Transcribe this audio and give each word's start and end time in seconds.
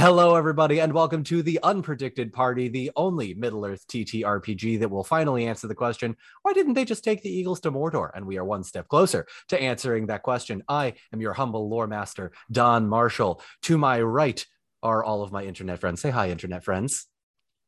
Hello, 0.00 0.34
everybody, 0.34 0.80
and 0.80 0.94
welcome 0.94 1.22
to 1.24 1.42
the 1.42 1.60
Unpredicted 1.62 2.32
Party, 2.32 2.68
the 2.68 2.90
only 2.96 3.34
Middle 3.34 3.66
Earth 3.66 3.86
TTRPG 3.86 4.80
that 4.80 4.90
will 4.90 5.04
finally 5.04 5.46
answer 5.46 5.68
the 5.68 5.74
question 5.74 6.16
why 6.40 6.54
didn't 6.54 6.72
they 6.72 6.86
just 6.86 7.04
take 7.04 7.22
the 7.22 7.28
Eagles 7.28 7.60
to 7.60 7.70
Mordor? 7.70 8.10
And 8.14 8.24
we 8.24 8.38
are 8.38 8.44
one 8.44 8.64
step 8.64 8.88
closer 8.88 9.26
to 9.48 9.60
answering 9.60 10.06
that 10.06 10.22
question. 10.22 10.62
I 10.66 10.94
am 11.12 11.20
your 11.20 11.34
humble 11.34 11.68
lore 11.68 11.86
master, 11.86 12.32
Don 12.50 12.88
Marshall. 12.88 13.42
To 13.64 13.76
my 13.76 14.00
right 14.00 14.42
are 14.82 15.04
all 15.04 15.22
of 15.22 15.32
my 15.32 15.44
internet 15.44 15.80
friends. 15.80 16.00
Say 16.00 16.08
hi, 16.08 16.30
internet 16.30 16.64
friends. 16.64 17.04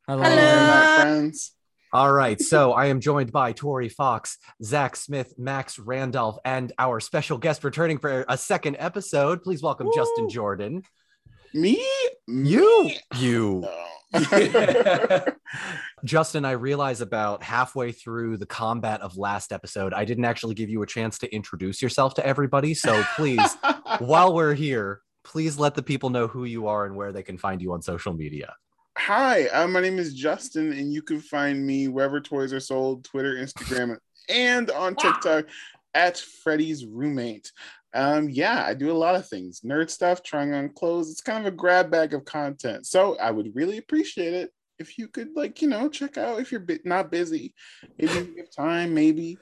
Hello, 0.07 0.23
Hello. 0.23 0.35
internet 0.35 1.01
friends. 1.01 1.51
All 1.91 2.11
right, 2.11 2.41
so 2.41 2.73
I 2.81 2.87
am 2.87 2.99
joined 2.99 3.31
by 3.31 3.51
Tori 3.51 3.89
Fox, 3.89 4.39
Zach 4.63 4.95
Smith, 4.95 5.35
Max 5.37 5.77
Randolph, 5.77 6.39
and 6.43 6.73
our 6.79 6.99
special 6.99 7.37
guest 7.37 7.63
returning 7.63 7.99
for 7.99 8.25
a 8.27 8.39
second 8.39 8.77
episode. 8.79 9.43
Please 9.43 9.61
welcome 9.61 9.91
Justin 9.93 10.29
Jordan. 10.29 10.81
Me? 11.53 11.83
You, 12.27 12.85
Me? 12.85 12.99
you. 13.15 13.61
No. 13.61 13.85
Justin, 16.03 16.45
I 16.45 16.51
realize 16.51 17.01
about 17.01 17.43
halfway 17.43 17.91
through 17.91 18.37
the 18.37 18.45
combat 18.45 19.01
of 19.01 19.17
last 19.17 19.51
episode, 19.51 19.93
I 19.93 20.05
didn't 20.05 20.25
actually 20.25 20.55
give 20.55 20.69
you 20.69 20.81
a 20.81 20.87
chance 20.87 21.19
to 21.19 21.33
introduce 21.33 21.81
yourself 21.81 22.15
to 22.15 22.25
everybody. 22.25 22.73
So 22.73 23.03
please, 23.15 23.55
while 23.99 24.33
we're 24.33 24.53
here, 24.55 25.01
please 25.23 25.59
let 25.59 25.75
the 25.75 25.83
people 25.83 26.09
know 26.09 26.27
who 26.27 26.45
you 26.45 26.67
are 26.67 26.85
and 26.85 26.95
where 26.95 27.11
they 27.11 27.23
can 27.23 27.37
find 27.37 27.61
you 27.61 27.73
on 27.73 27.81
social 27.81 28.13
media. 28.13 28.55
Hi, 28.97 29.47
uh, 29.47 29.67
my 29.67 29.79
name 29.79 29.97
is 29.97 30.13
Justin, 30.13 30.71
and 30.73 30.93
you 30.93 31.01
can 31.01 31.19
find 31.19 31.65
me 31.65 31.87
wherever 31.87 32.19
toys 32.19 32.53
are 32.53 32.59
sold 32.59 33.03
Twitter, 33.03 33.35
Instagram, 33.35 33.97
and 34.29 34.69
on 34.71 34.95
TikTok 34.95 35.45
at 35.93 36.17
Freddy's 36.17 36.85
Roommate. 36.85 37.51
Um, 37.93 38.29
yeah, 38.29 38.63
I 38.65 38.73
do 38.73 38.91
a 38.91 38.93
lot 38.93 39.15
of 39.15 39.27
things 39.27 39.61
nerd 39.61 39.89
stuff, 39.89 40.23
trying 40.23 40.53
on 40.53 40.69
clothes. 40.69 41.11
It's 41.11 41.21
kind 41.21 41.39
of 41.45 41.53
a 41.53 41.55
grab 41.55 41.91
bag 41.91 42.13
of 42.13 42.25
content. 42.25 42.85
So 42.87 43.17
I 43.17 43.29
would 43.31 43.51
really 43.55 43.77
appreciate 43.77 44.33
it 44.33 44.51
if 44.79 44.97
you 44.97 45.07
could, 45.07 45.29
like, 45.35 45.61
you 45.61 45.67
know, 45.69 45.89
check 45.89 46.17
out 46.17 46.39
if 46.39 46.51
you're 46.51 46.59
bi- 46.61 46.79
not 46.85 47.11
busy. 47.11 47.53
Maybe 47.99 48.13
you 48.13 48.35
have 48.37 48.51
time, 48.55 48.93
maybe. 48.93 49.37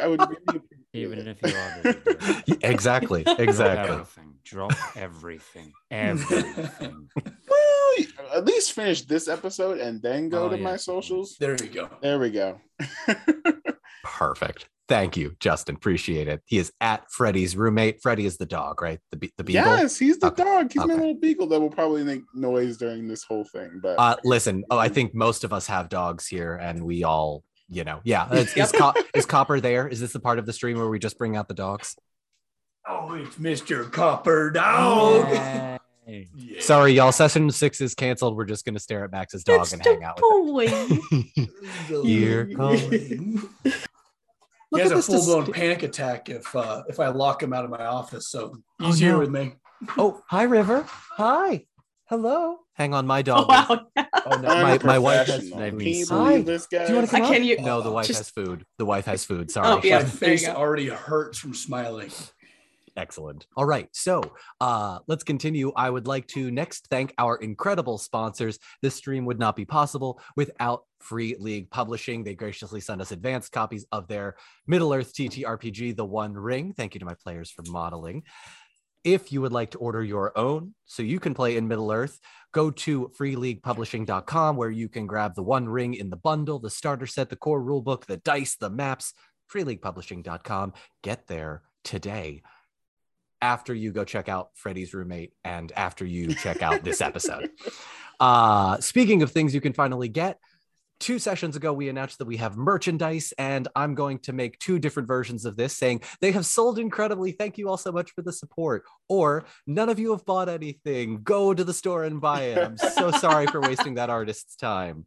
I 0.00 0.06
would 0.08 0.20
really 0.20 0.36
appreciate 0.48 0.80
Even 0.94 1.18
it. 1.28 1.38
if 1.42 1.50
you 1.52 1.56
are 1.58 1.82
busy, 1.82 2.42
do 2.46 2.52
it. 2.54 2.58
exactly, 2.64 3.22
Drop 3.24 3.38
exactly. 3.40 3.92
everything. 3.94 4.34
Drop 4.44 4.72
everything. 4.96 5.72
Everything. 5.90 7.08
Well, 7.48 8.06
at 8.34 8.44
least 8.44 8.72
finish 8.72 9.02
this 9.02 9.28
episode 9.28 9.78
and 9.78 10.02
then 10.02 10.28
go 10.28 10.44
Oh, 10.44 10.48
to 10.50 10.56
yeah. 10.56 10.62
my 10.62 10.76
socials. 10.76 11.36
There 11.38 11.56
we 11.60 11.68
go. 11.68 11.88
There 12.02 12.18
we 12.18 12.30
go. 12.30 12.60
Perfect. 14.04 14.68
Thank 14.88 15.16
you, 15.16 15.34
Justin. 15.40 15.74
Appreciate 15.74 16.28
it. 16.28 16.42
He 16.46 16.58
is 16.58 16.72
at 16.80 17.10
Freddy's 17.10 17.56
roommate. 17.56 18.00
Freddy 18.02 18.24
is 18.24 18.36
the 18.36 18.46
dog, 18.46 18.80
right? 18.80 19.00
The, 19.10 19.16
be- 19.16 19.32
the 19.36 19.42
beagle. 19.42 19.64
yes, 19.64 19.98
he's 19.98 20.18
the 20.18 20.28
Okay, 20.28 20.44
dog. 20.44 20.72
He's 20.72 20.76
my 20.86 20.94
little 20.94 21.14
beagle 21.14 21.48
that 21.48 21.60
will 21.60 21.70
probably 21.70 22.04
make 22.04 22.22
noise 22.34 22.76
during 22.76 23.08
this 23.08 23.24
whole 23.24 23.44
thing. 23.44 23.80
But 23.82 23.98
Uh, 23.98 24.14
listen, 24.22 24.64
oh, 24.70 24.78
I 24.78 24.88
think 24.88 25.12
most 25.14 25.42
of 25.42 25.52
us 25.52 25.66
have 25.66 25.88
dogs 25.88 26.28
here, 26.28 26.54
and 26.54 26.84
we 26.84 27.02
all, 27.02 27.42
you 27.68 27.82
know, 27.82 27.98
yeah. 28.04 28.32
Is, 28.32 28.56
is, 28.56 28.70
Co- 28.70 28.94
is 29.14 29.26
Copper 29.26 29.58
there? 29.60 29.88
Is 29.88 29.98
this 30.00 30.12
the 30.12 30.20
part 30.20 30.38
of 30.38 30.46
the 30.46 30.52
stream 30.52 30.78
where 30.78 30.88
we 30.88 31.00
just 31.00 31.18
bring 31.18 31.36
out 31.36 31.48
the 31.48 31.54
dogs? 31.54 31.96
Oh, 32.88 33.14
it's 33.14 33.34
Mr. 33.36 33.90
Copper 33.90 34.50
Dog. 34.52 35.28
Yay. 36.06 36.28
Yeah. 36.36 36.60
Sorry, 36.60 36.92
y'all. 36.92 37.10
Session 37.10 37.50
six 37.50 37.80
is 37.80 37.96
canceled. 37.96 38.36
We're 38.36 38.44
just 38.44 38.64
gonna 38.64 38.78
stare 38.78 39.02
at 39.02 39.10
Max's 39.10 39.42
dog 39.42 39.62
It's 39.62 39.72
and 39.72 39.84
hang 39.84 40.04
out 40.04 40.18
boy. 40.18 40.52
with 40.52 40.70
him. 41.10 41.48
Here 42.04 42.48
calling. 42.54 43.42
He 44.74 44.80
has 44.80 44.90
at 44.90 44.94
a 44.94 44.96
this 44.96 45.06
full 45.06 45.24
blown 45.24 45.44
dis- 45.44 45.54
panic 45.56 45.82
attack 45.82 46.28
if 46.28 46.54
uh, 46.56 46.82
if 46.88 46.98
I 47.00 47.08
lock 47.08 47.42
him 47.42 47.52
out 47.52 47.64
of 47.64 47.70
my 47.70 47.84
office. 47.86 48.28
So 48.28 48.56
Oh, 48.80 48.86
he's 48.86 48.98
here 48.98 49.12
no. 49.12 49.18
with 49.20 49.30
me. 49.30 49.54
Oh, 49.96 50.22
hi, 50.28 50.42
River. 50.44 50.84
Hi. 51.16 51.66
Hello. 52.08 52.58
Hang 52.74 52.94
on, 52.94 53.06
my 53.06 53.20
Oh, 53.20 53.22
dog. 53.22 53.48
wow. 53.48 53.86
Oh, 54.28 54.36
no, 54.40 54.48
my, 54.48 54.76
my 54.82 54.98
wife 54.98 55.28
has. 55.28 55.52
Unprofessional. 55.52 55.58
Let 55.60 55.68
Can 55.68 55.78
me 55.78 55.98
you 56.00 56.06
Hi. 56.08 56.40
this 56.40 56.66
guy? 56.66 56.84
Do 56.86 56.92
you 56.92 56.96
want 56.98 57.08
to 57.10 57.16
I 57.16 57.20
come 57.20 57.28
can't 57.30 57.44
you- 57.44 57.60
No, 57.60 57.80
the 57.80 57.92
wife 57.92 58.08
just- 58.08 58.18
has 58.18 58.30
food. 58.30 58.64
The 58.78 58.84
wife 58.84 59.04
has 59.06 59.24
food. 59.24 59.52
Sorry. 59.52 59.68
Oh, 59.68 59.80
yeah. 59.84 59.98
My 60.02 60.04
face 60.04 60.48
already 60.48 60.88
hurts 60.88 61.38
from 61.38 61.54
smiling. 61.54 62.10
Excellent. 62.96 63.46
All 63.56 63.66
right. 63.66 63.88
So 63.92 64.22
uh, 64.60 65.00
let's 65.06 65.22
continue. 65.22 65.70
I 65.76 65.90
would 65.90 66.06
like 66.06 66.26
to 66.28 66.50
next 66.50 66.86
thank 66.88 67.12
our 67.18 67.36
incredible 67.36 67.98
sponsors. 67.98 68.58
This 68.80 68.94
stream 68.94 69.26
would 69.26 69.38
not 69.38 69.54
be 69.54 69.66
possible 69.66 70.18
without 70.34 70.84
Free 71.00 71.36
League 71.38 71.70
Publishing. 71.70 72.24
They 72.24 72.34
graciously 72.34 72.80
sent 72.80 73.02
us 73.02 73.12
advanced 73.12 73.52
copies 73.52 73.84
of 73.92 74.08
their 74.08 74.36
Middle 74.66 74.94
Earth 74.94 75.12
TTRPG, 75.12 75.94
The 75.94 76.06
One 76.06 76.32
Ring. 76.32 76.72
Thank 76.72 76.94
you 76.94 77.00
to 77.00 77.04
my 77.04 77.14
players 77.14 77.50
for 77.50 77.62
modeling. 77.68 78.22
If 79.04 79.30
you 79.30 79.42
would 79.42 79.52
like 79.52 79.70
to 79.72 79.78
order 79.78 80.02
your 80.02 80.36
own 80.36 80.74
so 80.86 81.02
you 81.02 81.20
can 81.20 81.34
play 81.34 81.58
in 81.58 81.68
Middle 81.68 81.92
Earth, 81.92 82.18
go 82.52 82.70
to 82.70 83.12
freeleaguepublishing.com 83.20 84.56
where 84.56 84.70
you 84.70 84.88
can 84.88 85.06
grab 85.06 85.34
the 85.34 85.42
One 85.42 85.68
Ring 85.68 85.94
in 85.94 86.08
the 86.08 86.16
bundle, 86.16 86.58
the 86.58 86.70
starter 86.70 87.06
set, 87.06 87.28
the 87.28 87.36
core 87.36 87.62
rulebook, 87.62 88.06
the 88.06 88.16
dice, 88.16 88.56
the 88.56 88.70
maps. 88.70 89.12
Freeleaguepublishing.com. 89.52 90.72
Get 91.02 91.26
there 91.28 91.62
today 91.84 92.42
after 93.40 93.74
you 93.74 93.92
go 93.92 94.04
check 94.04 94.28
out 94.28 94.50
Freddy's 94.54 94.94
roommate 94.94 95.32
and 95.44 95.72
after 95.76 96.04
you 96.04 96.34
check 96.34 96.62
out 96.62 96.84
this 96.84 97.00
episode. 97.00 97.50
Uh, 98.18 98.80
speaking 98.80 99.22
of 99.22 99.30
things 99.30 99.54
you 99.54 99.60
can 99.60 99.72
finally 99.72 100.08
get, 100.08 100.38
two 100.98 101.18
sessions 101.18 101.56
ago 101.56 101.72
we 101.72 101.88
announced 101.88 102.18
that 102.18 102.26
we 102.26 102.38
have 102.38 102.56
merchandise, 102.56 103.32
and 103.38 103.68
I'm 103.76 103.94
going 103.94 104.18
to 104.20 104.32
make 104.32 104.58
two 104.58 104.78
different 104.78 105.08
versions 105.08 105.44
of 105.44 105.56
this 105.56 105.76
saying 105.76 106.02
they 106.20 106.32
have 106.32 106.46
sold 106.46 106.78
incredibly. 106.78 107.32
Thank 107.32 107.58
you 107.58 107.68
all 107.68 107.76
so 107.76 107.92
much 107.92 108.12
for 108.12 108.22
the 108.22 108.32
support. 108.32 108.84
Or 109.08 109.44
none 109.66 109.88
of 109.88 109.98
you 109.98 110.12
have 110.12 110.24
bought 110.24 110.48
anything. 110.48 111.22
Go 111.22 111.52
to 111.52 111.64
the 111.64 111.74
store 111.74 112.04
and 112.04 112.20
buy 112.20 112.42
it. 112.42 112.58
I'm 112.58 112.76
so 112.76 113.10
sorry 113.18 113.46
for 113.46 113.60
wasting 113.60 113.94
that 113.94 114.10
artist's 114.10 114.56
time. 114.56 115.06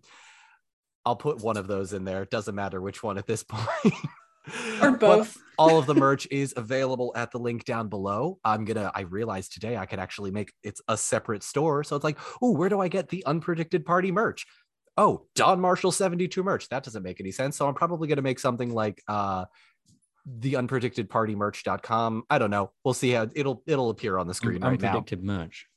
I'll 1.06 1.16
put 1.16 1.42
one 1.42 1.58
of 1.58 1.68
those 1.68 1.94
in 1.94 2.04
there. 2.04 2.22
It 2.24 2.30
doesn't 2.30 2.56
matter 2.56 2.82
which 2.82 3.02
one 3.02 3.18
at 3.18 3.26
this 3.26 3.44
point. 3.48 3.96
Or 4.82 4.92
But 4.92 5.00
both. 5.00 5.38
all 5.58 5.78
of 5.78 5.86
the 5.86 5.96
merch 5.96 6.28
is 6.32 6.54
available 6.56 7.12
at 7.16 7.32
the 7.32 7.38
link 7.38 7.66
down 7.66 7.90
below. 7.90 8.40
I'm 8.44 8.66
gonna. 8.66 8.92
I 8.96 9.02
realized 9.02 9.54
today 9.54 9.78
I 9.78 9.86
could 9.86 10.00
actually 10.00 10.32
make 10.32 10.54
it's 10.64 10.82
a 10.88 10.98
separate 10.98 11.44
store. 11.44 11.84
So 11.84 11.96
it's 11.96 12.04
like, 12.04 12.18
oh, 12.42 12.52
where 12.52 12.70
do 12.70 12.80
I 12.80 12.88
get 12.88 13.10
the 13.10 13.24
unpredicted 13.28 13.86
party 13.86 14.12
merch? 14.12 14.46
Oh, 14.98 15.28
Don 15.36 15.60
Marshall 15.60 15.92
72 15.92 16.44
merch. 16.44 16.70
That 16.70 16.84
doesn't 16.84 17.04
make 17.04 17.20
any 17.20 17.32
sense. 17.32 17.58
So 17.58 17.68
I'm 17.68 17.74
probably 17.74 18.08
gonna 18.08 18.22
make 18.22 18.40
something 18.40 18.74
like 18.74 19.02
uh 19.08 19.46
the 20.26 20.54
unpredicted 20.54 21.10
party 21.10 21.36
merch.com. 21.36 22.24
I 22.30 22.38
don't 22.40 22.52
know. 22.52 22.72
We'll 22.84 22.94
see 22.94 23.12
how 23.12 23.28
it'll 23.36 23.64
it'll 23.66 23.90
appear 23.90 24.18
on 24.18 24.28
the 24.28 24.34
screen 24.34 24.62
right 24.62 24.80
now. 24.80 25.00
Unpredicted 25.00 25.24
merch. 25.24 25.68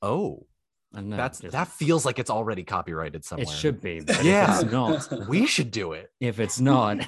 Oh, 0.00 0.46
Know. 0.94 1.16
that's 1.16 1.40
it 1.40 1.52
that 1.52 1.68
feels 1.68 2.04
like 2.04 2.18
it's 2.18 2.30
already 2.30 2.64
copyrighted 2.64 3.24
somewhere. 3.24 3.44
It 3.44 3.50
should 3.50 3.80
be. 3.80 4.02
Yeah. 4.22 4.60
it's 4.60 4.70
not. 4.70 5.08
We 5.28 5.46
should 5.46 5.70
do 5.70 5.92
it. 5.92 6.10
If 6.20 6.38
it's 6.38 6.60
not, 6.60 7.06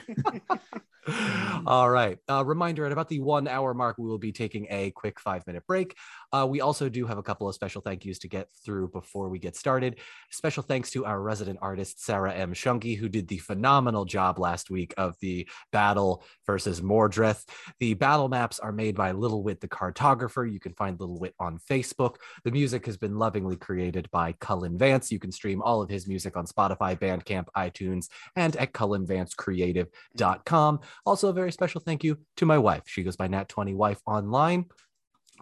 All 1.66 1.88
right. 1.88 2.18
Uh, 2.30 2.44
reminder 2.44 2.86
at 2.86 2.92
about 2.92 3.08
the 3.08 3.20
one 3.20 3.46
hour 3.46 3.74
mark, 3.74 3.98
we 3.98 4.08
will 4.08 4.18
be 4.18 4.32
taking 4.32 4.66
a 4.70 4.90
quick 4.92 5.20
five 5.20 5.46
minute 5.46 5.66
break. 5.66 5.94
Uh, 6.34 6.44
we 6.44 6.60
also 6.60 6.88
do 6.88 7.06
have 7.06 7.16
a 7.16 7.22
couple 7.22 7.48
of 7.48 7.54
special 7.54 7.80
thank 7.80 8.04
yous 8.04 8.18
to 8.18 8.26
get 8.26 8.48
through 8.64 8.88
before 8.88 9.28
we 9.28 9.38
get 9.38 9.54
started. 9.54 10.00
Special 10.32 10.64
thanks 10.64 10.90
to 10.90 11.04
our 11.04 11.20
resident 11.20 11.60
artist, 11.62 12.04
Sarah 12.04 12.34
M. 12.34 12.52
Shunky, 12.52 12.98
who 12.98 13.08
did 13.08 13.28
the 13.28 13.38
phenomenal 13.38 14.04
job 14.04 14.40
last 14.40 14.68
week 14.68 14.92
of 14.96 15.14
the 15.20 15.48
battle 15.70 16.24
versus 16.44 16.80
Mordreth. 16.80 17.44
The 17.78 17.94
battle 17.94 18.28
maps 18.28 18.58
are 18.58 18.72
made 18.72 18.96
by 18.96 19.12
Little 19.12 19.44
Wit, 19.44 19.60
the 19.60 19.68
cartographer. 19.68 20.50
You 20.50 20.58
can 20.58 20.74
find 20.74 20.98
Little 20.98 21.20
Wit 21.20 21.36
on 21.38 21.60
Facebook. 21.70 22.16
The 22.42 22.50
music 22.50 22.84
has 22.86 22.96
been 22.96 23.16
lovingly 23.16 23.54
created 23.54 24.10
by 24.10 24.32
Cullen 24.40 24.76
Vance. 24.76 25.12
You 25.12 25.20
can 25.20 25.30
stream 25.30 25.62
all 25.62 25.82
of 25.82 25.88
his 25.88 26.08
music 26.08 26.36
on 26.36 26.46
Spotify, 26.46 26.98
Bandcamp, 26.98 27.46
iTunes, 27.56 28.08
and 28.34 28.56
at 28.56 28.72
cullenvancecreative.com. 28.72 30.80
Also, 31.06 31.28
a 31.28 31.32
very 31.32 31.52
special 31.52 31.80
thank 31.80 32.02
you 32.02 32.18
to 32.38 32.44
my 32.44 32.58
wife. 32.58 32.82
She 32.86 33.04
goes 33.04 33.14
by 33.14 33.28
Nat20 33.28 33.76
Wife 33.76 34.00
online. 34.04 34.66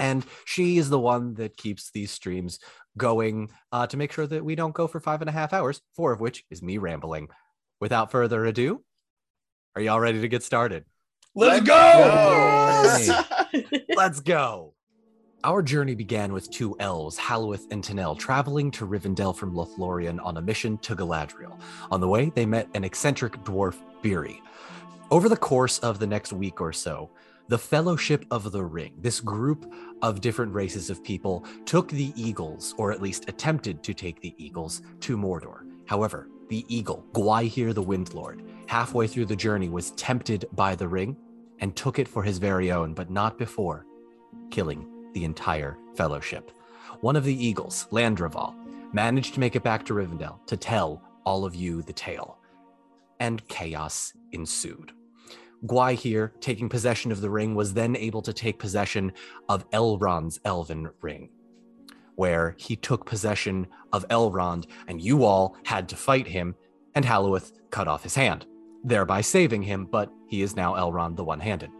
And 0.00 0.24
she 0.44 0.78
is 0.78 0.88
the 0.88 0.98
one 0.98 1.34
that 1.34 1.56
keeps 1.56 1.90
these 1.90 2.10
streams 2.10 2.58
going 2.96 3.50
uh, 3.72 3.86
to 3.86 3.96
make 3.96 4.12
sure 4.12 4.26
that 4.26 4.44
we 4.44 4.54
don't 4.54 4.74
go 4.74 4.86
for 4.86 5.00
five 5.00 5.20
and 5.20 5.28
a 5.28 5.32
half 5.32 5.52
hours, 5.52 5.80
four 5.94 6.12
of 6.12 6.20
which 6.20 6.44
is 6.50 6.62
me 6.62 6.78
rambling. 6.78 7.28
Without 7.80 8.10
further 8.10 8.44
ado, 8.44 8.82
are 9.74 9.82
y'all 9.82 10.00
ready 10.00 10.20
to 10.20 10.28
get 10.28 10.42
started? 10.42 10.84
Let's 11.34 11.66
go. 11.66 11.74
Yes! 11.74 13.24
Let's 13.96 14.20
go. 14.20 14.74
Our 15.44 15.62
journey 15.62 15.96
began 15.96 16.32
with 16.32 16.50
two 16.50 16.76
elves, 16.78 17.18
Halloweth 17.18 17.66
and 17.72 17.82
Tanel, 17.82 18.16
traveling 18.16 18.70
to 18.72 18.86
Rivendell 18.86 19.34
from 19.34 19.54
Lothlorien 19.54 20.24
on 20.24 20.36
a 20.36 20.42
mission 20.42 20.78
to 20.78 20.94
Galadriel. 20.94 21.58
On 21.90 22.00
the 22.00 22.06
way, 22.06 22.30
they 22.30 22.46
met 22.46 22.68
an 22.74 22.84
eccentric 22.84 23.32
dwarf, 23.42 23.76
Beery. 24.02 24.40
Over 25.10 25.28
the 25.28 25.36
course 25.36 25.80
of 25.80 25.98
the 25.98 26.06
next 26.06 26.32
week 26.32 26.60
or 26.60 26.72
so, 26.72 27.10
the 27.48 27.58
Fellowship 27.58 28.24
of 28.30 28.52
the 28.52 28.64
Ring, 28.64 28.94
this 28.98 29.20
group 29.20 29.72
of 30.00 30.20
different 30.20 30.54
races 30.54 30.90
of 30.90 31.02
people, 31.04 31.44
took 31.64 31.88
the 31.88 32.12
Eagles, 32.16 32.74
or 32.78 32.92
at 32.92 33.02
least 33.02 33.28
attempted 33.28 33.82
to 33.82 33.94
take 33.94 34.20
the 34.20 34.34
Eagles, 34.38 34.82
to 35.00 35.16
Mordor. 35.16 35.66
However, 35.86 36.28
the 36.48 36.64
Eagle, 36.68 37.04
Gwaihir 37.12 37.74
the 37.74 37.82
Windlord, 37.82 38.42
halfway 38.66 39.06
through 39.06 39.26
the 39.26 39.36
journey 39.36 39.68
was 39.68 39.90
tempted 39.92 40.46
by 40.52 40.74
the 40.74 40.88
ring 40.88 41.16
and 41.60 41.74
took 41.76 41.98
it 41.98 42.08
for 42.08 42.22
his 42.22 42.38
very 42.38 42.72
own, 42.72 42.94
but 42.94 43.10
not 43.10 43.38
before 43.38 43.86
killing 44.50 44.86
the 45.12 45.24
entire 45.24 45.76
fellowship. 45.94 46.50
one 47.00 47.16
of 47.16 47.24
the 47.24 47.46
Eagles, 47.46 47.86
Landroval, 47.90 48.54
managed 48.92 49.34
to 49.34 49.40
make 49.40 49.56
it 49.56 49.62
back 49.62 49.84
to 49.86 49.94
Rivendell 49.94 50.44
to 50.46 50.56
tell 50.56 51.02
all 51.24 51.44
of 51.44 51.54
you 51.54 51.82
the 51.82 51.92
tale. 51.92 52.38
And 53.20 53.46
chaos 53.48 54.12
ensued. 54.32 54.92
Gwaihir, 55.66 56.32
taking 56.40 56.68
possession 56.68 57.12
of 57.12 57.20
the 57.20 57.30
ring, 57.30 57.54
was 57.54 57.74
then 57.74 57.96
able 57.96 58.22
to 58.22 58.32
take 58.32 58.58
possession 58.58 59.12
of 59.48 59.68
Elrond's 59.70 60.40
elven 60.44 60.90
ring, 61.00 61.30
where 62.16 62.56
he 62.58 62.76
took 62.76 63.06
possession 63.06 63.66
of 63.92 64.06
Elrond, 64.08 64.66
and 64.88 65.00
you 65.00 65.24
all 65.24 65.56
had 65.64 65.88
to 65.90 65.96
fight 65.96 66.26
him, 66.26 66.56
and 66.94 67.04
Halloweth 67.04 67.52
cut 67.70 67.88
off 67.88 68.02
his 68.02 68.16
hand, 68.16 68.46
thereby 68.82 69.20
saving 69.20 69.62
him, 69.62 69.86
but 69.86 70.12
he 70.26 70.42
is 70.42 70.56
now 70.56 70.74
Elrond 70.74 71.16
the 71.16 71.24
One 71.24 71.40
Handed. 71.40 71.70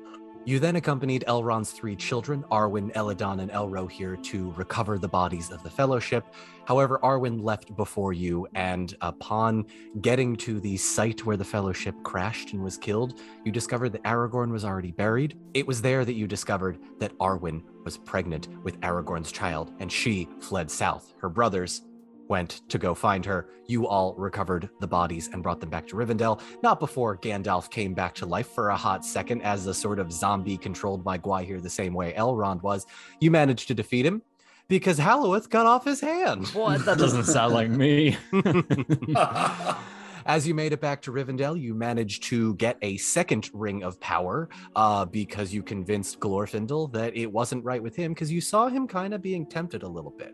You 0.45 0.59
then 0.59 0.75
accompanied 0.75 1.25
Elrond's 1.29 1.71
three 1.71 1.95
children, 1.95 2.43
Arwen, 2.51 2.93
Elladan, 2.95 3.41
and 3.41 3.51
Elrohir, 3.53 4.21
to 4.25 4.51
recover 4.57 4.99
the 4.99 5.07
bodies 5.07 5.53
of 5.53 5.63
the 5.63 5.71
Fellowship. 5.71 6.25
However, 6.65 6.99
Arwen 7.05 7.41
left 7.41 7.77
before 7.77 8.13
you, 8.13 8.49
and 8.57 8.93
upon 9.03 9.67
getting 10.01 10.35
to 10.39 10.59
the 10.59 10.77
site 10.77 11.25
where 11.25 11.37
the 11.37 11.45
Fellowship 11.45 11.95
crashed 12.03 12.55
and 12.55 12.65
was 12.65 12.77
killed, 12.77 13.21
you 13.45 13.53
discovered 13.53 13.91
that 13.91 14.03
Aragorn 14.03 14.51
was 14.51 14.65
already 14.65 14.91
buried. 14.91 15.39
It 15.55 15.65
was 15.65 15.81
there 15.81 16.05
that 16.05 16.15
you 16.15 16.27
discovered 16.27 16.81
that 16.99 17.17
Arwen 17.19 17.63
was 17.85 17.97
pregnant 17.97 18.49
with 18.65 18.81
Aragorn's 18.81 19.31
child, 19.31 19.73
and 19.79 19.93
she 19.93 20.29
fled 20.41 20.73
south. 20.73 21.15
Her 21.21 21.29
brothers 21.29 21.83
went 22.33 22.67
to 22.71 22.79
go 22.79 22.95
find 22.95 23.27
her. 23.27 23.51
You 23.67 23.87
all 23.87 24.15
recovered 24.17 24.71
the 24.81 24.87
bodies 24.87 25.29
and 25.35 25.43
brought 25.43 25.61
them 25.61 25.69
back 25.69 25.87
to 25.89 25.97
Rivendell, 25.97 26.41
not 26.63 26.81
before 26.81 27.19
Gandalf 27.19 27.71
came 27.71 27.93
back 27.93 28.15
to 28.15 28.25
life 28.25 28.47
for 28.47 28.71
a 28.71 28.77
hot 28.77 29.05
second 29.05 29.43
as 29.43 29.67
a 29.67 29.75
sort 29.75 29.99
of 29.99 30.11
zombie 30.11 30.57
controlled 30.57 31.05
by 31.05 31.19
Gwaihir 31.19 31.63
the 31.63 31.69
same 31.69 31.93
way 31.93 32.15
Elrond 32.15 32.63
was. 32.63 32.87
You 33.21 33.31
managed 33.31 33.69
to 33.69 33.75
defeat 33.75 34.07
him 34.07 34.23
because 34.67 34.97
Halloweth 34.97 35.51
cut 35.51 35.67
off 35.67 35.85
his 35.85 36.01
hand. 36.01 36.49
What? 36.55 36.87
That 36.87 36.97
doesn't 36.97 37.25
sound 37.25 37.53
like 37.53 37.69
me. 37.69 38.17
As 40.25 40.49
you 40.49 40.55
made 40.55 40.73
it 40.73 40.81
back 40.81 41.03
to 41.03 41.13
Rivendell, 41.13 41.61
you 41.61 41.75
managed 41.75 42.23
to 42.31 42.55
get 42.55 42.79
a 42.81 42.97
second 42.97 43.51
ring 43.53 43.83
of 43.83 44.01
power 44.01 44.49
uh, 44.75 45.05
because 45.05 45.53
you 45.53 45.63
convinced 45.63 46.19
Glorfindel 46.19 46.95
that 46.95 47.15
it 47.15 47.27
wasn't 47.27 47.63
right 47.63 47.83
with 47.83 47.95
him 47.95 48.15
because 48.15 48.33
you 48.33 48.41
saw 48.41 48.69
him 48.69 48.89
kind 48.89 49.13
of 49.13 49.21
being 49.21 49.45
tempted 49.45 49.83
a 49.83 49.89
little 49.89 50.13
bit. 50.13 50.33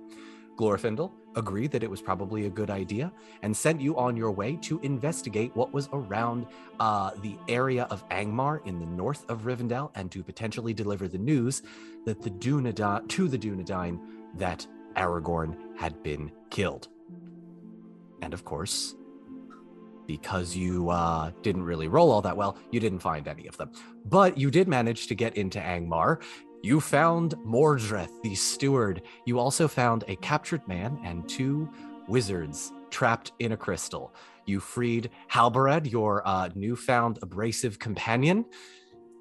Glorfindel 0.59 1.13
agreed 1.37 1.71
that 1.71 1.85
it 1.85 1.91
was 1.91 2.03
probably 2.03 2.47
a 2.47 2.51
good 2.51 2.69
idea 2.69 3.13
and 3.43 3.57
sent 3.57 3.81
you 3.81 3.97
on 3.97 4.17
your 4.17 4.33
way 4.33 4.57
to 4.57 4.81
investigate 4.81 5.55
what 5.55 5.73
was 5.73 5.89
around 5.93 6.47
uh, 6.81 7.13
the 7.23 7.37
area 7.49 7.85
of 7.91 8.07
Angmar 8.09 8.67
in 8.67 8.81
the 8.81 8.87
north 8.87 9.25
of 9.31 9.43
Rivendell 9.43 9.91
and 9.95 10.11
to 10.11 10.23
potentially 10.23 10.75
deliver 10.75 11.07
the 11.07 11.19
news 11.19 11.63
that 12.05 12.21
the 12.21 12.31
Dunedain 12.31 13.09
to 13.09 13.29
the 13.29 13.39
Dunedain 13.39 14.01
that 14.35 14.67
Aragorn 14.97 15.57
had 15.77 16.03
been 16.03 16.33
killed. 16.51 16.89
And 18.21 18.35
of 18.35 18.45
course, 18.45 18.97
because 20.09 20.57
you 20.57 20.91
uh, 20.91 21.31
didn't 21.43 21.63
really 21.63 21.87
roll 21.87 22.11
all 22.11 22.23
that 22.23 22.37
well, 22.37 22.57
you 22.73 22.81
didn't 22.81 22.99
find 22.99 23.29
any 23.29 23.47
of 23.47 23.57
them. 23.59 23.71
But 24.07 24.39
you 24.39 24.51
did 24.51 24.67
manage 24.67 25.07
to 25.09 25.15
get 25.15 25.37
into 25.37 25.61
Angmar. 25.61 26.21
You 26.63 26.81
found 26.81 27.35
Mordreth, 27.47 28.21
the 28.23 28.35
steward. 28.35 29.03
You 29.25 29.39
also 29.39 29.69
found 29.69 30.05
a 30.09 30.17
captured 30.17 30.67
man 30.67 30.99
and 31.05 31.29
two 31.29 31.71
wizards 32.09 32.73
trapped 32.91 33.33
in 33.39 33.53
a 33.53 33.57
crystal. 33.57 34.13
You 34.45 34.59
freed 34.59 35.11
Halbarad, 35.31 35.91
your 35.91 36.27
uh, 36.27 36.49
newfound 36.55 37.21
abrasive 37.23 37.79
companion, 37.79 38.45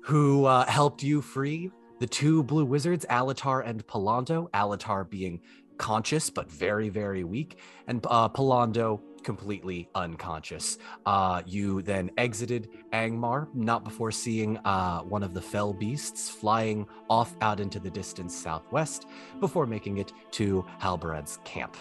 who 0.04 0.46
uh, 0.46 0.66
helped 0.66 1.04
you 1.04 1.22
free 1.22 1.70
the 2.00 2.08
two 2.08 2.44
blue 2.44 2.66
wizards, 2.66 3.06
Alatar 3.10 3.68
and 3.68 3.86
Pallando. 3.86 4.50
Alatar 4.52 5.08
being 5.08 5.42
conscious 5.78 6.30
but 6.32 6.52
very, 6.52 6.90
very 6.90 7.24
weak, 7.24 7.60
and 7.88 8.06
uh, 8.10 8.30
Pallando 8.30 9.00
completely 9.28 9.90
unconscious. 9.94 10.78
Uh, 11.06 11.42
you 11.46 11.82
then 11.82 12.10
exited 12.18 12.70
Angmar, 12.94 13.54
not 13.54 13.84
before 13.84 14.10
seeing 14.10 14.56
uh, 14.60 15.02
one 15.02 15.22
of 15.22 15.34
the 15.34 15.42
fell 15.42 15.74
beasts 15.74 16.30
flying 16.30 16.88
off 17.10 17.36
out 17.42 17.60
into 17.60 17.78
the 17.78 17.90
distance 17.90 18.34
southwest, 18.34 19.06
before 19.42 19.66
making 19.66 19.98
it 19.98 20.14
to 20.32 20.66
Halbarad's 20.82 21.40
camp. 21.44 21.76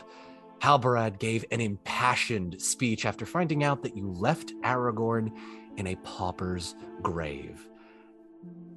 Halbarad 0.58 1.20
gave 1.20 1.44
an 1.52 1.60
impassioned 1.60 2.60
speech 2.60 3.06
after 3.06 3.24
finding 3.24 3.62
out 3.62 3.80
that 3.84 3.96
you 3.96 4.10
left 4.10 4.52
Aragorn 4.64 5.30
in 5.76 5.86
a 5.86 5.94
pauper's 6.02 6.74
grave. 7.00 7.68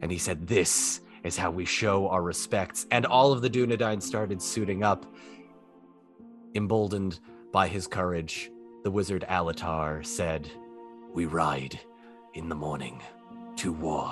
And 0.01 0.12
he 0.12 0.19
said, 0.19 0.45
This 0.45 1.01
is 1.24 1.38
how 1.38 1.50
we 1.50 1.66
show 1.66 2.07
our 2.10 2.21
respects. 2.21 2.86
And 2.92 3.07
all 3.07 3.31
of 3.31 3.42
the 3.42 3.50
Dunedain 3.50 4.00
started 4.00 4.44
suiting 4.44 4.83
up, 4.83 5.07
emboldened 6.54 7.19
by 7.51 7.68
his 7.68 7.88
courage. 7.88 8.51
The 8.81 8.92
wizard 8.92 9.26
Alatar 9.28 10.06
said, 10.06 10.50
We 11.14 11.26
ride 11.26 11.78
in 12.34 12.48
the 12.48 12.56
morning 12.56 13.02
to 13.58 13.74
war. 13.74 14.10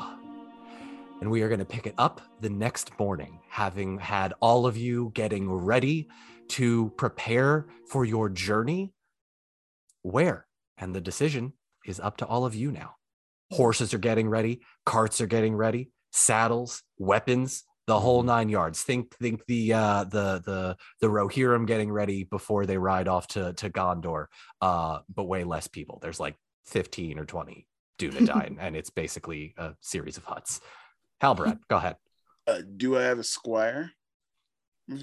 And 1.21 1.31
we 1.31 1.41
are 1.41 1.47
going 1.47 1.59
to 1.59 1.65
pick 1.65 1.87
it 1.87 1.93
up 1.97 2.19
the 2.41 2.49
next 2.49 2.99
morning, 2.99 3.39
having 3.47 3.97
had 3.97 4.33
all 4.41 4.67
of 4.67 4.75
you 4.75 5.11
getting 5.13 5.49
ready 5.49 6.09
to 6.49 6.91
prepare 6.97 7.67
for 7.89 8.03
your 8.03 8.27
journey. 8.27 8.91
Where? 10.01 10.45
And 10.77 10.93
the 10.93 11.01
decision 11.01 11.53
is 11.85 12.01
up 12.01 12.17
to 12.17 12.25
all 12.25 12.43
of 12.43 12.53
you 12.53 12.69
now. 12.69 12.95
Horses 13.51 13.93
are 13.93 13.99
getting 13.99 14.27
ready, 14.27 14.59
carts 14.85 15.21
are 15.21 15.27
getting 15.27 15.55
ready, 15.55 15.91
saddles, 16.11 16.83
weapons, 16.97 17.63
the 17.87 17.99
whole 17.99 18.21
nine 18.21 18.49
yards. 18.49 18.83
Think 18.83 19.15
think 19.15 19.45
the 19.47 19.73
uh 19.73 20.03
the 20.03 20.41
the 20.45 20.77
the 21.01 21.07
Rohirrim 21.07 21.65
getting 21.65 21.91
ready 21.91 22.25
before 22.25 22.65
they 22.65 22.77
ride 22.77 23.07
off 23.07 23.27
to 23.29 23.53
to 23.53 23.69
Gondor, 23.69 24.27
uh, 24.61 24.99
but 25.13 25.23
way 25.23 25.43
less 25.43 25.67
people. 25.67 25.99
There's 26.01 26.19
like 26.19 26.35
15 26.65 27.17
or 27.17 27.25
20 27.25 27.65
Dunedain, 27.97 28.57
and 28.59 28.75
it's 28.75 28.89
basically 28.89 29.55
a 29.57 29.73
series 29.81 30.17
of 30.17 30.25
huts. 30.25 30.61
Halbarad, 31.23 31.59
go 31.69 31.77
ahead. 31.77 31.95
Uh, 32.45 32.61
do 32.75 32.97
I 32.97 33.03
have 33.03 33.19
a 33.19 33.23
squire 33.23 33.91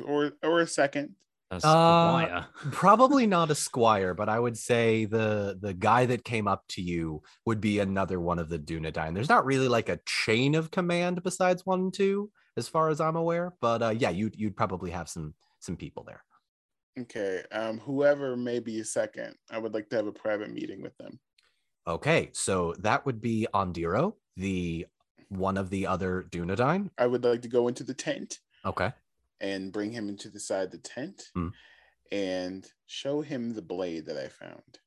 or 0.04 0.32
or 0.42 0.60
a 0.60 0.66
second? 0.66 1.14
That's 1.54 1.64
Uh, 1.64 2.44
Probably 2.72 3.26
not 3.26 3.50
a 3.50 3.54
squire, 3.54 4.14
but 4.14 4.28
I 4.28 4.38
would 4.38 4.56
say 4.56 5.04
the 5.04 5.56
the 5.60 5.74
guy 5.74 6.06
that 6.06 6.24
came 6.24 6.48
up 6.48 6.64
to 6.70 6.82
you 6.82 7.22
would 7.46 7.60
be 7.60 7.78
another 7.78 8.20
one 8.20 8.38
of 8.38 8.48
the 8.48 8.58
Dunedain. 8.58 9.14
There's 9.14 9.28
not 9.28 9.46
really 9.46 9.68
like 9.68 9.88
a 9.88 10.00
chain 10.06 10.54
of 10.54 10.70
command 10.70 11.22
besides 11.22 11.64
one 11.64 11.80
and 11.80 11.94
two, 11.94 12.30
as 12.56 12.68
far 12.68 12.88
as 12.88 13.00
I'm 13.00 13.16
aware. 13.16 13.52
But 13.60 13.82
uh, 13.82 13.94
yeah, 13.96 14.10
you'd 14.10 14.36
you'd 14.36 14.56
probably 14.56 14.90
have 14.90 15.08
some 15.08 15.34
some 15.60 15.76
people 15.76 16.04
there. 16.04 16.22
Okay. 16.98 17.42
Um, 17.52 17.78
whoever 17.78 18.36
may 18.36 18.58
be 18.58 18.80
a 18.80 18.84
second, 18.84 19.34
I 19.50 19.58
would 19.58 19.74
like 19.74 19.88
to 19.90 19.96
have 19.96 20.06
a 20.06 20.12
private 20.12 20.52
meeting 20.52 20.82
with 20.82 20.96
them. 20.98 21.18
Okay, 21.86 22.30
so 22.32 22.74
that 22.78 23.04
would 23.04 23.20
be 23.20 23.46
Ondiro, 23.52 24.14
the 24.36 24.86
one 25.28 25.58
of 25.58 25.70
the 25.70 25.86
other 25.86 26.26
Dunedain. 26.30 26.90
I 26.96 27.06
would 27.06 27.24
like 27.24 27.42
to 27.42 27.48
go 27.48 27.68
into 27.68 27.84
the 27.84 27.94
tent 27.94 28.38
Okay. 28.64 28.92
And 29.44 29.72
bring 29.72 29.92
him 29.92 30.08
into 30.08 30.30
the 30.30 30.40
side 30.40 30.64
of 30.64 30.70
the 30.70 30.78
tent 30.78 31.28
Mm. 31.36 31.52
and 32.10 32.66
show 32.86 33.20
him 33.20 33.52
the 33.52 33.60
blade 33.60 34.06
that 34.06 34.16
I 34.16 34.28
found. 34.28 34.78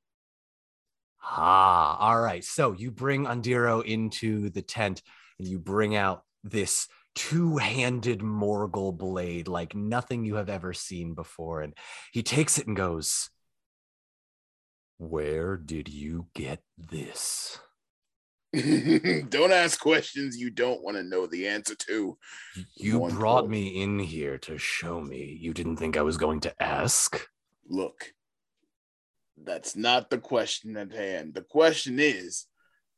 Ah, 1.21 1.97
all 1.99 2.19
right. 2.19 2.43
So 2.43 2.71
you 2.71 2.89
bring 2.89 3.25
Ondiro 3.25 3.85
into 3.85 4.49
the 4.49 4.63
tent 4.63 5.03
and 5.37 5.47
you 5.47 5.59
bring 5.59 5.95
out 5.95 6.23
this 6.43 6.87
two-handed 7.13 8.19
Morgul 8.21 8.97
blade 8.97 9.47
like 9.47 9.75
nothing 9.75 10.25
you 10.25 10.35
have 10.35 10.49
ever 10.49 10.73
seen 10.73 11.13
before. 11.13 11.61
And 11.61 11.75
he 12.11 12.23
takes 12.23 12.57
it 12.57 12.65
and 12.65 12.75
goes, 12.75 13.29
Where 14.97 15.55
did 15.57 15.87
you 15.87 16.27
get 16.33 16.63
this? 16.77 17.59
don't 19.29 19.51
ask 19.51 19.79
questions 19.79 20.37
you 20.37 20.49
don't 20.49 20.83
want 20.83 20.97
to 20.97 21.03
know 21.03 21.27
the 21.27 21.47
answer 21.47 21.75
to. 21.75 22.17
You 22.75 22.99
One 22.99 23.11
brought 23.15 23.41
quote. 23.41 23.49
me 23.49 23.81
in 23.81 23.99
here 23.99 24.37
to 24.39 24.57
show 24.57 25.01
me. 25.01 25.37
You 25.39 25.53
didn't 25.53 25.77
think 25.77 25.97
I 25.97 26.01
was 26.01 26.17
going 26.17 26.39
to 26.41 26.63
ask? 26.63 27.27
Look, 27.67 28.13
that's 29.43 29.75
not 29.75 30.09
the 30.09 30.17
question 30.17 30.77
at 30.77 30.91
hand. 30.91 31.33
The 31.33 31.41
question 31.41 31.99
is, 31.99 32.45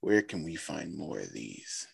where 0.01 0.21
can 0.21 0.43
we 0.43 0.55
find 0.55 0.95
more 0.95 1.19
of 1.19 1.33
these? 1.33 1.87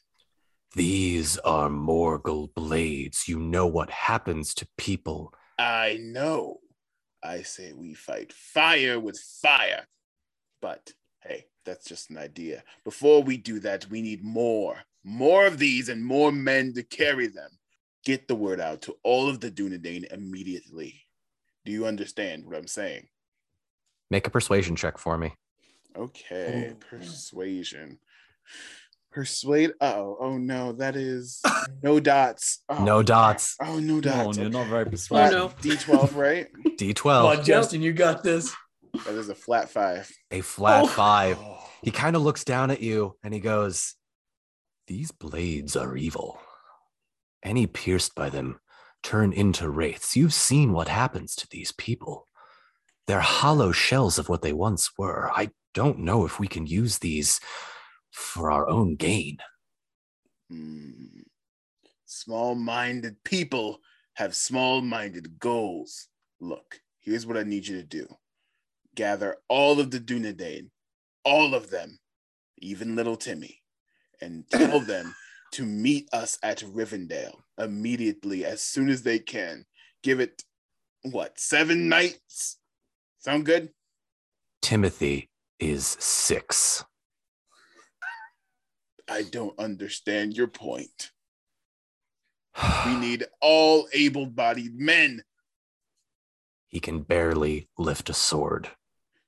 These 0.75 1.38
are 1.39 1.69
Morgul 1.69 2.53
blades. 2.53 3.27
You 3.27 3.39
know 3.39 3.65
what 3.65 3.89
happens 3.89 4.53
to 4.55 4.67
people. 4.77 5.34
I 5.57 5.98
know. 6.01 6.60
I 7.24 7.41
say 7.43 7.72
we 7.74 7.93
fight 7.93 8.34
fire 8.34 9.00
with 9.00 9.17
fire. 9.41 9.86
But 10.62 10.91
hey, 11.25 11.46
that's 11.65 11.86
just 11.86 12.10
an 12.10 12.17
idea. 12.17 12.63
Before 12.84 13.22
we 13.24 13.38
do 13.38 13.60
that, 13.62 13.89
we 13.89 14.01
need 14.01 14.24
more. 14.24 14.77
More 15.03 15.46
of 15.46 15.58
these 15.58 15.89
and 15.89 16.03
more 16.03 16.32
men 16.32 16.74
to 16.74 16.84
carry 16.84 17.27
them. 17.27 17.50
Get 18.03 18.27
the 18.27 18.36
word 18.36 18.60
out 18.60 18.82
to 18.84 18.96
all 19.03 19.29
of 19.29 19.39
the 19.39 19.50
Dunedain 19.51 20.12
immediately. 20.13 21.01
Do 21.65 21.72
you 21.72 21.86
understand 21.88 22.46
what 22.46 22.55
I'm 22.55 22.67
saying? 22.67 23.08
Make 24.12 24.27
a 24.27 24.29
persuasion 24.29 24.75
check 24.75 24.98
for 25.00 25.17
me. 25.17 25.34
Okay, 25.98 26.72
Oh. 26.74 26.75
persuasion. 26.89 28.00
Persuade. 29.12 29.72
Oh, 29.79 30.17
oh 30.20 30.38
no, 30.38 30.74
that 30.74 30.96
is 30.96 31.41
no 31.84 32.00
dots. 32.01 32.60
Oh, 32.67 32.84
No 32.84 33.01
dots. 33.01 33.55
Oh 33.62 33.79
no 33.79 33.96
No, 33.96 34.01
dots. 34.01 34.38
you're 34.38 34.50
not 34.50 34.67
very 34.67 34.84
Flat 34.86 35.32
persuasive. 35.32 35.34
no. 35.34 35.48
D12, 35.50 36.15
right? 36.15 36.48
D12. 36.77 37.01
Come 37.03 37.39
on, 37.39 37.46
Justin, 37.46 37.82
you 37.82 37.94
got 37.94 38.24
this. 38.24 38.53
That 39.06 39.16
is 39.16 39.30
a 39.30 39.36
flat 39.36 39.70
five. 39.70 40.12
A 40.32 40.42
flat 40.42 40.84
Oh. 40.84 40.88
five. 40.88 41.38
He 41.84 41.92
kind 41.92 42.16
of 42.16 42.22
looks 42.22 42.44
down 42.44 42.72
at 42.72 42.82
you 42.82 43.18
and 43.24 43.34
he 43.34 43.40
goes, 43.40 43.96
These 44.88 45.12
blades 45.12 45.75
are 45.75 45.98
evil. 45.98 46.40
Any 47.44 47.68
pierced 47.68 48.16
by 48.16 48.30
them 48.30 48.60
turn 49.04 49.34
into 49.34 49.70
wraiths. 49.70 50.16
You've 50.16 50.34
seen 50.34 50.74
what 50.74 50.88
happens 50.88 51.36
to 51.36 51.48
these 51.50 51.72
people. 51.72 52.28
They're 53.08 53.20
hollow 53.20 53.72
shells 53.72 54.18
of 54.18 54.30
what 54.30 54.42
they 54.42 54.54
once 54.54 54.92
were. 54.98 55.30
I 55.32 55.52
don't 55.74 56.00
know 56.00 56.25
if 56.25 56.40
we 56.40 56.48
can 56.48 56.66
use 56.66 57.00
these 57.00 57.40
for 58.12 58.50
our 58.52 58.68
own 58.68 58.96
gain. 58.96 59.38
Hmm. 60.50 61.22
Small-minded 62.06 63.24
people 63.24 63.80
have 64.14 64.36
small-minded 64.36 65.38
goals. 65.40 66.08
Look, 66.40 66.80
here's 67.00 67.25
what 67.25 67.38
I 67.38 67.44
need 67.44 67.68
you 67.68 67.78
to 67.78 67.84
do. 67.84 68.08
Gather 68.96 69.38
all 69.50 69.80
of 69.80 69.92
the 69.92 70.00
Dunedain, 70.00 70.70
all 71.24 71.54
of 71.54 71.70
them, 71.70 72.00
even 72.58 72.96
little 72.96 73.18
Timmy, 73.18 73.62
and 74.22 74.48
tell 74.52 74.80
them 74.80 75.14
to 75.52 75.66
meet 75.66 76.08
us 76.14 76.38
at 76.42 76.60
Rivendell 76.60 77.36
immediately 77.58 78.46
as 78.46 78.62
soon 78.62 78.90
as 78.90 79.04
they 79.04 79.20
can. 79.20 79.66
Give 80.04 80.20
it 80.20 80.44
what, 81.04 81.40
seven 81.40 81.88
nights? 81.90 82.58
Sound 83.20 83.46
good? 83.46 83.70
Timothy 84.62 85.30
is 85.60 85.86
six. 86.00 86.84
I 89.10 89.22
don't 89.24 89.58
understand 89.60 90.36
your 90.36 90.48
point. 90.48 91.12
We 92.86 92.96
need 92.96 93.25
all 93.42 93.88
able 93.94 94.25
bodied 94.28 94.80
men. 94.80 95.24
he 96.68 96.80
can 96.80 97.02
barely 97.02 97.68
lift 97.78 98.10
a 98.10 98.14
sword. 98.14 98.70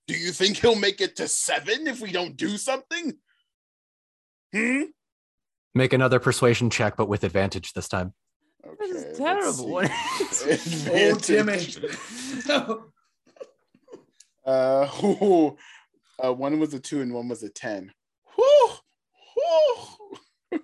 Do 0.07 0.17
you 0.17 0.31
think 0.31 0.57
he'll 0.57 0.75
make 0.75 1.01
it 1.01 1.17
to 1.17 1.27
seven 1.27 1.87
if 1.87 2.01
we 2.01 2.11
don't 2.11 2.37
do 2.37 2.57
something? 2.57 3.13
Hmm? 4.53 4.83
Make 5.75 5.93
another 5.93 6.19
persuasion 6.19 6.69
check, 6.69 6.95
but 6.97 7.09
with 7.09 7.23
advantage 7.23 7.73
this 7.73 7.87
time. 7.87 8.13
This 8.79 9.03
is 9.03 9.17
terrible. 9.17 9.81
Oh, 10.89 11.15
Timmy. 11.15 11.53
Advantage. 11.53 11.79
Uh, 14.47 14.89
ooh, 15.03 15.57
uh, 16.23 16.31
one 16.31 16.57
was 16.57 16.73
a 16.73 16.79
two 16.79 17.01
and 17.01 17.13
one 17.13 17.27
was 17.27 17.43
a 17.43 17.49
ten. 17.49 17.91
Whew, 18.35 18.69
whew. 19.35 20.59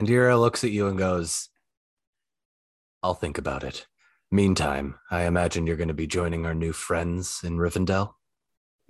Indira 0.00 0.40
looks 0.40 0.64
at 0.64 0.70
you 0.70 0.88
and 0.88 0.96
goes, 0.96 1.50
I'll 3.02 3.12
think 3.14 3.36
about 3.36 3.62
it. 3.62 3.86
Meantime, 4.30 4.96
I 5.10 5.24
imagine 5.24 5.66
you're 5.66 5.76
going 5.76 5.88
to 5.88 5.94
be 5.94 6.06
joining 6.06 6.46
our 6.46 6.54
new 6.54 6.72
friends 6.72 7.40
in 7.44 7.58
Rivendell. 7.58 8.14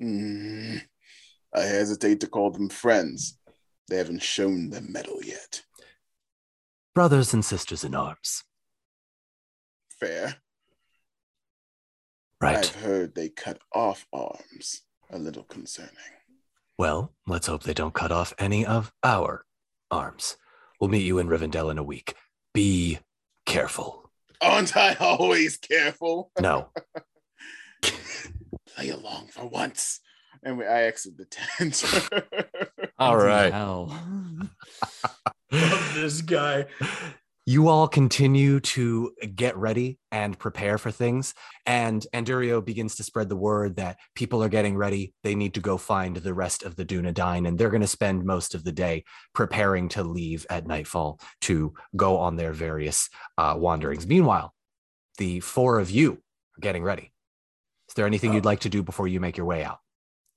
Hmm. 0.00 0.78
I 1.54 1.60
hesitate 1.60 2.20
to 2.20 2.26
call 2.26 2.50
them 2.50 2.68
friends. 2.68 3.38
They 3.88 3.96
haven't 3.96 4.22
shown 4.22 4.70
the 4.70 4.80
metal 4.80 5.20
yet. 5.22 5.62
Brothers 6.94 7.34
and 7.34 7.44
sisters 7.44 7.84
in 7.84 7.94
arms. 7.94 8.44
Fair. 10.00 10.36
Right. 12.40 12.58
I've 12.58 12.74
heard 12.76 13.14
they 13.14 13.28
cut 13.28 13.58
off 13.72 14.06
arms. 14.12 14.82
A 15.10 15.18
little 15.18 15.44
concerning. 15.44 15.92
Well, 16.78 17.14
let's 17.26 17.46
hope 17.46 17.62
they 17.62 17.74
don't 17.74 17.94
cut 17.94 18.10
off 18.10 18.34
any 18.38 18.66
of 18.66 18.92
our 19.04 19.44
arms. 19.90 20.36
We'll 20.80 20.90
meet 20.90 21.06
you 21.06 21.18
in 21.18 21.28
Rivendell 21.28 21.70
in 21.70 21.78
a 21.78 21.82
week. 21.82 22.14
Be 22.52 22.98
careful. 23.46 24.05
Aren't 24.40 24.76
I 24.76 24.94
always 24.94 25.56
careful? 25.56 26.30
No. 26.40 26.68
Play 28.74 28.90
along 28.90 29.28
for 29.28 29.46
once. 29.46 30.00
And 30.42 30.58
we, 30.58 30.66
I 30.66 30.84
exit 30.84 31.16
the 31.16 31.24
tent. 31.24 31.82
All 32.98 33.16
right. 33.16 33.52
Hell. 33.52 33.86
Love 35.52 35.94
this 35.94 36.20
guy. 36.22 36.66
You 37.48 37.68
all 37.68 37.86
continue 37.86 38.58
to 38.58 39.12
get 39.36 39.56
ready 39.56 40.00
and 40.10 40.36
prepare 40.36 40.78
for 40.78 40.90
things 40.90 41.32
and 41.64 42.04
andurio 42.12 42.62
begins 42.62 42.96
to 42.96 43.04
spread 43.04 43.28
the 43.28 43.36
word 43.36 43.76
that 43.76 43.98
people 44.16 44.42
are 44.42 44.48
getting 44.48 44.76
ready. 44.76 45.14
They 45.22 45.36
need 45.36 45.54
to 45.54 45.60
go 45.60 45.78
find 45.78 46.16
the 46.16 46.34
rest 46.34 46.64
of 46.64 46.74
the 46.74 46.84
dunedain 46.84 47.46
and 47.46 47.56
they're 47.56 47.70
going 47.70 47.82
to 47.82 47.86
spend 47.86 48.24
most 48.24 48.56
of 48.56 48.64
the 48.64 48.72
day 48.72 49.04
preparing 49.32 49.88
to 49.90 50.02
leave 50.02 50.44
at 50.50 50.66
nightfall 50.66 51.20
to 51.42 51.72
go 51.94 52.18
on 52.18 52.34
their 52.34 52.52
various 52.52 53.08
uh, 53.38 53.54
wanderings. 53.56 54.08
Meanwhile 54.08 54.52
the 55.18 55.38
four 55.38 55.78
of 55.78 55.88
you 55.88 56.14
are 56.14 56.60
getting 56.60 56.82
ready. 56.82 57.12
Is 57.88 57.94
there 57.94 58.06
anything 58.06 58.34
you'd 58.34 58.44
like 58.44 58.60
to 58.60 58.68
do 58.68 58.82
before 58.82 59.06
you 59.06 59.20
make 59.20 59.36
your 59.36 59.46
way 59.46 59.62
out 59.62 59.78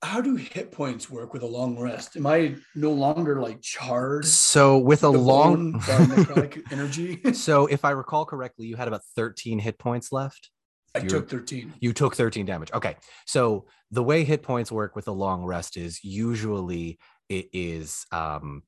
How 0.02 0.22
do 0.22 0.34
hit 0.34 0.72
points 0.72 1.10
work 1.10 1.34
with 1.34 1.42
a 1.42 1.46
long 1.46 1.78
rest? 1.78 2.16
Am 2.16 2.26
I 2.26 2.56
no 2.74 2.90
longer 2.90 3.40
like 3.40 3.60
charged? 3.60 4.28
so 4.28 4.78
with 4.78 5.02
a 5.04 5.08
long 5.10 5.72
bone 5.72 5.80
by 5.80 6.06
necrotic 6.06 6.62
energy. 6.72 7.34
so 7.34 7.66
if 7.66 7.84
i 7.84 7.90
recall 7.90 8.24
correctly 8.24 8.66
you 8.66 8.76
had 8.76 8.88
about 8.88 9.02
13 9.16 9.58
hit 9.58 9.78
points 9.78 10.10
left 10.12 10.50
I 10.94 10.98
You're- 11.00 11.10
took 11.10 11.28
13. 11.30 11.74
You 11.80 11.92
took 11.92 12.16
13 12.16 12.46
damage. 12.46 12.72
Okay. 12.72 12.96
So 13.24 13.66
the 13.92 14.02
way 14.02 14.24
hit 14.24 14.42
points 14.42 14.72
work 14.72 14.96
with 14.96 15.06
a 15.06 15.12
long 15.12 15.44
rest 15.44 15.76
is 15.76 16.02
usually 16.02 16.98
it 17.28 17.48
is 17.52 18.06
um 18.10 18.64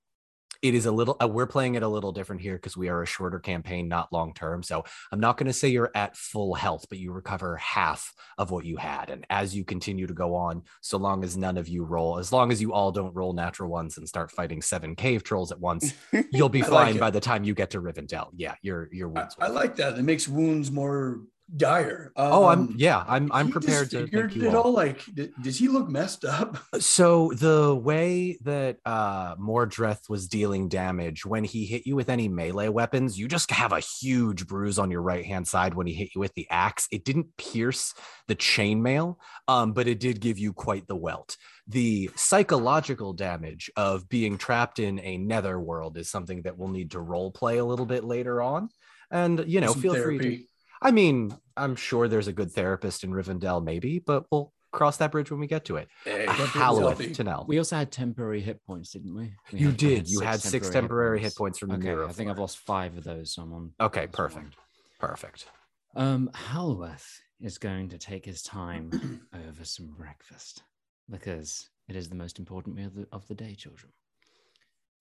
it 0.63 0.75
is 0.75 0.87
a 0.87 0.93
little 0.93 1.17
uh, 1.21 1.27
we're 1.29 1.47
playing 1.47 1.75
it 1.75 1.83
a 1.83 1.89
little 1.89 2.13
different 2.13 2.41
here 2.41 2.55
because 2.55 2.77
we 2.77 2.89
are 2.89 3.03
a 3.03 3.07
shorter 3.07 3.39
campaign 3.41 3.89
not 3.89 4.13
long 4.13 4.33
term. 4.33 4.63
So 4.63 4.85
i'm 5.11 5.21
not 5.21 5.37
going 5.37 5.49
to 5.49 5.53
say 5.53 5.69
you're 5.69 5.91
at 5.95 6.17
full 6.17 6.55
health 6.55 6.87
but 6.89 6.99
you 6.99 7.13
recover 7.13 7.57
half 7.57 8.13
of 8.39 8.51
what 8.51 8.65
you 8.65 8.77
had. 8.77 9.11
And 9.11 9.27
as 9.29 9.55
you 9.55 9.65
continue 9.65 10.07
to 10.07 10.15
go 10.15 10.35
on 10.35 10.63
so 10.81 10.97
long 10.99 11.25
as 11.25 11.37
none 11.37 11.59
of 11.59 11.69
you 11.69 11.85
roll 11.85 12.19
as 12.19 12.33
long 12.33 12.53
as 12.53 12.63
you 12.63 12.73
all 12.73 12.93
don't 12.93 13.15
roll 13.15 13.33
natural 13.33 13.71
ones 13.71 13.99
and 13.99 14.09
start 14.09 14.31
fighting 14.31 14.63
seven 14.63 14.95
cave 14.95 15.25
trolls 15.25 15.53
at 15.53 15.61
once 15.61 15.93
you'll 16.33 16.49
be 16.49 16.63
I 16.63 16.69
like 16.69 16.87
fine 16.93 16.99
by 16.99 17.11
the 17.11 17.21
time 17.21 17.45
you 17.45 17.55
get 17.55 17.71
to 17.71 17.83
rivendell. 17.83 18.29
Yeah 18.35 18.55
your 18.63 18.89
your 18.93 19.09
I, 19.11 19.21
wounds 19.21 19.37
I 19.41 19.49
will- 19.49 19.55
like 19.57 19.77
that. 19.77 19.99
It 19.99 20.03
makes 20.03 20.29
wounds 20.29 20.71
more 20.71 21.21
dire. 21.57 22.13
oh 22.17 22.47
i'm 22.47 22.61
Um, 22.61 22.75
yeah 22.77 23.05
i'm 23.07 23.31
i'm 23.33 23.51
prepared 23.51 23.91
to 23.91 24.07
you 24.11 24.49
it 24.49 24.55
all. 24.55 24.63
all. 24.65 24.73
Like, 24.73 25.03
does 25.43 25.59
he 25.59 25.69
look 25.69 25.89
messed 25.89 26.25
up? 26.25 26.59
So 26.81 27.33
the 27.35 27.75
way 27.75 28.39
that 28.43 28.79
uh 28.85 29.37
Mordreth 29.37 30.09
was 30.09 30.29
dealing 30.29 30.69
damage 30.69 31.25
when 31.27 31.45
he 31.45 31.65
hit 31.67 31.87
you 31.87 31.95
with 31.97 32.09
any 32.09 32.29
melee 32.29 32.69
weapons, 32.69 33.19
you 33.19 33.29
just 33.29 33.51
have 33.51 33.73
a 33.73 33.81
huge 33.81 34.47
bruise 34.47 34.79
on 34.79 34.91
your 34.91 35.03
right 35.03 35.25
hand 35.25 35.47
side 35.47 35.75
when 35.75 35.87
he 35.87 35.95
hit 35.95 36.15
you 36.15 36.21
with 36.21 36.35
the 36.35 36.47
axe. 36.51 36.89
It 36.91 37.05
didn't 37.05 37.37
pierce 37.37 37.95
the 38.29 38.37
chainmail, 38.37 39.17
um, 39.49 39.73
but 39.73 39.87
it 39.89 40.01
did 40.01 40.21
give 40.21 40.39
you 40.39 40.53
quite 40.53 40.87
the 40.87 40.97
welt. 40.97 41.37
The 41.69 42.11
psychological 42.17 43.13
damage 43.13 43.71
of 43.77 44.09
being 44.09 44.39
trapped 44.39 44.79
in 44.79 44.99
a 45.01 45.17
nether 45.19 45.61
world 45.61 45.97
is 45.97 46.11
something 46.11 46.43
that 46.43 46.59
we'll 46.59 46.69
need 46.69 46.93
to 46.93 47.01
role 47.01 47.31
play 47.31 47.59
a 47.59 47.65
little 47.65 47.87
bit 47.87 48.05
later 48.05 48.43
on. 48.43 48.69
And 49.11 49.45
you 49.47 49.61
know, 49.61 49.73
Some 49.73 49.83
feel 49.83 49.95
free 49.95 50.19
to 50.19 50.25
therapy. 50.25 50.49
I 50.83 50.91
mean, 50.91 51.35
I'm 51.57 51.77
sure 51.77 52.09
there's 52.09 52.29
a 52.29 52.33
good 52.33 52.51
therapist 52.53 53.05
in 53.05 53.11
Rivendell, 53.13 53.63
maybe, 53.65 53.99
but 53.99 54.25
we'll 54.31 54.53
cross 54.73 54.97
that 54.97 55.13
bridge 55.13 55.31
when 55.31 55.39
we 55.39 55.47
get 55.47 55.65
to 55.67 55.77
it. 55.77 55.89
Hey, 56.05 56.25
don't 56.27 56.37
be 56.53 56.59
Halloweth 56.59 56.99
selfie. 56.99 57.15
to 57.15 57.25
Nell. 57.25 57.45
We 57.47 57.59
also 57.59 57.77
had 57.77 57.93
temporary 57.93 58.41
hit 58.41 58.65
points, 58.67 58.91
didn't 58.91 59.15
we? 59.15 59.33
We 59.53 59.59
You 59.61 59.67
had- 59.67 59.73
we 59.83 59.89
did. 59.89 60.09
You 60.11 60.21
had 60.21 60.41
six 60.41 60.71
temporary 60.71 61.21
hit 61.21 61.37
points 61.37 61.59
from 61.59 61.69
the 61.71 61.75
Okay, 61.77 61.85
mirror. 61.89 62.09
I 62.09 62.13
think 62.13 62.31
I've 62.31 62.39
lost 62.39 62.59
five 62.59 62.97
of 62.97 63.05
those. 63.05 63.35
So 63.35 63.43
I'm 63.43 63.53
on. 63.53 63.73
Okay, 63.81 64.03
I'm 64.03 64.07
on 64.07 64.13
perfect. 64.13 64.57
Perfect. 64.99 65.47
Um, 65.95 66.31
Halloweth 66.35 67.07
is 67.41 67.59
going 67.59 67.91
to 67.91 67.99
take 67.99 68.25
his 68.25 68.43
time 68.43 68.91
over 69.49 69.65
some 69.65 69.89
breakfast 69.89 70.63
because 71.11 71.69
it 71.89 71.97
is 71.97 72.09
the 72.09 72.15
most 72.15 72.39
important 72.39 72.77
meal 72.77 72.87
of 72.87 72.95
the, 72.95 73.07
of 73.13 73.29
the 73.29 73.35
day, 73.35 73.55
children. 73.55 73.93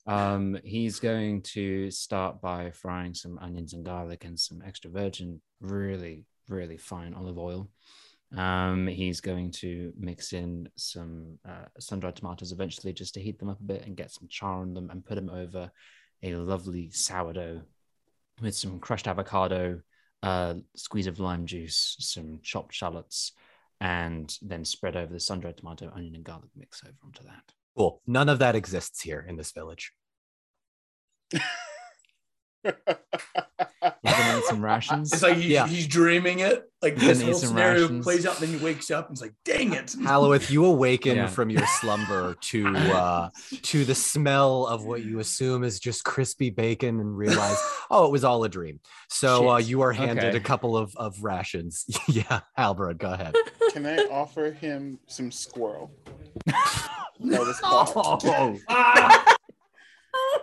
Um, 0.08 0.60
he's 0.64 1.00
going 1.00 1.42
to 1.44 1.92
start 1.92 2.42
by 2.42 2.72
frying 2.72 3.14
some 3.14 3.38
onions 3.40 3.74
and 3.74 3.86
garlic 3.86 4.26
and 4.26 4.40
some 4.40 4.62
extra 4.66 4.90
virgin, 4.90 5.42
really, 5.60 6.26
really 6.48 6.78
fine 6.78 7.14
olive 7.14 7.38
oil. 7.38 7.70
Um, 8.36 8.88
he's 8.88 9.20
going 9.20 9.52
to 9.52 9.94
mix 9.98 10.34
in 10.34 10.70
some 10.76 11.38
uh, 11.48 11.66
sun-dried 11.80 12.16
tomatoes 12.16 12.52
eventually 12.52 12.94
just 12.94 13.14
to 13.16 13.22
heat 13.22 13.38
them 13.40 13.50
up 13.50 13.60
a 13.60 13.64
bit 13.64 13.86
and 13.86 13.98
get 13.98 14.12
some 14.12 14.28
char 14.30 14.62
on 14.62 14.74
them 14.74 14.90
and 14.90 15.06
put 15.06 15.16
them 15.16 15.30
over 15.30 15.70
a 16.24 16.36
lovely 16.36 16.90
sourdough 16.92 17.62
with 18.42 18.56
some 18.56 18.80
crushed 18.80 19.08
avocado, 19.08 19.82
uh, 20.24 20.56
squeeze 20.76 21.08
of 21.08 21.20
lime 21.20 21.46
juice, 21.46 21.98
some 22.00 22.40
chopped 22.42 22.74
shallots, 22.74 23.34
and 23.82 24.38
then 24.42 24.64
spread 24.64 24.96
over 24.96 25.12
the 25.12 25.20
sun-dried 25.20 25.58
tomato, 25.58 25.92
onion, 25.94 26.16
and 26.16 26.24
garlic 26.24 26.50
mix 26.56 26.82
over 26.84 26.96
onto 27.04 27.24
that. 27.24 27.52
Cool. 27.78 28.02
None 28.06 28.30
of 28.30 28.40
that 28.40 28.56
exists 28.56 29.02
here 29.02 29.26
in 29.28 29.38
this 29.38 29.52
village. 29.52 29.94
He's 34.04 34.14
gonna 34.14 34.38
eat 34.40 34.44
some 34.46 34.64
rations. 34.64 35.12
It's 35.12 35.24
like 35.24 35.38
he's, 35.38 35.46
Yeah. 35.48 35.68
he's 35.68 35.88
dreaming 35.88 36.40
it. 36.40 36.70
Like 36.84 36.96
Gonna 36.96 37.08
this 37.08 37.22
whole 37.24 37.34
scenario 37.34 37.82
rations. 37.84 38.04
plays 38.06 38.26
out, 38.28 38.40
and 38.40 38.48
then 38.52 38.60
he 38.60 38.64
wakes 38.64 38.92
up 38.92 39.08
and 39.08 39.18
he's 39.18 39.22
like, 39.22 39.34
"Dang 39.46 39.74
it!" 39.74 39.96
Halloweth, 40.04 40.52
you 40.52 40.66
awaken 40.66 41.16
Yeah. 41.16 41.28
from 41.28 41.50
your 41.50 41.66
slumber 41.80 42.36
to 42.36 42.68
uh, 42.76 43.30
to 43.64 43.84
the 43.86 43.96
smell 43.96 44.68
of 44.68 44.86
what 44.86 45.04
you 45.04 45.20
assume 45.20 45.64
is 45.64 45.80
just 45.80 46.04
crispy 46.04 46.50
bacon 46.52 47.00
and 47.00 47.18
realize, 47.18 47.58
oh, 47.92 48.06
it 48.06 48.12
was 48.12 48.24
all 48.24 48.44
a 48.44 48.50
dream. 48.50 48.80
So 49.10 49.50
uh, 49.50 49.58
you 49.58 49.82
are 49.82 49.92
handed 49.94 50.26
Okay. 50.26 50.38
a 50.38 50.42
couple 50.42 50.78
of, 50.78 50.96
of 50.96 51.24
rations. 51.24 51.86
yeah, 52.08 52.42
Halbarad, 52.58 52.98
go 53.00 53.12
ahead. 53.14 53.34
Can 53.74 53.86
I 53.88 53.98
offer 54.12 54.52
him 54.52 55.00
some 55.08 55.32
squirrel? 55.32 55.92
That 56.46 57.42
was 57.42 57.60
called. 57.60 58.24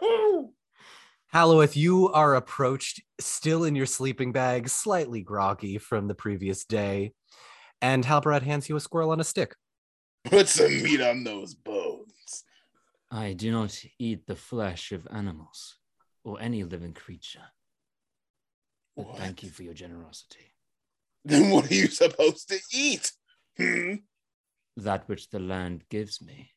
Oh. 0.01 0.51
Halloweth, 1.28 1.76
you 1.76 2.08
are 2.08 2.35
approached 2.35 3.02
still 3.20 3.64
in 3.64 3.75
your 3.75 3.87
sleeping 3.87 4.32
bag, 4.32 4.68
slightly 4.68 5.20
groggy 5.20 5.76
from 5.78 6.08
the 6.08 6.14
previous 6.14 6.64
day. 6.64 7.12
And 7.82 8.04
Halbarad 8.04 8.42
hands 8.42 8.68
you 8.68 8.76
a 8.76 8.80
squirrel 8.80 9.11
on 9.11 9.20
a 9.20 9.25
stick. 9.25 9.54
Put 10.25 10.49
some 10.49 10.82
meat 10.82 11.00
on 11.02 11.25
those 11.25 11.54
bones. 11.54 12.44
I 13.11 13.35
do 13.35 13.50
not 13.52 13.78
eat 13.99 14.26
the 14.26 14.37
flesh 14.37 14.90
of 14.92 15.06
animals 15.11 15.76
or 16.25 16.40
any 16.40 16.64
living 16.64 16.94
creature. 16.94 17.44
But 18.97 19.06
What? 19.06 19.18
thank 19.18 19.42
you 19.42 19.50
for 19.50 19.62
your 19.62 19.75
generosity. 19.75 20.54
Then 21.25 21.50
what 21.50 21.70
are 21.70 21.75
you 21.75 21.88
supposed 21.88 22.49
to 22.49 22.58
eat? 22.73 23.12
Hmm? 23.58 23.94
That 24.76 25.08
which 25.08 25.28
the 25.30 25.40
land 25.40 25.85
gives 25.90 26.23
me. 26.23 26.52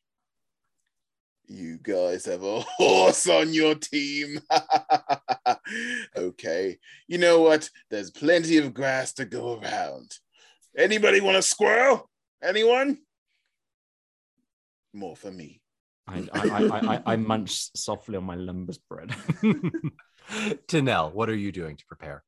You 1.48 1.78
guys 1.82 2.24
have 2.26 2.42
a 2.42 2.60
horse 2.78 3.28
on 3.28 3.52
your 3.52 3.74
team. 3.74 4.40
okay. 6.16 6.78
You 7.08 7.18
know 7.18 7.40
what? 7.40 7.68
There's 7.90 8.10
plenty 8.10 8.58
of 8.58 8.74
grass 8.74 9.12
to 9.14 9.24
go 9.24 9.60
around. 9.60 10.12
Anybody 10.76 11.20
want 11.20 11.36
a 11.36 11.42
squirrel? 11.42 12.08
Anyone? 12.42 12.98
More 14.92 15.16
for 15.16 15.30
me. 15.30 15.60
I, 16.06 16.28
I, 16.32 16.48
I, 16.48 16.62
I, 16.62 16.94
I, 16.94 17.02
I 17.06 17.16
munch 17.16 17.70
softly 17.76 18.16
on 18.16 18.24
my 18.24 18.36
lembas 18.36 18.78
bread. 18.88 19.10
Tanel, 20.68 21.12
what 21.12 21.28
are 21.28 21.36
you 21.36 21.52
doing 21.52 21.76
to 21.76 21.86
prepare? 21.86 22.22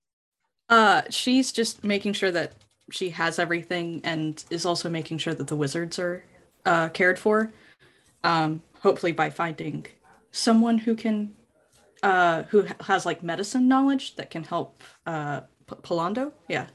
Uh, 0.68 1.02
she's 1.10 1.52
just 1.52 1.84
making 1.84 2.12
sure 2.12 2.30
that 2.30 2.52
she 2.90 3.10
has 3.10 3.38
everything 3.38 4.00
and 4.04 4.44
is 4.50 4.64
also 4.66 4.88
making 4.88 5.18
sure 5.18 5.34
that 5.34 5.46
the 5.46 5.56
wizards 5.56 5.98
are 5.98 6.24
uh, 6.64 6.88
cared 6.90 7.18
for. 7.18 7.52
Um, 8.22 8.62
hopefully 8.84 9.12
by 9.12 9.30
finding 9.30 9.86
someone 10.30 10.78
who 10.78 10.94
can, 10.94 11.34
uh, 12.02 12.42
who 12.44 12.66
has 12.80 13.04
like 13.06 13.22
medicine 13.22 13.66
knowledge 13.66 14.14
that 14.16 14.30
can 14.30 14.44
help 14.44 14.82
uh, 15.06 15.40
P- 15.66 15.76
Polando. 15.82 16.32
Yeah. 16.48 16.66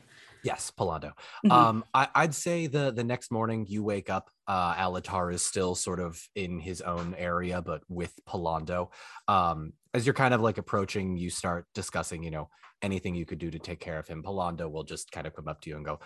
Yes, 0.43 0.71
Polando. 0.71 1.11
Mhm. 1.45 1.51
Um, 1.51 1.85
I, 1.93 2.07
I'd 2.15 2.33
say 2.33 2.67
the 2.67 2.91
the 2.91 3.03
next 3.03 3.29
morning 3.29 3.65
you 3.67 3.83
wake 3.83 4.09
up, 4.09 4.31
uh, 4.47 4.73
Alatar 4.75 5.33
is 5.33 5.41
still 5.41 5.75
sort 5.75 5.99
of 5.99 6.19
in 6.33 6.59
his 6.59 6.81
own 6.81 7.13
area, 7.15 7.61
but 7.61 7.81
with 7.89 8.13
Polando. 8.27 8.89
Um, 9.27 9.73
as 9.93 10.05
you're 10.05 10.13
kind 10.23 10.33
of 10.33 10.41
like 10.41 10.57
approaching, 10.57 11.17
you 11.17 11.29
start 11.29 11.65
discussing, 11.75 12.23
you 12.23 12.31
know, 12.31 12.49
anything 12.81 13.15
you 13.15 13.25
could 13.25 13.39
do 13.39 13.51
to 13.51 13.59
take 13.59 13.81
care 13.81 13.99
of 13.99 14.07
him. 14.07 14.23
Polando 14.23 14.71
will 14.71 14.85
just 14.85 15.11
kind 15.11 15.27
of 15.27 15.35
come 15.35 15.47
up 15.47 15.59
to 15.61 15.69
you 15.69 15.75
and 15.75 15.85
go, 15.85 15.99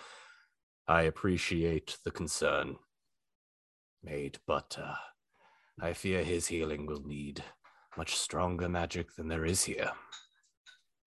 "I 0.87 1.03
appreciate 1.03 1.97
the 2.03 2.11
concern, 2.11 2.77
made, 4.01 4.39
but 4.47 4.77
uh, 4.81 4.95
I 5.81 5.93
fear 5.93 6.23
his 6.23 6.47
healing 6.47 6.85
will 6.85 7.03
need 7.03 7.43
much 7.97 8.15
stronger 8.15 8.69
magic 8.69 9.15
than 9.15 9.27
there 9.27 9.45
is 9.45 9.63
here." 9.63 9.91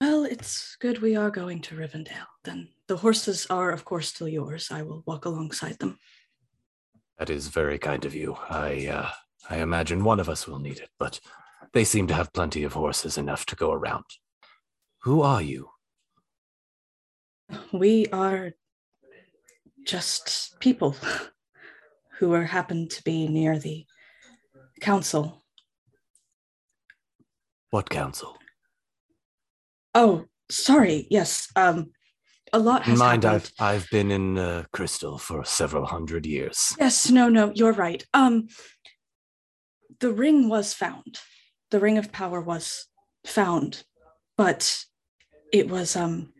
Well, 0.00 0.24
it's 0.24 0.76
good 0.76 1.00
we 1.00 1.16
are 1.16 1.30
going 1.30 1.62
to 1.62 1.76
Rivendell. 1.76 2.26
Then 2.44 2.68
the 2.86 2.98
horses 2.98 3.46
are, 3.48 3.70
of 3.70 3.84
course, 3.84 4.08
still 4.08 4.28
yours. 4.28 4.68
I 4.70 4.82
will 4.82 5.02
walk 5.06 5.24
alongside 5.24 5.78
them. 5.78 5.98
That 7.18 7.30
is 7.30 7.48
very 7.48 7.78
kind 7.78 8.04
of 8.04 8.14
you. 8.14 8.36
I 8.50 8.88
uh, 8.88 9.10
I 9.48 9.58
imagine 9.58 10.04
one 10.04 10.20
of 10.20 10.28
us 10.28 10.46
will 10.46 10.58
need 10.58 10.78
it, 10.78 10.90
but 10.98 11.20
they 11.72 11.84
seem 11.84 12.06
to 12.08 12.14
have 12.14 12.32
plenty 12.32 12.62
of 12.64 12.74
horses 12.74 13.16
enough 13.16 13.46
to 13.46 13.56
go 13.56 13.72
around. 13.72 14.04
Who 15.02 15.22
are 15.22 15.42
you? 15.42 15.70
We 17.72 18.06
are 18.08 18.52
just 19.84 20.58
people 20.58 20.96
who 22.18 22.32
are 22.34 22.44
happen 22.44 22.88
to 22.88 23.02
be 23.04 23.28
near 23.28 23.58
the 23.58 23.86
council. 24.80 25.44
What 27.70 27.90
council? 27.90 28.36
Oh, 29.94 30.26
sorry. 30.50 31.06
Yes. 31.10 31.48
Um, 31.56 31.90
a 32.52 32.58
lot 32.58 32.82
has 32.82 32.98
Mind, 32.98 33.24
happened. 33.24 33.50
I've 33.58 33.82
I've 33.82 33.90
been 33.90 34.10
in 34.10 34.38
uh, 34.38 34.64
Crystal 34.72 35.18
for 35.18 35.44
several 35.44 35.86
hundred 35.86 36.26
years. 36.26 36.74
Yes. 36.78 37.10
No. 37.10 37.28
No. 37.28 37.52
You're 37.54 37.72
right. 37.72 38.04
Um, 38.14 38.48
the 40.00 40.12
ring 40.12 40.48
was 40.48 40.72
found. 40.72 41.18
The 41.70 41.80
ring 41.80 41.98
of 41.98 42.12
power 42.12 42.40
was 42.40 42.86
found, 43.26 43.84
but 44.36 44.84
it 45.52 45.68
was 45.68 45.96
um. 45.96 46.32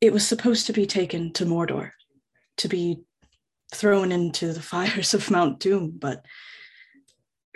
It 0.00 0.12
was 0.12 0.28
supposed 0.28 0.66
to 0.66 0.74
be 0.74 0.86
taken 0.86 1.32
to 1.32 1.46
Mordor, 1.46 1.92
to 2.58 2.68
be 2.68 3.00
thrown 3.74 4.12
into 4.12 4.52
the 4.52 4.62
fires 4.62 5.14
of 5.14 5.30
Mount 5.30 5.60
Doom, 5.60 5.96
but 5.98 6.24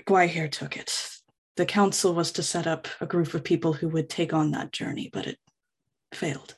Gwaihir 0.06 0.50
took 0.50 0.76
it. 0.76 0.92
The 1.56 1.66
council 1.66 2.14
was 2.14 2.32
to 2.32 2.42
set 2.42 2.66
up 2.66 2.88
a 3.00 3.06
group 3.06 3.34
of 3.34 3.44
people 3.44 3.72
who 3.72 3.88
would 3.88 4.08
take 4.08 4.32
on 4.32 4.50
that 4.52 4.72
journey, 4.72 5.10
but 5.12 5.26
it 5.26 5.38
failed. 6.12 6.56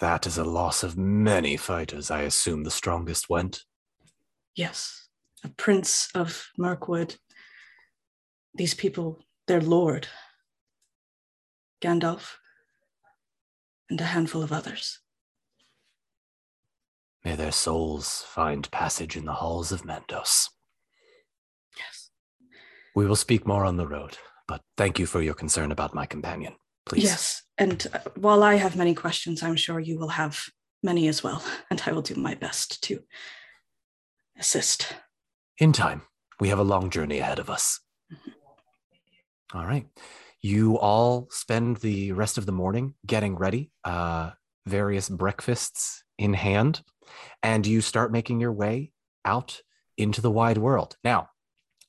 That 0.00 0.26
is 0.26 0.36
a 0.36 0.44
loss 0.44 0.82
of 0.82 0.98
many 0.98 1.56
fighters. 1.56 2.10
I 2.10 2.22
assume 2.22 2.64
the 2.64 2.70
strongest 2.70 3.30
went. 3.30 3.62
Yes, 4.56 5.08
a 5.44 5.48
prince 5.48 6.08
of 6.14 6.50
Mirkwood. 6.58 7.16
These 8.54 8.74
people, 8.74 9.20
their 9.46 9.60
lord, 9.60 10.08
Gandalf, 11.80 12.36
and 13.88 14.00
a 14.00 14.04
handful 14.04 14.42
of 14.42 14.52
others. 14.52 14.98
May 17.24 17.36
their 17.36 17.52
souls 17.52 18.24
find 18.26 18.70
passage 18.70 19.16
in 19.16 19.24
the 19.24 19.34
halls 19.34 19.70
of 19.70 19.82
Mandos. 19.82 20.48
Yes. 21.78 22.10
We 22.94 23.06
will 23.06 23.16
speak 23.16 23.46
more 23.46 23.64
on 23.64 23.76
the 23.76 23.86
road, 23.86 24.18
but 24.48 24.62
thank 24.76 24.98
you 24.98 25.06
for 25.06 25.22
your 25.22 25.34
concern 25.34 25.70
about 25.70 25.94
my 25.94 26.06
companion. 26.06 26.54
Please. 26.84 27.04
Yes, 27.04 27.42
and 27.58 27.86
uh, 27.92 28.00
while 28.16 28.42
I 28.42 28.56
have 28.56 28.74
many 28.74 28.92
questions, 28.92 29.42
I'm 29.42 29.54
sure 29.54 29.78
you 29.78 29.98
will 29.98 30.08
have 30.08 30.42
many 30.82 31.06
as 31.06 31.22
well, 31.22 31.44
and 31.70 31.80
I 31.86 31.92
will 31.92 32.02
do 32.02 32.16
my 32.16 32.34
best 32.34 32.82
to 32.84 33.00
assist. 34.38 34.94
In 35.58 35.72
time. 35.72 36.02
We 36.40 36.48
have 36.48 36.58
a 36.58 36.64
long 36.64 36.90
journey 36.90 37.20
ahead 37.20 37.38
of 37.38 37.48
us. 37.48 37.78
All 39.54 39.64
right. 39.64 39.86
You 40.40 40.76
all 40.78 41.28
spend 41.30 41.76
the 41.76 42.10
rest 42.12 42.36
of 42.36 42.46
the 42.46 42.52
morning 42.52 42.94
getting 43.06 43.36
ready, 43.36 43.70
uh, 43.84 44.30
various 44.66 45.08
breakfasts 45.08 46.02
in 46.22 46.34
hand, 46.34 46.82
and 47.42 47.66
you 47.66 47.80
start 47.80 48.12
making 48.12 48.40
your 48.40 48.52
way 48.52 48.92
out 49.24 49.60
into 49.98 50.20
the 50.20 50.30
wide 50.30 50.58
world. 50.58 50.96
Now, 51.04 51.28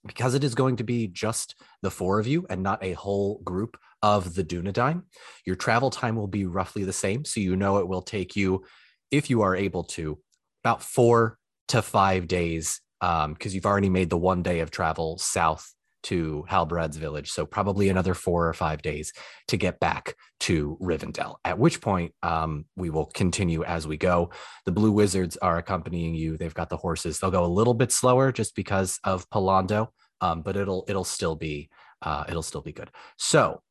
because 0.06 0.34
it 0.34 0.43
is 0.43 0.56
going 0.56 0.78
to 0.78 0.84
be 0.84 1.08
just 1.08 1.56
the 1.82 1.91
four 1.91 2.19
of 2.19 2.28
you 2.28 2.46
and 2.50 2.62
not 2.62 2.84
a 2.84 2.93
whole 2.93 3.39
group 3.43 3.78
of 4.02 4.36
the 4.36 4.43
Dunedain, 4.43 5.04
your 5.46 5.56
travel 5.56 5.89
time 5.89 6.15
will 6.15 6.28
be 6.28 6.46
roughly 6.46 6.84
the 6.84 6.91
same. 6.91 7.24
So 7.24 7.39
you 7.39 7.56
know 7.56 7.78
it 7.78 7.88
will 7.88 8.02
take 8.02 8.36
you, 8.36 8.65
if 9.12 9.30
you 9.30 9.41
are 9.41 9.56
able 9.56 9.86
to, 9.86 10.19
about 10.63 10.84
four 10.84 11.38
to 11.69 11.82
five 11.82 12.28
days 12.28 12.82
um, 13.02 13.34
because 13.34 13.54
you've 13.54 13.65
already 13.65 13.89
made 13.89 14.10
the 14.10 14.17
one 14.17 14.43
day 14.43 14.60
of 14.60 14.72
travel 14.72 15.17
south 15.17 15.74
to 16.04 16.46
Halbarad's 16.50 16.98
village. 16.98 17.32
So 17.32 17.46
probably 17.46 17.89
another 17.89 18.13
four 18.13 18.48
or 18.48 18.54
five 18.54 18.82
days 18.82 19.13
to 19.48 19.58
get 19.58 19.80
back 19.80 20.16
to 20.42 20.78
Rivendell. 20.82 21.36
At 21.44 21.58
which 21.58 21.82
point, 21.82 22.13
um, 22.22 22.66
we 22.76 22.89
will 22.89 23.06
continue 23.08 23.63
as 23.63 23.88
we 23.88 23.98
go. 23.98 24.32
The 24.66 24.72
Blue 24.72 24.92
Wizards 24.92 25.38
are 25.38 25.58
accompanying 25.58 26.16
you. 26.16 26.38
They've 26.38 26.54
got 26.54 26.70
the 26.70 26.78
horses. 26.78 27.20
They'll 27.20 27.32
go 27.32 27.46
a 27.46 27.48
little 27.48 27.74
bit 27.74 27.92
slower 27.92 28.32
just 28.32 28.56
because 28.56 29.00
of 29.04 29.30
Polando, 29.30 29.89
um, 30.22 30.42
but 30.42 30.56
it'll 30.58 30.86
it'll 30.88 31.04
still 31.04 31.36
be 31.36 31.70
uh, 32.02 32.26
it'll 32.28 32.44
still 32.44 32.62
be 32.62 32.74
good. 32.74 32.92
So 33.18 33.62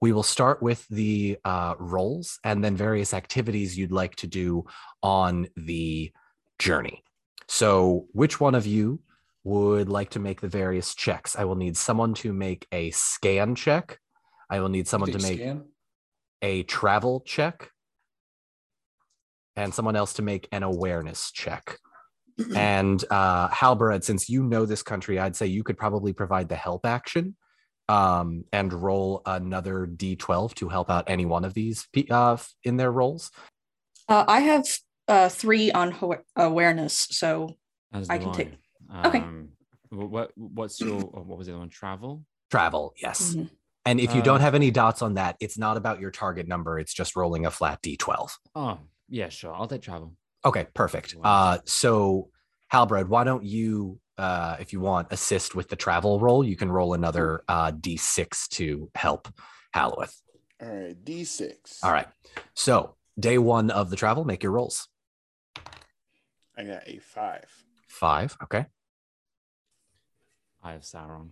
we 0.00 0.12
will 0.12 0.22
start 0.22 0.62
with 0.62 0.86
the 0.88 1.38
uh, 1.44 1.74
roles 1.78 2.38
and 2.44 2.62
then 2.62 2.76
various 2.76 3.14
activities 3.14 3.78
you'd 3.78 3.92
like 3.92 4.14
to 4.16 4.26
do 4.26 4.64
on 5.02 5.46
the 5.56 6.12
journey. 6.58 7.02
So, 7.48 8.06
which 8.12 8.40
one 8.40 8.54
of 8.54 8.66
you 8.66 9.00
would 9.46 9.88
like 9.88 10.10
to 10.10 10.18
make 10.18 10.40
the 10.40 10.48
various 10.48 10.92
checks? 10.92 11.36
I 11.36 11.44
will 11.44 11.54
need 11.54 11.76
someone 11.76 12.14
to 12.14 12.32
make 12.32 12.66
a 12.72 12.90
scan 12.90 13.54
check. 13.54 14.00
I 14.50 14.58
will 14.58 14.68
need 14.68 14.88
someone 14.88 15.12
to 15.12 15.20
make 15.20 15.38
scan. 15.38 15.64
a 16.42 16.64
travel 16.64 17.20
check, 17.20 17.70
and 19.54 19.72
someone 19.72 19.94
else 19.94 20.14
to 20.14 20.22
make 20.22 20.48
an 20.50 20.64
awareness 20.64 21.30
check. 21.30 21.78
and 22.56 23.04
uh, 23.08 23.48
Halbarad, 23.48 24.02
since 24.02 24.28
you 24.28 24.42
know 24.42 24.66
this 24.66 24.82
country, 24.82 25.18
I'd 25.20 25.36
say 25.36 25.46
you 25.46 25.62
could 25.62 25.78
probably 25.78 26.12
provide 26.12 26.48
the 26.48 26.56
help 26.56 26.84
action 26.84 27.36
um, 27.88 28.44
and 28.52 28.72
roll 28.72 29.22
another 29.26 29.86
d12 29.86 30.54
to 30.54 30.68
help 30.68 30.90
out 30.90 31.04
any 31.06 31.24
one 31.24 31.44
of 31.44 31.54
these 31.54 31.86
pe- 31.92 32.08
uh, 32.10 32.36
in 32.64 32.76
their 32.76 32.90
roles. 32.90 33.30
Uh, 34.08 34.24
I 34.26 34.40
have 34.40 34.66
uh, 35.06 35.28
three 35.28 35.70
on 35.70 35.92
ho- 35.92 36.16
awareness, 36.34 37.06
so 37.12 37.54
As 37.92 38.10
I 38.10 38.18
do 38.18 38.24
can 38.24 38.34
take- 38.34 38.54
Okay. 39.06 39.18
Okay. 39.18 39.24
what 39.90 40.32
what's 40.36 40.80
your 40.80 40.98
oh, 41.00 41.22
what 41.26 41.38
was 41.38 41.46
the 41.46 41.52
other 41.52 41.60
one? 41.60 41.68
Travel. 41.68 42.24
Travel, 42.50 42.94
yes. 43.00 43.34
mhm. 43.34 43.50
And 43.84 44.00
if 44.00 44.14
you 44.14 44.20
Uh, 44.20 44.24
don't 44.24 44.40
have 44.40 44.54
any 44.56 44.70
dots 44.72 45.00
on 45.02 45.14
that, 45.14 45.36
it's 45.40 45.56
not 45.58 45.76
about 45.76 46.00
your 46.00 46.10
target 46.10 46.48
number. 46.48 46.78
It's 46.78 46.92
just 46.92 47.14
rolling 47.16 47.46
a 47.46 47.50
flat 47.50 47.82
d12. 47.82 48.30
Oh 48.54 48.78
yeah, 49.08 49.28
sure. 49.28 49.54
I'll 49.54 49.68
take 49.68 49.82
travel. 49.82 50.16
Okay, 50.44 50.66
perfect. 50.74 51.14
Wow. 51.14 51.22
Uh, 51.24 51.58
so 51.64 52.30
Halbarad, 52.72 53.06
why 53.08 53.22
don't 53.24 53.44
you, 53.44 54.00
uh, 54.18 54.56
if 54.60 54.72
you 54.72 54.80
want, 54.80 55.08
assist 55.12 55.54
with 55.54 55.68
the 55.68 55.76
travel 55.76 56.18
roll? 56.20 56.42
You 56.44 56.56
can 56.56 56.70
roll 56.70 56.94
another 56.94 57.42
uh, 57.48 57.70
d6 57.72 58.48
to 58.50 58.90
help 58.94 59.28
Halloweth. 59.72 60.20
All 60.60 60.68
right, 60.68 61.04
D6. 61.04 61.84
All 61.84 61.92
right. 61.92 62.08
So 62.54 62.96
day 63.20 63.38
one 63.38 63.70
of 63.70 63.90
the 63.90 63.96
travel, 63.96 64.24
make 64.24 64.42
your 64.42 64.52
rolls. 64.52 64.88
I 66.56 66.64
got 66.64 66.88
a 66.88 66.98
five. 66.98 67.44
Five. 67.88 68.36
Okay. 68.44 68.66
I 70.66 70.72
have 70.72 70.82
Sauron. 70.82 71.30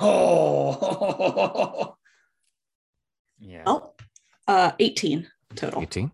Oh, 0.00 1.96
Yeah. 3.40 3.62
Oh, 3.66 3.92
uh, 4.46 4.72
18 4.78 5.26
total. 5.56 5.82
18. 5.82 6.12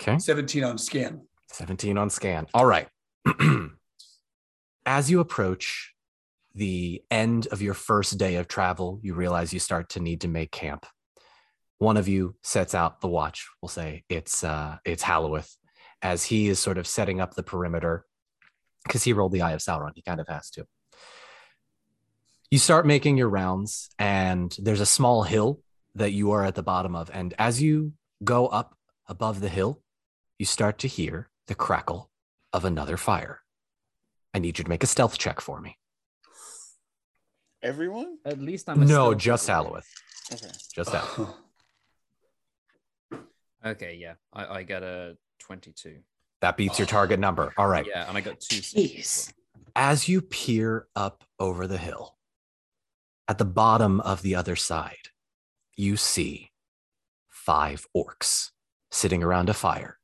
Okay. 0.00 0.18
17 0.18 0.64
on 0.64 0.78
scan. 0.78 1.26
17 1.52 1.98
on 1.98 2.08
scan. 2.08 2.46
All 2.54 2.64
right. 2.64 2.88
As 4.86 5.10
you 5.10 5.20
approach 5.20 5.94
the 6.54 7.02
end 7.10 7.48
of 7.48 7.60
your 7.60 7.74
first 7.74 8.16
day 8.16 8.36
of 8.36 8.48
travel, 8.48 8.98
you 9.02 9.12
realize 9.14 9.52
you 9.52 9.60
start 9.60 9.90
to 9.90 10.00
need 10.00 10.22
to 10.22 10.28
make 10.28 10.50
camp. 10.50 10.86
One 11.78 11.98
of 11.98 12.08
you 12.08 12.34
sets 12.42 12.74
out 12.74 13.02
the 13.02 13.08
watch. 13.08 13.46
We'll 13.60 13.68
say 13.68 14.04
it's 14.08 14.42
uh 14.42 14.76
it's 14.86 15.02
Halloweth, 15.02 15.54
as 16.00 16.24
he 16.24 16.48
is 16.48 16.58
sort 16.58 16.78
of 16.78 16.86
setting 16.86 17.20
up 17.20 17.34
the 17.34 17.42
perimeter 17.42 18.06
because 18.86 19.04
he 19.04 19.12
rolled 19.12 19.32
the 19.32 19.42
Eye 19.42 19.52
of 19.52 19.60
Sauron. 19.60 19.92
He 19.94 20.02
kind 20.02 20.20
of 20.20 20.28
has 20.28 20.50
to. 20.50 20.66
You 22.50 22.58
start 22.58 22.86
making 22.86 23.16
your 23.16 23.28
rounds, 23.28 23.90
and 23.98 24.56
there's 24.60 24.80
a 24.80 24.86
small 24.86 25.24
hill 25.24 25.60
that 25.94 26.12
you 26.12 26.30
are 26.32 26.44
at 26.44 26.54
the 26.54 26.62
bottom 26.62 26.94
of. 26.94 27.10
And 27.12 27.34
as 27.38 27.60
you 27.60 27.92
go 28.22 28.46
up 28.46 28.76
above 29.08 29.40
the 29.40 29.48
hill, 29.48 29.82
you 30.38 30.46
start 30.46 30.78
to 30.78 30.88
hear 30.88 31.28
the 31.46 31.54
crackle 31.54 32.10
of 32.52 32.64
another 32.64 32.96
fire. 32.96 33.42
I 34.32 34.38
need 34.38 34.58
you 34.58 34.64
to 34.64 34.70
make 34.70 34.84
a 34.84 34.86
stealth 34.86 35.18
check 35.18 35.40
for 35.40 35.60
me. 35.60 35.78
Everyone? 37.62 38.18
At 38.24 38.40
least 38.40 38.68
I'm 38.68 38.82
a 38.82 38.84
No, 38.84 39.14
just 39.14 39.48
roller. 39.48 39.62
Halloweth. 39.62 39.94
Okay. 40.32 40.52
Just 40.74 40.92
that. 40.92 41.04
Okay, 43.64 43.98
yeah. 44.00 44.14
I, 44.32 44.58
I 44.58 44.62
got 44.62 44.84
a 44.84 45.16
22. 45.40 45.96
That 46.40 46.56
beats 46.56 46.78
your 46.78 46.86
target 46.86 47.18
number. 47.18 47.52
All 47.58 47.68
right. 47.68 47.86
Yeah, 47.86 48.08
and 48.08 48.16
I 48.16 48.20
got 48.20 48.40
two. 48.40 48.56
Jeez. 48.56 49.32
As 49.74 50.08
you 50.08 50.22
peer 50.22 50.86
up 50.96 51.24
over 51.38 51.66
the 51.66 51.78
hill, 51.78 52.16
at 53.28 53.38
the 53.38 53.44
bottom 53.44 54.00
of 54.00 54.22
the 54.22 54.34
other 54.34 54.56
side, 54.56 55.08
you 55.76 55.96
see 55.96 56.50
five 57.28 57.86
orcs 57.94 58.50
sitting 58.90 59.22
around 59.22 59.48
a 59.48 59.54
fire 59.54 59.98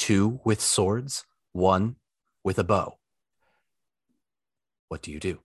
two 0.00 0.40
with 0.44 0.62
swords, 0.62 1.26
one 1.52 1.96
with 2.42 2.58
a 2.58 2.64
bow. 2.64 2.96
What 4.88 5.02
do 5.02 5.12
you 5.12 5.20
do? 5.20 5.38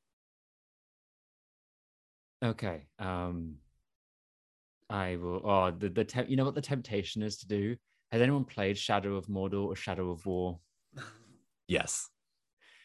Okay. 2.44 2.86
Um, 2.98 3.56
I 4.90 5.18
will. 5.18 5.42
Oh, 5.44 5.72
the 5.72 5.90
the 5.90 6.06
temp, 6.06 6.30
you 6.30 6.38
know 6.38 6.46
what 6.46 6.56
the 6.56 6.62
temptation 6.62 7.22
is 7.22 7.38
to 7.40 7.48
do. 7.48 7.76
Has 8.12 8.22
anyone 8.22 8.46
played 8.46 8.78
Shadow 8.78 9.16
of 9.16 9.28
Mordor 9.28 9.66
or 9.66 9.76
Shadow 9.76 10.12
of 10.12 10.26
War? 10.26 10.60
Yes. 11.68 12.08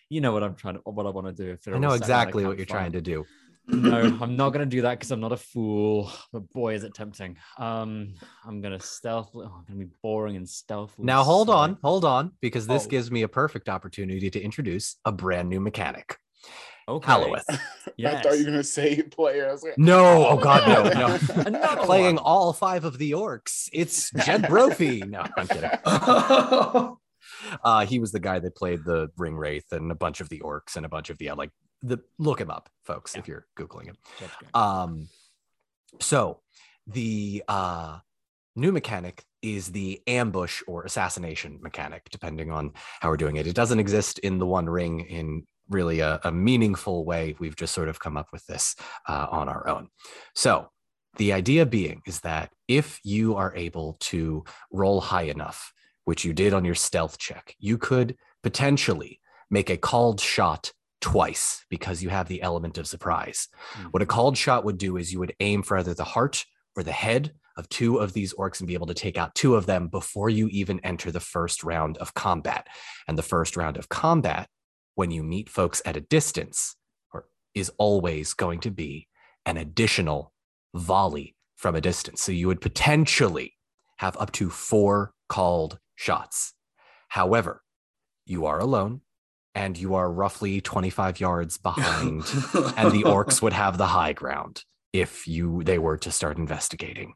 You 0.08 0.20
know 0.20 0.32
what 0.32 0.42
I'm 0.42 0.54
trying 0.56 0.74
to, 0.74 0.80
what 0.84 1.06
I 1.06 1.10
want 1.10 1.26
to 1.26 1.32
do. 1.32 1.52
If 1.52 1.68
I 1.72 1.78
know 1.78 1.92
exactly 1.92 2.44
what 2.44 2.56
you're 2.56 2.66
trying 2.66 2.92
to 2.92 3.00
do. 3.00 3.24
No, 3.68 4.00
I'm 4.20 4.36
not 4.36 4.50
gonna 4.50 4.66
do 4.66 4.82
that 4.82 4.98
because 4.98 5.10
I'm 5.12 5.20
not 5.20 5.32
a 5.32 5.36
fool. 5.36 6.10
But 6.32 6.50
boy, 6.50 6.74
is 6.74 6.82
it 6.82 6.94
tempting. 6.94 7.36
Um, 7.58 8.14
I'm 8.44 8.60
gonna 8.60 8.80
stealth. 8.80 9.30
Oh, 9.34 9.42
I'm 9.42 9.64
gonna 9.68 9.78
be 9.86 9.90
boring 10.02 10.36
and 10.36 10.48
stealthy. 10.48 11.02
Now 11.04 11.22
hold 11.22 11.48
on, 11.50 11.78
hold 11.84 12.04
on, 12.04 12.32
because 12.40 12.66
this 12.66 12.86
Oh. 12.86 12.88
gives 12.88 13.10
me 13.12 13.22
a 13.22 13.28
perfect 13.28 13.68
opportunity 13.68 14.30
to 14.30 14.40
introduce 14.40 14.96
a 15.04 15.12
brand 15.12 15.48
new 15.48 15.60
mechanic. 15.60 16.16
Okay. 16.90 17.06
Halloweth. 17.06 17.44
I 17.50 17.58
Yes. 17.96 18.22
thought 18.24 18.32
you 18.38 18.44
were 18.44 18.50
gonna 18.50 18.64
say 18.64 19.02
player. 19.02 19.48
I 19.48 19.52
was 19.52 19.62
like, 19.62 19.78
No, 19.78 20.26
oh 20.28 20.36
god, 20.36 20.66
no, 20.68 21.08
no. 21.08 21.18
Another 21.46 21.82
Playing 21.82 22.16
one. 22.16 22.24
all 22.24 22.52
five 22.52 22.84
of 22.84 22.98
the 22.98 23.12
orcs. 23.12 23.68
It's 23.72 24.10
Jed 24.24 24.48
Brophy. 24.48 25.02
No, 25.02 25.24
I'm 25.36 25.46
kidding. 25.46 25.70
Uh, 27.64 27.86
he 27.86 27.98
was 27.98 28.12
the 28.12 28.20
guy 28.20 28.38
that 28.38 28.54
played 28.56 28.84
the 28.84 29.08
Ring 29.16 29.36
Wraith 29.36 29.72
and 29.72 29.90
a 29.90 29.94
bunch 29.94 30.20
of 30.20 30.28
the 30.28 30.40
orcs 30.40 30.76
and 30.76 30.84
a 30.84 30.88
bunch 30.88 31.10
of 31.10 31.18
the 31.18 31.30
uh, 31.30 31.36
like 31.36 31.50
the 31.82 31.98
look 32.18 32.40
him 32.40 32.50
up, 32.50 32.68
folks, 32.84 33.14
if 33.16 33.26
you're 33.28 33.46
googling 33.58 33.86
him. 33.86 33.96
Um, 34.54 35.08
so 36.00 36.40
the 36.86 37.42
uh, 37.48 37.98
new 38.56 38.72
mechanic 38.72 39.24
is 39.42 39.72
the 39.72 40.00
ambush 40.06 40.62
or 40.66 40.84
assassination 40.84 41.58
mechanic, 41.62 42.08
depending 42.10 42.50
on 42.50 42.72
how 43.00 43.08
we're 43.08 43.16
doing 43.16 43.36
it. 43.36 43.46
It 43.46 43.54
doesn't 43.54 43.80
exist 43.80 44.18
in 44.20 44.38
the 44.38 44.46
One 44.46 44.68
Ring 44.68 45.00
in 45.00 45.44
really 45.70 46.00
a, 46.00 46.20
a 46.24 46.32
meaningful 46.32 47.04
way. 47.04 47.36
We've 47.38 47.56
just 47.56 47.74
sort 47.74 47.88
of 47.88 48.00
come 48.00 48.16
up 48.16 48.28
with 48.32 48.44
this 48.46 48.76
uh, 49.08 49.26
on 49.30 49.48
our 49.48 49.66
own. 49.68 49.88
So 50.34 50.68
the 51.16 51.32
idea 51.32 51.66
being 51.66 52.02
is 52.06 52.20
that 52.20 52.50
if 52.68 53.00
you 53.04 53.36
are 53.36 53.54
able 53.56 53.96
to 54.00 54.44
roll 54.72 55.00
high 55.00 55.22
enough, 55.22 55.72
which 56.04 56.24
you 56.24 56.32
did 56.32 56.52
on 56.52 56.64
your 56.64 56.74
stealth 56.74 57.18
check, 57.18 57.54
you 57.58 57.78
could 57.78 58.16
potentially 58.42 59.20
make 59.50 59.70
a 59.70 59.76
called 59.76 60.20
shot 60.20 60.72
twice 61.00 61.64
because 61.70 62.02
you 62.02 62.08
have 62.08 62.28
the 62.28 62.42
element 62.42 62.78
of 62.78 62.86
surprise. 62.86 63.48
What 63.90 64.02
a 64.02 64.06
called 64.06 64.36
shot 64.36 64.64
would 64.64 64.78
do 64.78 64.96
is 64.96 65.12
you 65.12 65.18
would 65.18 65.34
aim 65.40 65.62
for 65.62 65.78
either 65.78 65.94
the 65.94 66.04
heart 66.04 66.44
or 66.76 66.82
the 66.82 66.92
head 66.92 67.32
of 67.56 67.68
two 67.68 67.98
of 67.98 68.12
these 68.12 68.32
orcs 68.34 68.60
and 68.60 68.68
be 68.68 68.74
able 68.74 68.86
to 68.86 68.94
take 68.94 69.18
out 69.18 69.34
two 69.34 69.56
of 69.56 69.66
them 69.66 69.88
before 69.88 70.30
you 70.30 70.48
even 70.48 70.80
enter 70.80 71.10
the 71.10 71.20
first 71.20 71.64
round 71.64 71.98
of 71.98 72.14
combat. 72.14 72.66
And 73.08 73.18
the 73.18 73.22
first 73.22 73.56
round 73.56 73.76
of 73.76 73.88
combat, 73.88 74.48
when 75.00 75.10
you 75.10 75.22
meet 75.22 75.48
folks 75.48 75.80
at 75.86 75.96
a 75.96 76.00
distance, 76.02 76.76
or 77.14 77.24
is 77.54 77.72
always 77.78 78.34
going 78.34 78.60
to 78.60 78.70
be 78.70 79.08
an 79.46 79.56
additional 79.56 80.30
volley 80.74 81.34
from 81.56 81.74
a 81.74 81.80
distance. 81.80 82.20
So 82.20 82.32
you 82.32 82.46
would 82.48 82.60
potentially 82.60 83.54
have 83.96 84.14
up 84.18 84.30
to 84.32 84.50
four 84.50 85.14
called 85.26 85.78
shots. 85.94 86.52
However, 87.08 87.62
you 88.26 88.44
are 88.44 88.58
alone 88.58 89.00
and 89.54 89.78
you 89.78 89.94
are 89.94 90.12
roughly 90.12 90.60
25 90.60 91.18
yards 91.18 91.56
behind 91.56 92.16
and 92.76 92.92
the 92.92 93.04
orcs 93.06 93.40
would 93.40 93.54
have 93.54 93.78
the 93.78 93.86
high 93.86 94.12
ground 94.12 94.64
if 94.92 95.26
you 95.26 95.62
they 95.64 95.78
were 95.78 95.96
to 95.96 96.10
start 96.10 96.36
investigating. 96.36 97.14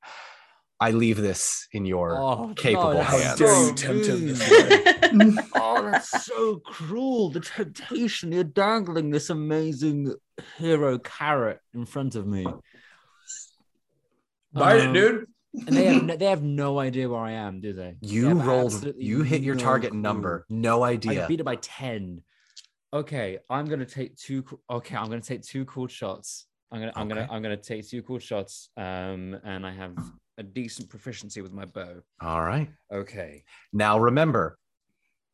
I 0.85 0.91
leave 0.91 1.17
this 1.17 1.67
in 1.73 1.85
your 1.87 2.17
Oh, 2.19 2.53
capable 2.57 2.95
no, 2.95 3.03
How 3.03 3.19
hands. 3.19 3.39
dare 3.39 3.67
you 3.67 3.75
tempt 3.75 4.07
him 4.07 4.27
this 4.27 4.41
way? 4.51 5.43
oh, 5.55 5.83
that's 5.91 6.25
so 6.27 6.57
cruel. 6.59 7.31
The 7.31 7.41
temptation. 7.41 8.33
You're 8.33 8.45
dangling 8.45 9.11
this 9.11 9.31
amazing 9.31 10.15
hero 10.59 10.99
carrot 10.99 11.61
in 11.73 11.87
front 11.87 12.15
of 12.17 12.27
me. 12.27 12.47
Bite 14.53 14.81
Um, 14.83 14.91
it, 14.91 14.93
dude. 14.93 15.27
And 15.67 15.77
they 15.77 15.85
have 15.87 16.03
no, 16.03 16.17
they 16.21 16.27
have 16.27 16.43
no 16.43 16.79
idea 16.79 17.09
where 17.09 17.21
I 17.21 17.33
am, 17.33 17.61
do 17.61 17.73
they? 17.73 17.97
They 18.03 18.09
You 18.09 18.29
have 18.29 18.47
rolled, 18.47 18.93
you 18.99 19.23
hit 19.23 19.43
your 19.43 19.55
no 19.55 19.63
target 19.63 19.91
clue. 19.93 20.01
number. 20.01 20.45
No 20.49 20.83
idea. 20.85 21.13
I 21.13 21.15
idea. 21.15 21.29
beat 21.29 21.41
it 21.41 21.45
by 21.45 21.57
10. 21.57 22.23
Okay, 22.93 23.39
I'm 23.51 23.65
gonna 23.67 23.87
take 23.87 24.17
two 24.17 24.45
okay, 24.71 24.97
I'm 24.97 25.09
gonna 25.09 25.21
take 25.21 25.43
two 25.43 25.65
cool 25.65 25.89
shots. 25.89 26.47
I'm 26.71 26.79
gonna 26.81 26.93
I'm 26.95 27.09
gonna 27.09 27.27
I'm 27.31 27.43
gonna 27.43 27.57
take 27.57 27.89
two 27.89 28.03
cool 28.03 28.21
shots. 28.21 28.71
Um 28.77 29.37
and 29.45 29.67
I 29.67 29.73
have 29.73 29.95
a 30.39 30.43
decent 30.43 30.89
proficiency 30.89 31.41
with 31.43 31.53
my 31.53 31.65
bow. 31.65 32.03
All 32.21 32.43
right. 32.43 32.69
Okay. 32.93 33.45
Now 33.73 33.99
remember, 33.99 34.59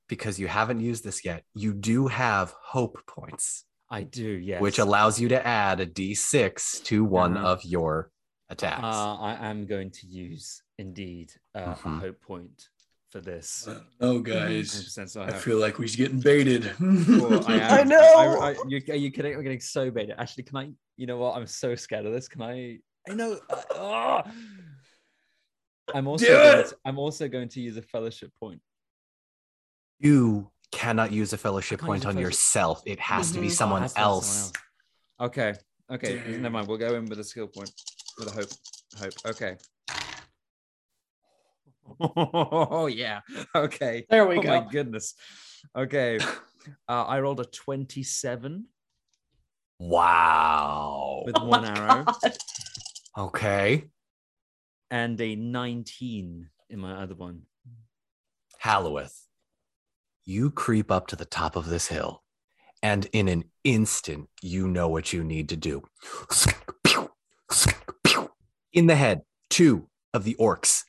because 0.09 0.39
you 0.39 0.47
haven't 0.49 0.81
used 0.81 1.05
this 1.05 1.25
yet, 1.25 1.45
you 1.55 1.73
do 1.73 2.07
have 2.09 2.53
hope 2.63 2.99
points, 3.07 3.65
I 3.91 4.03
do, 4.03 4.29
yes. 4.29 4.61
which 4.61 4.79
allows 4.79 5.21
you 5.21 5.29
to 5.29 5.47
add 5.47 5.81
a 5.81 5.87
d6 5.87 6.83
to 6.85 7.05
one 7.05 7.37
Uh-huh. 7.37 7.47
of 7.53 7.65
your 7.65 8.11
attacks. 8.49 8.83
uh, 8.83 9.17
I 9.17 9.49
am 9.49 9.67
going 9.67 9.91
to 9.93 10.07
use 10.07 10.63
indeed 10.79 11.33
uh, 11.55 11.75
Mhm. 11.75 11.97
a 11.97 12.01
hope 12.01 12.21
point 12.21 12.69
for 13.11 13.21
this. 13.21 13.69
Oh, 14.01 14.21
guys. 14.21 14.93
so 14.95 15.23
I 15.23 15.27
I 15.29 15.33
feel 15.33 15.59
like 15.59 15.79
we're 15.79 15.89
getting 15.89 16.21
baited. 16.21 16.73
Well, 16.81 17.45
I, 17.49 17.55
am, 17.59 17.79
I 17.81 17.83
know. 17.85 17.99
I, 18.41 18.51
I, 18.51 18.57
you, 18.69 18.81
are 18.89 18.95
you 18.97 19.11
kidding? 19.11 19.35
I'm 19.35 19.43
getting 19.43 19.61
so 19.61 19.91
baited. 19.91 20.15
Actually, 20.19 20.45
can 20.45 20.57
I? 20.59 20.71
You 20.97 21.07
know 21.07 21.19
what? 21.19 21.37
I'm 21.37 21.47
so 21.47 21.75
scared 21.75 22.07
of 22.07 22.13
this. 22.13 22.29
Can 22.29 22.43
I? 22.43 22.79
I 23.09 23.15
know. 23.15 23.41
Uh, 23.49 23.63
ah! 23.75 24.31
I'm 25.95 26.07
also. 26.07 26.27
Do 26.27 26.33
Going 26.33 26.59
it! 26.61 26.69
to, 26.69 26.77
I'm 26.85 26.99
also 26.99 27.29
going 27.29 27.49
to 27.51 27.61
use 27.61 27.77
a 27.77 27.83
fellowship 27.83 28.33
point. 28.41 28.61
you 29.99 30.51
cannot 30.73 31.11
use 31.13 31.33
a 31.33 31.37
fellowship 31.39 31.81
point 31.81 32.05
a 32.05 32.09
on 32.09 32.15
fellowship- 32.15 32.27
yourself. 32.31 32.83
It 32.87 33.01
has 33.01 33.33
to 33.33 33.41
be. 33.41 33.47
Oh, 33.47 33.49
it 33.49 33.53
someone 33.53 33.83
has 33.83 33.93
to 33.93 33.99
be 33.99 34.01
someone 34.03 34.15
else. 34.17 34.53
else. 34.53 34.53
Okay. 35.21 35.55
Okay, 35.93 36.19
Damn. 36.19 36.43
never 36.43 36.53
mind. 36.53 36.69
We'll 36.69 36.79
go 36.79 36.95
in 36.95 37.07
with 37.07 37.19
a 37.19 37.25
skill 37.25 37.49
point. 37.49 37.73
With 38.19 38.29
a 38.29 38.31
hope. 38.31 38.49
Hope. 38.99 39.13
Okay. 39.27 39.57
Oh 42.01 42.87
yeah. 42.87 43.21
Okay. 43.55 44.07
There 44.09 44.25
we 44.27 44.39
oh 44.39 44.43
go. 44.43 44.49
my 44.61 44.71
goodness. 44.71 45.15
Okay. 45.77 46.19
Uh, 46.87 47.05
I 47.05 47.21
rolled 47.21 47.41
a 47.41 47.45
27 47.47 48.67
Wow. 49.79 51.23
with 51.25 51.35
Oh 51.39 51.47
one 51.47 51.65
arrow 51.65 52.05
God. 52.05 52.37
Okay. 53.17 53.85
And 54.91 55.21
a 55.21 55.37
19 55.37 56.51
in 56.69 56.79
my 56.79 57.03
other 57.03 57.15
one. 57.15 57.43
Halloweth, 58.59 59.27
you 60.25 60.51
creep 60.51 60.91
up 60.91 61.07
to 61.09 61.17
the 61.17 61.25
top 61.25 61.57
of 61.57 61.69
this 61.69 61.89
hill, 61.89 62.23
and 62.83 63.07
in 63.13 63.29
an 63.29 63.45
instant, 63.65 64.29
you 64.43 64.69
know 64.69 64.89
what 64.89 65.13
you 65.13 65.25
need 65.25 65.49
to 65.49 65.57
do. 65.57 65.83
In 68.73 68.87
the 68.87 68.97
head, 68.97 69.23
two 69.49 69.89
of 70.15 70.25
the 70.25 70.37
orcs 70.39 70.85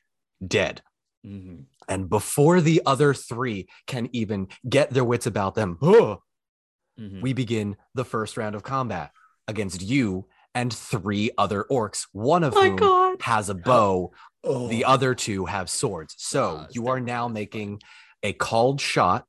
dead. 0.45 0.81
Mhm. 1.25 1.65
And 1.87 2.09
before 2.09 2.61
the 2.61 2.81
other 2.85 3.13
three 3.13 3.67
can 3.87 4.09
even 4.11 4.47
get 4.67 4.91
their 4.91 5.03
wits 5.03 5.25
about 5.25 5.55
them, 5.55 5.77
huh, 5.81 6.17
Mhm. 6.99 7.21
we 7.21 7.33
begin 7.33 7.77
the 7.93 8.05
first 8.05 8.37
round 8.37 8.55
of 8.55 8.63
combat 8.63 9.11
against 9.47 9.81
you 9.81 10.27
and 10.53 10.73
three 10.73 11.31
other 11.37 11.65
orcs, 11.71 12.07
one 12.11 12.43
of 12.43 12.55
Oh 12.55 12.61
whom 12.61 12.75
God. 12.75 13.21
has 13.21 13.49
a 13.49 13.55
bow 13.55 14.11
Oh, 14.43 14.67
the 14.67 14.85
other 14.85 15.13
two 15.13 15.45
have 15.45 15.69
swords. 15.69 16.15
So 16.17 16.65
you 16.71 16.87
are 16.87 16.99
now 16.99 17.27
making 17.27 17.79
a 18.23 18.33
called 18.33 18.81
shot 18.81 19.25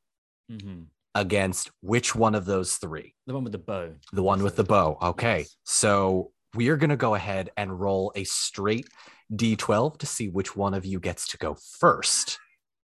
Mhm. 0.50 0.86
against 1.14 1.70
which 1.82 2.14
one 2.14 2.34
of 2.34 2.46
those 2.46 2.76
three? 2.76 3.14
The 3.26 3.34
one 3.34 3.44
with 3.44 3.52
the 3.52 3.58
bow. 3.58 3.94
The 4.12 4.22
one 4.22 4.42
with 4.42 4.56
the 4.56 4.64
bow. 4.64 4.96
Okay. 5.02 5.40
Yes. 5.40 5.56
So 5.64 6.32
we 6.54 6.68
are 6.70 6.76
going 6.78 6.90
to 6.90 6.96
go 6.96 7.14
ahead 7.14 7.50
and 7.58 7.78
roll 7.78 8.10
a 8.14 8.24
straight 8.24 8.88
d12 9.34 9.98
to 9.98 10.06
see 10.06 10.28
which 10.28 10.56
one 10.56 10.72
of 10.74 10.84
you 10.86 10.98
gets 10.98 11.28
to 11.28 11.36
go 11.38 11.56
first. 11.78 12.38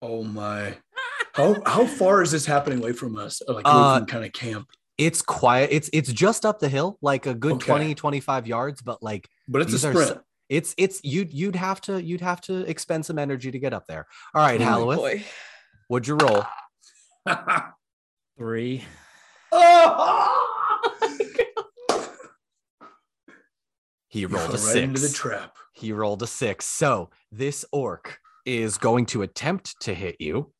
oh 0.02 0.22
my. 0.24 0.76
How 1.34 1.54
how 1.66 1.86
far 1.86 2.22
is 2.22 2.30
this 2.32 2.46
happening 2.46 2.78
away 2.80 2.92
from 2.92 3.16
us? 3.16 3.40
Like 3.46 3.62
Uh, 3.66 3.98
from 3.98 4.06
kind 4.06 4.24
of 4.24 4.32
camp. 4.32 4.68
It's 4.98 5.20
quiet. 5.22 5.70
It's 5.72 5.90
it's 5.92 6.12
just 6.12 6.44
up 6.46 6.58
the 6.58 6.68
hill, 6.68 6.98
like 7.02 7.26
a 7.26 7.34
good 7.34 7.54
Okay. 7.54 7.66
20 7.66 7.94
25 7.94 8.46
yards, 8.46 8.80
but 8.82 9.02
like 9.02 9.28
But 9.48 9.62
it's 9.62 9.70
a 9.70 9.72
these 9.72 9.84
are 9.84 9.92
sprint. 9.92 10.20
it's 10.48 10.74
it's 10.78 11.00
you'd 11.04 11.32
you'd 11.32 11.56
have 11.56 11.80
to 11.82 12.02
you'd 12.02 12.20
have 12.22 12.40
to 12.42 12.60
expend 12.68 13.04
some 13.04 13.18
energy 13.18 13.50
to 13.50 13.58
get 13.58 13.74
up 13.74 13.86
there. 13.86 14.06
All 14.34 14.42
right, 14.42 14.60
Oh, 14.60 14.64
Halloweth, 14.64 14.98
boy. 14.98 15.24
what'd 15.88 16.08
you 16.08 16.16
roll? 16.16 16.44
Three. 18.38 18.84
He 24.08 24.24
rolled 24.24 24.48
a 24.50 24.52
right 24.52 24.58
six. 24.60 24.76
into 24.84 25.00
the 25.00 25.08
trap. 25.12 25.56
He 25.72 25.92
rolled 25.92 26.22
a 26.22 26.26
six. 26.26 26.64
So 26.64 27.10
this 27.32 27.64
orc 27.72 28.18
is 28.44 28.78
going 28.78 29.06
to 29.06 29.22
attempt 29.22 29.78
to 29.80 29.94
hit 29.94 30.16
you. 30.20 30.52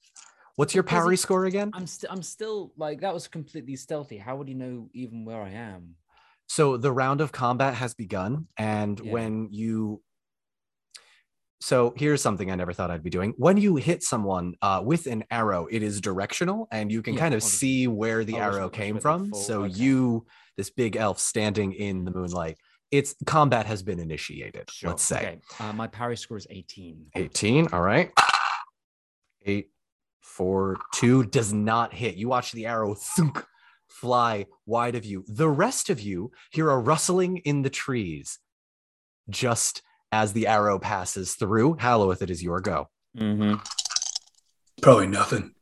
What's 0.57 0.75
your 0.75 0.85
parry 0.85 1.16
score 1.16 1.45
again? 1.45 1.71
I'm 1.75 1.87
still 1.87 2.11
I'm 2.11 2.23
still 2.23 2.73
like 2.77 3.01
that 3.03 3.12
was 3.14 3.29
completely 3.29 3.77
stealthy. 3.77 4.16
How 4.16 4.37
would 4.37 4.49
you 4.49 4.55
know 4.55 4.88
even 4.95 5.25
where 5.25 5.42
I 5.42 5.51
am? 5.51 5.97
So 6.49 6.77
the 6.77 6.92
round 6.92 7.21
of 7.21 7.31
combat 7.33 7.75
has 7.75 7.95
begun, 7.95 8.47
and 8.57 8.99
Yeah. 8.99 9.12
when 9.12 9.49
you 9.51 10.03
so 11.61 11.95
here's 11.97 12.21
something 12.21 12.51
I 12.51 12.55
never 12.55 12.73
thought 12.73 12.90
I'd 12.90 13.03
be 13.03 13.11
doing. 13.11 13.33
When 13.38 13.57
you 13.57 13.77
hit 13.77 14.03
someone 14.03 14.55
uh, 14.61 14.83
with 14.85 15.07
an 15.07 15.25
arrow, 15.31 15.66
it 15.71 15.83
is 15.83 16.01
directional, 16.01 16.69
and 16.71 16.92
you 16.92 17.03
can 17.03 17.14
Yeah, 17.14 17.21
kind 17.21 17.35
of 17.35 17.42
see 17.42 17.88
where 17.88 18.25
the 18.25 18.37
arrow 18.37 18.69
came 18.69 19.01
from. 19.01 19.33
So 19.33 19.64
okay. 19.64 19.75
you, 19.75 20.27
this 20.59 20.69
big 20.71 20.97
elf 20.97 21.19
standing 21.19 21.73
in 21.73 22.05
the 22.05 22.11
moonlight, 22.11 22.59
it's 22.90 23.14
combat 23.25 23.64
has 23.66 23.83
been 23.83 23.99
initiated. 23.99 24.71
Sure. 24.71 24.90
Let's 24.90 25.03
say 25.03 25.16
Okay. 25.16 25.40
Uh, 25.59 25.73
my 25.73 25.87
parry 25.87 26.16
score 26.19 26.37
is 26.37 26.47
18. 26.49 27.07
18. 27.16 27.69
All 27.73 27.81
right. 27.83 28.11
Eight, 29.47 29.71
four, 30.27 30.77
two 30.93 31.25
does 31.25 31.53
not 31.53 31.95
hit. 31.95 32.17
You 32.17 32.29
watch 32.29 32.53
the 32.53 32.67
arrow 32.67 32.95
thunk, 32.95 33.45
fly 33.89 34.47
wide 34.67 34.95
of 34.95 35.05
you. 35.05 35.25
The 35.29 35.49
rest 35.49 35.89
of 35.89 36.01
you 36.01 36.33
hear 36.51 36.71
a 36.71 36.79
rustling 36.79 37.39
in 37.39 37.62
the 37.62 37.71
trees 37.71 38.39
just 39.31 39.83
as 40.12 40.33
the 40.33 40.47
arrow 40.47 40.79
passes 40.79 41.35
through. 41.35 41.77
Halloweth, 41.79 42.23
it 42.23 42.31
is 42.31 42.43
your 42.43 42.61
go. 42.61 42.89
Mm-hmm. 43.17 43.55
Probably 44.83 45.07
nothing. 45.07 45.53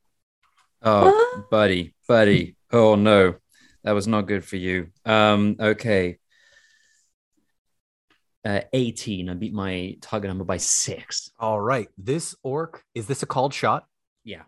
Oh, 0.83 1.45
buddy, 1.51 1.95
buddy. 2.09 2.57
Oh 2.73 2.95
no, 2.95 3.37
that 3.85 3.93
was 3.93 4.07
not 4.07 4.27
good 4.27 4.45
for 4.45 4.57
you. 4.57 4.89
Um, 5.05 5.57
okay. 5.61 6.19
Uh, 8.45 8.61
18. 8.75 9.31
I 9.31 9.35
beat 9.35 9.55
my 9.55 9.97
target 10.03 10.29
number 10.29 10.45
by 10.45 10.59
six. 10.59 11.31
All 11.39 11.59
right. 11.59 11.89
This 11.97 12.35
orc, 12.43 12.85
is 12.95 13.07
this 13.07 13.23
a 13.23 13.27
called 13.27 13.55
shot? 13.55 13.87
Yeah. 14.23 14.43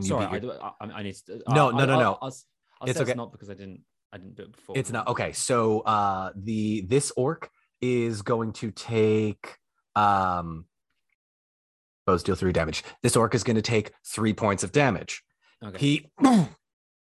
And 0.00 0.08
Sorry, 0.08 0.24
I, 0.26 0.36
your- 0.36 0.62
I, 0.62 0.72
I 0.80 1.02
need 1.02 1.14
to. 1.26 1.42
No, 1.48 1.68
I- 1.70 1.78
no, 1.78 1.84
no, 1.84 1.92
I'll- 1.92 2.00
no. 2.00 2.18
I'll, 2.22 2.34
I'll 2.80 2.88
It's 2.88 2.96
say 2.96 3.02
okay. 3.02 3.10
It's 3.12 3.16
not 3.16 3.32
because 3.32 3.50
I 3.50 3.54
didn't. 3.54 3.82
I 4.12 4.16
didn't 4.18 4.34
do 4.34 4.42
it 4.44 4.52
before. 4.52 4.76
It's 4.78 4.90
not 4.90 5.06
okay. 5.08 5.32
So 5.32 5.80
uh 5.80 6.32
the 6.34 6.80
this 6.80 7.12
orc 7.16 7.50
is 7.80 8.22
going 8.22 8.52
to 8.54 8.70
take 8.72 9.56
um 9.94 10.64
bows 12.06 12.22
deal 12.24 12.34
three 12.34 12.52
damage. 12.52 12.82
This 13.02 13.14
orc 13.14 13.34
is 13.34 13.44
going 13.44 13.56
to 13.56 13.62
take 13.62 13.92
three 14.04 14.32
points 14.32 14.64
of 14.64 14.72
damage. 14.72 15.22
Okay. 15.64 15.78
He 15.78 16.10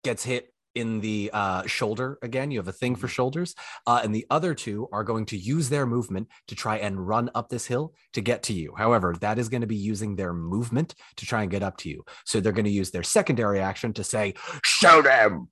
gets 0.04 0.24
hit 0.24 0.53
in 0.76 1.00
the 1.02 1.30
uh, 1.34 1.66
shoulder 1.66 2.18
again. 2.22 2.52
You 2.52 2.60
have 2.60 2.68
a 2.68 2.74
thing 2.74 2.96
for 2.96 3.08
shoulders. 3.08 3.56
Uh, 3.86 4.02
and 4.04 4.14
the 4.14 4.26
other 4.30 4.54
two 4.54 4.88
are 4.92 5.04
going 5.04 5.26
to 5.28 5.38
use 5.38 5.70
their 5.70 5.86
movement 5.86 6.28
to 6.48 6.56
try 6.56 6.78
and 6.78 7.08
run 7.08 7.30
up 7.36 7.50
this 7.50 7.66
hill 7.66 7.94
to 8.14 8.22
get 8.22 8.44
to 8.44 8.54
you. 8.54 8.74
However, 8.78 9.16
that 9.22 9.40
is 9.40 9.50
going 9.50 9.62
to 9.62 9.68
be 9.68 9.76
using 9.76 10.16
their 10.16 10.34
movement 10.34 10.96
to 11.18 11.26
try 11.26 11.42
and 11.42 11.52
get 11.52 11.64
up 11.64 11.78
to 11.78 11.90
you. 11.90 12.04
So 12.26 12.40
they're 12.40 12.52
going 12.52 12.66
to 12.66 12.72
use 12.72 12.92
their 12.92 13.04
secondary 13.04 13.60
action 13.60 13.94
to 13.94 14.04
say, 14.04 14.34
Show 14.64 15.02
them. 15.02 15.50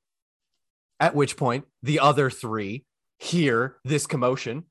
At 0.99 1.15
which 1.15 1.35
point, 1.35 1.65
the 1.81 1.99
other 1.99 2.29
three 2.29 2.85
hear 3.17 3.77
this 3.83 4.07
commotion 4.07 4.65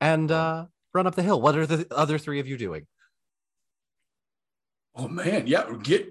and 0.00 0.30
uh, 0.30 0.66
run 0.92 1.06
up 1.06 1.14
the 1.14 1.22
hill. 1.22 1.40
What 1.40 1.56
are 1.56 1.66
the 1.66 1.86
other 1.90 2.18
three 2.18 2.40
of 2.40 2.48
you 2.48 2.56
doing? 2.56 2.86
Oh 4.96 5.08
man, 5.08 5.46
yeah. 5.46 5.64
Get 5.82 6.08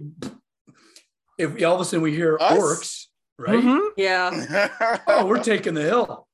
if 1.37 1.63
all 1.63 1.75
of 1.75 1.81
a 1.81 1.85
sudden 1.85 2.01
we 2.01 2.13
hear 2.13 2.37
Us? 2.39 2.57
orcs, 2.57 3.05
right? 3.39 3.63
Mhm. 3.63 3.89
Yeah. 3.97 4.99
Oh, 5.07 5.25
we're 5.25 5.41
taking 5.43 5.73
the 5.73 5.81
hill. 5.81 6.27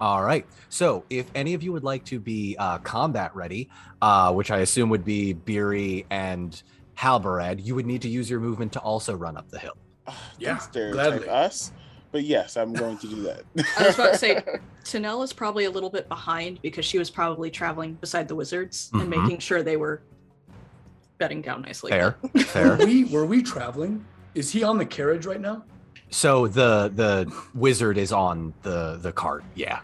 All 0.00 0.22
right. 0.24 0.44
So, 0.68 1.04
if 1.10 1.26
any 1.34 1.54
of 1.54 1.62
you 1.62 1.72
would 1.72 1.84
like 1.84 2.04
to 2.06 2.18
be 2.18 2.56
uh, 2.58 2.78
combat 2.78 3.34
ready, 3.36 3.68
uh, 4.00 4.32
which 4.32 4.50
I 4.50 4.58
assume 4.58 4.88
would 4.90 5.04
be 5.04 5.32
Beery 5.32 6.06
and 6.10 6.60
Halbarad, 6.98 7.64
you 7.64 7.74
would 7.76 7.86
need 7.86 8.02
to 8.02 8.08
use 8.08 8.28
your 8.28 8.40
movement 8.40 8.72
to 8.72 8.80
also 8.80 9.14
run 9.14 9.36
up 9.36 9.48
the 9.50 9.58
hill. 9.60 9.76
Yeah, 10.38 10.58
gladly. 10.72 11.28
us. 11.28 11.72
But 12.10 12.24
yes, 12.24 12.56
I'm 12.56 12.72
going 12.72 12.98
to 12.98 13.06
do 13.08 13.22
that. 13.22 13.42
I 13.78 13.86
was 13.86 13.94
about 13.94 14.12
to 14.12 14.18
say, 14.18 14.42
Tanel 14.84 15.22
is 15.24 15.32
probably 15.32 15.64
a 15.64 15.70
little 15.70 15.88
bit 15.88 16.08
behind 16.08 16.60
because 16.62 16.84
she 16.84 16.98
was 16.98 17.08
probably 17.08 17.50
traveling 17.50 17.94
beside 17.94 18.26
the 18.28 18.34
wizards 18.34 18.90
Mhm. 18.92 19.00
and 19.02 19.08
making 19.10 19.38
sure 19.38 19.62
they 19.62 19.76
were 19.76 20.02
bedding 21.18 21.40
down 21.40 21.62
nicely. 21.62 21.90
Fair, 21.92 22.16
Were 22.34 22.40
fair. 22.42 22.76
we 22.76 23.04
were 23.04 23.24
we 23.24 23.42
traveling? 23.42 24.04
Is 24.34 24.50
he 24.50 24.62
on 24.64 24.76
the 24.78 24.84
carriage 24.84 25.24
right 25.26 25.40
now? 25.40 25.62
So 26.12 26.46
the 26.46 26.92
the 26.94 27.34
wizard 27.54 27.96
is 27.96 28.12
on 28.12 28.52
the 28.62 28.98
the 29.00 29.12
cart. 29.12 29.44
Yeah. 29.54 29.80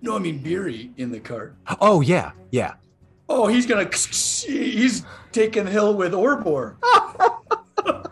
No, 0.00 0.16
I 0.16 0.18
mean 0.18 0.38
Beery 0.38 0.90
in 0.96 1.12
the 1.12 1.20
cart. 1.20 1.54
Oh 1.80 2.00
yeah, 2.00 2.32
yeah. 2.50 2.74
Oh, 3.28 3.46
he's 3.48 3.66
gonna 3.66 3.84
he's 3.84 5.04
taking 5.30 5.66
the 5.66 5.70
hill 5.70 5.94
with 5.94 6.12
Orbor. 6.14 6.76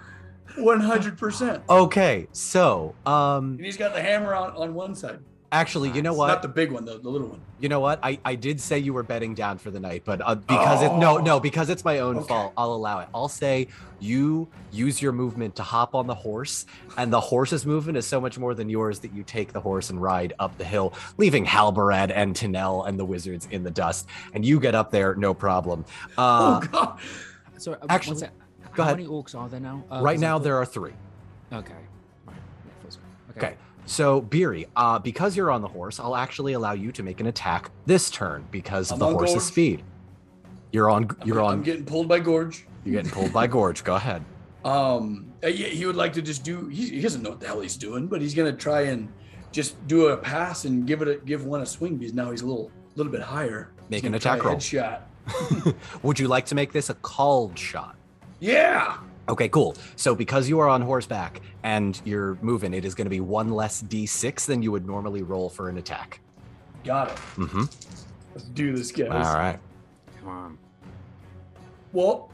One 0.59 0.81
hundred 0.81 1.17
percent. 1.19 1.63
Okay. 1.69 2.29
So, 2.33 2.95
um, 3.07 3.53
And 3.57 3.65
he's 3.65 3.77
got 3.77 3.95
the 3.95 4.03
hammer 4.03 4.35
on, 4.35 4.51
on 4.57 4.75
one 4.75 4.95
side. 4.95 5.21
Actually, 5.53 5.91
you 5.91 6.03
know 6.03 6.11
Nice. 6.11 6.19
what? 6.19 6.27
Not 6.29 6.43
the 6.43 6.49
big 6.49 6.73
one, 6.73 6.85
the, 6.85 6.99
the 6.99 7.09
little 7.09 7.29
one. 7.29 7.41
You 7.61 7.69
know 7.69 7.79
what? 7.81 8.01
I, 8.03 8.19
I 8.25 8.35
did 8.35 8.61
say 8.61 8.79
you 8.79 8.93
were 8.93 9.05
betting 9.05 9.33
down 9.35 9.59
for 9.59 9.71
the 9.71 9.79
night, 9.79 10.03
but 10.05 10.21
uh, 10.21 10.35
because 10.35 10.83
it 10.83 10.93
no 10.95 11.19
no 11.19 11.39
because 11.41 11.71
it's 11.71 11.85
my 11.85 12.01
own 12.01 12.17
Okay. 12.19 12.27
fault, 12.29 12.53
I'll 12.57 12.73
allow 12.75 12.99
it. 12.99 13.09
I'll 13.15 13.29
say 13.29 13.69
you 14.01 14.49
use 14.73 15.01
your 15.01 15.13
movement 15.13 15.55
to 15.57 15.63
hop 15.63 15.95
on 15.95 16.07
the 16.09 16.15
horse, 16.15 16.67
and 16.99 17.13
the 17.13 17.21
horse's 17.21 17.65
movement 17.65 17.97
is 17.97 18.07
so 18.07 18.21
much 18.21 18.39
more 18.39 18.55
than 18.55 18.69
yours 18.69 18.99
that 19.01 19.13
you 19.15 19.23
take 19.23 19.53
the 19.53 19.61
horse 19.61 19.89
and 19.91 20.03
ride 20.03 20.33
up 20.41 20.59
the 20.59 20.65
hill, 20.65 20.93
leaving 21.17 21.47
Halbarad 21.47 22.11
and 22.15 22.35
Tanel 22.35 22.87
and 22.89 22.99
the 22.99 23.05
wizards 23.05 23.47
in 23.51 23.63
the 23.63 23.71
dust, 23.71 24.09
and 24.35 24.45
you 24.45 24.59
get 24.61 24.75
up 24.75 24.91
there 24.91 25.15
no 25.15 25.33
problem. 25.33 25.85
Uh, 26.19 26.61
oh 26.63 26.69
god. 26.73 26.99
Sorry, 27.57 27.77
uh, 27.81 27.87
actually- 27.89 28.15
one 28.15 28.21
sec. 28.21 28.33
go 28.75 28.83
How 28.83 28.89
ahead. 28.91 28.97
many 28.99 29.09
orcs 29.09 29.35
are 29.39 29.49
there 29.49 29.61
now? 29.61 29.85
Uh, 29.91 30.01
right 30.03 30.17
'cause 30.17 30.23
I 30.23 30.27
now 30.27 30.39
there 30.41 30.57
are 30.57 30.67
three. 30.67 30.93
Okay. 31.53 31.73
Right. 32.27 32.37
Yeah, 32.37 32.73
I 32.81 32.83
thought 32.83 32.93
so. 32.93 32.99
Okay. 33.39 33.55
So 33.87 34.21
Beery, 34.21 34.67
uh, 34.75 34.99
because 34.99 35.37
you're 35.37 35.51
on 35.51 35.63
the 35.63 35.69
horse, 35.69 36.01
I'll 36.01 36.17
actually 36.17 36.53
allow 36.55 36.73
you 36.73 36.91
to 36.93 37.03
make 37.03 37.21
an 37.21 37.27
attack 37.27 37.71
this 37.87 38.11
turn 38.11 38.45
because 38.51 38.91
of 38.91 38.95
I'm 38.95 38.99
the 39.13 39.19
horse's 39.19 39.35
Gorge. 39.37 39.43
speed. 39.45 39.83
You're 40.73 40.91
on. 40.91 41.09
You're 41.25 41.41
I'm 41.41 41.47
on. 41.47 41.63
getting 41.63 41.85
pulled 41.85 42.09
by 42.09 42.19
Gorge. 42.19 42.67
You're 42.85 42.97
getting 42.97 43.11
pulled 43.11 43.33
by 43.33 43.47
Gorge. 43.47 43.85
Go 43.85 43.95
ahead. 43.95 44.25
Um, 44.65 45.33
uh, 45.45 45.47
yeah, 45.47 45.69
he 45.69 45.87
would 45.87 45.95
like 45.97 46.13
to 46.15 46.23
just 46.23 46.43
do. 46.43 46.67
He, 46.67 46.89
he 46.91 47.01
doesn't 47.01 47.23
know 47.23 47.31
what 47.31 47.41
the 47.41 47.47
hell 47.47 47.61
he's 47.61 47.77
doing, 47.77 48.09
but 48.09 48.21
he's 48.21 48.35
gonna 48.35 48.53
try 48.53 48.83
and 48.83 49.09
just 49.53 49.87
do 49.87 50.09
a 50.09 50.17
pass 50.17 50.65
and 50.65 50.87
give 50.87 51.03
it 51.03 51.09
a 51.09 51.15
give 51.25 51.45
one 51.47 51.63
a 51.63 51.67
swing 51.67 51.97
because 51.97 52.13
now 52.13 52.33
he's 52.33 52.43
a 52.43 52.47
little 52.47 52.71
little 52.97 53.13
bit 53.13 53.23
higher. 53.23 53.71
Make 53.89 54.05
an 54.05 54.15
attack 54.15 54.45
roll. 54.45 54.57
Headshot. 54.57 55.03
Would 56.03 56.19
you 56.19 56.27
like 56.29 56.47
to 56.47 56.55
make 56.57 56.73
this 56.73 56.91
a 56.91 56.95
called 56.95 57.57
shot? 57.59 57.97
Yeah. 58.41 58.99
Okay, 59.29 59.49
cool. 59.49 59.75
So 59.97 60.15
because 60.15 60.49
you 60.49 60.59
are 60.61 60.69
on 60.69 60.81
horseback 60.83 61.41
and 61.63 62.01
you're 62.05 62.39
moving, 62.43 62.73
it 62.75 62.85
is 62.85 62.95
going 62.95 63.07
to 63.07 63.11
be 63.11 63.21
one 63.21 63.51
less 63.51 63.83
d6 63.83 64.47
than 64.47 64.63
you 64.63 64.71
would 64.73 64.87
normally 64.87 65.23
roll 65.23 65.49
for 65.49 65.69
an 65.69 65.79
attack. 65.79 66.21
Got 66.85 67.09
it. 67.11 67.17
Mm-hmm. 67.37 67.63
Let's 68.35 68.45
do 68.55 68.77
this, 68.77 68.93
guys. 68.93 69.09
All 69.27 69.35
right. 69.35 69.59
Come 70.21 70.29
on. 70.29 70.59
Well, 71.93 72.31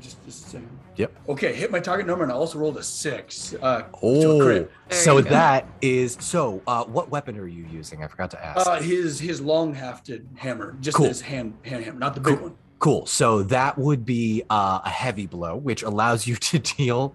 just, 0.00 0.24
just 0.24 0.46
a 0.46 0.50
second. 0.50 0.68
Yep. 0.96 1.12
Okay, 1.30 1.54
hit 1.54 1.70
my 1.70 1.80
target 1.80 2.06
number 2.06 2.22
and 2.24 2.32
I 2.32 2.34
also 2.34 2.58
rolled 2.58 2.76
a 2.76 2.82
six. 2.82 3.54
Uh, 3.54 3.82
so 3.82 3.88
Oh, 4.02 4.38
crit. 4.40 4.70
So 4.90 5.20
that 5.22 5.66
is 5.80 6.16
so. 6.20 6.62
Uh, 6.66 6.84
what 6.84 7.10
weapon 7.10 7.38
are 7.38 7.46
you 7.46 7.64
using? 7.66 8.04
I 8.04 8.08
forgot 8.08 8.30
to 8.32 8.44
ask. 8.44 8.66
Uh, 8.66 8.80
his 8.80 9.18
his 9.18 9.40
long 9.40 9.74
hafted 9.74 10.26
hammer, 10.36 10.76
just 10.80 10.96
Cool. 10.96 11.06
his 11.08 11.20
hand 11.22 11.54
hand 11.64 11.84
hammer, 11.84 11.98
not 11.98 12.14
the 12.14 12.20
big 12.20 12.36
Cool. 12.38 12.48
one. 12.48 12.56
Cool. 12.80 13.06
So 13.06 13.42
that 13.44 13.78
would 13.78 14.04
be 14.04 14.42
uh, 14.50 14.80
a 14.84 14.88
heavy 14.90 15.26
blow, 15.26 15.54
which 15.56 15.82
allows 15.84 16.26
you 16.26 16.34
to 16.50 16.58
deal. 16.58 17.14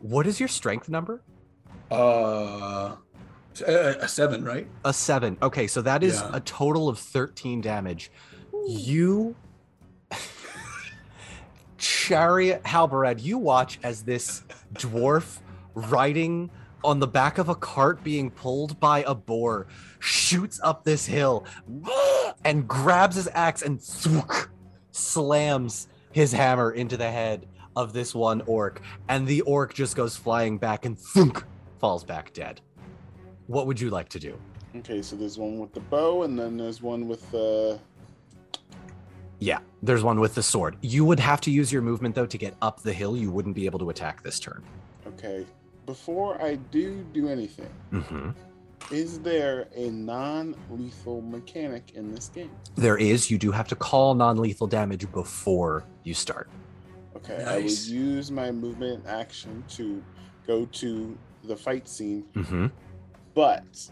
What 0.00 0.26
is 0.26 0.38
your 0.38 0.48
strength 0.48 0.88
number? 0.88 1.22
Uh, 1.90 2.96
a, 3.66 3.72
a 4.00 4.08
seven, 4.08 4.44
right? 4.44 4.66
A 4.84 4.92
seven. 4.92 5.38
Okay, 5.40 5.66
so 5.66 5.80
that 5.82 6.02
is 6.04 6.16
Yeah. 6.20 6.30
a 6.34 6.40
total 6.40 6.88
of 6.88 6.98
13 6.98 7.60
damage. 7.62 8.10
You. 8.68 9.34
Chariot 11.78 12.62
Halbarad, 12.64 13.22
you 13.22 13.38
watch 13.38 13.78
as 13.84 14.02
this 14.02 14.42
dwarf 14.74 15.38
riding 15.74 16.50
on 16.82 16.98
the 16.98 17.06
back 17.06 17.38
of 17.38 17.48
a 17.48 17.54
cart 17.54 18.02
being 18.02 18.30
pulled 18.30 18.78
by 18.80 19.04
a 19.04 19.14
boar 19.14 19.66
shoots 20.00 20.58
up 20.62 20.82
this 20.84 21.06
hill 21.06 21.44
and 22.44 22.66
grabs 22.66 23.14
his 23.16 23.28
axe 23.32 23.62
and 23.62 23.78
thwook, 23.80 24.47
slams 24.98 25.88
his 26.12 26.32
hammer 26.32 26.72
into 26.72 26.96
the 26.96 27.10
head 27.10 27.46
of 27.76 27.92
this 27.92 28.14
one 28.14 28.42
orc. 28.46 28.80
And 29.08 29.26
the 29.26 29.40
orc 29.42 29.72
just 29.74 29.96
goes 29.96 30.16
flying 30.16 30.58
back 30.58 30.84
and 30.84 30.98
thunk, 30.98 31.44
falls 31.78 32.04
back 32.04 32.32
dead. 32.32 32.60
What 33.46 33.66
would 33.66 33.80
you 33.80 33.90
like 33.90 34.08
to 34.10 34.18
do? 34.18 34.38
Okay, 34.76 35.00
so 35.00 35.16
there's 35.16 35.38
one 35.38 35.58
with 35.58 35.72
the 35.72 35.80
bow, 35.80 36.24
and 36.24 36.38
then 36.38 36.56
there's 36.56 36.82
one 36.82 37.08
with 37.08 37.30
the. 37.30 37.78
Yeah, 39.38 39.60
there's 39.82 40.02
one 40.02 40.20
with 40.20 40.34
the 40.34 40.42
sword. 40.42 40.76
You 40.82 41.04
would 41.04 41.20
have 41.20 41.40
to 41.42 41.50
use 41.50 41.72
your 41.72 41.80
movement 41.80 42.14
though 42.14 42.26
to 42.26 42.38
get 42.38 42.54
up 42.60 42.82
the 42.82 42.92
hill. 42.92 43.16
You 43.16 43.30
wouldn't 43.30 43.54
be 43.54 43.66
able 43.66 43.78
to 43.78 43.90
attack 43.90 44.22
this 44.22 44.38
turn. 44.40 44.62
Okay, 45.06 45.46
before 45.86 46.40
I 46.42 46.56
do 46.56 47.06
do 47.12 47.28
anything, 47.28 47.70
hmm 47.90 48.30
is 48.90 49.20
there 49.20 49.68
a 49.74 49.90
non-lethal 49.90 51.20
mechanic 51.22 51.92
in 51.94 52.12
this 52.14 52.28
game? 52.28 52.50
There 52.76 52.96
is. 52.96 53.30
You 53.30 53.38
do 53.38 53.50
have 53.50 53.68
to 53.68 53.76
call 53.76 54.14
non-lethal 54.14 54.66
damage 54.66 55.10
before 55.12 55.84
you 56.04 56.14
start. 56.14 56.48
Okay, 57.16 57.44
I 57.44 57.58
would 57.58 57.86
use 57.86 58.30
my 58.30 58.50
movement 58.50 59.04
action 59.06 59.64
to 59.70 60.02
go 60.46 60.66
to 60.66 61.18
the 61.44 61.56
fight 61.56 61.88
scene, 61.88 62.24
hmm 62.34 62.66
but 63.34 63.88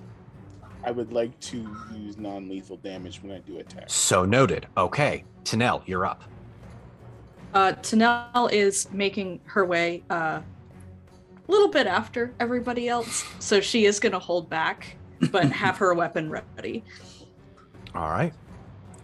I 0.82 0.90
would 0.90 1.12
like 1.12 1.38
to 1.40 1.58
use 1.94 2.18
non-lethal 2.18 2.78
damage 2.78 3.22
when 3.22 3.30
I 3.30 3.38
do 3.38 3.58
attack. 3.58 3.84
So 3.88 4.24
noted. 4.24 4.66
Okay, 4.76 5.24
Tanel, 5.44 5.82
you're 5.86 6.04
up. 6.04 6.24
Uh, 7.54 7.72
Tanel 7.80 8.50
is 8.50 8.90
making 8.90 9.40
her 9.44 9.64
way 9.64 10.02
uh, 10.10 10.40
a 11.46 11.52
little 11.52 11.68
bit 11.68 11.86
after 11.86 12.32
everybody 12.40 12.88
else, 12.88 13.24
so 13.38 13.60
she 13.60 13.84
is 13.86 14.00
going 14.00 14.12
to 14.12 14.18
hold 14.18 14.48
back, 14.50 14.96
but 15.30 15.44
have 15.52 15.76
her 15.78 15.94
weapon 15.94 16.30
ready. 16.30 16.84
All 17.94 18.08
right. 18.10 18.32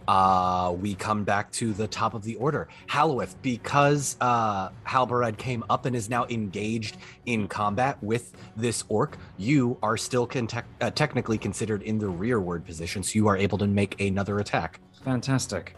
Uh, 0.05 0.75
we 0.81 0.93
come 0.95 1.23
back 1.23 1.49
to 1.53 1.71
the 1.71 1.87
top 1.87 2.13
of 2.13 2.23
the 2.23 2.35
order. 2.35 2.67
Halloweth, 2.87 3.41
because 3.41 4.17
uh, 4.19 4.67
Halbarad 4.85 5.37
came 5.37 5.63
up 5.69 5.85
and 5.85 5.95
is 5.95 6.09
now 6.09 6.25
engaged 6.25 6.97
in 7.25 7.47
combat 7.47 7.97
with 8.03 8.33
this 8.57 8.83
orc, 8.89 9.17
you 9.37 9.77
are 9.81 9.95
still 9.95 10.27
con- 10.27 10.49
uh, 10.81 10.91
technically 10.91 11.37
considered 11.37 11.83
in 11.83 11.97
the 11.97 12.07
rearward 12.09 12.65
position, 12.65 13.01
so 13.01 13.13
you 13.15 13.27
are 13.29 13.37
able 13.37 13.57
to 13.57 13.65
make 13.65 13.99
another 14.01 14.39
attack. 14.39 14.81
Fantastic. 15.05 15.73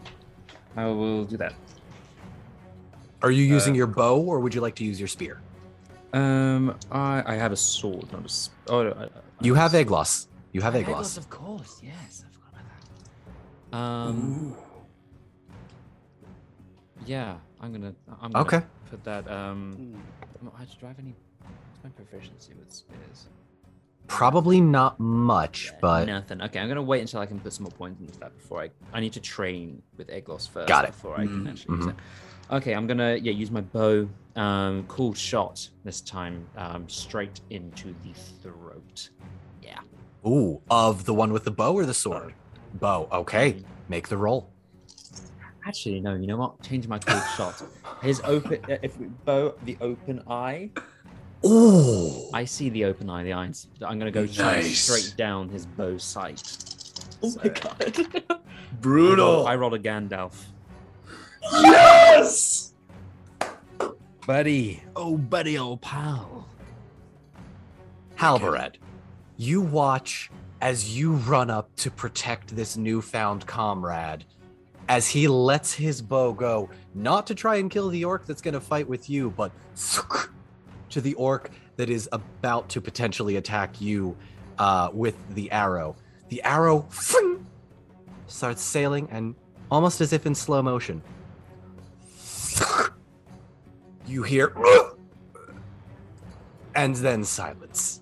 I 0.75 0.88
will 0.88 1.23
do 1.23 1.38
that. 1.38 1.54
Are 3.21 3.32
you 3.32 3.43
using 3.43 3.73
Uh, 3.73 3.78
your 3.78 3.88
bow 3.88 4.17
or 4.19 4.39
would 4.39 4.56
you 4.56 4.62
like 4.62 4.75
to 4.75 4.84
use 4.84 4.99
your 4.99 5.08
spear? 5.08 5.39
Um, 6.15 6.75
I 6.91 7.23
I 7.25 7.36
have 7.36 7.51
a 7.51 7.58
sword, 7.58 8.12
not 8.13 8.21
a. 8.21 8.25
s- 8.25 8.49
Oh, 8.67 8.84
no, 8.84 8.91
I, 8.91 9.04
I 9.04 9.10
You 9.41 9.56
have 9.56 9.73
a 9.73 9.84
Aeglos. 9.84 10.28
You 10.54 10.62
have 10.62 10.73
Aeglos, 10.73 10.86
Aeglos. 10.86 11.17
of 11.17 11.30
course. 11.30 11.73
Yes, 11.84 12.23
I 12.25 12.30
forgot 12.34 12.51
about 12.54 12.65
that. 13.71 13.78
Um, 13.78 14.56
yeah, 17.06 17.36
I'm 17.60 17.71
gonna. 17.73 17.93
I'm 18.21 18.32
gonna 18.32 18.45
Okay. 18.45 18.62
Put 18.89 19.04
that. 19.04 19.30
Um, 19.30 20.04
oh, 20.45 20.54
I 20.58 20.63
do 20.63 20.86
I 20.86 20.88
have 20.88 20.99
any? 20.99 21.13
What's 21.41 21.84
my 21.84 21.89
proficiency 21.89 22.54
with 22.58 22.71
spears? 22.71 23.28
Probably 24.08 24.62
not 24.62 24.99
much, 24.99 25.65
Yeah, 25.71 25.78
but 25.82 26.06
nothing. 26.06 26.41
Okay, 26.43 26.60
I'm 26.60 26.67
gonna 26.69 26.82
wait 26.82 27.01
until 27.01 27.19
I 27.19 27.25
can 27.25 27.39
put 27.39 27.51
some 27.54 27.63
more 27.63 27.71
points 27.71 27.99
into 27.99 28.17
that 28.19 28.34
before 28.38 28.62
I. 28.62 28.69
I 28.93 28.99
need 29.01 29.13
to 29.13 29.19
train 29.19 29.82
with 29.97 30.08
Aeglos 30.10 30.47
first. 30.47 30.67
Got 30.67 30.86
it. 30.86 30.91
Before 30.91 31.15
I 31.17 31.25
can 31.25 31.43
Mhm, 31.45 31.49
actually 31.49 31.75
use 31.75 31.86
mhm. 31.88 31.89
it. 31.89 31.95
Okay, 32.51 32.73
I'm 32.73 32.88
gonna 32.88 33.15
yeah 33.15 33.34
use 33.34 33.51
my 33.51 33.62
bow. 33.62 34.08
Um, 34.36 34.84
cool 34.88 35.13
shot 35.13 35.67
this 35.84 36.02
time. 36.02 36.48
Um, 36.58 36.88
straight 36.89 37.39
into 37.50 37.95
the 38.04 38.13
throat. 38.43 39.10
Yeah. 39.62 39.80
ooh, 40.28 40.62
of 40.69 41.06
the 41.06 41.13
one 41.13 41.32
with 41.32 41.43
the 41.45 41.52
bow 41.52 41.74
or 41.74 41.86
the 41.86 41.93
sword? 41.93 42.34
Bow. 42.76 43.08
Okay, 43.12 43.63
make 43.88 44.08
the 44.10 44.17
roll. 44.17 44.52
Actually, 45.65 46.00
no. 46.02 46.13
You 46.15 46.28
know 46.28 46.38
what? 46.38 46.62
Change 46.62 46.88
my 46.88 47.00
cool 47.00 47.19
shot. 47.38 47.63
His 48.04 48.21
open. 48.26 48.60
uh, 48.69 48.78
If 48.84 49.00
we 49.00 49.08
bow 49.08 49.54
the 49.63 49.78
open 49.82 50.21
eye, 50.28 50.69
Ooh. 51.45 52.30
I 52.34 52.43
see 52.45 52.69
the 52.69 52.86
open 52.86 53.10
eye. 53.10 53.24
The 53.24 53.34
eyes. 53.34 53.67
I'm 53.84 53.98
gonna 53.98 54.12
go 54.12 54.26
Nice. 54.26 54.78
straight 54.80 55.15
down 55.17 55.50
his 55.50 55.65
bow 55.65 55.98
sight. 55.98 56.43
Oh 57.24 57.30
So, 57.30 57.39
my 57.43 57.50
god. 57.50 58.41
Brutal. 58.82 59.48
I 59.48 59.56
rolled 59.56 59.74
a 59.76 59.80
Gandalf. 59.80 60.34
yes. 61.52 62.64
Buddy. 64.25 64.81
Oh, 64.95 65.17
buddy, 65.17 65.57
old 65.57 65.81
pal. 65.81 66.47
Halbarad, 68.17 68.75
you 69.38 69.61
watch 69.61 70.31
as 70.61 70.97
you 70.97 71.13
run 71.13 71.51
up 71.51 71.75
to 71.75 71.91
protect 71.91 72.55
this 72.55 72.75
newfound 72.75 73.45
comrade 73.45 74.25
as 74.88 75.07
he 75.07 75.27
lets 75.27 75.73
his 75.73 76.01
bow 76.01 76.33
go, 76.33 76.69
not 76.93 77.27
to 77.27 77.35
try 77.35 77.57
and 77.57 77.69
kill 77.69 77.89
the 77.89 78.03
orc 78.05 78.25
that's 78.25 78.41
going 78.41 78.53
to 78.53 78.59
fight 78.59 78.88
with 78.88 79.09
you, 79.09 79.31
but 79.31 79.51
to 80.89 81.01
the 81.01 81.13
orc 81.15 81.51
that 81.75 81.89
is 81.89 82.09
about 82.11 82.69
to 82.69 82.81
potentially 82.81 83.35
attack 83.35 83.79
you 83.81 84.15
uh, 84.57 84.89
with 84.93 85.15
the 85.35 85.51
arrow. 85.51 85.95
The 86.29 86.41
arrow 86.43 86.88
starts 88.27 88.61
sailing 88.61 89.07
and 89.11 89.35
almost 89.69 90.01
as 90.01 90.13
if 90.13 90.25
in 90.25 90.33
slow 90.33 90.61
motion. 90.61 91.03
You 94.05 94.23
hear 94.23 94.53
and 96.75 96.95
then 96.95 97.23
silence. 97.23 98.01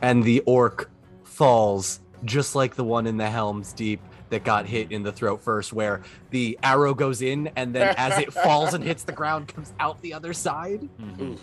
And 0.00 0.22
the 0.24 0.40
orc 0.46 0.90
falls 1.24 2.00
just 2.24 2.54
like 2.54 2.74
the 2.74 2.84
one 2.84 3.06
in 3.06 3.16
the 3.16 3.28
Helm's 3.28 3.72
Deep 3.72 4.00
that 4.30 4.44
got 4.44 4.66
hit 4.66 4.90
in 4.92 5.02
the 5.02 5.12
throat 5.12 5.42
first, 5.42 5.72
where 5.72 6.02
the 6.30 6.58
arrow 6.62 6.94
goes 6.94 7.20
in 7.20 7.48
and 7.56 7.74
then 7.74 7.94
as 7.98 8.18
it 8.18 8.32
falls 8.32 8.74
and 8.74 8.82
hits 8.82 9.04
the 9.04 9.12
ground, 9.12 9.48
comes 9.48 9.72
out 9.78 10.00
the 10.02 10.14
other 10.14 10.32
side. 10.32 10.88
Mhm. 11.00 11.38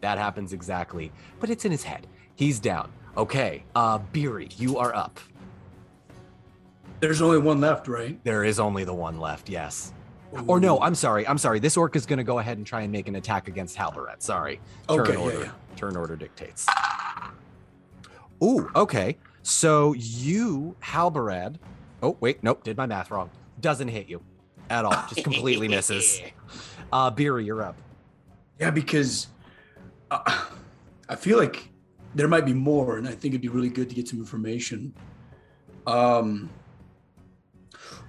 That 0.00 0.18
happens 0.18 0.52
exactly. 0.52 1.10
But 1.40 1.50
it's 1.50 1.64
in 1.64 1.72
his 1.72 1.82
head. 1.82 2.06
He's 2.36 2.60
down. 2.60 2.92
Okay, 3.16 3.64
uh, 3.74 3.98
Beery, 4.12 4.48
you 4.56 4.78
are 4.78 4.94
up. 4.94 5.18
There's 7.00 7.20
only 7.20 7.38
one 7.38 7.60
left, 7.60 7.88
right? 7.88 8.22
There 8.24 8.44
is 8.44 8.60
only 8.60 8.84
the 8.84 8.94
one 8.94 9.18
left, 9.18 9.48
yes. 9.48 9.92
Or 10.46 10.60
no, 10.60 10.78
I'm 10.80 10.94
sorry. 10.94 11.26
I'm 11.26 11.38
sorry. 11.38 11.58
This 11.58 11.76
orc 11.76 11.96
is 11.96 12.04
going 12.06 12.18
to 12.18 12.24
go 12.24 12.38
ahead 12.38 12.58
and 12.58 12.66
try 12.66 12.82
and 12.82 12.92
make 12.92 13.08
an 13.08 13.16
attack 13.16 13.48
against 13.48 13.76
Halbarad. 13.76 14.20
Sorry. 14.22 14.60
Turn 14.88 15.00
Okay, 15.00 15.16
order. 15.16 15.40
yeah. 15.44 15.50
Turn 15.76 15.96
order 15.96 16.16
dictates. 16.16 16.66
Ooh, 18.42 18.70
okay. 18.76 19.16
So 19.42 19.94
you, 19.94 20.76
Halbarad. 20.82 21.56
Oh, 22.02 22.16
wait, 22.20 22.42
nope, 22.42 22.62
did 22.62 22.76
my 22.76 22.86
math 22.86 23.10
wrong. 23.10 23.30
Doesn't 23.60 23.88
hit 23.88 24.08
you 24.08 24.22
at 24.70 24.84
all. 24.84 24.92
Just 25.08 25.24
completely 25.24 25.66
misses. 25.76 26.20
Uh 26.92 27.10
Beery, 27.10 27.44
you're 27.44 27.62
up. 27.62 27.76
Yeah, 28.60 28.70
because 28.70 29.28
uh, 30.10 30.44
I 31.08 31.16
feel 31.16 31.38
like 31.38 31.68
there 32.14 32.28
might 32.28 32.44
be 32.46 32.54
more, 32.54 32.96
and 32.98 33.06
I 33.06 33.12
think 33.12 33.32
it'd 33.34 33.40
be 33.40 33.48
really 33.48 33.68
good 33.68 33.88
to 33.88 33.94
get 33.94 34.08
some 34.08 34.18
information. 34.18 34.92
Um, 35.86 36.48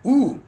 ooh, 0.05 0.41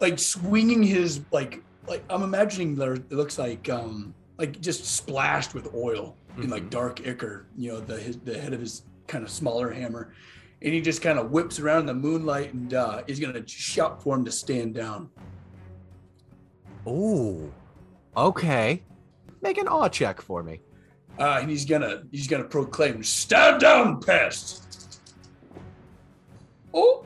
like 0.00 0.18
swinging 0.18 0.82
his 0.82 1.20
like 1.30 1.62
like 1.86 2.02
I'm 2.10 2.22
imagining 2.22 2.74
there 2.74 2.94
it 2.94 3.12
looks 3.12 3.38
like 3.38 3.68
um 3.68 4.14
like 4.38 4.60
just 4.60 4.84
splashed 4.84 5.54
with 5.54 5.74
oil 5.74 6.16
in 6.38 6.50
like 6.50 6.64
Mhm. 6.64 6.70
dark 6.70 7.06
ichor. 7.06 7.46
You 7.56 7.72
know, 7.72 7.80
the 7.80 7.98
his, 7.98 8.18
the 8.18 8.38
head 8.38 8.52
of 8.52 8.60
his 8.60 8.82
kind 9.06 9.22
of 9.22 9.30
smaller 9.30 9.70
hammer, 9.70 10.12
and 10.62 10.72
he 10.74 10.80
just 10.80 11.02
kind 11.02 11.18
of 11.18 11.30
whips 11.30 11.60
around 11.60 11.80
in 11.80 11.86
the 11.86 11.94
moonlight 11.94 12.52
and 12.54 12.74
uh, 12.74 13.02
is 13.06 13.20
gonna 13.20 13.46
shout 13.46 14.02
for 14.02 14.16
him 14.16 14.24
to 14.24 14.32
stand 14.32 14.74
down. 14.74 15.10
Oh, 16.86 17.50
Okay. 18.16 18.82
Make 19.42 19.58
an 19.58 19.68
awe 19.68 19.88
check 19.88 20.20
for 20.20 20.42
me. 20.42 20.60
Uh, 21.18 21.38
and 21.40 21.50
he's 21.50 21.64
gonna 21.64 22.02
he's 22.10 22.26
gonna 22.26 22.44
proclaim, 22.44 23.02
"Stand 23.04 23.60
down, 23.60 24.00
pest!" 24.00 25.00
Oh, 26.72 27.04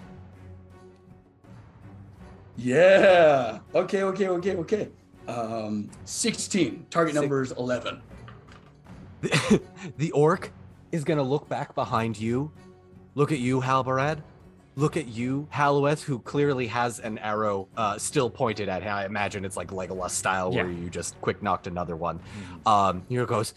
yeah. 2.58 3.60
Okay, 3.74 4.02
okay, 4.02 4.28
okay, 4.28 4.56
okay. 4.56 4.88
Um, 5.26 5.88
sixteen. 6.04 6.84
Target 6.90 7.14
Six- 7.14 7.20
number 7.22 7.42
is 7.42 7.52
eleven. 7.52 8.02
The, 9.20 9.60
the 9.96 10.10
orc 10.12 10.52
is 10.92 11.04
gonna 11.04 11.22
look 11.22 11.48
back 11.48 11.74
behind 11.74 12.18
you, 12.18 12.50
look 13.14 13.32
at 13.32 13.38
you, 13.40 13.60
Halbarad, 13.60 14.22
look 14.76 14.96
at 14.96 15.08
you, 15.08 15.46
Halloweth, 15.50 16.02
who 16.02 16.20
clearly 16.20 16.66
has 16.68 17.00
an 17.00 17.18
arrow 17.18 17.68
uh, 17.76 17.98
still 17.98 18.30
pointed 18.30 18.68
at 18.68 18.82
him. 18.82 18.94
I 18.94 19.04
imagine 19.06 19.44
it's 19.44 19.56
like 19.56 19.68
Legolas 19.68 20.10
style, 20.10 20.52
where 20.52 20.70
Yeah. 20.70 20.78
you 20.78 20.88
just 20.88 21.20
quick 21.20 21.42
knocked 21.42 21.66
another 21.66 21.96
one. 21.96 22.20
Mhm. 22.64 22.70
Um, 22.70 23.02
here 23.08 23.22
it 23.24 23.28
goes. 23.28 23.54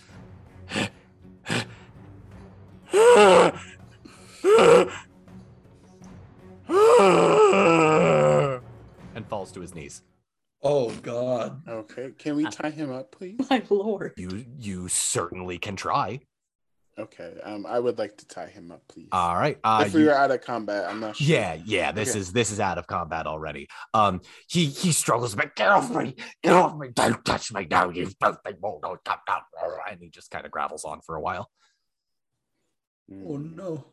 And 9.42 9.48
falls 9.48 9.52
to 9.54 9.62
his 9.62 9.74
knees. 9.76 10.02
Oh 10.64 10.92
God. 11.02 11.68
Okay, 11.68 12.12
can 12.18 12.36
we 12.36 12.46
tie 12.46 12.70
him 12.70 12.92
up, 12.92 13.12
please? 13.12 13.40
My 13.50 13.64
lord. 13.70 14.14
You 14.18 14.46
you 14.60 14.88
certainly 14.88 15.58
can 15.58 15.76
try. 15.76 16.20
Okay, 17.00 17.40
um, 17.44 17.66
I 17.66 17.80
would 17.80 17.98
like 17.98 18.18
to 18.18 18.28
tie 18.28 18.48
him 18.48 18.70
up, 18.72 18.84
please. 18.88 19.08
All 19.12 19.34
right. 19.36 19.58
Uh, 19.64 19.86
if 19.88 19.94
we 19.94 20.02
you- 20.02 20.08
were 20.08 20.14
out 20.14 20.30
of 20.30 20.42
combat, 20.42 20.88
I'm 20.88 21.00
not 21.00 21.16
sure. 21.16 21.26
Yeah, 21.26 21.58
yeah. 21.66 21.92
This 21.92 22.10
Okay. 22.12 22.20
is 22.20 22.32
this 22.32 22.52
is 22.52 22.60
out 22.60 22.78
of 22.78 22.86
combat 22.86 23.26
already. 23.26 23.68
Um, 23.94 24.22
he 24.48 24.66
he 24.66 24.92
struggles 24.92 25.34
but 25.34 25.46
bit. 25.46 25.56
Get 25.56 25.70
off 25.70 25.90
me! 25.90 26.16
Get 26.44 26.54
off 26.54 26.78
me! 26.78 26.90
Don't 26.94 27.24
touch 27.26 27.52
me 27.54 27.66
now! 27.70 27.90
You 27.90 28.12
filthy 28.22 28.54
won't 28.62 28.84
come 29.04 29.20
down. 29.26 29.42
And 29.90 30.00
he 30.02 30.10
just 30.10 30.30
kind 30.30 30.46
of 30.46 30.52
gravels 30.52 30.86
on 30.86 31.02
for 31.02 31.16
a 31.16 31.22
while. 31.22 31.50
Mm. 33.12 33.24
Oh 33.28 33.38
no. 33.38 33.86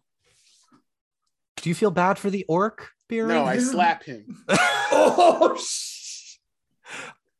Do 1.57 1.68
you 1.70 1.74
feel 1.74 1.90
bad 1.90 2.18
for 2.18 2.30
the 2.30 2.44
orc, 2.49 2.90
Beery? 3.09 3.28
No, 3.28 3.44
I 3.44 3.59
slap 3.59 4.04
him. 4.04 4.44
Oh. 4.90 5.54
sh- 5.61 6.36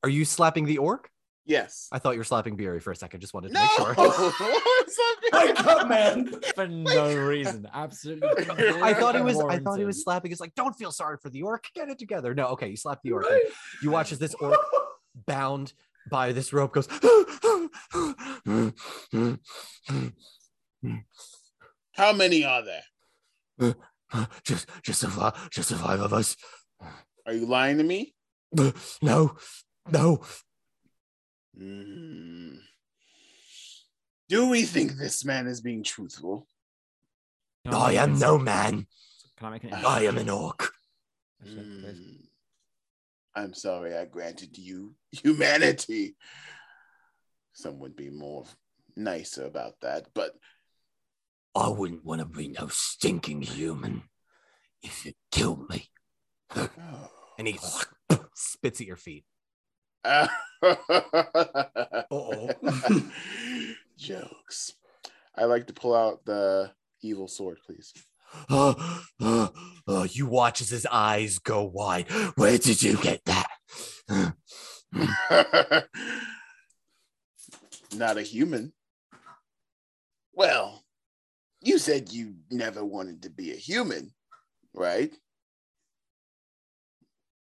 Are 0.03 0.09
you 0.11 0.25
slapping 0.27 0.67
the 0.67 0.79
orc? 0.79 1.11
Yes. 1.47 1.89
I 1.91 1.99
thought 1.99 2.11
you 2.13 2.19
were 2.19 2.25
slapping 2.25 2.57
Beery 2.57 2.79
for 2.79 2.91
a 2.91 2.97
second. 2.97 3.21
Just 3.21 3.33
wanted 3.33 3.49
to 3.49 3.55
No. 3.55 3.63
make 3.63 3.71
sure. 3.71 3.95
What's 3.95 4.99
up, 4.99 5.19
Wake 5.33 5.61
up, 5.67 5.89
man. 5.89 6.31
For 6.55 6.67
no 6.69 7.17
reason. 7.17 7.67
Absolutely. 7.73 8.29
I 8.83 8.93
thought 8.93 9.15
he 9.17 9.23
was. 9.23 9.41
I 9.41 9.59
thought 9.59 9.79
he 9.79 9.87
was 9.87 10.03
slapping. 10.05 10.31
It's 10.31 10.43
like, 10.43 10.55
don't 10.55 10.75
feel 10.77 10.93
sorry 10.93 11.17
for 11.17 11.31
the 11.31 11.41
orc. 11.43 11.65
Get 11.75 11.89
it 11.89 11.99
together. 11.99 12.35
No, 12.35 12.49
okay. 12.49 12.69
You 12.69 12.77
slap 12.77 13.01
the 13.03 13.13
orc. 13.13 13.25
and 13.31 13.41
You 13.83 13.91
watch 13.91 14.13
as 14.13 14.19
this 14.19 14.35
orc 14.35 14.59
bound 15.27 15.73
by 16.11 16.33
this 16.33 16.53
rope 16.53 16.75
goes. 16.75 16.87
How 21.93 22.13
many 22.13 22.45
are 22.45 22.63
there? 22.63 23.75
Just, 24.45 24.69
just 24.83 25.03
the 25.03 25.09
five, 25.09 25.51
just 25.51 25.71
the 25.71 25.77
five 25.77 26.01
of 26.01 26.13
us. 26.13 26.37
Are 27.27 27.33
you 27.33 27.47
lying 27.47 27.79
to 27.79 27.85
me? 27.85 28.15
No, 29.03 29.37
no. 29.91 30.23
Mm. 31.61 32.59
Do 34.29 34.49
we 34.49 34.63
think 34.63 34.93
this 34.93 35.25
man 35.25 35.47
is 35.47 35.61
being 35.61 35.83
truthful? 35.83 36.47
Can 37.65 37.75
I 37.75 37.93
am 37.93 38.19
no 38.19 38.39
man. 38.39 38.87
Can 39.37 39.47
I 39.47 39.51
make 39.51 39.65
an 39.65 39.75
I 39.75 40.05
am 40.05 40.19
an 40.19 40.31
orc. 40.31 40.71
Mm. 41.47 42.17
I'm 43.35 43.55
sorry 43.55 43.97
I 43.97 44.05
granted 44.05 44.59
you 44.59 44.95
humanity. 45.13 46.17
Some 47.53 47.79
would 47.81 47.97
be 47.97 48.11
more 48.11 48.45
nicer 48.97 49.45
about 49.45 49.75
that, 49.83 50.07
but 50.15 50.33
I 51.55 51.69
wouldn't 51.69 52.05
want 52.05 52.21
to 52.21 52.27
be 52.27 52.49
no 52.49 52.69
stinking 52.69 53.43
human 53.43 54.05
if 54.83 55.05
you 55.05 55.13
killed 55.31 55.69
me. 55.69 55.89
oh. 56.55 57.11
And 57.39 57.49
he 57.49 57.59
spits 58.35 58.81
at 58.81 58.87
your 58.87 58.97
feet. 58.97 59.25
Uh-oh. 60.05 60.77
Jokes. 63.97 64.75
I 65.37 65.45
like 65.45 65.67
to 65.69 65.73
pull 65.73 65.95
out 65.95 66.25
the 66.25 66.73
evil 67.03 67.29
sword, 67.29 67.59
please. 67.65 67.93
Uh, 68.51 68.75
uh, 69.23 69.49
uh, 69.87 70.07
you 70.11 70.27
watch 70.27 70.61
as 70.61 70.69
his 70.69 70.85
eyes 70.85 71.39
go 71.39 71.65
wide. 71.65 72.05
Where 72.37 72.59
did 72.59 72.83
you 72.83 72.99
get 72.99 73.23
that? 73.25 73.49
Not 77.97 78.19
a 78.19 78.23
human. 78.23 78.75
Well, 80.35 80.78
you 81.69 81.79
said 81.79 82.11
you 82.11 82.35
never 82.51 82.83
wanted 82.83 83.23
to 83.23 83.31
be 83.31 83.53
a 83.53 83.57
human, 83.57 84.11
right? 84.73 85.13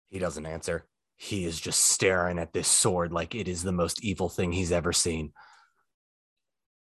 He 0.07 0.19
doesn't 0.19 0.45
answer. 0.45 0.85
He 1.17 1.43
is 1.43 1.59
just 1.59 1.81
staring 1.81 2.39
at 2.39 2.53
this 2.53 2.69
sword 2.69 3.11
like 3.11 3.35
it 3.35 3.49
is 3.49 3.61
the 3.61 3.73
most 3.73 4.03
evil 4.03 4.29
thing 4.29 4.53
he's 4.53 4.71
ever 4.71 4.93
seen. 4.93 5.33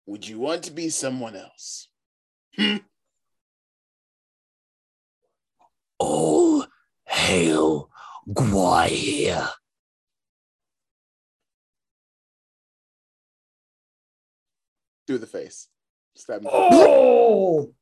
Would 0.06 0.28
you 0.28 0.38
want 0.40 0.64
to 0.64 0.72
be 0.72 0.90
someone 0.90 1.36
else? 1.36 1.88
Hmm? 2.56 2.78
All 5.98 6.68
hail 7.06 7.90
Gwaihir. 8.30 9.50
Through 15.08 15.18
the 15.18 15.28
face. 15.28 15.68
Stab 16.16 16.42
him. 16.42 16.50
Oh. 16.52 17.74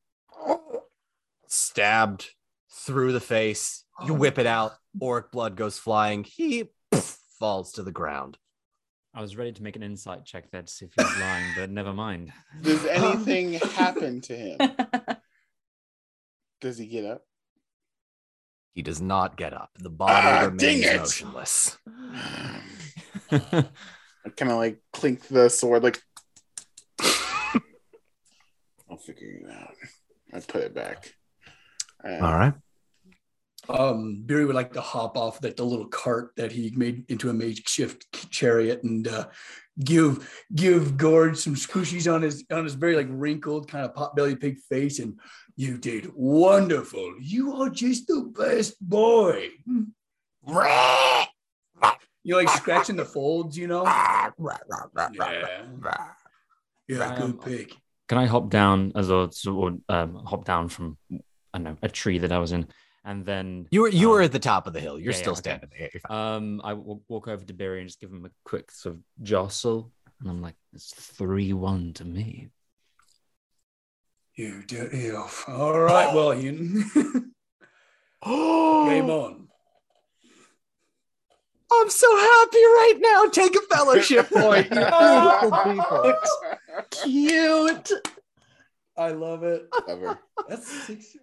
Stabbed 1.48 2.30
through 2.72 3.14
the 3.14 3.20
face. 3.20 3.84
You 4.06 4.14
whip 4.14 4.40
it 4.40 4.48
out. 4.48 4.74
Orc 5.00 5.32
blood 5.32 5.56
goes 5.56 5.78
flying. 5.78 6.24
He 6.24 6.66
poof, 6.92 7.18
falls 7.40 7.74
to 7.74 7.84
the 7.84 7.92
ground. 7.92 8.38
I 9.14 9.22
was 9.22 9.36
ready 9.36 9.52
to 9.52 9.64
make 9.64 9.76
an 9.76 9.84
insight 9.84 10.26
check 10.26 10.50
there 10.52 10.62
to 10.62 10.68
see 10.68 10.86
if 10.86 10.92
he's 10.98 11.20
lying, 11.20 11.46
but 11.58 11.70
never 11.70 11.94
mind. 11.94 12.32
Does 12.62 12.86
anything 12.86 13.54
happen 13.54 14.22
to 14.22 14.36
him? 14.36 14.58
Does 16.62 16.78
he 16.78 16.86
get 16.88 17.06
up? 17.06 17.24
He 18.74 18.82
does 18.84 19.02
not 19.02 19.36
get 19.36 19.52
up. 19.54 19.72
The 19.80 19.90
body 19.90 20.14
Ah, 20.16 20.42
remains 20.46 20.62
dang 20.62 20.84
it. 20.84 20.98
motionless. 21.00 21.78
I 23.30 23.32
kind 23.32 24.52
of 24.52 24.58
like 24.58 24.80
clink 24.94 25.28
the 25.28 25.50
sword, 25.50 25.84
like. 25.84 26.02
I'll 28.92 28.98
figure 28.98 29.40
it 29.42 29.50
out. 29.50 29.76
I 30.34 30.40
put 30.42 30.64
it 30.64 30.76
back. 30.76 31.14
Uh, 32.04 32.18
All 32.22 32.38
right. 32.38 32.54
um, 33.70 34.24
Beery 34.26 34.46
would 34.46 34.56
like 34.56 34.74
to 34.74 34.82
hop 34.82 35.16
off 35.18 35.40
that 35.42 35.56
the 35.56 35.64
little 35.64 35.88
cart 35.88 36.34
that 36.36 36.52
he 36.52 36.74
made 36.76 37.06
into 37.10 37.30
a 37.30 37.34
makeshift 37.34 38.30
chariot 38.32 38.84
and 38.84 39.08
uh, 39.08 39.28
give 39.82 40.46
give 40.54 40.98
Gord 40.98 41.38
some 41.38 41.56
squishies 41.56 42.14
on 42.14 42.22
his 42.22 42.44
on 42.52 42.66
his 42.66 42.74
very 42.74 42.98
like 42.98 43.08
wrinkled 43.10 43.70
kind 43.70 43.86
of 43.86 43.96
pot 43.96 44.14
bellied 44.16 44.42
pig 44.42 44.58
face 44.70 45.00
and 45.00 45.18
you 45.56 45.78
did 45.78 46.12
wonderful. 46.14 47.16
You 47.22 47.54
are 47.62 47.70
just 47.70 48.08
the 48.08 48.30
best 48.38 48.76
boy. 48.82 49.50
You 52.24 52.36
like 52.36 52.50
scratching 52.50 52.98
the 52.98 53.06
folds, 53.06 53.58
you 53.58 53.68
know? 53.68 53.84
Yeah, 55.14 55.28
yeah, 56.88 57.16
good 57.18 57.42
pig. 57.42 57.74
Can 58.12 58.18
I 58.18 58.26
hop 58.26 58.50
down 58.50 58.92
as 58.94 59.10
a 59.10 59.30
or 59.50 59.78
um, 59.88 60.16
hop 60.26 60.44
down 60.44 60.68
from 60.68 60.98
I 61.14 61.20
don't 61.54 61.64
know 61.64 61.78
a 61.82 61.88
tree 61.88 62.18
that 62.18 62.34
I 62.34 62.40
was 62.40 62.52
in, 62.52 62.68
and 63.06 63.26
then 63.26 63.68
You 63.72 63.84
were 63.84 63.88
you 63.88 64.10
were 64.10 64.20
um, 64.20 64.26
at 64.26 64.34
the 64.34 64.40
top 64.40 64.68
of 64.68 64.74
the 64.74 64.82
hill. 64.82 65.00
You're 65.00 65.14
yeah, 65.14 65.18
yeah, 65.18 65.22
still 65.22 65.32
okay. 65.32 65.40
standing 65.40 65.70
there. 65.80 65.90
You're. 65.94 66.12
Um, 66.14 66.60
I 66.62 66.72
w- 66.72 67.00
walk 67.08 67.30
over 67.30 67.46
to 67.46 67.54
Barry 67.54 67.80
and 67.80 67.88
just 67.88 68.02
give 68.02 68.12
him 68.12 68.26
a 68.26 68.30
quick 68.44 68.70
sort 68.70 68.96
of 68.96 69.02
jostle, 69.22 69.94
and 70.20 70.30
I'm 70.30 70.42
like, 70.42 70.56
"It's 70.74 70.94
three 70.94 71.54
one 71.54 71.94
to 71.94 72.04
me." 72.04 72.50
You 74.36 74.62
dirty 74.64 75.08
elf. 75.08 75.48
All 75.48 75.80
right, 75.80 76.14
well, 76.14 76.34
Ian. 76.34 76.92
Game 78.26 79.10
on. 79.10 79.48
I'm 81.74 81.90
so 81.90 82.14
happy 82.18 82.58
right 82.58 82.96
now. 83.00 83.30
Take 83.30 83.56
a 83.56 83.62
fellowship 83.74 84.30
point. 84.34 84.68
You 84.70 84.76
beautiful 84.76 85.52
people. 85.64 86.14
Cute. 86.92 87.92
I 88.98 89.10
love 89.12 89.44
it. 89.44 89.70
Clever. 89.72 90.20
That's 90.50 90.68
six. 90.86 91.18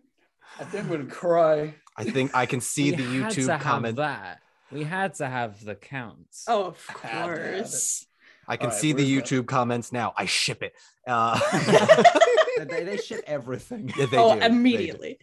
I 0.58 0.64
think 0.64 0.84
I'm 0.84 0.90
gonna 0.90 1.04
cry. 1.06 1.74
I 1.96 2.04
think 2.04 2.34
I 2.34 2.46
can 2.46 2.60
see 2.60 2.90
We 2.90 2.96
the 2.96 3.02
had 3.22 3.30
to 3.32 3.40
YouTube 3.42 3.48
have 3.48 3.60
comment. 3.60 3.96
that. 3.96 4.40
We 4.72 4.84
had 4.84 5.14
to 5.14 5.26
have 5.28 5.64
the 5.64 5.74
counts. 5.74 6.44
Oh, 6.48 6.66
of 6.66 6.86
Had 6.86 7.00
to 7.00 7.06
have 7.08 7.30
it. 7.38 7.56
course. 7.58 8.06
I 8.46 8.56
can 8.56 8.66
All 8.66 8.72
right, 8.72 8.80
see 8.80 8.92
the 8.92 9.02
where's 9.04 9.28
that? 9.30 9.36
YouTube 9.36 9.46
comments 9.46 9.92
now. 9.92 10.14
I 10.16 10.24
ship 10.26 10.62
it. 10.62 10.72
Uh, 11.06 11.38
they, 12.68 12.84
they 12.84 12.96
ship 12.96 13.22
everything. 13.26 13.92
yeah, 13.96 14.06
they 14.10 14.16
oh, 14.16 14.34
do. 14.34 14.40
They 14.40 14.48
do. 14.48 14.54
immediately. 14.54 15.18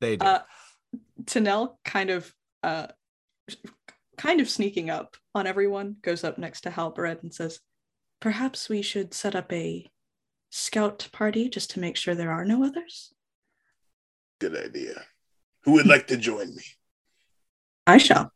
They 0.00 0.16
do. 0.16 0.24
Uh, 0.24 0.42
Tanel 1.24 1.74
kind 1.84 2.10
of 2.10 2.32
uh 2.62 2.88
kind 4.16 4.40
of 4.40 4.48
sneaking 4.48 4.90
up 4.90 5.16
on 5.34 5.46
everyone, 5.46 5.96
goes 6.02 6.22
up 6.24 6.38
next 6.38 6.62
to 6.62 6.70
Halbarad 6.70 7.22
and 7.22 7.32
says, 7.34 7.60
Perhaps 8.26 8.68
we 8.68 8.82
should 8.82 9.12
set 9.12 9.34
up 9.34 9.52
a 9.52 9.90
scout 10.48 11.08
party 11.10 11.48
just 11.48 11.72
to 11.72 11.80
make 11.80 11.96
sure 11.96 12.14
there 12.14 12.30
are 12.30 12.44
no 12.44 12.62
others. 12.64 13.12
Good 14.40 14.56
idea. 14.56 15.02
Who 15.64 15.72
would 15.72 15.88
like 15.88 16.06
to 16.06 16.16
join 16.16 16.54
me? 16.54 16.62
I 17.84 17.98
shall. 17.98 18.30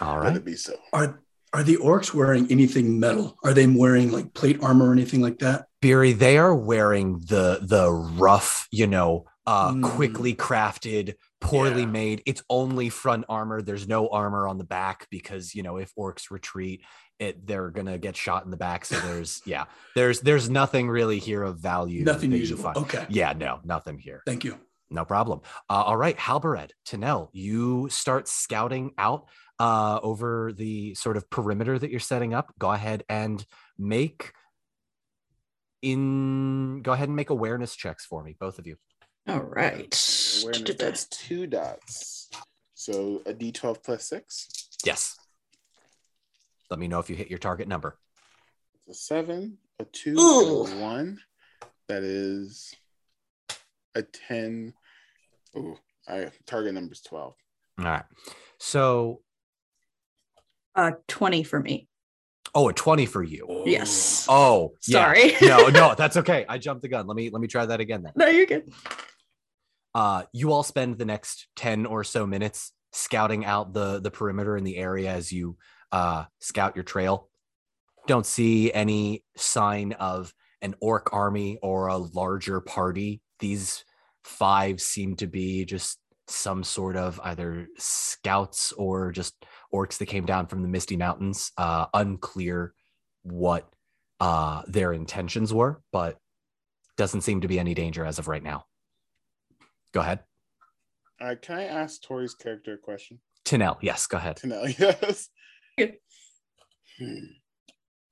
All 0.00 0.20
Let 0.20 0.42
be 0.42 0.56
so. 0.56 0.72
Are 0.94 1.20
are 1.52 1.62
the 1.62 1.76
orcs 1.76 2.14
wearing 2.14 2.50
anything 2.50 2.98
metal? 2.98 3.36
Are 3.44 3.52
they 3.52 3.66
wearing 3.66 4.10
like 4.10 4.32
plate 4.32 4.62
armor 4.62 4.88
or 4.88 4.92
anything 4.92 5.20
like 5.20 5.40
that? 5.40 5.66
Beery, 5.82 6.14
they 6.14 6.38
are 6.38 6.54
wearing 6.54 7.18
the 7.28 7.58
the 7.60 7.90
rough, 7.90 8.68
you 8.70 8.86
know, 8.86 9.26
uh 9.44 9.72
Mm. 9.72 9.82
quickly 9.82 10.34
crafted, 10.34 11.14
poorly 11.42 11.82
Yeah. 11.82 11.88
made. 11.88 12.22
It's 12.24 12.42
only 12.48 12.88
front 12.88 13.26
armor. 13.28 13.60
There's 13.60 13.86
no 13.86 14.08
armor 14.08 14.48
on 14.48 14.56
the 14.56 14.64
back 14.64 15.08
because, 15.10 15.54
you 15.54 15.62
know, 15.62 15.76
if 15.76 15.92
orcs 15.94 16.30
retreat, 16.30 16.82
it 17.22 17.46
they're 17.46 17.70
gonna 17.70 17.98
get 17.98 18.16
shot 18.16 18.44
in 18.44 18.50
the 18.50 18.56
back. 18.56 18.84
So 18.84 18.98
there's 19.00 19.40
yeah, 19.46 19.64
there's 19.94 20.20
there's 20.20 20.50
nothing 20.50 20.88
really 20.88 21.18
here 21.18 21.42
of 21.42 21.58
value. 21.58 22.04
Nothing 22.04 22.30
that 22.30 22.36
you 22.36 22.42
usable. 22.42 22.62
find. 22.64 22.76
Okay. 22.78 23.06
Yeah, 23.08 23.32
no, 23.32 23.60
nothing 23.64 23.98
here. 23.98 24.22
Thank 24.26 24.44
you. 24.44 24.58
No 24.90 25.04
problem. 25.04 25.40
Uh, 25.70 25.82
all 25.84 25.96
right, 25.96 26.16
Halbarad, 26.18 26.70
Tanel, 26.86 27.28
you 27.32 27.88
start 27.88 28.28
scouting 28.28 28.92
out 28.98 29.28
uh, 29.58 29.98
over 30.02 30.52
the 30.52 30.94
sort 30.94 31.16
of 31.16 31.30
perimeter 31.30 31.78
that 31.78 31.90
you're 31.90 32.00
setting 32.00 32.34
up. 32.34 32.52
Go 32.58 32.70
ahead 32.70 33.04
and 33.08 33.44
make 33.78 34.32
in. 35.80 36.82
Go 36.82 36.92
ahead 36.92 37.08
and 37.08 37.16
make 37.16 37.30
awareness 37.30 37.74
checks 37.74 38.04
for 38.04 38.22
me, 38.22 38.36
both 38.38 38.58
of 38.58 38.66
you. 38.66 38.76
All 39.28 39.40
right. 39.40 39.94
Awareness, 40.42 40.76
that's 40.76 41.06
two 41.06 41.46
dots. 41.46 42.28
So 42.74 43.22
a 43.24 43.32
D12 43.32 43.82
plus 43.82 44.04
six. 44.04 44.48
Yes. 44.84 45.16
Let 46.72 46.78
me 46.78 46.88
know 46.88 47.00
if 47.00 47.10
you 47.10 47.16
hit 47.16 47.28
your 47.28 47.38
target 47.38 47.68
number. 47.68 47.98
It's 48.88 48.98
a 48.98 49.02
seven, 49.02 49.58
a 49.78 49.84
two, 49.84 50.14
Ooh. 50.18 50.64
and 50.64 50.72
a 50.72 50.82
one. 50.82 51.18
That 51.88 52.02
is 52.02 52.74
a 53.94 54.02
10. 54.02 54.72
Ooh, 55.54 55.76
I 56.08 56.30
target 56.46 56.72
number 56.72 56.94
is 56.94 57.02
12. 57.02 57.34
All 57.78 57.84
right. 57.84 58.04
So, 58.58 59.20
Uh 60.74 60.92
20 61.08 61.42
for 61.42 61.60
me. 61.60 61.88
oh, 62.54 62.70
a 62.70 62.72
twenty 62.72 63.04
for 63.04 63.22
you. 63.22 63.64
Yes. 63.66 64.24
Oh, 64.30 64.72
yeah. 64.88 65.12
Sorry. 65.12 65.34
no, 65.42 65.68
no, 65.68 65.94
that's 65.98 66.16
okay. 66.16 66.46
I 66.48 66.56
jumped 66.56 66.80
the 66.80 66.88
gun. 66.88 67.06
Let 67.06 67.14
me 67.14 67.28
let 67.28 67.42
me 67.42 67.48
try 67.48 67.66
that 67.66 67.80
again 67.80 68.02
then. 68.02 68.14
No, 68.16 68.28
you're 68.28 68.46
good. 68.46 68.72
uh, 69.94 70.22
you 70.32 70.52
all 70.52 70.62
spend 70.62 70.96
the 70.96 71.04
next 71.04 71.48
10 71.56 71.84
or 71.84 72.02
so 72.02 72.26
minutes 72.26 72.72
scouting 72.92 73.44
out 73.44 73.74
the 73.74 74.00
the 74.00 74.10
perimeter 74.10 74.56
in 74.56 74.64
the 74.64 74.78
area 74.78 75.10
as 75.12 75.30
you 75.32 75.58
uh, 75.92 76.24
scout 76.40 76.76
your 76.76 76.82
trail 76.82 77.28
don't 78.06 78.26
see 78.26 78.72
any 78.72 79.22
sign 79.36 79.92
of 79.92 80.34
an 80.60 80.74
orc 80.80 81.12
army 81.12 81.58
or 81.62 81.88
a 81.88 81.96
larger 81.96 82.60
party 82.60 83.20
these 83.38 83.84
five 84.24 84.80
seem 84.80 85.14
to 85.16 85.26
be 85.26 85.64
just 85.64 85.98
some 86.28 86.64
sort 86.64 86.96
of 86.96 87.20
either 87.24 87.66
scouts 87.76 88.72
or 88.72 89.12
just 89.12 89.34
orcs 89.72 89.98
that 89.98 90.06
came 90.06 90.24
down 90.24 90.46
from 90.46 90.62
the 90.62 90.68
misty 90.68 90.96
mountains 90.96 91.52
uh, 91.58 91.86
unclear 91.94 92.72
what 93.22 93.68
uh, 94.20 94.62
their 94.66 94.92
intentions 94.92 95.52
were 95.52 95.80
but 95.92 96.18
doesn't 96.96 97.22
seem 97.22 97.40
to 97.40 97.48
be 97.48 97.58
any 97.58 97.74
danger 97.74 98.04
as 98.04 98.18
of 98.18 98.28
right 98.28 98.42
now 98.42 98.64
Go 99.92 100.00
ahead. 100.00 100.20
Right, 101.20 101.40
can 101.40 101.58
I 101.58 101.64
ask 101.64 102.02
Tori's 102.02 102.34
character 102.34 102.74
a 102.74 102.78
question? 102.78 103.20
Tanel, 103.44 103.76
yes, 103.80 104.06
go 104.06 104.16
ahead. 104.16 104.40
Know, 104.42 104.64
yes. 104.78 105.28
Hmm. 105.78 107.24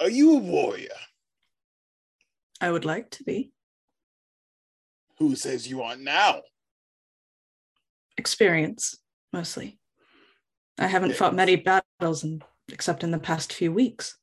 Are 0.00 0.10
you 0.10 0.36
a 0.36 0.38
warrior? 0.38 0.88
I 2.60 2.70
would 2.70 2.84
like 2.84 3.10
to 3.12 3.24
be. 3.24 3.52
Who 5.18 5.36
says 5.36 5.68
you 5.68 5.82
aren't 5.82 6.02
now? 6.02 6.42
Experience, 8.16 8.96
mostly. 9.32 9.78
I 10.78 10.86
haven't 10.86 11.14
fought 11.14 11.34
many 11.34 11.56
battles 11.56 12.24
in, 12.24 12.42
except 12.72 13.04
in 13.04 13.10
the 13.10 13.18
past 13.18 13.52
few 13.52 13.72
weeks. 13.72 14.16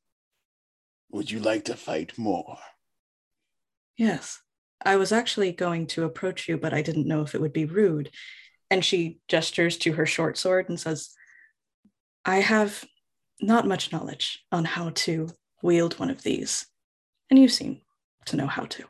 Would 1.11 1.29
you 1.29 1.39
like 1.39 1.65
to 1.65 1.75
fight 1.75 2.17
more? 2.17 2.57
Yes. 3.95 4.41
I 4.83 4.95
was 4.95 5.11
actually 5.11 5.51
going 5.51 5.87
to 5.87 6.03
approach 6.03 6.47
you, 6.47 6.57
but 6.57 6.73
I 6.73 6.81
didn't 6.81 7.07
know 7.07 7.21
if 7.21 7.35
it 7.35 7.41
would 7.41 7.53
be 7.53 7.65
rude. 7.65 8.11
And 8.69 8.83
she 8.83 9.19
gestures 9.27 9.77
to 9.79 9.93
her 9.93 10.05
short 10.05 10.37
sword 10.37 10.69
and 10.69 10.79
says, 10.79 11.09
I 12.25 12.37
have 12.37 12.83
not 13.41 13.67
much 13.67 13.91
knowledge 13.91 14.43
on 14.51 14.65
how 14.65 14.91
to 14.95 15.29
wield 15.61 15.99
one 15.99 16.09
of 16.09 16.23
these. 16.23 16.67
And 17.29 17.39
you 17.39 17.49
seem 17.49 17.81
to 18.25 18.35
know 18.35 18.47
how 18.47 18.65
to. 18.65 18.85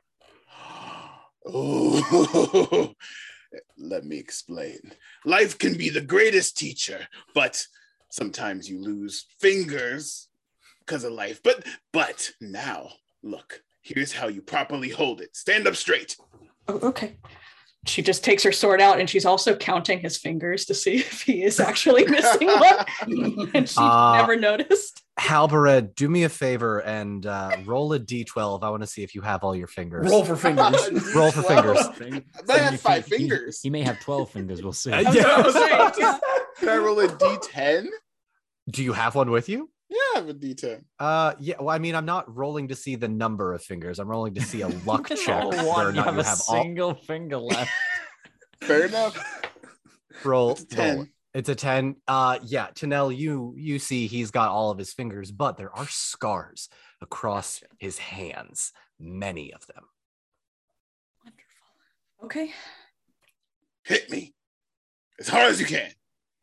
Oh, 1.45 2.93
let 3.77 4.05
me 4.05 4.17
explain. 4.17 4.79
Life 5.25 5.57
can 5.57 5.75
be 5.75 5.89
the 5.89 6.01
greatest 6.01 6.57
teacher, 6.57 7.07
but 7.33 7.65
sometimes 8.09 8.69
you 8.69 8.81
lose 8.81 9.25
fingers 9.39 10.27
because 10.79 11.03
of 11.03 11.13
life. 11.13 11.41
But 11.43 11.65
but 11.93 12.31
now, 12.41 12.89
look, 13.23 13.61
here's 13.81 14.11
how 14.11 14.27
you 14.27 14.41
properly 14.41 14.89
hold 14.89 15.21
it. 15.21 15.35
Stand 15.35 15.67
up 15.67 15.75
straight. 15.75 16.17
Oh, 16.67 16.79
okay. 16.83 17.17
She 17.88 18.01
just 18.01 18.23
takes 18.23 18.43
her 18.43 18.51
sword 18.51 18.81
out 18.81 18.99
and 18.99 19.09
she's 19.09 19.25
also 19.25 19.55
counting 19.55 19.99
his 19.99 20.17
fingers 20.17 20.65
to 20.65 20.73
see 20.73 20.95
if 20.97 21.21
he 21.21 21.43
is 21.43 21.59
actually 21.59 22.05
missing 22.05 22.47
one. 22.47 23.49
And 23.53 23.69
she 23.69 23.75
Uh, 23.79 24.17
never 24.17 24.35
noticed. 24.35 25.03
Halbarad, 25.19 25.95
do 25.95 26.07
me 26.09 26.23
a 26.23 26.29
favor 26.29 26.79
and 26.79 27.25
uh, 27.25 27.57
roll 27.65 27.91
a 27.93 27.99
d12. 27.99 28.61
I 28.63 28.69
want 28.69 28.83
to 28.83 28.88
see 28.88 29.01
if 29.03 29.15
you 29.15 29.21
have 29.21 29.43
all 29.43 29.55
your 29.55 29.67
fingers. 29.67 30.09
Roll 30.09 30.23
for 30.23 30.35
fingers. 30.35 30.75
Roll 31.15 31.31
for 31.31 31.41
fingers. 31.41 31.79
I 32.49 32.57
have 32.59 32.79
five 32.79 33.05
he- 33.05 33.17
fingers. 33.17 33.61
He, 33.61 33.69
may 33.69 33.81
have 33.83 33.99
12 33.99 34.29
fingers. 34.29 34.61
We'll 34.61 34.73
see. 34.73 34.91
I 34.91 35.01
was 35.03 35.15
yeah. 35.15 35.23
gonna 35.23 35.51
say, 35.51 35.69
yeah. 35.99 36.19
Can 36.59 36.69
I 36.69 36.77
roll 36.77 36.99
a 36.99 37.07
d10? 37.07 37.88
Do 38.69 38.83
you 38.83 38.93
have 38.93 39.15
one 39.15 39.31
with 39.31 39.49
you? 39.49 39.69
Yeah, 39.89 39.97
I 40.15 40.19
have 40.19 40.29
a 40.29 40.33
d10. 40.33 40.81
Uh, 40.99 41.33
yeah. 41.39 41.55
Well, 41.59 41.69
I 41.69 41.79
mean, 41.79 41.95
I'm 41.95 42.05
not 42.05 42.33
rolling 42.35 42.67
to 42.69 42.75
see 42.75 42.95
the 42.95 43.07
number 43.07 43.53
of 43.53 43.63
fingers. 43.63 43.99
I'm 43.99 44.07
rolling 44.09 44.33
to 44.35 44.41
see 44.41 44.61
a 44.61 44.67
luck 44.85 45.07
check 45.25 45.43
Oh, 45.45 45.49
whether 45.49 45.61
or 45.63 45.67
one, 45.67 45.95
you 45.95 46.01
have 46.01 46.15
you 46.15 46.21
a 46.21 46.25
all. 46.25 46.35
single 46.35 46.93
finger 46.95 47.38
left. 47.38 47.71
Fair 48.63 48.85
enough. 48.88 49.17
Roll, 50.23 50.51
It's 50.51 50.63
a 50.63 50.65
10. 50.67 50.99
it. 50.99 51.07
It's 51.33 51.49
a 51.49 51.55
10. 51.55 51.95
Uh 52.07 52.39
yeah, 52.43 52.67
Tanel, 52.73 53.15
you 53.15 53.53
you 53.55 53.79
see 53.79 54.07
he's 54.07 54.31
got 54.31 54.49
all 54.49 54.71
of 54.71 54.77
his 54.77 54.91
fingers, 54.93 55.31
but 55.31 55.55
there 55.57 55.73
are 55.73 55.88
scars 55.88 56.67
across 57.01 57.61
his 57.77 57.97
hands, 57.99 58.73
many 58.99 59.53
of 59.53 59.65
them. 59.67 59.83
Wonderful. 61.23 62.25
Okay. 62.25 62.51
Hit 63.83 64.09
me 64.09 64.33
as 65.19 65.27
hard 65.29 65.45
as 65.51 65.59
you 65.61 65.65
can. 65.67 65.91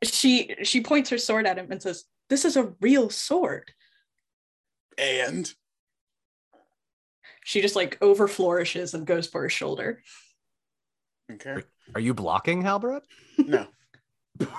She 0.02 0.54
she 0.62 0.80
points 0.80 1.10
her 1.10 1.18
sword 1.18 1.46
at 1.46 1.58
him 1.58 1.70
and 1.72 1.82
says, 1.82 2.04
This 2.34 2.44
is 2.44 2.56
a 2.56 2.72
real 2.80 3.10
sword. 3.10 3.70
And 4.98 5.48
She 7.44 7.60
just 7.60 7.76
like 7.76 7.96
over 8.02 8.26
flourishes 8.26 8.92
and 8.92 9.06
goes 9.06 9.28
for 9.28 9.42
her 9.42 9.48
shoulder. 9.48 10.02
okay, 11.30 11.62
Are 11.94 12.00
you 12.00 12.12
blocking 12.12 12.64
Halbarad? 12.64 13.02
no. 13.38 13.68
what? 14.40 14.50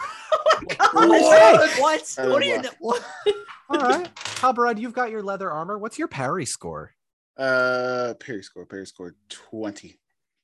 I 0.93 1.67
don't 2.15 2.31
What 2.31 2.41
are 2.41 2.45
you? 2.45 2.61
block. 2.61 2.75
What? 2.79 3.05
All 3.69 3.77
right. 3.81 4.15
Halbarad, 4.15 4.79
you've 4.79 4.93
got 4.93 5.11
your 5.11 5.21
leather 5.21 5.51
armor. 5.51 5.77
What's 5.77 5.99
your 5.99 6.07
parry 6.07 6.45
score? 6.45 6.91
Uh, 7.35 8.13
parry 8.21 8.41
score. 8.41 8.65
parry 8.65 8.87
score 8.87 9.15
twenty. 9.27 9.99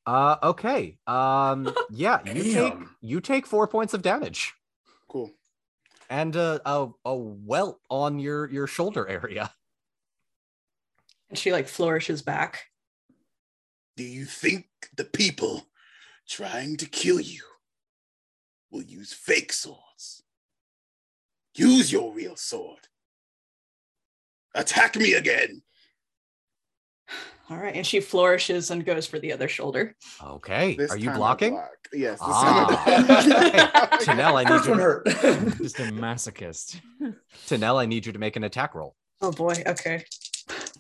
Uh 0.06 0.36
okay. 0.44 0.98
Um 1.08 1.74
yeah, 1.92 2.20
you 2.26 2.44
take 2.54 2.74
you 3.00 3.22
take 3.22 3.48
4 3.48 3.70
points 3.70 3.94
of 3.94 4.02
damage 4.02 4.54
Cool. 5.08 5.32
And 6.12 6.36
uh, 6.36 6.60
a 6.66 6.90
a 7.06 7.16
welt 7.16 7.80
on 7.90 8.20
your 8.20 8.52
your 8.52 8.68
shoulder 8.68 9.08
area. 9.08 9.50
And 11.30 11.40
she 11.40 11.54
like 11.54 11.70
flourishes 11.70 12.22
back. 12.22 12.66
Do 13.96 14.04
you 14.04 14.26
think 14.26 14.66
the 14.98 15.06
people 15.06 15.66
trying 16.28 16.76
to 16.78 16.86
kill 16.86 17.22
you 17.22 17.44
will 18.72 18.84
use 18.84 19.14
fake 19.14 19.54
swords? 19.54 20.24
Use 21.56 21.92
your 21.92 22.14
real 22.14 22.36
sword. 22.36 22.88
Attack 24.54 24.98
me 24.98 25.14
again. 25.14 25.62
All 27.52 27.58
right. 27.58 27.76
And 27.76 27.86
she 27.86 28.00
flourishes 28.00 28.72
and 28.72 28.86
goes 28.86 29.06
for 29.06 29.20
the 29.20 29.34
other 29.34 29.50
shoulder. 29.50 29.94
Okay. 30.24 30.76
This 30.76 30.90
Are 30.90 30.98
you 30.98 31.12
blocking? 31.12 31.52
block. 31.56 31.70
Yes. 31.92 32.18
Ah. 32.22 32.82
time 32.86 33.06
I 33.10 33.70
block. 33.90 34.02
Tanel, 34.02 34.34
I 34.36 34.44
need 34.44 34.50
First 34.50 34.66
you 34.66 34.72
one 34.72 34.78
to, 34.80 34.84
hurt. 34.84 35.06
Just 35.58 35.80
a 35.80 35.84
masochist. 35.84 36.80
Tanel, 37.48 37.78
I 37.78 37.86
need 37.86 38.06
you 38.06 38.14
to 38.14 38.20
make 38.20 38.38
an 38.38 38.46
attack 38.46 38.74
roll. 38.74 38.96
Oh 39.20 39.34
boy. 39.34 39.62
Okay. 39.68 40.06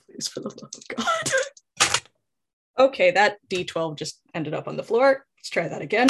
Please, 0.08 0.30
for 0.30 0.40
the 0.40 0.48
love 0.48 0.72
of 0.74 0.88
God. 0.96 2.00
okay, 2.80 3.12
that 3.12 3.38
D12 3.50 3.98
just 3.98 4.22
ended 4.34 4.54
up 4.54 4.70
on 4.70 4.78
the 4.78 4.84
floor. 4.84 5.26
Let's 5.38 5.50
try 5.50 5.68
that 5.68 5.82
again. 5.82 6.08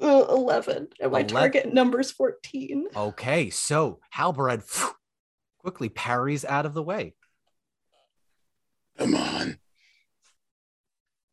Uh, 0.00 0.24
11. 0.28 0.88
And 1.00 1.10
my 1.10 1.18
11. 1.20 1.34
target 1.34 1.74
number's 1.74 2.12
14. 2.12 2.86
Okay, 2.94 3.50
so 3.50 3.98
Halbarad 4.14 4.62
quickly 5.58 5.88
parries 5.88 6.44
out 6.44 6.64
of 6.64 6.74
the 6.74 6.82
way. 6.82 7.14
Come 8.98 9.14
on. 9.14 9.58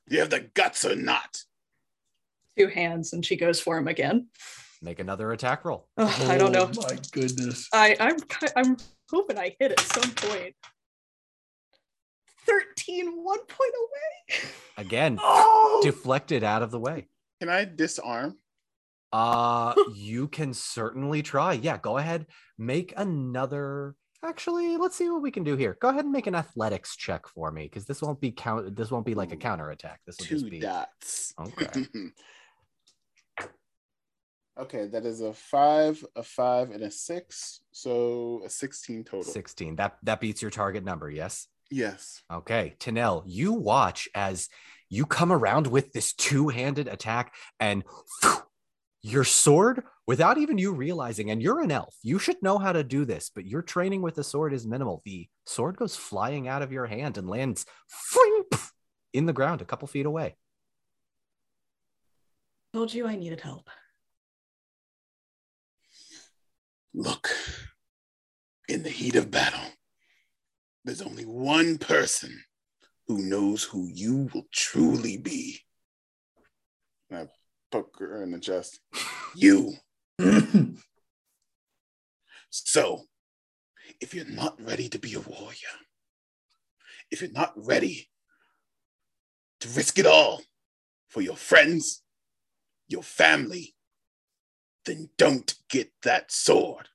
You 0.07 0.20
have 0.20 0.30
the 0.30 0.41
guts 0.53 0.86
or 0.86 0.95
not? 0.95 1.39
Two 2.57 2.68
hands, 2.68 3.11
and 3.13 3.26
she 3.26 3.36
goes 3.36 3.59
for 3.59 3.78
him 3.78 3.88
again. 3.88 4.28
Make 4.82 4.99
another 4.99 5.32
attack 5.32 5.66
roll. 5.66 5.88
Ugh, 5.97 6.22
I 6.30 6.38
don't 6.38 6.51
know. 6.51 6.70
Oh 6.78 6.82
my 6.89 6.97
goodness. 7.11 7.68
I, 7.74 7.95
I'm 7.99 8.18
I'm 8.55 8.78
hoping 9.09 9.38
I 9.39 9.55
hit 9.59 9.72
at 9.72 9.80
some 9.80 10.11
point. 10.11 10.53
13, 12.45 13.07
one 13.24 13.39
point 13.39 13.74
away. 13.80 14.49
Again, 14.78 15.18
Oh, 15.22 15.80
deflected 15.84 16.43
out 16.43 16.61
of 16.61 16.70
the 16.72 16.80
way. 16.80 17.07
Can 17.39 17.49
I 17.49 17.66
disarm? 17.66 18.38
Uh, 19.11 19.74
you 19.95 20.28
can 20.28 20.53
certainly 20.53 21.24
try. 21.24 21.53
Yeah, 21.53 21.78
go 21.78 21.97
ahead. 21.97 22.28
Make 22.57 22.93
another. 22.95 23.95
Actually, 24.26 24.78
let's 24.78 24.96
see 24.96 25.10
what 25.10 25.22
we 25.22 25.30
can 25.30 25.44
do 25.44 25.56
here. 25.56 25.78
Go 25.80 25.90
ahead 25.90 26.06
and 26.06 26.12
make 26.12 26.26
an 26.26 26.36
athletics 26.36 26.96
check 26.96 27.28
for 27.28 27.52
me, 27.52 27.64
because 27.64 27.86
this 27.86 28.02
won't 28.02 28.20
be 28.20 28.32
count. 28.32 28.76
This 28.76 28.90
won't 28.90 29.06
be 29.06 29.14
like 29.14 29.32
a 29.32 29.38
counter 29.38 29.70
attack. 29.70 30.00
This 30.06 30.18
will 30.18 30.26
Two 30.26 30.36
just 30.36 30.50
be. 30.50 30.60
dots. 30.60 31.34
Okay. 31.40 31.86
okay, 34.60 34.88
that 34.88 35.06
is 35.06 35.22
a 35.22 35.32
five, 35.32 36.04
a 36.16 36.24
five, 36.24 36.72
and 36.72 36.82
a 36.84 36.90
six. 36.90 37.62
So 37.72 38.42
a 38.44 38.50
16 38.50 39.04
total. 39.04 39.24
16. 39.24 39.76
That 39.76 39.98
that 40.04 40.20
beats 40.20 40.42
your 40.42 40.52
target 40.52 40.84
number, 40.84 41.10
yes? 41.10 41.48
Yes. 41.70 42.24
Okay, 42.32 42.76
Tanel, 42.80 43.24
you 43.26 43.54
watch 43.54 44.10
as 44.16 44.50
you 44.90 45.06
come 45.06 45.32
around 45.32 45.68
with 45.68 45.94
this 45.94 46.14
two-handed 46.14 46.88
attack 46.88 47.34
and 47.60 47.84
your 49.02 49.24
sword 49.24 49.84
without 50.08 50.38
even 50.38 50.58
you 50.58 50.72
realizing 50.74 51.32
and 51.32 51.41
you're 51.41 51.62
an 51.62 51.72
elf. 51.72 51.95
You 52.03 52.20
should 52.20 52.41
know 52.41 52.58
how 52.58 52.72
to 52.72 52.84
do 52.84 53.06
this, 53.06 53.30
but 53.34 53.45
your 53.45 53.62
training 53.62 54.01
with 54.01 54.16
the 54.16 54.24
sword 54.24 54.53
is 54.53 54.68
minimal. 54.68 55.01
The 55.06 55.28
sword 55.45 55.78
goes 55.78 55.95
flying 55.95 56.47
out 56.47 56.62
of 56.62 56.72
your 56.72 56.86
hand 56.86 57.18
and 57.18 57.30
lands 57.30 57.66
fring, 57.88 58.43
pff, 58.51 58.72
in 59.14 59.26
the 59.26 59.34
ground 59.34 59.62
a 59.62 59.66
couple 59.66 59.88
feet 59.88 60.06
away. 60.06 60.36
Told 62.74 62.93
you 62.93 63.08
I 63.08 63.16
needed 63.16 63.41
help. 63.41 63.70
Look, 66.93 67.30
in 68.68 68.84
the 68.84 68.89
heat 68.89 69.16
of 69.16 69.32
battle, 69.32 69.72
there's 70.84 71.01
only 71.01 71.24
one 71.24 71.78
person 71.78 72.43
who 73.08 73.20
knows 73.20 73.64
who 73.64 73.89
you 73.93 74.30
will 74.34 74.45
truly 74.51 75.18
be. 75.18 75.60
And 77.10 77.20
I 77.20 77.28
poke 77.72 77.95
her 77.99 78.24
in 78.24 78.32
the 78.32 78.39
chest. 78.39 78.80
You. 79.36 79.74
So, 82.57 83.01
if 83.99 84.13
you're 84.13 84.24
not 84.24 84.57
ready 84.61 84.88
to 84.88 84.97
be 84.97 85.13
a 85.13 85.20
warrior, 85.20 85.76
if 87.11 87.22
you're 87.22 87.32
not 87.32 87.51
ready 87.57 88.07
to 89.59 89.68
risk 89.70 89.99
it 89.99 90.05
all 90.05 90.41
for 91.09 91.22
your 91.22 91.36
friends, 91.36 92.01
your 92.88 93.03
family, 93.03 93.76
then 94.86 95.09
don't 95.18 95.53
get 95.70 95.91
that 96.03 96.32
sword. 96.32 96.88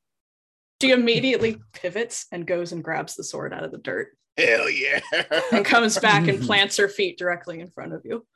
She 0.80 0.92
immediately 0.92 1.58
pivots 1.74 2.26
and 2.32 2.46
goes 2.46 2.72
and 2.72 2.82
grabs 2.82 3.14
the 3.14 3.24
sword 3.24 3.52
out 3.52 3.64
of 3.64 3.70
the 3.70 3.78
dirt 3.78 4.16
Hell 4.38 4.70
yeah. 4.70 5.00
and 5.52 5.64
comes 5.64 5.98
back 5.98 6.28
and 6.28 6.40
plants 6.46 6.76
her 6.78 6.88
feet 6.88 7.18
directly 7.18 7.60
in 7.60 7.70
front 7.70 7.92
of 7.92 8.02
you. 8.04 8.26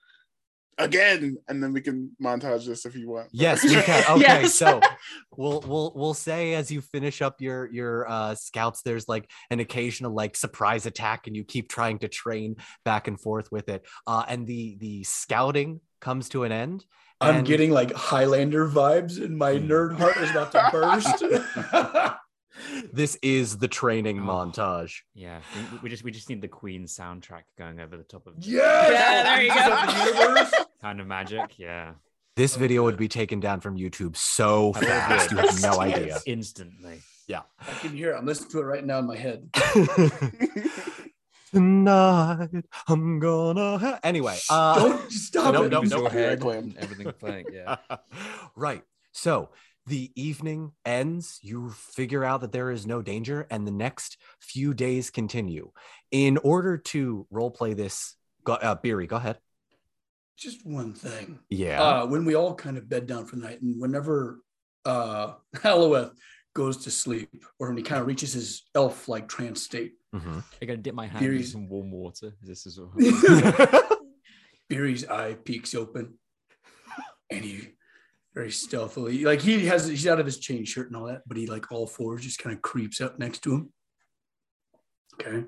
Again, 0.79 1.37
and 1.49 1.63
then 1.63 1.73
we 1.73 1.81
can 1.81 2.11
montage 2.23 2.67
this 2.67 2.85
if 2.85 2.97
you 2.97 3.09
want. 3.09 3.29
Yes, 3.33 3.63
we 3.63 3.71
can. 3.81 4.05
Okay, 4.11 4.21
Yes. 4.21 4.55
so 4.55 4.81
we'll 5.37 5.61
we'll 5.67 5.93
we'll 5.95 6.15
say 6.15 6.55
as 6.55 6.71
you 6.71 6.81
finish 6.81 7.23
up 7.23 7.41
your 7.41 7.71
your 7.73 8.09
uh 8.11 8.35
scouts, 8.35 8.83
there's 8.83 9.09
like 9.09 9.31
an 9.51 9.61
occasional 9.61 10.13
like 10.13 10.37
surprise 10.37 10.87
attack, 10.87 11.27
and 11.27 11.37
you 11.37 11.45
keep 11.45 11.69
trying 11.69 11.99
to 12.01 12.09
train 12.09 12.57
back 12.85 13.07
and 13.09 13.21
forth 13.21 13.53
with 13.53 13.69
it. 13.69 13.87
Uh, 14.07 14.25
and 14.29 14.47
the 14.47 14.77
the 14.81 15.05
scouting 15.05 15.81
comes 16.01 16.29
to 16.31 16.43
an 16.45 16.53
end. 16.53 16.85
I'm 17.21 17.37
and- 17.37 17.47
getting 17.47 17.71
like 17.71 17.93
Highlander 17.93 18.69
vibes, 18.69 19.23
and 19.25 19.39
my 19.39 19.55
Hmm. 19.57 19.71
nerd 19.71 19.99
heart 19.99 20.17
is 20.17 20.31
about 20.31 20.53
to 20.53 20.69
burst. 20.73 21.25
This 22.93 23.17
is 23.23 23.59
the 23.59 23.69
training 23.69 24.21
Oh. 24.21 24.23
montage. 24.23 25.01
Yeah, 25.15 25.41
we, 25.73 25.79
we 25.85 25.89
just 25.91 26.05
we 26.05 26.11
just 26.11 26.29
need 26.29 26.41
the 26.41 26.49
Queen 26.49 26.85
soundtrack 26.85 27.43
going 27.59 27.81
over 27.81 27.97
the 27.97 28.03
top 28.05 28.27
of 28.27 28.35
yes! 28.39 28.91
Yeah, 28.93 29.23
there 29.23 29.43
you 29.43 29.49
go. 29.49 30.35
the 30.35 30.67
kind 30.83 31.01
of 31.01 31.07
magic. 31.07 31.59
Yeah, 31.59 31.93
This 32.37 32.57
video 32.57 32.83
would 32.85 32.97
be 32.97 33.09
taken 33.09 33.41
down 33.41 33.61
from 33.61 33.77
YouTube 33.77 34.17
so 34.17 34.69
Oh, 34.69 34.73
fast. 34.75 35.31
You 35.31 35.37
have 35.39 35.61
no 35.63 35.83
Yes. 35.85 35.97
idea. 35.97 36.21
instantly. 36.27 37.01
Yeah. 37.27 37.43
I 37.61 37.73
can 37.81 37.91
hear 37.97 38.13
it. 38.13 38.17
I'm 38.19 38.27
listening 38.27 38.51
to 38.51 38.59
it 38.61 38.65
right 38.65 38.85
now 38.85 38.99
in 38.99 39.07
my 39.07 39.17
head. 39.17 39.49
Tonight 41.53 42.49
I'm 42.89 43.19
gonna. 43.21 43.79
Ha-. 43.79 44.01
Anyway, 44.03 44.37
uh, 44.51 44.75
Don't 44.79 45.11
stop 45.13 45.55
Nope, 45.55 45.67
it. 45.67 45.69
nope, 45.71 45.83
Use 45.85 45.91
nope. 45.93 46.01
your 46.03 46.11
head 46.11 46.41
Copyright 46.41 46.65
and 46.65 46.77
everything 46.79 47.13
playing. 47.19 47.47
Yeah. 47.53 47.77
right. 48.57 48.83
So 49.13 49.51
the 49.87 50.11
evening 50.17 50.73
ends. 50.85 51.39
You 51.43 51.71
figure 51.71 52.25
out 52.25 52.41
that 52.41 52.53
there 52.53 52.71
is 52.71 52.87
no 52.87 53.03
danger, 53.03 53.47
and 53.51 53.67
the 53.67 53.71
next 53.73 54.17
few 54.41 54.75
days 54.75 55.11
continue. 55.11 55.71
In 56.11 56.39
order 56.39 56.79
to 56.79 57.27
role 57.31 57.51
play 57.51 57.75
this, 57.75 58.17
go, 58.45 58.55
uh, 58.55 58.75
Beery, 58.77 59.07
go 59.07 59.17
ahead. 59.17 59.39
Just 60.37 60.67
one 60.67 60.95
thing. 60.95 61.39
Yeah. 61.49 61.83
Uh, 61.83 62.07
when 62.07 62.25
we 62.25 62.35
all 62.35 62.55
kind 62.55 62.77
of 62.77 62.89
bed 62.89 63.07
down 63.07 63.27
for 63.27 63.37
the 63.37 63.43
night, 63.43 63.63
and 63.63 63.81
whenever 63.81 64.41
uh, 64.85 65.35
Halloweth 65.63 66.13
goes 66.55 66.79
to 66.85 66.91
sleep, 66.91 67.45
or 67.59 67.69
when 67.69 67.77
he 67.77 67.83
kind 67.83 68.01
of 68.01 68.07
reaches 68.07 68.33
his 68.33 68.63
elf-like 68.75 69.29
trance 69.29 69.63
state, 69.63 69.93
Mhm. 70.15 70.45
I 70.63 70.65
gotta 70.67 70.77
dip 70.77 70.95
my 70.95 71.09
hand 71.09 71.27
in 71.27 71.43
some 71.43 71.69
warm 71.69 71.91
water. 71.91 72.37
This 72.41 72.67
is 72.67 72.79
Beery's 74.69 75.05
eye 75.09 75.35
peeks 75.35 75.75
open, 75.75 76.15
and 77.31 77.45
he 77.45 77.71
very 78.35 78.51
stealthily, 78.51 79.25
like 79.25 79.41
he 79.41 79.67
has, 79.67 79.87
he's 79.87 80.07
out 80.07 80.19
of 80.21 80.27
his 80.27 80.39
chain 80.39 80.65
shirt 80.65 80.89
and 80.89 80.97
all 80.97 81.07
that, 81.07 81.23
but 81.27 81.37
he 81.37 81.47
like 81.47 81.71
all 81.71 81.87
fours 81.87 82.23
just 82.23 82.39
kind 82.41 82.55
of 82.55 82.63
creeps 82.63 83.01
up 83.01 83.19
next 83.19 83.41
to 83.45 83.55
him. 83.55 83.73
Okay, 85.21 85.45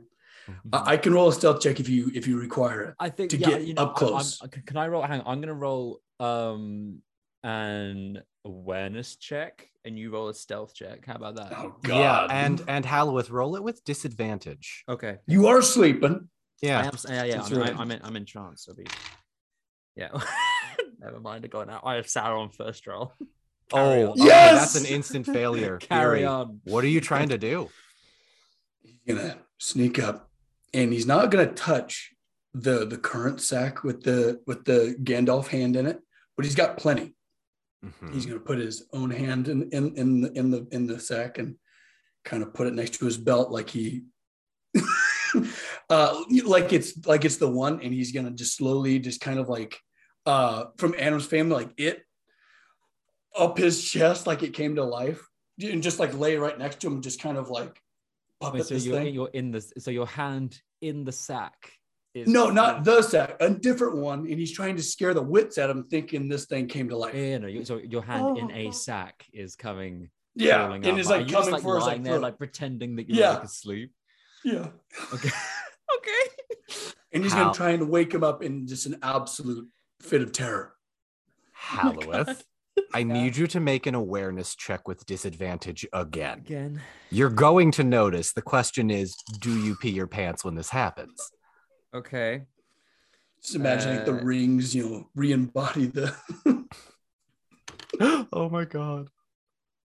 I, 0.72 0.92
I 0.92 0.96
can 0.96 1.12
roll 1.12 1.28
a 1.28 1.32
stealth 1.32 1.60
check 1.60 1.80
if 1.80 1.88
you 1.88 2.10
if 2.14 2.26
you 2.28 2.38
require 2.38 2.82
it. 2.82 2.94
I 3.00 3.08
think 3.08 3.30
to 3.32 3.36
yeah, 3.36 3.48
get 3.48 3.62
you 3.64 3.74
know, 3.74 3.82
up 3.82 3.88
I- 4.00 4.04
I'm- 4.04 4.08
close. 4.12 4.38
can- 4.50 4.62
can 4.62 4.76
I 4.76 4.86
roll? 4.88 5.02
Hang 5.02 5.20
on, 5.20 5.26
I'm 5.26 5.40
gonna 5.40 5.54
roll 5.54 6.00
um 6.20 7.02
an 7.42 8.22
awareness 8.44 9.16
check, 9.16 9.68
and 9.84 9.98
you 9.98 10.12
roll 10.12 10.28
a 10.28 10.34
stealth 10.34 10.72
check. 10.74 11.04
How 11.06 11.16
about 11.16 11.34
that? 11.36 11.52
Oh 11.56 11.74
God! 11.82 11.98
yeah, 11.98 11.98
God! 11.98 12.30
and 12.30 12.62
and 12.68 12.84
Halloweth, 12.84 13.30
roll 13.30 13.56
it 13.56 13.62
with 13.64 13.82
disadvantage. 13.84 14.84
Okay. 14.88 15.16
you 15.26 15.48
are 15.48 15.60
sleeping. 15.62 16.28
I 16.62 16.66
Yeah. 16.66 16.84
am, 16.86 16.92
yeah, 17.08 17.24
yeah. 17.24 17.42
I'm, 17.42 17.52
right. 17.58 17.70
I'm, 17.70 17.80
I'm 17.80 17.90
in, 17.90 18.00
I'm 18.04 18.16
in 18.16 18.24
trance. 18.24 18.64
So 18.64 18.72
be. 18.74 18.86
Yeah. 19.96 20.08
Never 21.06 21.20
mind. 21.20 21.44
I 21.44 21.48
got 21.48 21.68
now. 21.68 21.80
I 21.84 21.94
have 21.94 22.06
Sauron 22.06 22.42
on 22.42 22.50
first 22.50 22.86
roll. 22.86 23.12
Carry 23.70 24.02
Oh, 24.02 24.12
on. 24.12 24.20
okay, 24.20 24.24
Yes! 24.24 24.72
that's 24.74 24.84
an 24.84 24.92
instant 24.94 25.26
failure. 25.26 25.78
Carry 25.80 26.18
Beery, 26.20 26.24
on. 26.26 26.60
What 26.64 26.82
are 26.84 26.88
you 26.88 27.00
trying 27.00 27.28
to 27.30 27.38
do? 27.38 27.68
He's 28.82 28.98
gonna 29.16 29.38
sneak 29.58 29.98
up, 30.00 30.30
and 30.74 30.92
he's 30.92 31.06
not 31.06 31.30
gonna 31.30 31.52
touch 31.52 32.12
the 32.54 32.84
the 32.86 32.96
current 32.98 33.40
sack 33.40 33.84
with 33.84 34.02
the 34.02 34.40
with 34.46 34.64
the 34.64 34.96
Gandalf 35.02 35.46
hand 35.48 35.76
in 35.76 35.86
it, 35.86 36.00
but 36.36 36.44
he's 36.44 36.54
got 36.54 36.76
plenty. 36.76 37.14
Mhm. 37.84 38.14
He's 38.14 38.26
gonna 38.26 38.40
put 38.40 38.58
his 38.58 38.86
own 38.92 39.10
hand 39.10 39.48
in 39.48 39.68
in 39.70 39.94
in 39.96 40.20
the 40.22 40.32
in 40.32 40.50
the 40.50 40.66
in 40.72 40.86
the 40.86 40.98
sack 41.00 41.38
and 41.38 41.56
kind 42.24 42.42
of 42.42 42.52
put 42.54 42.66
it 42.66 42.74
next 42.74 42.98
to 42.98 43.04
his 43.04 43.16
belt 43.16 43.50
like 43.52 43.68
he 43.70 44.02
uh 45.90 46.22
like 46.44 46.72
it's 46.72 47.06
like 47.06 47.24
it's 47.24 47.36
the 47.36 47.48
one 47.50 47.80
and 47.80 47.92
he's 47.92 48.12
gonna 48.12 48.30
just 48.30 48.56
slowly 48.56 48.98
just 48.98 49.20
kind 49.20 49.38
of 49.38 49.48
like 49.48 49.78
uh 50.26 50.66
from 50.76 50.94
Addams 50.98 51.26
Family 51.26 51.54
like 51.64 51.72
it 51.78 52.02
up 53.38 53.58
his 53.58 53.82
chest 53.88 54.26
like 54.26 54.42
it 54.42 54.52
came 54.54 54.74
to 54.76 54.84
life 54.84 55.22
and 55.62 55.82
just 55.82 55.98
like 55.98 56.12
lay 56.18 56.36
right 56.36 56.58
next 56.58 56.80
to 56.80 56.86
him 56.88 57.00
just 57.02 57.20
kind 57.20 57.36
of 57.36 57.48
like 57.50 57.80
puppet 58.40 58.60
Wait, 58.60 58.66
so 58.66 58.74
this 58.74 58.84
you're, 58.86 58.98
thing. 58.98 59.14
you're 59.14 59.30
in 59.32 59.50
the 59.50 59.60
so 59.78 59.90
your 59.90 60.06
hand 60.06 60.60
in 60.80 61.04
the 61.04 61.12
sack 61.12 61.72
is 62.14 62.28
No, 62.28 62.48
not 62.48 62.82
the 62.82 63.02
sack, 63.02 63.36
a 63.40 63.50
different 63.50 63.98
one. 63.98 64.20
And 64.20 64.38
he's 64.38 64.50
trying 64.52 64.76
to 64.76 64.82
scare 64.82 65.12
the 65.12 65.20
wits 65.20 65.58
out 65.58 65.68
of 65.68 65.76
him, 65.76 65.84
thinking 65.84 66.30
this 66.30 66.46
thing 66.46 66.66
came 66.66 66.88
to 66.88 66.96
life. 66.96 67.12
Yeah, 67.14 67.20
yeah, 67.22 67.38
no. 67.38 67.46
you- 67.46 67.64
So 67.66 67.76
your 67.76 68.00
hand 68.00 68.38
in 68.38 68.50
Oh. 68.50 68.54
a 68.54 68.72
sack 68.72 69.26
is 69.34 69.54
coming. 69.54 70.08
Yeah, 70.34 70.72
and 70.72 70.86
up. 70.86 70.96
it's 70.98 71.10
Are 71.10 71.18
like 71.18 71.26
you 71.26 71.32
just, 71.32 71.50
coming 71.50 71.60
for 71.62 71.74
his 71.76 71.84
lying 71.84 71.98
like 71.98 72.04
there, 72.04 72.18
like 72.18 72.38
pretending 72.38 72.96
that 72.96 73.10
you're 73.10 73.18
Yeah. 73.18 73.34
like 73.34 73.44
asleep. 73.44 73.92
yeah. 74.44 74.68
Okay. 75.12 75.28
okay. 75.98 76.24
And 77.12 77.22
he's 77.22 77.34
How- 77.34 77.44
gonna 77.44 77.54
try 77.54 77.70
and 77.72 77.90
wake 77.90 78.14
him 78.14 78.24
up 78.24 78.42
in 78.42 78.66
just 78.66 78.86
an 78.86 78.96
absolute 79.02 79.68
fit 80.06 80.22
of 80.22 80.32
terror. 80.32 80.74
Halloweth. 81.52 82.44
I 82.94 83.02
need 83.02 83.36
you 83.36 83.46
to 83.48 83.60
make 83.60 83.86
an 83.86 83.94
awareness 83.94 84.54
check 84.54 84.86
with 84.86 85.06
disadvantage 85.06 85.86
again. 85.92 86.38
Again. 86.40 86.82
You're 87.10 87.30
going 87.30 87.70
to 87.72 87.84
notice. 87.84 88.32
The 88.32 88.42
question 88.42 88.90
is, 88.90 89.16
do 89.40 89.56
you 89.58 89.74
pee 89.76 89.90
your 89.90 90.06
pants 90.06 90.44
when 90.44 90.54
this 90.54 90.70
happens? 90.70 91.30
Okay. 91.94 92.42
Just 93.42 93.54
imagine 93.56 93.96
like 93.96 94.04
the 94.06 94.18
Uh, 94.18 94.22
rings, 94.24 94.74
you 94.74 94.88
know, 94.88 95.08
re-embody 95.14 95.86
the. 95.86 96.14
oh 98.32 98.48
my 98.50 98.64
god. 98.64 99.08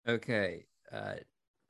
Okay. 0.08 0.66
Uh, 0.92 1.14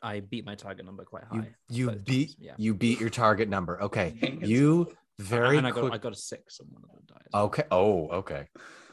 I 0.03 0.21
beat 0.21 0.47
my 0.47 0.55
target 0.55 0.87
number 0.87 1.05
quite 1.05 1.25
high. 1.25 1.49
you 1.69 1.89
both 1.89 2.05
beat 2.07 2.29
times, 2.29 2.37
Yeah. 2.41 2.55
you 2.57 2.75
beat 2.75 3.01
your 3.01 3.11
target 3.11 3.49
number. 3.49 3.83
Okay. 3.83 4.15
Dang 4.21 4.41
it. 4.43 4.49
You 4.49 4.91
very 5.21 5.59
and 5.59 5.67
I 5.67 5.71
got 5.71 5.81
quick- 5.81 5.93
I 5.93 5.99
got 5.99 6.13
a 6.13 6.17
six 6.17 6.61
on 6.61 6.67
one 6.71 6.83
of 6.85 6.91
the 7.07 7.15
dice. 7.15 7.29
Okay. 7.35 7.65
Oh, 7.71 8.09
okay. 8.09 8.49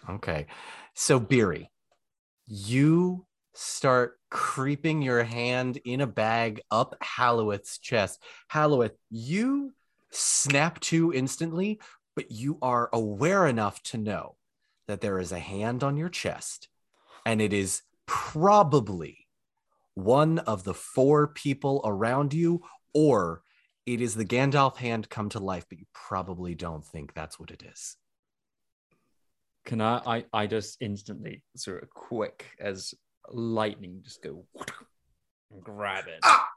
Okay. 0.09 0.47
So, 0.93 1.19
Beery, 1.19 1.71
you 2.47 3.25
start 3.53 4.19
creeping 4.29 5.01
your 5.01 5.23
hand 5.23 5.77
in 5.77 6.01
a 6.01 6.07
bag 6.07 6.61
up 6.69 6.95
Halloweth's 7.01 7.77
chest. 7.79 8.21
Halloweth, 8.47 8.95
you 9.09 9.73
snap 10.11 10.79
to 10.81 11.13
instantly, 11.13 11.79
but 12.15 12.31
you 12.31 12.57
are 12.61 12.89
aware 12.93 13.47
enough 13.47 13.81
to 13.83 13.97
know 13.97 14.35
that 14.87 15.01
there 15.01 15.19
is 15.19 15.31
a 15.31 15.39
hand 15.39 15.83
on 15.83 15.97
your 15.97 16.09
chest, 16.09 16.69
and 17.25 17.41
it 17.41 17.51
is 17.53 17.81
probably 18.05 19.27
one 19.95 20.39
of 20.39 20.63
the 20.63 20.73
four 20.73 21.27
people 21.27 21.81
around 21.83 22.33
you, 22.33 22.61
or 22.93 23.41
it 23.87 24.01
is 24.01 24.13
the 24.15 24.25
Gandalf 24.25 24.75
hand 24.75 25.09
come 25.09 25.29
to 25.29 25.39
life, 25.39 25.65
but 25.69 25.79
you 25.79 25.85
probably 25.93 26.53
don't 26.53 26.85
think 26.85 27.13
that's 27.13 27.39
what 27.39 27.49
it 27.51 27.63
is. 27.63 27.95
Can 29.65 29.79
I, 29.81 30.01
I? 30.05 30.25
I 30.33 30.47
just 30.47 30.77
instantly 30.81 31.41
sort 31.55 31.81
of 31.83 31.89
quick 31.89 32.45
as 32.59 32.93
lightning 33.31 34.01
just 34.03 34.21
go 34.21 34.45
and 35.51 35.63
grab 35.63 36.05
it. 36.07 36.19
Ah! 36.23 36.49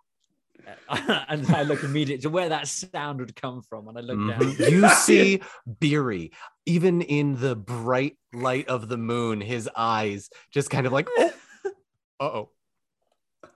and 1.29 1.47
I 1.55 1.63
look 1.63 1.85
immediately 1.85 2.23
to 2.23 2.31
where 2.31 2.49
that 2.51 2.67
sound 2.69 3.21
would 3.21 3.35
come 3.37 3.63
from, 3.63 3.87
and 3.89 3.97
I 3.97 4.01
look 4.01 4.19
Mhm. 4.19 4.59
down. 4.59 4.71
You 4.73 4.89
see 4.95 5.41
Beery, 5.79 6.33
even 6.67 7.01
in 7.01 7.41
the 7.41 7.55
bright 7.55 8.17
light 8.33 8.69
of 8.69 8.89
the 8.89 8.99
moon, 8.99 9.41
his 9.41 9.71
eyes 9.77 10.29
just 10.53 10.69
kind 10.69 10.87
of 10.87 10.93
like, 10.93 11.09
oh, 11.17 11.33
uh 12.19 12.25
oh. 12.25 12.51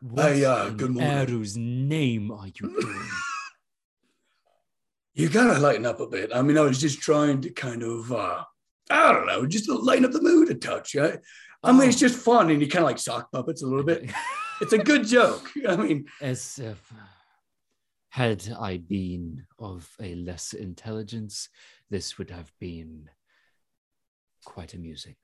What 0.00 0.32
Hey, 0.32 0.44
uh, 0.44 0.70
good 0.70 0.92
morning. 0.92 1.10
Eru's 1.10 1.56
name 1.56 2.30
are 2.30 2.46
you 2.46 2.52
doing? 2.80 3.08
You 5.14 5.28
gotta 5.28 5.60
lighten 5.60 5.86
up 5.86 6.00
a 6.00 6.06
bit. 6.08 6.30
I 6.34 6.42
mean, 6.42 6.58
I 6.58 6.62
was 6.62 6.80
just 6.80 7.00
trying 7.00 7.40
to 7.42 7.50
kind 7.50 7.82
of, 7.82 8.10
uh, 8.10 8.42
I 8.90 9.12
don't 9.12 9.26
know, 9.26 9.46
just 9.46 9.66
to 9.66 9.74
lighten 9.74 10.04
up 10.04 10.10
the 10.10 10.20
mood 10.20 10.50
a 10.50 10.54
touch. 10.54 10.96
I, 10.96 11.18
I 11.62 11.72
mean, 11.72 11.88
it's 11.88 11.98
just 11.98 12.18
fun, 12.18 12.50
and 12.50 12.60
you 12.60 12.68
kind 12.68 12.82
of 12.84 12.88
like 12.90 12.98
sock 12.98 13.30
puppets 13.30 13.62
a 13.62 13.66
little 13.66 13.84
bit. 13.84 14.10
It's 14.60 14.72
a 14.72 14.78
good 14.78 15.04
joke. 15.04 15.50
I 15.68 15.74
mean, 15.74 16.04
As 16.22 16.60
if 16.60 16.92
had 18.10 18.48
I 18.56 18.76
been 18.76 19.46
of 19.58 19.90
a 20.00 20.14
lesser 20.14 20.58
intelligence, 20.58 21.48
this 21.90 22.18
would 22.18 22.30
have 22.30 22.52
been 22.60 23.10
quite 24.44 24.72
amusing. 24.72 25.16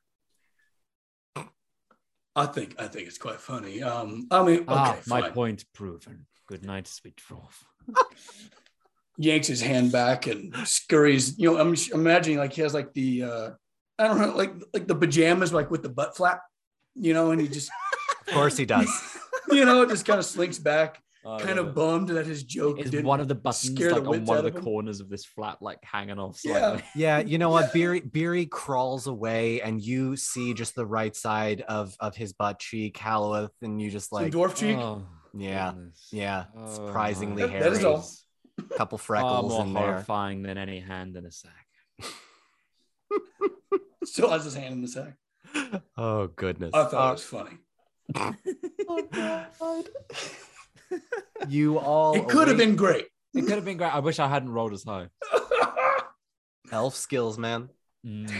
I 2.34 2.46
think 2.46 2.74
I 2.78 2.88
think 2.88 3.06
it's 3.06 3.18
quite 3.18 3.40
funny. 3.40 3.84
Um, 3.84 4.26
I 4.32 4.42
mean, 4.42 4.60
okay, 4.60 4.64
ah, 4.68 4.98
my 5.06 5.20
fine. 5.20 5.32
point 5.32 5.64
proven. 5.72 6.26
Good 6.48 6.64
night, 6.64 6.88
sweet 6.88 7.20
dwarf. 7.30 7.54
yanks 9.20 9.46
his 9.46 9.60
hand 9.60 9.92
back 9.92 10.26
and 10.26 10.54
scurries. 10.64 11.38
You 11.38 11.52
know, 11.52 11.60
I'm 11.60 11.74
sh- 11.74 11.90
imagining 11.90 12.38
like 12.38 12.52
he 12.54 12.62
has 12.62 12.72
like 12.74 12.92
the 12.94 13.22
uh 13.24 13.50
I 13.98 14.06
don't 14.08 14.18
know, 14.20 14.34
like 14.36 14.52
like 14.72 14.86
the 14.88 14.94
pajamas 14.94 15.52
like 15.52 15.70
with 15.70 15.82
the 15.82 15.90
butt 15.90 16.16
flap, 16.16 16.42
you 16.94 17.12
know, 17.12 17.30
and 17.32 17.40
he 17.40 17.46
just 17.48 17.70
Of 18.26 18.34
course 18.34 18.56
he 18.56 18.64
does. 18.64 18.88
you 19.50 19.64
know, 19.64 19.84
just 19.84 20.06
kind 20.06 20.18
of 20.18 20.24
slinks 20.24 20.58
back, 20.58 21.02
I 21.26 21.38
kind 21.38 21.56
love 21.58 21.58
of 21.58 21.66
it. 21.68 21.74
bummed 21.74 22.08
that 22.08 22.24
his 22.26 22.42
joke 22.44 22.78
Is 22.80 22.90
didn't 22.90 23.04
one 23.06 23.20
of 23.20 23.28
the 23.28 23.34
buttons 23.34 23.74
scare 23.74 23.90
the 23.90 23.96
on 24.08 24.24
one 24.24 24.38
of 24.38 24.44
the 24.44 24.56
him. 24.58 24.64
corners 24.64 25.00
of 25.00 25.10
this 25.10 25.26
flat, 25.26 25.60
like 25.60 25.78
hanging 25.84 26.18
off 26.18 26.40
Yeah. 26.42 26.58
slightly? 26.58 26.84
Yeah, 26.96 27.18
you 27.18 27.36
know 27.36 27.50
what? 27.50 27.74
Beery 27.74 28.00
Beery 28.00 28.46
crawls 28.46 29.06
away 29.06 29.60
and 29.60 29.82
you 29.82 30.16
see 30.16 30.54
just 30.54 30.74
the 30.74 30.86
right 30.86 31.14
side 31.14 31.60
of 31.68 31.94
of 32.00 32.16
his 32.16 32.32
butt 32.32 32.58
cheek, 32.58 32.96
Halloweth, 32.96 33.52
and 33.60 33.82
you 33.82 33.90
just 33.90 34.08
Some 34.10 34.22
like 34.22 34.32
dwarf 34.32 34.54
cheek. 34.56 34.78
Oh, 34.78 35.02
Yeah, 35.36 35.72
goodness. 35.72 36.08
yeah, 36.10 36.44
Oh, 36.56 36.74
surprisingly 36.74 37.42
That- 37.42 37.50
hairy. 37.50 37.62
that 37.64 37.72
is 37.72 37.84
all. 37.84 38.08
Couple 38.76 38.98
Far 38.98 39.04
freckles 39.16 39.52
more 39.52 39.62
in 39.62 39.72
there. 39.72 39.82
horrifying 39.82 40.42
than 40.42 40.58
any 40.58 40.80
hand 40.80 41.16
in 41.16 41.24
a 41.26 41.30
sack. 41.30 41.66
Still 44.04 44.30
has 44.30 44.44
his 44.44 44.54
hand 44.54 44.74
in 44.74 44.82
the 44.82 44.88
sack. 44.88 45.16
Oh 45.96 46.28
goodness. 46.28 46.70
I 46.74 46.84
thought 46.84 47.06
Uh, 47.06 47.08
it 47.08 47.12
was 47.12 47.24
funny. 47.24 47.58
you 51.48 51.78
all 51.78 52.14
It 52.14 52.28
could 52.28 52.48
have 52.48 52.56
awake- 52.56 52.68
been 52.68 52.76
great. 52.76 53.06
It 53.34 53.42
could 53.42 53.52
have 53.56 53.64
been 53.64 53.76
great. 53.76 53.94
I 53.94 54.00
wish 54.00 54.18
I 54.18 54.26
hadn't 54.28 54.50
rolled 54.50 54.72
as 54.72 54.82
high. 54.84 55.08
elf 56.72 56.94
skills, 56.96 57.38
man. 57.38 57.68
Mm. 58.06 58.32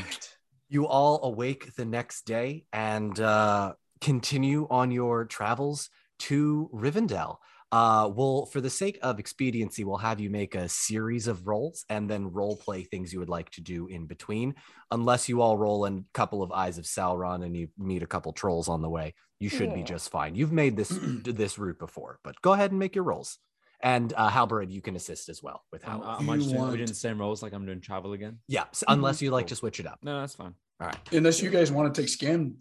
you 0.71 0.87
all 0.87 1.23
awake 1.23 1.75
the 1.77 1.85
next 1.85 2.25
day 2.25 2.65
and 2.73 3.19
uh, 3.21 3.75
continue 4.01 4.67
on 4.71 4.91
your 4.91 5.27
travels 5.27 5.91
to 6.21 6.71
Rivendell. 6.73 7.37
Uh, 7.73 8.11
we'll, 8.13 8.47
for 8.47 8.61
the 8.61 8.69
sake 8.71 8.99
of 9.03 9.21
expediency, 9.21 9.85
we'll 9.85 9.97
have 9.97 10.19
you 10.21 10.29
make 10.29 10.55
a 10.57 10.69
series 10.69 11.29
of 11.29 11.47
rolls 11.47 11.85
and 11.89 12.11
then 12.11 12.33
role 12.33 12.57
play 12.57 12.83
things 12.83 13.13
you 13.13 13.21
would 13.21 13.29
like 13.29 13.49
to 13.51 13.61
do 13.61 13.87
in 13.87 14.07
between. 14.07 14.55
Unless 14.91 15.29
you 15.29 15.41
all 15.41 15.57
roll 15.57 15.87
a 15.87 16.01
couple 16.13 16.43
of 16.43 16.51
Eyes 16.51 16.79
of 16.79 16.85
Sauron 16.85 17.45
and 17.45 17.57
you 17.57 17.69
meet 17.79 18.03
a 18.03 18.07
couple 18.09 18.33
trolls 18.33 18.69
on 18.69 18.83
the 18.83 18.89
way, 18.91 19.15
you 19.39 19.49
should 19.49 19.73
be 19.73 19.85
just 19.85 20.11
fine. 20.11 20.35
You've 20.35 20.53
made 20.53 20.77
this 20.77 20.89
this 21.25 21.59
route 21.59 21.79
before, 21.79 22.19
but 22.25 22.41
go 22.43 22.53
ahead 22.55 22.71
and 22.73 22.79
make 22.81 22.95
your 22.97 23.05
rolls. 23.05 23.39
And 23.83 24.13
uh, 24.15 24.29
Halbarad, 24.29 24.71
you 24.71 24.83
can 24.83 24.95
assist 24.97 25.29
as 25.31 25.43
well 25.43 25.63
with 25.73 25.87
Um, 25.89 26.03
how. 26.03 26.19
am 26.19 26.29
I 26.29 26.35
You 26.35 26.41
just 26.41 26.51
doing, 26.51 26.61
are 26.61 26.65
we 26.65 26.69
want- 26.69 26.77
doing 26.79 26.89
the 26.89 26.95
same 26.95 27.19
roles 27.19 27.43
like 27.43 27.53
I'm 27.55 27.65
doing 27.65 27.81
travel 27.81 28.13
again? 28.13 28.39
yeah, 28.49 28.65
s- 28.65 28.85
unless 28.89 29.23
you 29.23 29.31
like 29.31 29.45
Cool. 29.45 29.49
to 29.51 29.57
switch 29.57 29.81
it 29.81 29.87
up. 29.87 30.01
No, 30.03 30.21
that's 30.21 30.35
fine. 30.35 30.55
All 30.81 30.89
right. 30.89 30.99
Unless 31.13 31.41
you 31.41 31.49
guys 31.51 31.71
want 31.73 31.95
to 31.95 32.01
take 32.03 32.11
scan. 32.11 32.57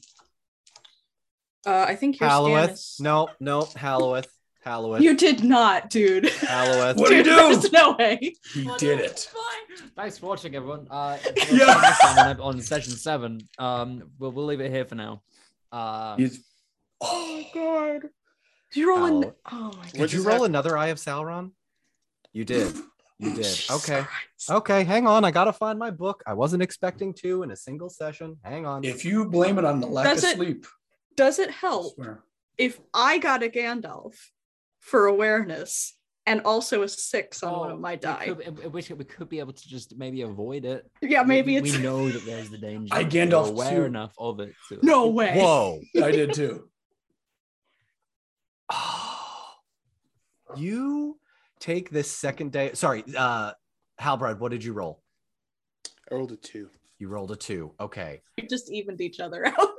Uh, 1.65 1.85
I 1.87 1.95
think 1.95 2.19
your 2.19 2.29
scan 2.29 2.29
Halloweth. 2.29 2.71
is... 2.71 2.97
No, 3.01 3.27
no, 3.41 3.67
Halloweth. 3.75 4.29
Halloweth. 4.61 5.01
You 5.01 5.15
did 5.15 5.43
not, 5.43 5.89
dude. 5.89 6.29
Halloweth. 6.29 6.97
What 6.99 7.09
do 7.09 7.15
you 7.15 7.23
Dude, 7.23 7.35
do? 7.37 7.55
There's 7.55 7.71
no 7.71 7.95
way. 7.97 8.35
He 8.53 8.69
did 8.77 8.99
it. 8.99 9.29
Thanks 9.95 10.17
for 10.17 10.27
watching, 10.27 10.53
everyone. 10.55 10.87
Uh, 10.89 11.17
Yeah. 11.51 11.65
next 11.81 11.99
time 12.01 12.27
on, 12.27 12.41
on 12.41 12.61
session 12.61 12.93
seven. 12.93 13.41
Um, 13.57 14.11
we'll, 14.19 14.31
we'll 14.31 14.45
leave 14.45 14.59
it 14.59 14.69
here 14.71 14.85
for 14.85 14.95
now. 14.95 15.21
Uh, 15.71 16.15
He's- 16.17 16.39
Oh 17.01 17.37
my 17.37 17.47
god. 17.53 18.01
Did 18.73 18.79
you 18.81 18.89
roll 18.89 19.05
in? 19.05 19.23
Ow. 19.23 19.31
Oh 19.51 19.57
my 19.77 19.83
god. 19.83 19.93
Did 19.93 20.13
you 20.13 20.21
roll 20.21 20.33
happened? 20.33 20.51
another 20.51 20.77
Eye 20.77 20.87
of 20.87 20.97
Sauron? 20.97 21.51
You 22.33 22.43
did. 22.45 22.75
You 23.21 23.35
did. 23.35 23.65
Okay. 23.69 24.05
Okay. 24.49 24.83
Hang 24.85 25.05
on. 25.05 25.25
I 25.25 25.31
gotta 25.31 25.51
find 25.51 25.77
my 25.77 25.91
book. 25.91 26.23
I 26.25 26.33
wasn't 26.33 26.63
expecting 26.63 27.13
to 27.15 27.43
in 27.43 27.51
a 27.51 27.55
single 27.57 27.89
session. 27.89 28.37
Hang 28.45 28.65
on. 28.65 28.85
If 28.85 29.03
you 29.03 29.25
blame 29.25 29.57
it 29.59 29.65
on 29.65 29.81
the 29.81 29.87
lack 29.87 30.05
Does 30.05 30.23
of 30.23 30.29
it- 30.29 30.35
sleep, 30.37 30.65
Does 31.17 31.37
it 31.37 31.51
help 31.51 31.95
swear. 31.95 32.23
if 32.57 32.79
I 32.93 33.17
got 33.17 33.43
a 33.43 33.49
Gandalf 33.49 34.15
for 34.79 35.07
awareness 35.07 35.95
and 36.25 36.41
also 36.41 36.83
a 36.83 36.87
six 36.87 37.41
on 37.43 37.57
one 37.57 37.71
oh, 37.71 37.73
of 37.75 37.79
my 37.79 37.91
we 37.91 37.97
die? 37.97 38.25
could- 38.25 38.61
I 38.63 38.67
wish 38.67 38.89
we 38.89 39.03
could 39.03 39.29
be 39.29 39.39
able 39.39 39.53
to 39.53 39.67
just 39.67 39.97
maybe 39.97 40.21
avoid 40.21 40.65
it. 40.65 40.89
Yeah, 41.01 41.23
maybe 41.23 41.53
we, 41.53 41.57
it's 41.57 41.77
we 41.77 41.83
know 41.83 42.09
that 42.09 42.25
there's 42.25 42.49
the 42.49 42.57
danger. 42.57 42.93
I 42.93 43.03
We're 43.03 43.09
Gandalf 43.09 43.49
aware 43.49 43.79
too. 43.79 43.83
enough 43.85 44.13
of 44.17 44.39
it. 44.39 44.53
To, 44.69 44.79
no 44.83 45.07
way. 45.09 45.37
Whoa. 45.37 45.79
I 46.03 46.11
did 46.11 46.33
too. 46.33 46.69
you 50.55 51.17
take 51.59 51.89
this 51.89 52.11
second 52.11 52.51
day. 52.51 52.71
Sorry, 52.73 53.03
uh, 53.17 53.53
Halbarad, 53.99 54.39
what 54.39 54.51
did 54.51 54.63
you 54.63 54.73
roll? 54.73 55.01
I 56.11 56.15
rolled 56.15 56.31
a 56.31 56.35
two. 56.37 56.69
You 56.99 57.07
rolled 57.07 57.31
a 57.31 57.35
two. 57.35 57.73
Okay. 57.79 58.21
We 58.37 58.47
just 58.47 58.71
evened 58.71 59.01
each 59.01 59.19
other 59.19 59.47
out. 59.47 59.69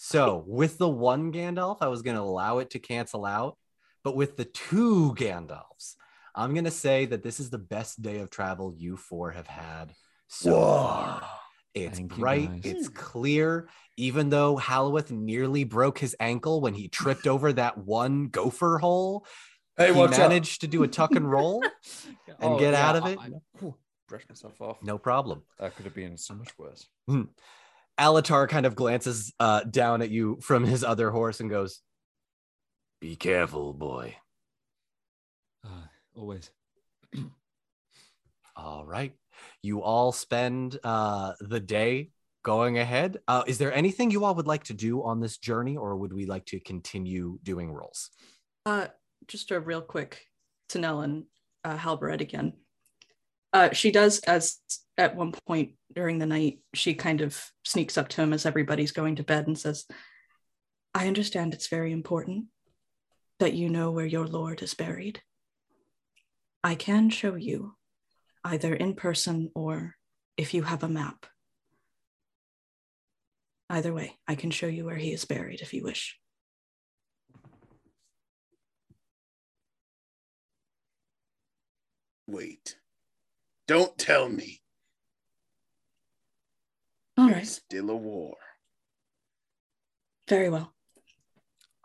So 0.00 0.44
with 0.46 0.78
the 0.78 0.88
one 0.88 1.32
Gandalf, 1.32 1.78
I 1.80 1.88
was 1.88 2.02
going 2.02 2.16
to 2.16 2.22
allow 2.22 2.58
it 2.58 2.70
to 2.70 2.78
cancel 2.78 3.24
out. 3.24 3.56
But 4.04 4.16
with 4.16 4.36
the 4.36 4.44
two 4.44 5.14
Gandalfs, 5.16 5.96
I'm 6.34 6.52
going 6.52 6.64
to 6.64 6.70
say 6.70 7.06
that 7.06 7.22
this 7.22 7.40
is 7.40 7.50
the 7.50 7.58
best 7.58 8.00
day 8.00 8.18
of 8.18 8.30
travel 8.30 8.72
you 8.76 8.96
four 8.96 9.32
have 9.32 9.46
had 9.46 9.92
so 10.28 10.52
Whoa. 10.52 10.76
far. 10.76 11.22
It's 11.74 11.98
Thank 11.98 12.16
bright, 12.16 12.50
it's 12.64 12.88
clear. 12.88 13.68
Even 13.96 14.30
though 14.30 14.56
Halloweth 14.56 15.10
nearly 15.10 15.64
broke 15.64 15.98
his 15.98 16.16
ankle 16.18 16.60
when 16.60 16.74
he 16.74 16.88
tripped 16.88 17.26
over 17.34 17.52
that 17.52 17.78
one 17.78 18.28
gopher 18.28 18.78
hole, 18.78 19.26
Hey, 19.76 19.92
he 19.92 19.98
what's 19.98 20.18
up? 20.18 20.30
managed 20.30 20.62
to 20.62 20.66
do 20.66 20.82
a 20.82 20.88
tuck 20.88 21.12
and 21.12 21.30
roll. 21.30 21.62
And 22.40 22.56
get 22.60 22.72
out 22.72 22.94
of 22.94 23.06
it? 23.06 23.18
I, 23.18 23.24
I, 23.24 23.30
whew, 23.58 23.74
brush 24.08 24.22
myself 24.28 24.60
off. 24.60 24.80
No 24.80 24.96
problem. 24.96 25.42
That 25.58 25.74
could 25.74 25.86
have 25.86 25.94
been 25.94 26.16
so 26.16 26.34
much 26.34 26.56
worse. 26.56 26.86
Alatar 27.98 28.48
kind 28.48 28.64
of 28.64 28.76
glances 28.76 29.32
uh, 29.40 29.64
down 29.64 30.02
at 30.02 30.10
you 30.10 30.38
from 30.40 30.62
his 30.62 30.84
other 30.84 31.10
horse 31.10 31.40
and 31.40 31.50
goes, 31.50 31.80
Be 33.00 33.14
careful, 33.14 33.72
boy. 33.72 34.16
Uh, 35.64 35.86
always. 36.16 36.50
All 38.56 38.84
right. 38.84 39.12
You 39.62 39.82
all 39.82 40.10
spend 40.10 40.80
uh, 40.82 41.34
the 41.40 41.60
day 41.60 42.10
going 42.42 42.78
ahead. 42.78 43.18
Uh, 43.28 43.44
is 43.46 43.58
there 43.58 43.72
anything 43.72 44.10
you 44.10 44.24
all 44.24 44.34
would 44.34 44.48
like 44.48 44.64
to 44.64 44.74
do 44.74 45.04
on 45.04 45.20
this 45.20 45.38
journey, 45.38 45.76
or 45.76 45.96
would 45.96 46.12
we 46.12 46.26
like 46.26 46.44
to 46.46 46.58
continue 46.58 47.38
doing 47.44 47.70
rolls? 47.70 48.10
Uh, 48.66 48.88
just 49.28 49.52
a 49.52 49.60
real 49.60 49.80
quick 49.80 50.24
Tanel 50.68 51.04
and 51.04 51.24
uh, 51.62 51.76
Halbarad 51.76 52.20
again. 52.20 52.54
Uh, 53.52 53.72
she 53.72 53.92
does, 53.92 54.18
as 54.20 54.58
at 54.96 55.14
one 55.14 55.32
point 55.46 55.74
during 55.94 56.18
the 56.18 56.26
night, 56.26 56.58
she 56.74 56.94
kind 56.94 57.20
of 57.20 57.40
sneaks 57.64 57.96
up 57.96 58.08
to 58.08 58.22
him 58.22 58.32
as 58.32 58.44
everybody's 58.44 58.92
going 58.92 59.16
to 59.16 59.22
bed 59.22 59.46
and 59.46 59.56
says, 59.56 59.86
I 60.94 61.06
understand 61.06 61.54
it's 61.54 61.68
very 61.68 61.92
important 61.92 62.46
that 63.38 63.54
you 63.54 63.68
know 63.68 63.90
where 63.90 64.06
your 64.06 64.26
lord 64.26 64.62
is 64.62 64.74
buried. 64.74 65.22
I 66.64 66.74
can 66.74 67.08
show 67.10 67.34
you, 67.36 67.76
either 68.44 68.74
in 68.74 68.94
person 68.94 69.50
or 69.54 69.94
if 70.36 70.54
you 70.54 70.62
have 70.62 70.82
a 70.82 70.88
map. 70.88 71.26
Either 73.70 73.92
way, 73.92 74.16
I 74.26 74.34
can 74.34 74.50
show 74.50 74.66
you 74.66 74.84
where 74.84 74.96
he 74.96 75.12
is 75.12 75.24
buried 75.24 75.60
if 75.60 75.72
you 75.74 75.82
wish. 75.84 76.18
Wait. 82.26 82.76
Don't 83.66 83.96
tell 83.98 84.28
me. 84.28 84.60
All 87.16 87.28
right, 87.28 87.46
Still 87.46 87.90
a 87.90 87.96
war. 87.96 88.36
very 90.28 90.48
well. 90.50 90.72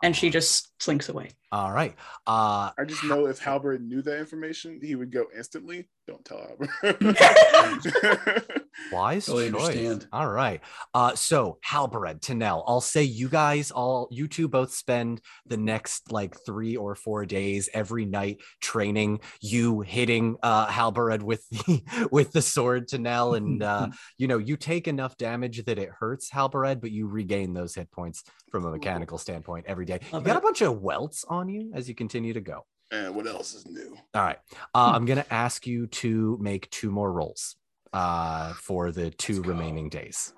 And 0.02 0.14
she 0.14 0.30
just 0.30 0.70
slinks 0.80 1.08
away. 1.08 1.30
All 1.52 1.72
right. 1.72 1.94
Uh, 2.26 2.70
I 2.78 2.84
just 2.86 3.04
know 3.04 3.26
if 3.26 3.40
Halbarad 3.40 3.80
knew 3.80 4.02
that 4.02 4.18
information, 4.18 4.80
he 4.82 4.96
would 4.96 5.12
go 5.12 5.26
instantly. 5.36 5.88
Don't 6.06 6.24
tell 6.24 6.38
Halbarad. 6.38 8.44
Wise 8.92 9.26
Totally 9.26 9.50
choice. 9.50 9.60
understand. 9.60 10.06
All 10.12 10.28
right. 10.28 10.60
Uh, 10.92 11.14
so 11.14 11.58
Halbarad, 11.66 12.20
Tanel, 12.20 12.64
I'll 12.66 12.80
say 12.80 13.04
you 13.04 13.28
guys 13.28 13.70
all, 13.70 14.08
you 14.10 14.28
two 14.28 14.48
both 14.48 14.74
spend 14.74 15.20
the 15.46 15.56
next 15.56 16.10
like 16.10 16.36
three 16.44 16.76
or 16.76 16.94
four 16.94 17.24
days 17.24 17.68
every 17.72 18.04
night 18.04 18.40
training. 18.60 19.20
You 19.40 19.80
hitting 19.80 20.36
uh, 20.42 20.66
Halbarad 20.66 21.22
with 21.22 21.48
the 21.50 22.08
with 22.12 22.32
the 22.32 22.42
sword, 22.42 22.88
Tanel, 22.88 23.36
and 23.36 23.62
uh, 23.62 23.88
you 24.18 24.26
know 24.26 24.38
you 24.38 24.56
take 24.56 24.88
enough 24.88 25.16
damage 25.16 25.64
that 25.64 25.78
it 25.78 25.88
hurts 25.88 26.30
Halbarad, 26.30 26.80
but 26.80 26.90
you 26.90 27.06
regain 27.06 27.54
those 27.54 27.74
hit 27.74 27.90
points 27.90 28.24
from 28.50 28.66
a 28.66 28.70
mechanical 28.70 29.18
standpoint 29.18 29.66
every 29.68 29.84
day. 29.84 30.00
You 30.12 30.20
got 30.20 30.36
a 30.36 30.40
bunch 30.40 30.60
of 30.60 30.80
welts 30.80 31.24
on 31.28 31.43
you 31.48 31.72
as 31.74 31.88
you 31.88 31.94
continue 31.94 32.32
to 32.32 32.40
go. 32.40 32.64
and 32.90 33.14
what 33.14 33.26
else 33.26 33.54
is 33.54 33.66
new? 33.66 33.96
All 34.14 34.22
right. 34.22 34.38
Uh, 34.74 34.92
I'm 34.94 35.04
going 35.06 35.18
to 35.22 35.32
ask 35.32 35.66
you 35.66 35.86
to 35.88 36.38
make 36.40 36.70
two 36.70 36.90
more 36.90 37.10
rolls 37.12 37.56
uh, 37.92 38.52
for 38.54 38.92
the 38.92 39.10
2 39.10 39.32
Let's 39.34 39.42
go. 39.46 39.48
remaining 39.52 39.88
days 39.88 40.32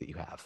that 0.00 0.08
you 0.08 0.16
have. 0.16 0.44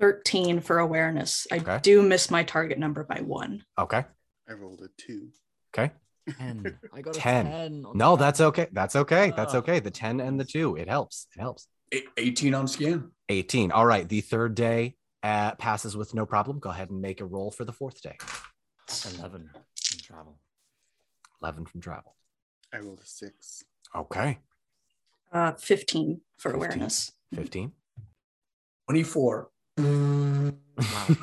13 0.00 0.60
for 0.60 0.78
awareness. 0.78 1.46
I 1.50 1.56
Okay. 1.58 1.78
do 1.82 2.02
miss 2.02 2.30
my 2.30 2.42
target 2.42 2.78
number 2.78 3.04
by 3.04 3.20
one. 3.20 3.64
Okay. 3.78 4.04
I 4.48 4.52
rolled 4.52 4.82
a 4.82 4.88
two. 4.98 5.28
Okay. 5.76 5.92
10. 6.38 6.78
I 6.92 7.00
got 7.02 7.16
a 7.16 7.18
10. 7.18 7.46
10. 7.46 7.84
on 7.86 7.96
No, 7.96 8.16
that. 8.16 8.24
that's 8.24 8.40
okay. 8.40 8.68
That's 8.72 8.96
okay. 8.96 9.32
That's 9.36 9.54
Ah. 9.54 9.58
okay. 9.58 9.80
The 9.80 9.90
10 9.90 10.20
and 10.20 10.38
the 10.38 10.44
2. 10.44 10.76
It 10.76 10.88
helps. 10.88 11.26
It 11.36 11.40
helps. 11.40 11.68
18 12.16 12.54
on 12.54 12.66
skin. 12.68 13.10
18. 13.28 13.70
All 13.72 13.86
right. 13.86 14.08
The 14.08 14.20
third 14.20 14.54
day 14.54 14.96
uh, 15.24 15.54
passes 15.56 15.96
with 15.96 16.14
no 16.14 16.26
problem. 16.26 16.58
Go 16.60 16.70
ahead 16.70 16.90
and 16.90 17.00
make 17.00 17.20
a 17.20 17.24
roll 17.24 17.50
for 17.50 17.64
the 17.64 17.72
fourth 17.72 18.02
day. 18.02 18.16
11 19.18 19.50
from 19.54 19.98
travel. 20.00 20.38
11 21.42 21.64
from 21.64 21.80
travel. 21.80 22.14
I 22.72 22.78
rolled 22.78 23.00
a 23.00 23.06
six. 23.06 23.64
Okay. 23.96 24.38
Uh, 25.32 25.52
15 25.52 26.20
for 26.36 26.50
15. 26.50 26.54
awareness. 26.56 27.12
15. 27.34 27.72
24. 28.88 29.50
Wow. 29.78 30.56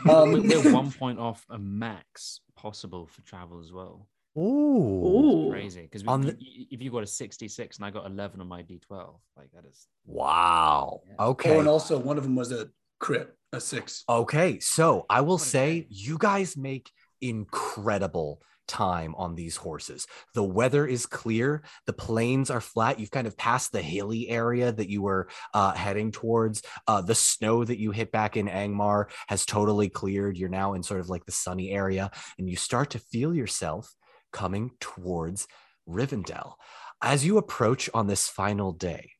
Um, 0.09 0.31
we're, 0.33 0.41
we're 0.63 0.73
one 0.73 0.91
point 0.91 1.19
off 1.19 1.45
a 1.49 1.59
max 1.59 2.39
possible 2.55 3.05
for 3.05 3.21
travel 3.21 3.59
as 3.59 3.71
well. 3.71 4.07
Ooh. 4.37 4.41
Ooh. 4.41 5.49
Crazy. 5.51 5.83
Because 5.83 6.03
the- 6.03 6.37
if 6.39 6.81
you 6.81 6.89
got 6.89 7.03
a 7.03 7.07
66 7.07 7.77
and 7.77 7.85
I 7.85 7.91
got 7.91 8.05
11 8.05 8.41
on 8.41 8.47
my 8.47 8.63
D12, 8.63 9.19
like 9.37 9.51
that 9.53 9.65
is. 9.65 9.87
Wow. 10.05 11.01
Yeah. 11.07 11.25
Okay. 11.25 11.55
Oh, 11.55 11.59
and 11.59 11.67
also 11.67 11.99
one 11.99 12.17
of 12.17 12.23
them 12.23 12.35
was 12.35 12.51
a 12.51 12.69
crit, 13.01 13.35
a 13.51 13.59
six. 13.59 14.05
Okay, 14.07 14.59
so 14.59 15.05
I 15.09 15.21
will 15.21 15.33
What 15.33 15.41
a 15.41 15.45
say 15.45 15.87
you 15.89 16.17
guys 16.17 16.55
make 16.55 16.89
incredible 17.19 18.41
time 18.67 19.13
on 19.15 19.35
these 19.35 19.57
horses. 19.57 20.07
The 20.33 20.43
weather 20.43 20.85
is 20.85 21.05
clear, 21.05 21.63
the 21.87 21.93
plains 21.93 22.49
are 22.49 22.61
flat. 22.61 22.99
You've 22.99 23.11
kind 23.11 23.27
of 23.27 23.35
passed 23.35 23.73
the 23.73 23.81
hilly 23.81 24.29
area 24.29 24.71
that 24.71 24.87
you 24.87 25.01
were 25.01 25.27
uh, 25.53 25.73
heading 25.73 26.11
towards. 26.11 26.61
Uh, 26.87 27.01
the 27.01 27.15
snow 27.15 27.65
that 27.65 27.79
you 27.79 27.91
hit 27.91 28.11
back 28.13 28.37
in 28.37 28.47
Angmar 28.47 29.09
has 29.27 29.45
totally 29.45 29.89
cleared. 29.89 30.37
You're 30.37 30.47
now 30.47 30.73
in 30.73 30.83
sort 30.83 31.01
of 31.01 31.09
like 31.09 31.25
the 31.25 31.33
sunny 31.33 31.71
area, 31.71 32.11
and 32.37 32.49
you 32.49 32.55
start 32.55 32.91
to 32.91 32.99
feel 32.99 33.35
yourself 33.35 33.93
coming 34.31 34.71
towards 34.79 35.47
Rivendell. 35.89 36.53
As 37.01 37.25
you 37.25 37.37
approach 37.39 37.89
on 37.93 38.07
this 38.07 38.29
final 38.29 38.71
day, 38.71 39.11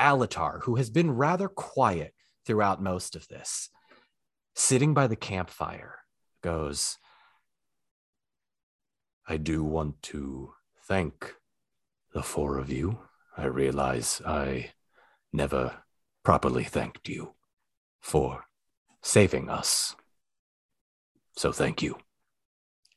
Alatar, 0.00 0.62
who 0.62 0.76
has 0.76 0.90
been 0.90 1.10
rather 1.10 1.48
quiet 1.48 2.14
throughout 2.46 2.82
most 2.82 3.16
of 3.16 3.26
this, 3.28 3.68
sitting 4.54 4.94
by 4.94 5.06
the 5.06 5.16
campfire, 5.16 5.96
goes, 6.42 6.96
I 9.26 9.36
do 9.36 9.64
want 9.64 10.00
to 10.02 10.52
thank 10.86 11.34
the 12.14 12.22
four 12.22 12.58
of 12.58 12.70
you. 12.70 13.00
I 13.36 13.46
realize 13.46 14.22
I 14.24 14.70
never 15.32 15.82
properly 16.24 16.64
thanked 16.64 17.08
you 17.08 17.34
for 18.00 18.44
saving 19.02 19.50
us. 19.50 19.96
So 21.36 21.52
thank 21.52 21.82
you. 21.82 21.98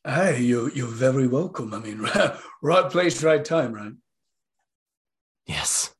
Hey, 0.05 0.41
you, 0.41 0.71
you're 0.73 0.87
very 0.87 1.27
welcome. 1.27 1.73
I 1.73 1.79
mean, 1.79 2.07
right 2.61 2.89
place, 2.89 3.21
right 3.23 3.43
time, 3.43 3.73
right? 3.73 3.91
Yes, 5.45 5.93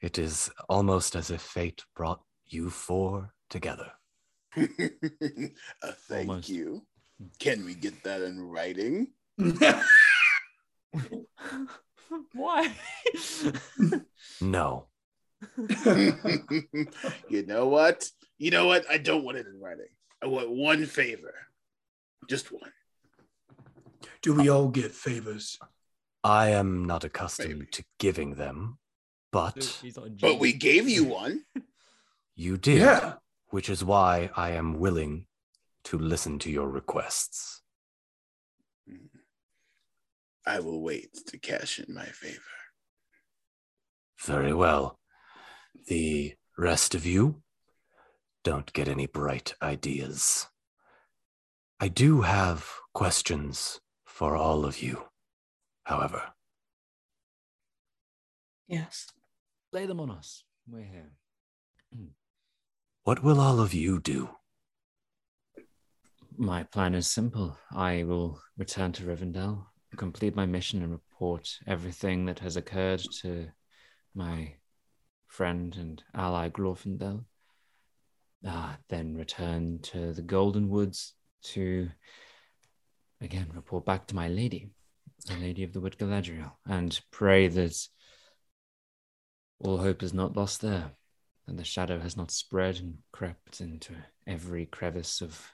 it 0.00 0.18
is 0.18 0.50
almost 0.68 1.16
as 1.16 1.30
if 1.30 1.40
fate 1.40 1.84
brought 1.96 2.20
you 2.52 2.70
four 2.70 3.32
together. 3.50 3.90
a 4.56 4.68
thank 6.08 6.28
Almost. 6.28 6.48
you. 6.48 6.82
Can 7.38 7.64
we 7.64 7.74
get 7.74 8.02
that 8.04 8.22
in 8.22 8.40
writing? 8.40 9.08
Why? 12.32 12.72
No, 14.40 14.86
you 17.28 17.46
know 17.46 17.68
what? 17.68 18.08
You 18.38 18.50
know 18.50 18.66
what? 18.66 18.84
I 18.90 18.98
don't 18.98 19.24
want 19.24 19.36
it 19.38 19.46
in 19.46 19.60
writing. 19.60 19.86
I 20.22 20.26
want 20.26 20.50
one 20.50 20.84
favor. 20.86 21.34
Just 22.28 22.50
one. 22.52 22.72
Do 24.22 24.34
we 24.34 24.48
all 24.48 24.68
get 24.68 24.92
favors? 24.92 25.58
I 26.24 26.50
am 26.50 26.84
not 26.86 27.04
accustomed 27.04 27.54
Maybe. 27.54 27.66
to 27.72 27.84
giving 27.98 28.34
them, 28.34 28.78
but 29.32 29.78
He's 29.82 29.96
not 29.96 30.06
a 30.06 30.10
But 30.10 30.38
we 30.40 30.52
gave 30.52 30.88
you 30.88 31.04
one. 31.04 31.44
You 32.38 32.56
did. 32.56 32.78
Yeah. 32.78 33.14
which 33.50 33.68
is 33.68 33.84
why 33.84 34.30
I 34.36 34.50
am 34.50 34.78
willing 34.78 35.26
to 35.84 35.98
listen 35.98 36.38
to 36.40 36.50
your 36.50 36.68
requests. 36.68 37.62
I 40.46 40.60
will 40.60 40.80
wait 40.80 41.12
to 41.26 41.38
cash 41.38 41.78
in 41.80 41.92
my 41.92 42.04
favor. 42.06 42.40
Very 44.20 44.54
well. 44.54 44.98
The 45.88 46.34
rest 46.56 46.94
of 46.94 47.04
you 47.04 47.42
don't 48.44 48.72
get 48.72 48.86
any 48.88 49.06
bright 49.06 49.54
ideas. 49.60 50.46
I 51.80 51.88
do 51.88 52.22
have 52.22 52.68
questions 52.94 53.80
for 54.04 54.36
all 54.36 54.64
of 54.64 54.80
you, 54.82 55.04
however. 55.84 56.22
Yes. 58.68 59.06
Lay 59.72 59.86
them 59.86 60.00
on 60.00 60.10
us. 60.10 60.44
We're 60.68 60.84
here. 60.84 61.12
What 63.08 63.22
will 63.22 63.40
all 63.40 63.58
of 63.58 63.72
you 63.72 64.00
do? 64.00 64.28
My 66.36 66.64
plan 66.64 66.94
is 66.94 67.10
simple. 67.10 67.56
I 67.74 68.02
will 68.02 68.38
return 68.58 68.92
to 68.92 69.02
Rivendell, 69.02 69.64
complete 69.96 70.36
my 70.36 70.44
mission, 70.44 70.82
and 70.82 70.92
report 70.92 71.48
everything 71.66 72.26
that 72.26 72.40
has 72.40 72.58
occurred 72.58 73.00
to 73.22 73.46
my 74.14 74.56
friend 75.26 75.74
and 75.74 76.04
ally 76.12 76.50
Glorfindel. 76.50 77.24
Uh, 78.46 78.74
then 78.90 79.16
return 79.16 79.78
to 79.84 80.12
the 80.12 80.20
Golden 80.20 80.68
Woods 80.68 81.14
to 81.54 81.88
again 83.22 83.46
report 83.54 83.86
back 83.86 84.06
to 84.08 84.16
my 84.16 84.28
lady, 84.28 84.68
the 85.26 85.38
Lady 85.38 85.64
of 85.64 85.72
the 85.72 85.80
Wood 85.80 85.96
Galadriel, 85.98 86.52
and 86.66 87.00
pray 87.10 87.48
that 87.48 87.74
all 89.60 89.78
hope 89.78 90.02
is 90.02 90.12
not 90.12 90.36
lost 90.36 90.60
there, 90.60 90.92
and 91.48 91.58
the 91.58 91.64
shadow 91.64 91.98
has 91.98 92.16
not 92.16 92.30
spread 92.30 92.76
and 92.76 92.98
crept 93.10 93.62
into 93.62 93.94
every 94.26 94.66
crevice 94.66 95.22
of 95.22 95.50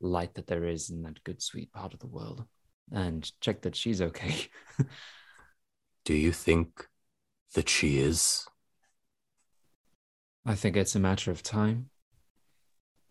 light 0.00 0.34
that 0.34 0.48
there 0.48 0.64
is 0.64 0.90
in 0.90 1.02
that 1.02 1.22
good, 1.22 1.40
sweet 1.40 1.72
part 1.72 1.94
of 1.94 2.00
the 2.00 2.08
world, 2.08 2.44
and 2.92 3.30
check 3.40 3.62
that 3.62 3.76
she's 3.76 4.02
okay. 4.02 4.34
Do 6.04 6.14
you 6.14 6.32
think 6.32 6.88
that 7.54 7.68
she 7.68 7.98
is? 7.98 8.46
I 10.44 10.56
think 10.56 10.76
it's 10.76 10.96
a 10.96 11.00
matter 11.00 11.30
of 11.30 11.44
time, 11.44 11.90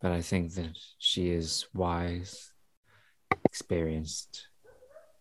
but 0.01 0.11
I 0.11 0.21
think 0.21 0.55
that 0.55 0.77
she 0.97 1.29
is 1.29 1.67
wise, 1.73 2.51
experienced, 3.45 4.47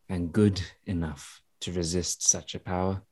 and 0.09 0.33
good 0.33 0.61
enough 0.85 1.43
to 1.61 1.73
resist 1.73 2.27
such 2.29 2.57
a 2.57 2.61
power. 2.61 3.03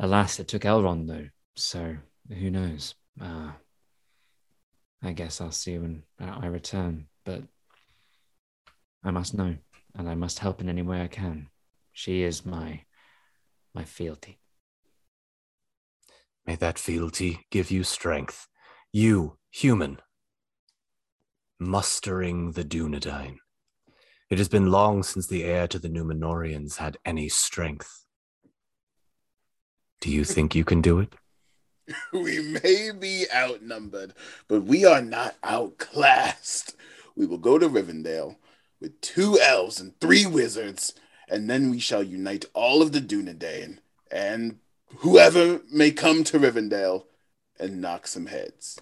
Alas, 0.00 0.40
it 0.40 0.48
took 0.48 0.62
Elrond 0.62 1.06
though, 1.06 1.28
so 1.54 1.96
who 2.30 2.50
knows? 2.50 2.94
Uh, 3.20 3.52
I 5.02 5.12
guess 5.12 5.40
I'll 5.40 5.50
see 5.50 5.78
when 5.78 6.04
I 6.18 6.46
return, 6.46 7.06
but 7.24 7.42
I 9.02 9.10
must 9.10 9.34
know, 9.34 9.56
and 9.94 10.08
I 10.08 10.14
must 10.14 10.38
help 10.38 10.60
in 10.60 10.68
any 10.68 10.82
way 10.82 11.02
I 11.02 11.08
can. 11.08 11.48
She 11.92 12.22
is 12.22 12.46
my 12.46 12.82
my 13.74 13.84
fealty. 13.84 14.38
May 16.46 16.56
that 16.56 16.78
fealty 16.78 17.46
give 17.50 17.70
you 17.70 17.84
strength. 17.84 18.48
You, 18.92 19.38
human, 19.50 19.98
mustering 21.58 22.52
the 22.52 22.64
Dunedain. 22.64 23.36
It 24.30 24.38
has 24.38 24.48
been 24.48 24.70
long 24.70 25.02
since 25.02 25.26
the 25.26 25.44
heir 25.44 25.68
to 25.68 25.78
the 25.78 25.88
Númenóreans 25.88 26.76
had 26.76 26.96
any 27.04 27.28
strength. 27.28 28.04
Do 30.00 30.10
you 30.10 30.24
think 30.24 30.54
you 30.54 30.64
can 30.64 30.80
do 30.80 30.98
it? 31.00 31.14
We 32.12 32.40
may 32.40 32.90
be 32.92 33.26
outnumbered, 33.34 34.14
but 34.48 34.62
we 34.62 34.84
are 34.84 35.02
not 35.02 35.36
outclassed. 35.42 36.74
We 37.16 37.26
will 37.26 37.38
go 37.38 37.58
to 37.58 37.68
Rivendell 37.68 38.36
with 38.80 39.00
two 39.00 39.38
elves 39.38 39.80
and 39.80 39.98
three 40.00 40.26
wizards, 40.26 40.94
and 41.28 41.48
then 41.48 41.70
we 41.70 41.78
shall 41.78 42.02
unite 42.02 42.44
all 42.54 42.82
of 42.82 42.92
the 42.92 43.00
Dunedain 43.00 43.78
and 44.10 44.58
whoever 44.98 45.60
may 45.70 45.90
come 45.90 46.24
to 46.24 46.38
Rivendell 46.38 47.04
and 47.58 47.80
knock 47.80 48.06
some 48.06 48.26
heads. 48.26 48.80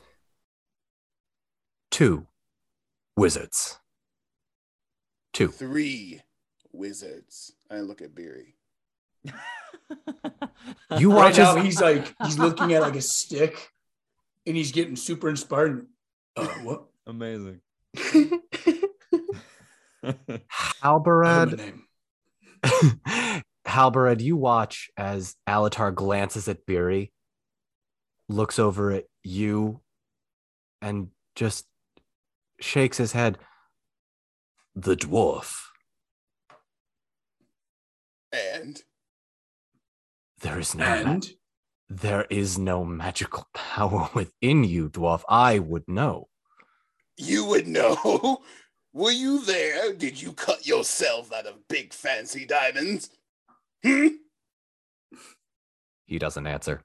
Two 1.91 2.27
wizards. 3.17 3.79
Two. 5.33 5.49
Three 5.49 6.23
wizards. 6.73 7.53
I 7.71 7.81
look 7.81 8.01
at 8.01 8.15
Beery. 8.15 8.55
You 10.99 11.11
Right 11.11 11.17
watch 11.17 11.39
now, 11.39 11.57
as 11.57 11.65
he's 11.65 11.81
like 11.81 12.15
he's 12.25 12.39
looking 12.39 12.73
at 12.73 12.81
like 12.83 12.97
a 12.97 13.03
stick, 13.03 13.71
and 14.47 14.57
he's 14.57 14.73
getting 14.73 14.97
super 14.97 15.29
inspired. 15.29 15.87
Uh, 16.37 16.47
what? 16.63 16.85
Amazing. 17.07 17.61
I 17.97 18.33
have 20.03 20.17
a 20.29 20.41
Halbarad. 20.83 21.75
Halbarad, 23.67 24.21
you 24.21 24.37
watch 24.37 24.91
as 24.97 25.37
Alatar 25.47 25.95
glances 25.95 26.49
at 26.49 26.65
Beery, 26.65 27.13
looks 28.29 28.59
over 28.59 28.93
at 28.93 29.05
you, 29.23 29.81
and 30.81 31.09
just 31.35 31.67
shakes 32.61 32.97
his 32.97 33.13
head. 33.13 33.39
The 34.75 34.97
dwarf. 34.97 35.55
And 38.33 38.83
There 40.41 40.59
is 40.59 40.75
no 40.75 41.05
ma- 41.05 41.21
there 41.89 42.27
is 42.31 42.59
no 42.59 42.85
magical 42.85 43.49
power 43.55 44.11
within 44.15 44.65
you, 44.65 44.89
dwarf. 44.91 45.23
I 45.29 45.59
would 45.59 45.89
know. 45.89 46.29
you 47.17 47.45
would 47.47 47.67
know. 47.67 48.43
Were 48.93 49.11
you 49.13 49.45
there? 49.45 49.93
Did 49.93 50.21
you 50.21 50.33
cut 50.33 50.67
yourself 50.67 51.33
out 51.33 51.47
of 51.47 51.69
big 51.69 51.93
fancy 51.93 52.47
diamonds? 52.47 53.11
Hmm? 53.85 54.09
He 56.07 56.19
doesn't 56.19 56.47
answer. 56.47 56.83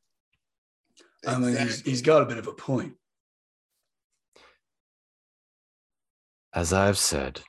I 1.26 1.38
mean, 1.40 1.56
he's, 1.56 1.82
he's 1.82 2.02
got 2.02 2.22
a 2.22 2.26
bit 2.26 2.38
of 2.38 2.48
a 2.48 2.52
point. 2.54 2.96
As 6.54 6.74
I've 6.74 6.98
said, 6.98 7.42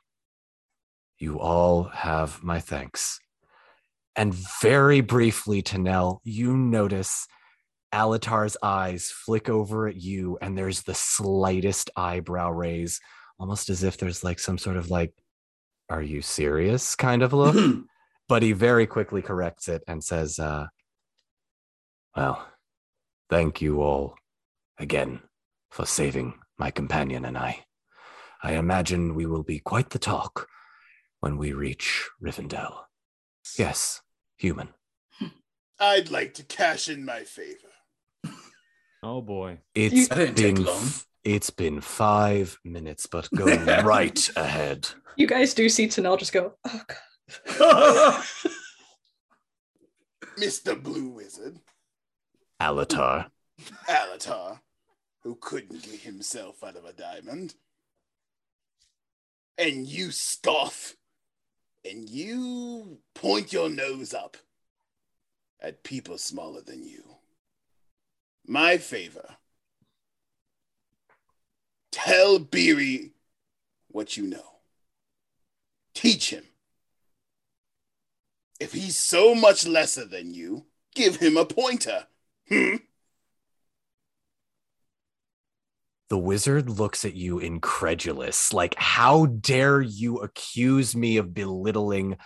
you 1.18 1.40
all 1.40 1.84
have 1.84 2.42
my 2.42 2.60
thanks. 2.60 3.18
And 4.16 4.34
very 4.62 5.00
briefly, 5.00 5.62
Tanel, 5.62 6.20
you 6.24 6.56
notice 6.56 7.26
Alatar's 7.92 8.56
eyes 8.62 9.10
flick 9.10 9.48
over 9.48 9.88
at 9.88 9.96
you, 9.96 10.38
and 10.40 10.56
there's 10.56 10.82
the 10.82 10.94
slightest 10.94 11.90
eyebrow 11.96 12.50
raise, 12.50 13.00
almost 13.38 13.70
as 13.70 13.82
if 13.82 13.96
there's 13.96 14.24
like 14.24 14.38
some 14.38 14.58
sort 14.58 14.76
of 14.76 14.90
like, 14.90 15.12
are 15.90 16.02
you 16.02 16.22
serious 16.22 16.94
kind 16.96 17.22
of 17.22 17.32
look? 17.32 17.84
but 18.28 18.42
he 18.42 18.52
very 18.52 18.86
quickly 18.86 19.22
corrects 19.22 19.68
it 19.68 19.82
and 19.86 20.02
says, 20.02 20.38
uh, 20.38 20.66
Well, 22.16 22.46
thank 23.28 23.60
you 23.60 23.82
all 23.82 24.14
again 24.78 25.20
for 25.70 25.86
saving 25.86 26.34
my 26.58 26.70
companion 26.70 27.24
and 27.24 27.36
I. 27.36 27.64
I 28.42 28.52
imagine 28.52 29.14
we 29.14 29.26
will 29.26 29.42
be 29.42 29.58
quite 29.58 29.90
the 29.90 29.98
talk 29.98 30.48
when 31.20 31.36
we 31.36 31.52
reach 31.52 32.08
Rivendell. 32.22 32.84
Yes, 33.58 34.02
human. 34.36 34.68
I'd 35.78 36.10
like 36.10 36.34
to 36.34 36.44
cash 36.44 36.88
in 36.88 37.04
my 37.04 37.24
favor. 37.24 37.68
Oh 39.02 39.20
boy. 39.20 39.58
It's 39.74 40.08
That 40.08 40.36
been 40.36 40.64
long. 40.64 40.88
it's 41.24 41.50
been 41.50 41.80
five 41.80 42.58
minutes, 42.64 43.06
but 43.06 43.28
go 43.34 43.44
right 43.82 44.28
ahead. 44.36 44.88
You 45.16 45.26
guys 45.26 45.54
do 45.54 45.68
see 45.68 45.88
Tanel 45.88 46.18
just 46.18 46.32
go, 46.32 46.54
oh 46.66 46.82
god. 47.58 48.24
Mr. 50.38 50.80
Blue 50.82 51.10
Wizard, 51.10 51.58
Alatar. 52.60 53.26
Alatar, 53.88 54.58
who 55.22 55.36
couldn't 55.40 55.82
get 55.82 56.00
himself 56.00 56.64
out 56.64 56.76
of 56.76 56.84
a 56.84 56.92
diamond. 56.92 57.54
And 59.56 59.86
you 59.86 60.10
scoff. 60.10 60.96
And 61.84 62.08
you 62.08 62.98
point 63.14 63.52
your 63.52 63.68
nose 63.68 64.14
up 64.14 64.36
at 65.60 65.82
people 65.82 66.18
smaller 66.18 66.60
than 66.60 66.82
you. 66.82 67.02
My 68.46 68.78
favor. 68.78 69.36
Tell 71.92 72.38
Beery 72.38 73.12
what 73.88 74.16
you 74.16 74.24
know. 74.24 74.56
Teach 75.94 76.30
him. 76.30 76.44
If 78.60 78.72
he's 78.72 78.96
so 78.96 79.34
much 79.34 79.66
lesser 79.66 80.04
than 80.04 80.34
you, 80.34 80.66
give 80.94 81.16
him 81.16 81.36
a 81.36 81.44
pointer. 81.44 82.06
Hmm? 82.48 82.76
The 86.14 86.18
wizard 86.18 86.70
looks 86.70 87.04
at 87.04 87.16
you 87.16 87.40
incredulous, 87.40 88.52
like, 88.52 88.76
how 88.78 89.26
dare 89.26 89.80
you 89.80 90.18
accuse 90.18 90.94
me 90.94 91.16
of 91.16 91.34
belittling 91.34 92.18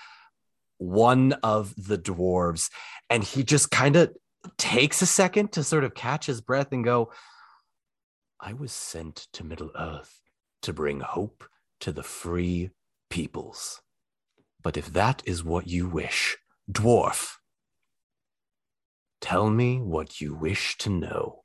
one 0.76 1.32
of 1.42 1.74
the 1.74 1.96
dwarves? 1.96 2.68
And 3.08 3.24
he 3.24 3.42
just 3.42 3.70
kind 3.70 3.96
of 3.96 4.14
takes 4.58 5.00
a 5.00 5.06
second 5.06 5.52
to 5.52 5.64
sort 5.64 5.84
of 5.84 5.94
catch 5.94 6.26
his 6.26 6.42
breath 6.42 6.70
and 6.70 6.84
go, 6.84 7.12
I 8.38 8.52
was 8.52 8.72
sent 8.72 9.26
to 9.32 9.42
Middle 9.42 9.70
Earth 9.74 10.20
to 10.60 10.74
bring 10.74 11.00
hope 11.00 11.44
to 11.80 11.90
the 11.90 12.02
free 12.02 12.68
peoples. 13.08 13.80
But 14.62 14.76
if 14.76 14.92
that 14.92 15.22
is 15.24 15.42
what 15.42 15.66
you 15.66 15.88
wish, 15.88 16.36
dwarf, 16.70 17.36
tell 19.22 19.48
me 19.48 19.80
what 19.80 20.20
you 20.20 20.34
wish 20.34 20.76
to 20.76 20.90
know. 20.90 21.44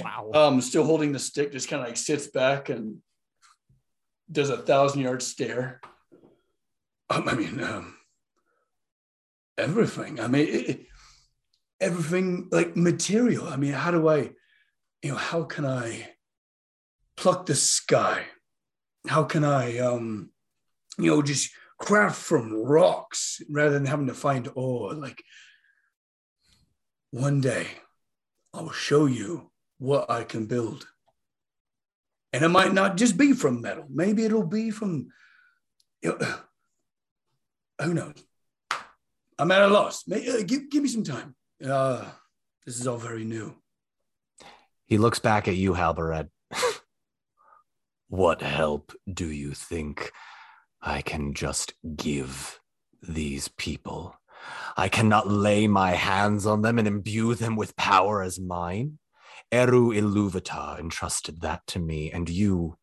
Wow. 0.00 0.30
um, 0.32 0.60
still 0.60 0.84
holding 0.84 1.12
the 1.12 1.18
stick, 1.18 1.52
just 1.52 1.68
kind 1.68 1.82
of 1.82 1.88
like 1.88 1.96
sits 1.96 2.28
back 2.28 2.68
and 2.68 2.98
does 4.30 4.50
a 4.50 4.56
thousand 4.56 5.02
yard 5.02 5.22
stare. 5.22 5.80
Um, 7.10 7.28
I 7.28 7.34
mean, 7.34 7.62
um, 7.62 7.96
everything. 9.58 10.20
I 10.20 10.28
mean, 10.28 10.46
it, 10.48 10.86
everything 11.80 12.48
like 12.52 12.76
material. 12.76 13.48
I 13.48 13.56
mean, 13.56 13.72
how 13.72 13.90
do 13.90 14.08
I, 14.08 14.30
you 15.02 15.10
know, 15.10 15.16
how 15.16 15.42
can 15.42 15.66
I 15.66 16.10
pluck 17.16 17.46
the 17.46 17.54
sky? 17.54 18.24
How 19.08 19.24
can 19.24 19.44
I, 19.44 19.78
um, 19.78 20.30
you 20.96 21.10
know, 21.10 21.22
just 21.22 21.50
craft 21.78 22.22
from 22.22 22.54
rocks 22.54 23.42
rather 23.50 23.72
than 23.72 23.86
having 23.86 24.06
to 24.06 24.14
find 24.14 24.48
ore? 24.54 24.94
Like, 24.94 25.22
one 27.10 27.40
day 27.40 27.66
I'll 28.54 28.70
show 28.70 29.06
you 29.06 29.51
what 29.82 30.08
I 30.08 30.22
can 30.22 30.46
build. 30.46 30.86
And 32.32 32.44
it 32.44 32.48
might 32.48 32.72
not 32.72 32.96
just 32.96 33.18
be 33.18 33.32
from 33.32 33.60
metal. 33.60 33.84
Maybe 33.90 34.24
it'll 34.24 34.46
be 34.46 34.70
from, 34.70 35.08
you 36.00 36.16
know, 36.18 36.34
who 37.84 37.92
knows? 37.92 38.14
I'm 39.38 39.50
at 39.50 39.62
a 39.62 39.66
loss. 39.66 40.04
Uh, 40.08 40.42
give, 40.46 40.70
give 40.70 40.84
me 40.84 40.88
some 40.88 41.02
time. 41.02 41.34
Uh, 41.64 42.04
this 42.64 42.78
is 42.78 42.86
all 42.86 42.96
very 42.96 43.24
new. 43.24 43.56
He 44.86 44.98
looks 44.98 45.18
back 45.18 45.48
at 45.48 45.56
you, 45.56 45.72
Halbarad. 45.72 46.28
what 48.08 48.40
help 48.40 48.92
do 49.12 49.26
you 49.26 49.52
think 49.52 50.12
I 50.80 51.02
can 51.02 51.34
just 51.34 51.74
give 51.96 52.60
these 53.02 53.48
people? 53.48 54.14
I 54.76 54.88
cannot 54.88 55.28
lay 55.28 55.66
my 55.66 55.90
hands 55.90 56.46
on 56.46 56.62
them 56.62 56.78
and 56.78 56.86
imbue 56.86 57.34
them 57.34 57.56
with 57.56 57.74
power 57.74 58.22
as 58.22 58.38
mine. 58.38 58.98
Eru 59.52 59.90
Iluvatar 59.92 60.80
entrusted 60.80 61.42
that 61.42 61.66
to 61.68 61.78
me, 61.78 62.10
and 62.10 62.28
you, 62.28 62.78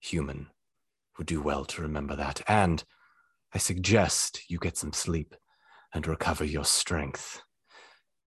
human, 0.00 0.48
would 1.16 1.26
do 1.26 1.40
well 1.40 1.64
to 1.64 1.82
remember 1.82 2.14
that. 2.14 2.42
And 2.46 2.84
I 3.54 3.58
suggest 3.58 4.42
you 4.48 4.58
get 4.58 4.76
some 4.76 4.92
sleep 4.92 5.34
and 5.94 6.06
recover 6.06 6.44
your 6.44 6.64
strength. 6.64 7.40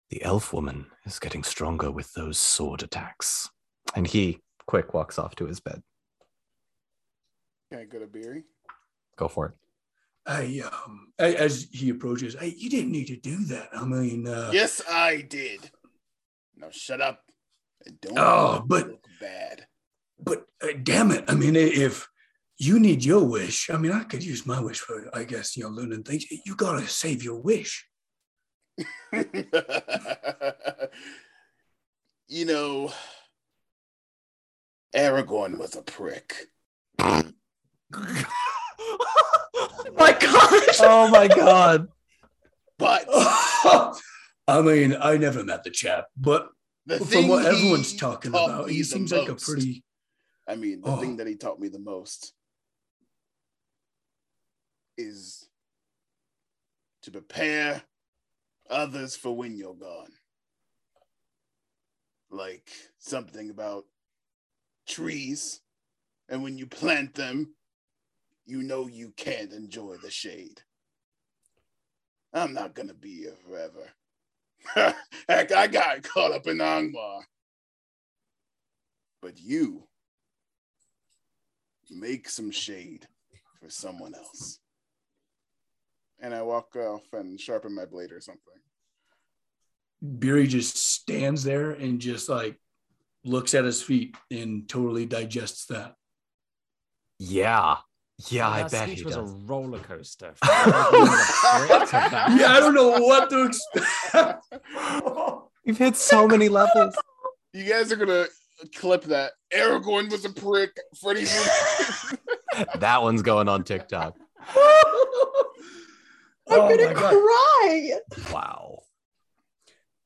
The 0.09 0.23
elf 0.23 0.53
woman 0.53 0.87
is 1.05 1.19
getting 1.19 1.43
stronger 1.43 1.91
with 1.91 2.13
those 2.13 2.39
sword 2.39 2.83
attacks. 2.83 3.49
And 3.93 4.07
he, 4.07 4.39
quick, 4.65 4.93
walks 4.93 5.19
off 5.19 5.35
to 5.35 5.45
his 5.45 5.59
bed. 5.59 5.81
Can 7.69 7.81
I 7.81 7.85
go 7.85 7.99
to 7.99 8.07
Beery? 8.07 8.43
Go 9.17 9.27
for 9.27 9.47
it. 9.47 9.53
I 10.25 10.61
um 10.65 11.13
a- 11.19 11.37
as 11.39 11.67
he 11.71 11.89
approaches, 11.89 12.35
hey, 12.39 12.53
you 12.57 12.69
didn't 12.69 12.91
need 12.91 13.07
to 13.07 13.17
do 13.17 13.43
that. 13.45 13.69
I 13.73 13.83
mean, 13.85 14.27
uh, 14.27 14.51
yes, 14.53 14.81
I 14.89 15.21
did. 15.21 15.71
Now 16.55 16.67
shut 16.69 17.01
up 17.01 17.23
and 17.26 17.26
don't 18.01 18.17
Oh, 18.17 18.63
but- 18.65 18.87
look 18.87 19.05
bad. 19.19 19.67
but 20.19 20.45
uh, 20.61 20.67
damn 20.83 21.11
it, 21.11 21.25
I 21.27 21.35
mean, 21.35 21.55
if 21.55 22.07
you 22.57 22.79
need 22.79 23.03
your 23.05 23.23
wish, 23.23 23.69
I 23.69 23.77
mean, 23.77 23.91
I 23.91 24.03
could 24.03 24.23
use 24.23 24.45
my 24.45 24.59
wish 24.59 24.79
for, 24.79 25.09
I 25.13 25.23
guess, 25.23 25.55
you 25.55 25.63
know, 25.63 25.69
learning 25.69 26.03
things. 26.03 26.25
You 26.45 26.55
gotta 26.55 26.87
save 26.87 27.23
your 27.23 27.39
wish. 27.39 27.87
you 32.27 32.45
know, 32.45 32.91
Aragorn 34.95 35.57
was 35.57 35.75
a 35.75 35.81
prick. 35.81 36.47
my 36.99 37.23
gosh. 40.19 40.79
oh 40.81 41.09
my 41.11 41.27
god. 41.27 41.87
But 42.79 43.05
I 44.47 44.61
mean, 44.61 44.95
I 44.99 45.17
never 45.17 45.43
met 45.43 45.63
the 45.63 45.71
chap, 45.71 46.05
but 46.15 46.49
the 46.87 46.97
from 46.99 47.07
thing 47.07 47.27
what 47.27 47.45
everyone's 47.45 47.95
talking 47.95 48.31
about, 48.31 48.69
he 48.69 48.81
seems 48.83 49.11
like 49.11 49.27
a 49.27 49.35
pretty. 49.35 49.83
I 50.47 50.55
mean, 50.55 50.81
the 50.81 50.89
Oh. 50.91 50.99
thing 51.01 51.17
that 51.17 51.27
he 51.27 51.35
taught 51.35 51.59
me 51.59 51.67
the 51.67 51.79
most 51.79 52.33
is 54.97 55.49
to 57.01 57.11
prepare 57.11 57.83
others 58.69 59.15
for 59.15 59.35
when 59.35 59.57
you're 59.57 59.75
gone. 59.75 60.11
Like 62.29 62.69
something 62.99 63.49
about 63.49 63.85
trees, 64.87 65.61
and 66.29 66.41
when 66.43 66.57
you 66.57 66.67
plant 66.67 67.13
them, 67.15 67.55
you 68.45 68.63
know 68.63 68.87
you 68.87 69.11
can't 69.11 69.51
enjoy 69.51 69.97
the 69.97 70.11
shade. 70.11 70.61
I'm 72.33 72.53
not 72.53 72.73
gonna 72.73 72.93
be 72.93 73.17
here 73.17 73.35
forever. 73.35 73.96
Heck, 75.29 75.51
I 75.51 75.67
got 75.67 76.03
caught 76.03 76.31
up 76.31 76.47
in 76.47 76.57
Angmar. 76.57 77.21
But 79.21 79.39
you 79.39 79.87
make 81.89 82.29
some 82.29 82.51
shade 82.51 83.07
for 83.59 83.69
someone 83.69 84.13
else. 84.13 84.59
And 86.19 86.33
I 86.33 86.41
walk 86.41 86.75
off 86.75 87.03
and 87.13 87.39
sharpen 87.39 87.75
my 87.75 87.85
blade 87.85 88.11
or 88.11 88.21
something. 88.21 88.41
Beery 90.19 90.47
just 90.47 90.77
stands 90.77 91.43
there 91.43 91.71
and 91.71 91.99
just 91.99 92.29
like 92.29 92.59
looks 93.23 93.53
at 93.53 93.65
his 93.65 93.81
feet 93.81 94.15
and 94.31 94.67
totally 94.67 95.05
digests 95.05 95.65
that. 95.67 95.95
Yeah. 97.19 97.77
Yeah, 98.29 98.49
I 98.49 98.63
bet 98.63 98.87
speech 98.87 98.99
he 98.99 99.03
was 99.05 99.15
does. 99.15 99.31
a 99.31 99.35
roller 99.45 99.79
coaster. 99.79 100.33
from 100.37 100.49
Aragorn 100.49 101.05
the 101.05 101.67
prick 101.67 101.85
to 101.85 101.91
that. 102.11 102.37
Yeah, 102.39 102.51
I 102.53 102.59
don't 102.59 102.73
know 102.73 102.89
what 102.99 103.29
to 103.29 103.45
expect. 103.45 104.43
We've 105.65 105.77
hit 105.77 105.95
so 105.95 106.27
many 106.27 106.49
levels. 106.49 106.95
You 107.53 107.63
guys 107.65 107.91
are 107.91 107.95
gonna 107.95 108.25
clip 108.75 109.03
that. 109.03 109.33
Aragorn 109.53 110.09
was 110.11 110.25
a 110.25 110.31
prick. 110.31 110.75
Freddy's 110.99 111.31
that 112.79 113.01
one's 113.03 113.21
going 113.21 113.47
on 113.47 113.63
TikTok. 113.63 114.15
I'm 114.49 114.55
Oh 116.49 116.69
gonna 116.69 116.85
my 116.87 116.93
God. 116.93 117.11
cry. 117.11 117.93
Wow. 118.33 118.79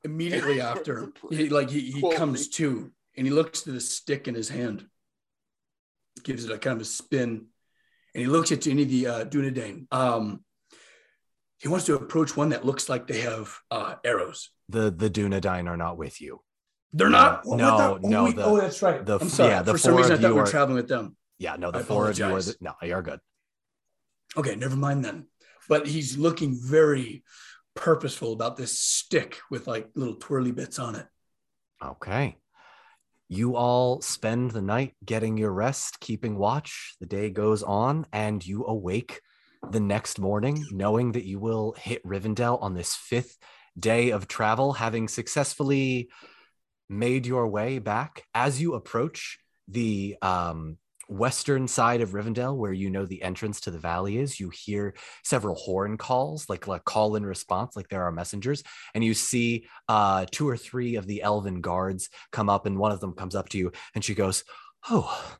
Immediately 0.03 0.59
after, 0.59 1.11
he 1.29 1.47
like 1.49 1.69
he, 1.69 1.91
he 1.91 1.99
Quote 2.01 2.15
comes 2.15 2.47
me. 2.47 2.51
to 2.53 2.91
and 3.15 3.27
he 3.27 3.31
looks 3.31 3.61
to 3.61 3.71
the 3.71 3.79
stick 3.79 4.27
in 4.27 4.33
his 4.35 4.49
hand, 4.49 4.87
gives 6.23 6.43
it 6.43 6.51
a 6.51 6.57
kind 6.57 6.75
of 6.75 6.81
a 6.81 6.85
spin, 6.85 7.45
and 8.13 8.21
he 8.21 8.27
looks 8.27 8.51
at 8.51 8.67
any 8.67 8.83
of 8.83 8.89
the 8.89 9.07
uh, 9.07 9.25
Dunedain. 9.25 9.87
Um, 9.91 10.43
he 11.59 11.67
wants 11.67 11.85
to 11.85 11.95
approach 11.95 12.35
one 12.35 12.49
that 12.49 12.65
looks 12.65 12.89
like 12.89 13.07
they 13.07 13.21
have 13.21 13.55
uh, 13.69 13.95
arrows. 14.03 14.49
The 14.69 14.91
the 14.91 15.09
Dunedain 15.09 15.67
are 15.69 15.77
not 15.77 15.97
with 15.97 16.19
you. 16.21 16.41
They're 16.93 17.09
not. 17.09 17.45
No, 17.45 17.53
Oh, 17.53 17.55
no, 17.55 17.99
oh, 18.03 18.07
no, 18.09 18.23
wait, 18.25 18.35
the- 18.35 18.43
oh, 18.45 18.57
that's 18.59 18.81
right. 18.81 19.05
the- 19.05 19.19
I'm 19.19 19.29
sorry. 19.29 19.51
yeah, 19.51 19.61
the 19.61 19.71
For 19.73 19.77
some 19.77 19.95
reason, 19.95 20.13
I 20.13 20.17
thought 20.17 20.27
we 20.29 20.33
were 20.33 20.43
are- 20.43 20.47
traveling 20.47 20.75
with 20.75 20.89
them. 20.89 21.15
Yeah, 21.39 21.55
no, 21.57 21.71
the 21.71 21.79
I 21.79 21.83
four 21.83 22.09
of 22.09 22.17
you 22.19 22.25
are 22.25 22.41
the, 22.41 22.55
no, 22.61 22.73
you're 22.83 23.01
good. 23.01 23.19
Okay, 24.37 24.55
never 24.55 24.75
mind 24.75 25.03
then. 25.05 25.27
But 25.69 25.87
he's 25.87 26.17
looking 26.17 26.57
very 26.59 27.23
purposeful 27.75 28.33
about 28.33 28.57
this 28.57 28.77
stick 28.77 29.39
with 29.49 29.67
like 29.67 29.89
little 29.95 30.15
twirly 30.15 30.51
bits 30.51 30.79
on 30.79 30.95
it. 30.95 31.05
Okay. 31.83 32.37
You 33.33 33.55
all 33.55 34.01
spend 34.01 34.51
the 34.51 34.61
night 34.61 34.95
getting 35.05 35.37
your 35.37 35.53
rest, 35.53 36.01
keeping 36.01 36.37
watch. 36.37 36.95
The 36.99 37.05
day 37.05 37.29
goes 37.29 37.63
on, 37.63 38.05
and 38.11 38.45
you 38.45 38.65
awake 38.65 39.21
the 39.71 39.79
next 39.79 40.19
morning 40.19 40.65
knowing 40.69 41.13
that 41.13 41.23
you 41.23 41.39
will 41.39 41.73
hit 41.77 42.05
Rivendell 42.05 42.61
on 42.61 42.73
this 42.73 42.93
fifth 42.93 43.37
day 43.79 44.09
of 44.09 44.27
travel, 44.27 44.73
having 44.73 45.07
successfully 45.07 46.09
made 46.89 47.25
your 47.25 47.47
way 47.47 47.79
back. 47.79 48.25
As 48.35 48.59
you 48.61 48.73
approach 48.73 49.39
the 49.65 50.17
um, 50.21 50.77
western 51.11 51.67
side 51.67 52.01
of 52.01 52.11
Rivendell, 52.11 52.55
where 52.55 52.71
you 52.71 52.89
know 52.89 53.05
the 53.05 53.21
entrance 53.21 53.59
to 53.61 53.71
the 53.71 53.77
valley 53.77 54.17
is, 54.17 54.39
you 54.39 54.49
hear 54.49 54.93
several 55.23 55.55
horn 55.55 55.97
calls, 55.97 56.49
like 56.49 56.65
a 56.67 56.79
call 56.79 57.15
in 57.15 57.25
response, 57.25 57.75
like 57.75 57.89
there 57.89 58.03
are 58.03 58.11
messengers, 58.11 58.63
and 58.95 59.03
you 59.03 59.13
see 59.13 59.67
uh, 59.89 60.25
two 60.31 60.47
or 60.47 60.57
three 60.57 60.95
of 60.95 61.07
the 61.07 61.21
elven 61.21 61.61
guards 61.61 62.09
come 62.31 62.49
up, 62.49 62.65
and 62.65 62.77
one 62.77 62.91
of 62.91 63.01
them 63.01 63.13
comes 63.13 63.35
up 63.35 63.49
to 63.49 63.57
you, 63.57 63.71
and 63.93 64.03
she 64.03 64.15
goes, 64.15 64.43
"Oh, 64.89 65.37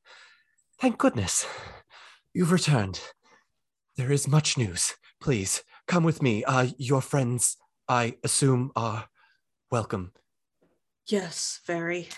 thank 0.80 0.98
goodness, 0.98 1.48
you've 2.34 2.52
returned. 2.52 3.00
There 3.96 4.12
is 4.12 4.28
much 4.28 4.58
news. 4.58 4.96
Please 5.22 5.64
come 5.88 6.04
with 6.04 6.22
me. 6.22 6.44
Uh, 6.44 6.68
your 6.78 7.02
friends, 7.02 7.58
I 7.88 8.18
assume, 8.24 8.72
are 8.76 9.08
welcome. 9.70 10.12
Yes, 11.08 11.62
very. 11.66 12.10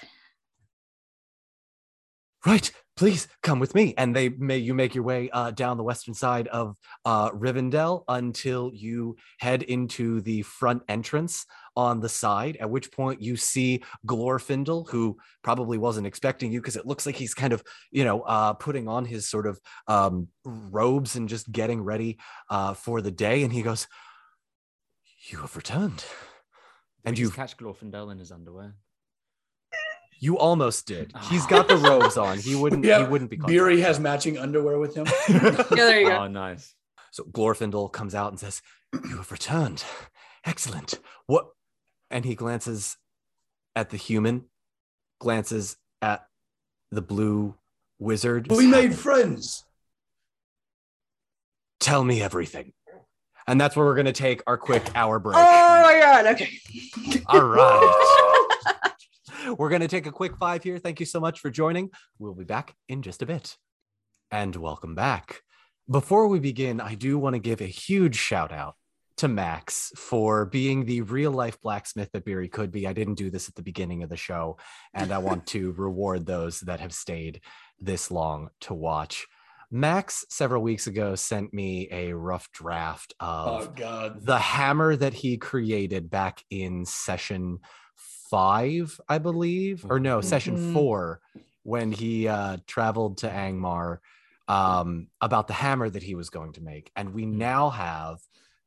Right, 2.45 2.71
please 2.95 3.27
come 3.41 3.59
with 3.59 3.73
me. 3.75 3.93
And 3.97 4.15
they 4.15 4.29
may 4.29 4.57
you 4.57 4.73
make 4.73 4.95
your 4.95 5.03
way 5.03 5.29
uh, 5.31 5.51
down 5.51 5.77
the 5.77 5.83
western 5.83 6.13
side 6.13 6.47
of 6.49 6.75
uh, 7.05 7.31
Rivendell 7.31 8.03
until 8.07 8.71
you 8.73 9.15
head 9.39 9.63
into 9.63 10.21
the 10.21 10.43
front 10.43 10.83
entrance 10.87 11.45
on 11.75 11.99
the 11.99 12.09
side. 12.09 12.57
At 12.59 12.69
which 12.69 12.91
point 12.91 13.21
you 13.21 13.35
see 13.35 13.83
Glorfindel, 14.05 14.89
who 14.89 15.17
probably 15.43 15.77
wasn't 15.77 16.07
expecting 16.07 16.51
you 16.51 16.61
because 16.61 16.75
it 16.75 16.85
looks 16.85 17.05
like 17.05 17.15
he's 17.15 17.33
kind 17.33 17.53
of 17.53 17.63
you 17.91 18.03
know 18.03 18.21
uh, 18.21 18.53
putting 18.53 18.87
on 18.87 19.05
his 19.05 19.27
sort 19.27 19.47
of 19.47 19.59
um, 19.87 20.27
robes 20.45 21.15
and 21.15 21.27
just 21.29 21.51
getting 21.51 21.81
ready 21.81 22.17
uh, 22.49 22.73
for 22.73 23.01
the 23.01 23.11
day. 23.11 23.43
And 23.43 23.51
he 23.51 23.61
goes, 23.61 23.87
"You 25.29 25.39
have 25.39 25.55
returned." 25.55 26.03
And 27.05 27.17
you 27.17 27.25
you 27.25 27.31
catch 27.31 27.57
Glorfindel 27.57 28.11
in 28.11 28.19
his 28.19 28.31
underwear? 28.31 28.75
You 30.23 30.37
almost 30.37 30.87
did. 30.87 31.11
He's 31.29 31.45
got 31.47 31.67
the 31.67 31.75
robes 31.89 32.15
on. 32.15 32.37
He 32.37 32.55
wouldn't. 32.55 32.85
Yeah, 32.85 32.99
he 32.99 33.11
wouldn't 33.11 33.29
be. 33.29 33.35
caught 33.35 33.49
Beery 33.49 33.81
has 33.81 33.99
matching 33.99 34.37
underwear 34.37 34.79
with 34.79 34.95
him. 34.95 35.05
Yeah, 35.29 35.65
there 35.69 35.99
you 35.99 36.07
go. 36.07 36.17
Oh, 36.19 36.27
nice. 36.27 36.73
So 37.11 37.25
Glorfindel 37.25 37.91
comes 37.91 38.15
out 38.15 38.31
and 38.31 38.39
says, 38.39 38.61
"You 38.93 39.17
have 39.17 39.31
returned. 39.31 39.83
Excellent. 40.45 40.99
What?" 41.27 41.47
And 42.09 42.23
he 42.23 42.35
glances 42.35 42.95
at 43.75 43.89
the 43.89 43.97
human, 43.97 44.45
glances 45.19 45.75
at 46.01 46.25
the 46.89 47.01
blue 47.01 47.55
wizard. 47.99 48.49
we 48.49 48.65
made 48.67 48.95
friends. 48.95 49.65
Tell 51.81 52.03
me 52.05 52.21
everything. 52.21 52.71
And 53.45 53.59
that's 53.59 53.75
where 53.75 53.85
we're 53.85 53.95
going 53.95 54.05
to 54.05 54.13
take 54.13 54.41
our 54.47 54.57
quick 54.57 54.89
hour 54.95 55.19
break. 55.19 55.35
Oh 55.35 55.81
my 55.83 55.99
god. 55.99 56.27
Okay. 56.27 56.49
All 57.27 57.43
right. 57.43 58.49
We're 59.57 59.69
going 59.69 59.81
to 59.81 59.87
take 59.87 60.05
a 60.07 60.11
quick 60.11 60.37
five 60.37 60.63
here. 60.63 60.77
Thank 60.77 60.99
you 60.99 61.05
so 61.05 61.19
much 61.19 61.39
for 61.39 61.49
joining. 61.49 61.89
We'll 62.19 62.33
be 62.33 62.43
back 62.43 62.75
in 62.87 63.01
just 63.01 63.21
a 63.21 63.25
bit. 63.25 63.57
And 64.31 64.55
welcome 64.55 64.95
back. 64.95 65.41
Before 65.89 66.27
we 66.27 66.39
begin, 66.39 66.79
I 66.79 66.95
do 66.95 67.17
want 67.17 67.33
to 67.35 67.39
give 67.39 67.61
a 67.61 67.65
huge 67.65 68.15
shout 68.15 68.51
out 68.51 68.75
to 69.17 69.27
Max 69.27 69.91
for 69.95 70.45
being 70.45 70.85
the 70.85 71.01
real 71.01 71.31
life 71.31 71.59
blacksmith 71.61 72.09
that 72.13 72.25
Beery 72.25 72.47
could 72.47 72.71
be. 72.71 72.87
I 72.87 72.93
didn't 72.93 73.15
do 73.15 73.29
this 73.29 73.47
at 73.47 73.55
the 73.55 73.61
beginning 73.61 74.01
of 74.01 74.09
the 74.09 74.17
show, 74.17 74.57
and 74.93 75.11
I 75.11 75.17
want 75.19 75.45
to 75.47 75.71
reward 75.77 76.25
those 76.25 76.61
that 76.61 76.79
have 76.79 76.93
stayed 76.93 77.41
this 77.79 78.09
long 78.09 78.49
to 78.61 78.73
watch. 78.73 79.27
Max 79.69 80.25
several 80.29 80.61
weeks 80.61 80.87
ago 80.87 81.15
sent 81.15 81.53
me 81.53 81.87
a 81.91 82.13
rough 82.13 82.49
draft 82.51 83.13
Oh 83.19 83.59
of 83.63 83.75
God. 83.75 84.23
the 84.25 84.37
hammer 84.37 84.95
that 84.95 85.13
he 85.15 85.37
created 85.37 86.09
back 86.09 86.43
in 86.49 86.85
session 86.85 87.59
five, 88.37 88.99
I 89.07 89.19
believe, 89.19 89.85
or 89.87 89.99
no, 89.99 90.19
session 90.21 90.57
Mhm. 90.57 90.73
four, 90.73 91.21
when 91.61 91.91
he 91.91 92.27
uh, 92.27 92.57
traveled 92.65 93.19
to 93.19 93.29
Angmar 93.29 93.99
um, 94.47 95.07
about 95.21 95.45
the 95.47 95.53
hammer 95.53 95.87
that 95.87 96.01
he 96.01 96.15
was 96.15 96.29
going 96.31 96.51
to 96.53 96.61
make. 96.61 96.91
And 96.95 97.13
we 97.13 97.25
now 97.27 97.69
have 97.69 98.17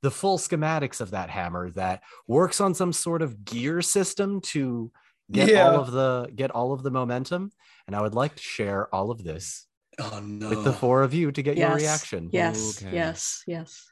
the 0.03 0.11
full 0.13 0.39
schematics 0.39 1.01
of 1.01 1.11
that 1.11 1.29
hammer 1.31 1.69
that 1.73 2.03
works 2.29 2.61
on 2.61 2.75
some 2.75 2.93
sort 2.93 3.23
of 3.23 3.45
gear 3.45 3.83
system 3.83 4.41
to 4.53 4.93
get 5.33 5.49
Yeah. 5.49 5.69
all 5.69 5.81
of 5.81 5.91
the 5.91 6.31
get 6.35 6.53
all 6.53 6.73
of 6.73 6.85
the 6.85 6.91
momentum. 6.93 7.51
And 7.89 7.97
I 7.97 8.01
would 8.03 8.15
like 8.15 8.37
to 8.37 8.43
share 8.43 8.83
all 8.95 9.11
of 9.11 9.25
this 9.25 9.67
Oh 9.99 10.21
no. 10.21 10.49
with 10.51 10.63
the 10.65 10.73
four 10.73 11.03
of 11.03 11.13
you 11.13 11.33
to 11.33 11.43
get 11.43 11.57
your 11.59 11.75
reaction. 11.75 12.31
Yes, 12.33 12.81
Okay. 12.83 12.95
yes, 12.95 13.43
yes. 13.49 13.89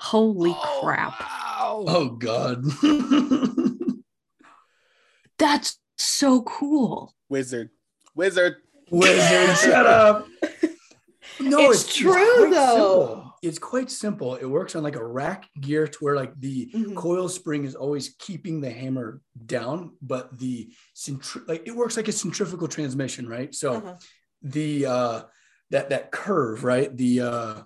Holy 0.00 0.50
Oh, 0.52 0.80
crap. 0.82 1.20
wow. 1.20 1.84
Oh 1.88 2.08
God. 2.10 2.64
That's 5.38 5.78
so 5.96 6.42
cool. 6.42 7.14
Wizard. 7.28 7.70
Wizard. 8.14 8.56
Wizard, 8.90 9.56
shut 9.62 9.86
up. 9.86 10.26
No, 11.40 11.70
It's 11.70 11.94
true, 11.96 12.12
quite 12.12 12.50
though. 12.52 13.06
simple. 13.06 13.30
It's 13.42 13.58
quite 13.58 13.90
simple. 13.90 14.34
It 14.36 14.46
works 14.46 14.74
on 14.76 14.82
like 14.82 14.96
a 14.96 15.04
rack 15.04 15.48
gear 15.60 15.86
to 15.88 15.98
where 16.00 16.14
like 16.16 16.38
the 16.38 16.70
Mhm. 16.74 16.94
coil 16.94 17.28
spring 17.28 17.64
is 17.64 17.74
always 17.74 18.14
keeping 18.18 18.60
the 18.60 18.70
hammer 18.70 19.20
down, 19.44 19.96
but 20.00 20.38
the 20.38 20.72
centri- 20.94 21.46
like 21.48 21.66
it 21.66 21.74
works 21.74 21.96
like 21.96 22.08
a 22.08 22.12
centrifugal 22.12 22.68
transmission, 22.68 23.28
right? 23.28 23.54
So 23.54 23.74
Uh-huh. 23.74 23.96
the 24.42 24.86
uh 24.86 25.22
that 25.70 25.90
that 25.90 26.10
curve, 26.12 26.62
right? 26.64 26.94
The 26.96 27.20
uh 27.20 27.62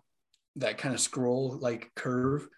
that 0.56 0.78
kind 0.78 0.94
of 0.94 1.00
scroll 1.00 1.58
like 1.60 1.92
curve, 1.94 2.48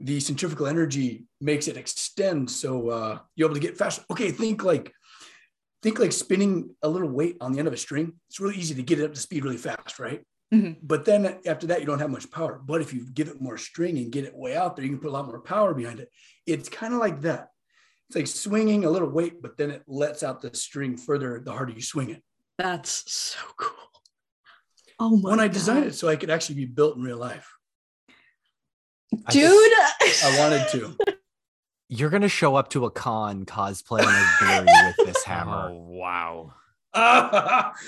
the 0.00 0.20
centrifugal 0.20 0.66
energy 0.66 1.24
makes 1.40 1.66
it 1.68 1.76
extend 1.76 2.50
so 2.50 2.88
uh 2.90 3.18
you're 3.34 3.48
able 3.48 3.54
to 3.54 3.60
get 3.60 3.76
faster. 3.76 4.04
Okay, 4.10 4.30
think 4.30 4.62
like 4.64 4.92
think 5.82 5.98
like 5.98 6.12
spinning 6.12 6.74
a 6.82 6.88
little 6.88 7.08
weight 7.08 7.36
on 7.40 7.52
the 7.52 7.58
end 7.58 7.68
of 7.68 7.74
a 7.74 7.78
string. 7.78 8.12
It's 8.28 8.40
really 8.40 8.56
easy 8.56 8.74
to 8.74 8.82
get 8.82 8.98
it 9.00 9.04
up 9.04 9.14
to 9.14 9.20
speed 9.20 9.44
really 9.44 9.56
fast, 9.56 9.98
right? 9.98 10.22
Mhm. 10.52 10.78
But 10.82 11.04
then 11.04 11.38
after 11.46 11.66
that, 11.68 11.80
you 11.80 11.86
don't 11.86 11.98
have 11.98 12.10
much 12.10 12.30
power. 12.30 12.60
But 12.64 12.80
if 12.80 12.94
you 12.94 13.06
give 13.12 13.28
it 13.28 13.40
more 13.40 13.58
string 13.58 13.98
and 13.98 14.10
get 14.10 14.24
it 14.24 14.34
way 14.34 14.56
out 14.56 14.76
there, 14.76 14.84
you 14.84 14.90
can 14.90 15.00
put 15.00 15.08
a 15.08 15.12
lot 15.12 15.26
more 15.26 15.40
power 15.40 15.74
behind 15.74 16.00
it. 16.00 16.10
It's 16.46 16.68
kind 16.68 16.94
of 16.94 17.00
like 17.00 17.20
that. 17.22 17.48
It's 18.08 18.16
like 18.16 18.26
swinging 18.26 18.84
a 18.84 18.90
little 18.90 19.10
weight, 19.10 19.42
but 19.42 19.58
then 19.58 19.70
it 19.70 19.82
lets 19.86 20.22
out 20.22 20.40
the 20.40 20.54
string 20.54 20.96
further 20.96 21.40
the 21.44 21.52
harder 21.52 21.72
you 21.72 21.82
swing 21.82 22.10
it. 22.10 22.22
That's 22.56 23.04
so 23.12 23.38
cool. 23.56 23.74
Oh 24.98 25.16
my 25.18 25.30
when 25.30 25.40
I 25.40 25.48
designed 25.48 25.84
God. 25.84 25.88
it 25.90 25.94
so 25.94 26.08
I 26.08 26.16
could 26.16 26.30
actually 26.30 26.56
be 26.56 26.64
built 26.64 26.96
in 26.96 27.02
real 27.02 27.18
life. 27.18 27.57
I 29.26 29.30
Dude, 29.32 29.72
just- 30.02 30.24
I 30.24 30.38
wanted 30.38 30.68
to. 30.70 30.96
You're 31.90 32.10
gonna 32.10 32.28
show 32.28 32.54
up 32.54 32.68
to 32.70 32.84
a 32.84 32.90
con 32.90 33.46
cosplaying 33.46 34.04
as 34.06 34.26
Barry 34.40 34.66
with 34.98 35.06
this 35.06 35.24
hammer. 35.24 35.70
Oh, 35.72 36.52
wow. 36.94 37.72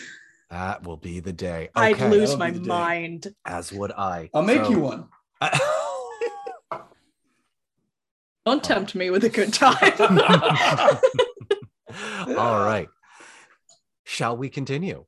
That 0.50 0.82
will 0.84 0.96
be 0.96 1.20
the 1.20 1.32
day. 1.32 1.68
I'd 1.76 2.00
lose 2.00 2.36
my 2.36 2.50
be 2.50 2.58
the 2.58 2.64
day. 2.64 2.68
mind. 2.68 3.34
as 3.46 3.72
would 3.72 3.92
I. 3.92 4.30
I'll 4.34 4.42
make 4.42 4.64
So- 4.64 4.70
you 4.70 4.80
one. 4.80 5.08
Don't 8.46 8.64
tempt 8.64 8.94
me 8.96 9.10
with 9.10 9.22
a 9.22 9.28
good 9.28 9.56
oh. 9.62 9.72
time. 9.72 10.18
All 12.36 12.64
right. 12.64 12.88
Shall 14.04 14.36
we 14.36 14.48
continue? 14.48 15.04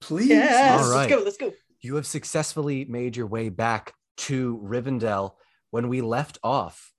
Please. 0.00 0.28
yes, 0.28 0.84
All 0.84 0.90
right. 0.92 1.10
let's 1.10 1.12
go. 1.12 1.24
Let's 1.24 1.36
go. 1.38 1.52
You 1.80 1.96
have 1.96 2.06
successfully 2.06 2.84
made 2.84 3.16
your 3.16 3.26
way 3.26 3.48
back 3.48 3.94
to 4.18 4.60
Rivendell. 4.62 5.32
When 5.70 5.88
we 5.88 6.00
left 6.00 6.38
off, 6.42 6.92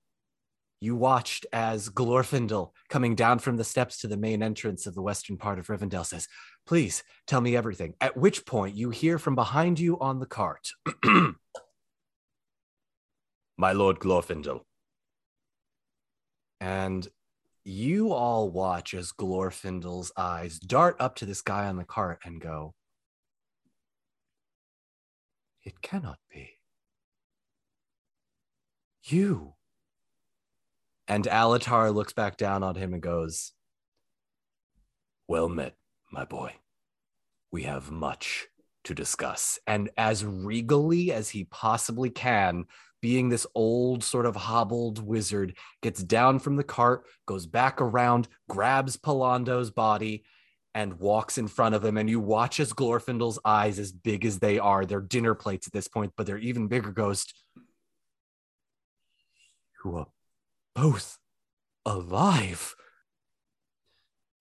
you 0.84 0.96
watched 0.98 1.46
as 1.54 1.88
Glorfindel, 1.90 2.72
coming 2.90 3.16
down 3.16 3.40
from 3.40 3.56
the 3.56 3.64
steps 3.64 4.00
to 4.00 4.08
the 4.08 4.18
main 4.18 4.44
entrance 4.44 4.86
of 4.86 4.96
the 4.96 5.02
western 5.02 5.38
part 5.38 5.58
of 5.58 5.68
Rivendell, 5.68 6.06
says, 6.06 6.28
Please 6.66 7.04
tell 7.26 7.40
me 7.40 7.56
everything. 7.56 7.94
At 8.02 8.18
which 8.18 8.46
point 8.46 8.76
you 8.76 8.90
hear 8.90 9.18
from 9.18 9.34
behind 9.34 9.80
you 9.80 9.98
on 10.00 10.20
the 10.20 10.26
cart, 10.26 10.68
My 13.58 13.72
Lord 13.72 14.00
Glorfindel. 14.00 14.62
And 16.60 17.08
you 17.64 18.12
all 18.12 18.50
watch 18.50 18.94
as 18.94 19.14
Glorfindel's 19.14 20.12
eyes 20.18 20.60
dart 20.60 20.98
up 21.00 21.16
to 21.16 21.26
this 21.26 21.42
guy 21.42 21.68
on 21.68 21.78
the 21.78 21.86
cart 21.86 22.20
and 22.26 22.42
go, 22.42 22.74
It 25.64 25.82
cannot 25.82 26.20
be. 26.30 26.53
You. 29.04 29.56
And 31.08 31.26
Alatar 31.26 31.94
looks 31.94 32.14
back 32.14 32.38
down 32.38 32.64
on 32.64 32.76
him 32.76 32.94
and 32.94 33.02
goes, 33.02 33.52
Well 35.28 35.50
met, 35.50 35.76
my 36.12 36.26
boy. 36.26 36.54
We 37.52 37.64
have 37.64 37.92
much 37.92 38.48
to 38.86 38.94
discuss. 38.94 39.60
And 39.68 39.90
as 39.98 40.26
regally 40.26 41.12
as 41.12 41.30
he 41.30 41.44
possibly 41.46 42.10
can, 42.10 42.66
being 43.02 43.28
this 43.28 43.46
old, 43.54 44.04
sort 44.04 44.26
of 44.26 44.36
hobbled 44.36 45.06
wizard, 45.06 45.58
gets 45.82 46.02
down 46.02 46.40
from 46.40 46.56
the 46.56 46.64
cart, 46.64 47.04
goes 47.26 47.46
back 47.46 47.82
around, 47.82 48.30
grabs 48.48 48.96
Pallando's 48.96 49.72
body, 49.72 50.24
and 50.74 51.00
walks 51.00 51.38
in 51.38 51.48
front 51.48 51.76
of 51.76 51.84
him. 51.84 51.98
And 51.98 52.10
you 52.10 52.20
watch 52.20 52.60
as 52.62 52.74
Glorfindel's 52.74 53.40
eyes, 53.44 53.78
as 53.78 53.92
big 53.92 54.26
as 54.26 54.40
they 54.40 54.58
are, 54.58 54.86
they're 54.86 55.02
dinner 55.02 55.36
plates 55.36 55.68
at 55.68 55.74
this 55.74 55.88
point, 55.88 56.14
but 56.16 56.26
they're 56.26 56.38
even 56.38 56.68
bigger, 56.68 56.92
goes, 56.92 57.26
You 59.84 59.98
are 59.98 60.08
both 60.76 61.20
alive. 61.86 62.76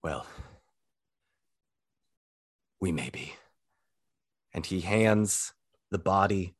Well, 0.03 0.25
we 2.79 2.91
may 2.91 3.09
be. 3.09 3.33
And 4.53 4.65
he 4.65 4.81
hands 4.81 5.53
the 5.91 5.99
body 5.99 6.55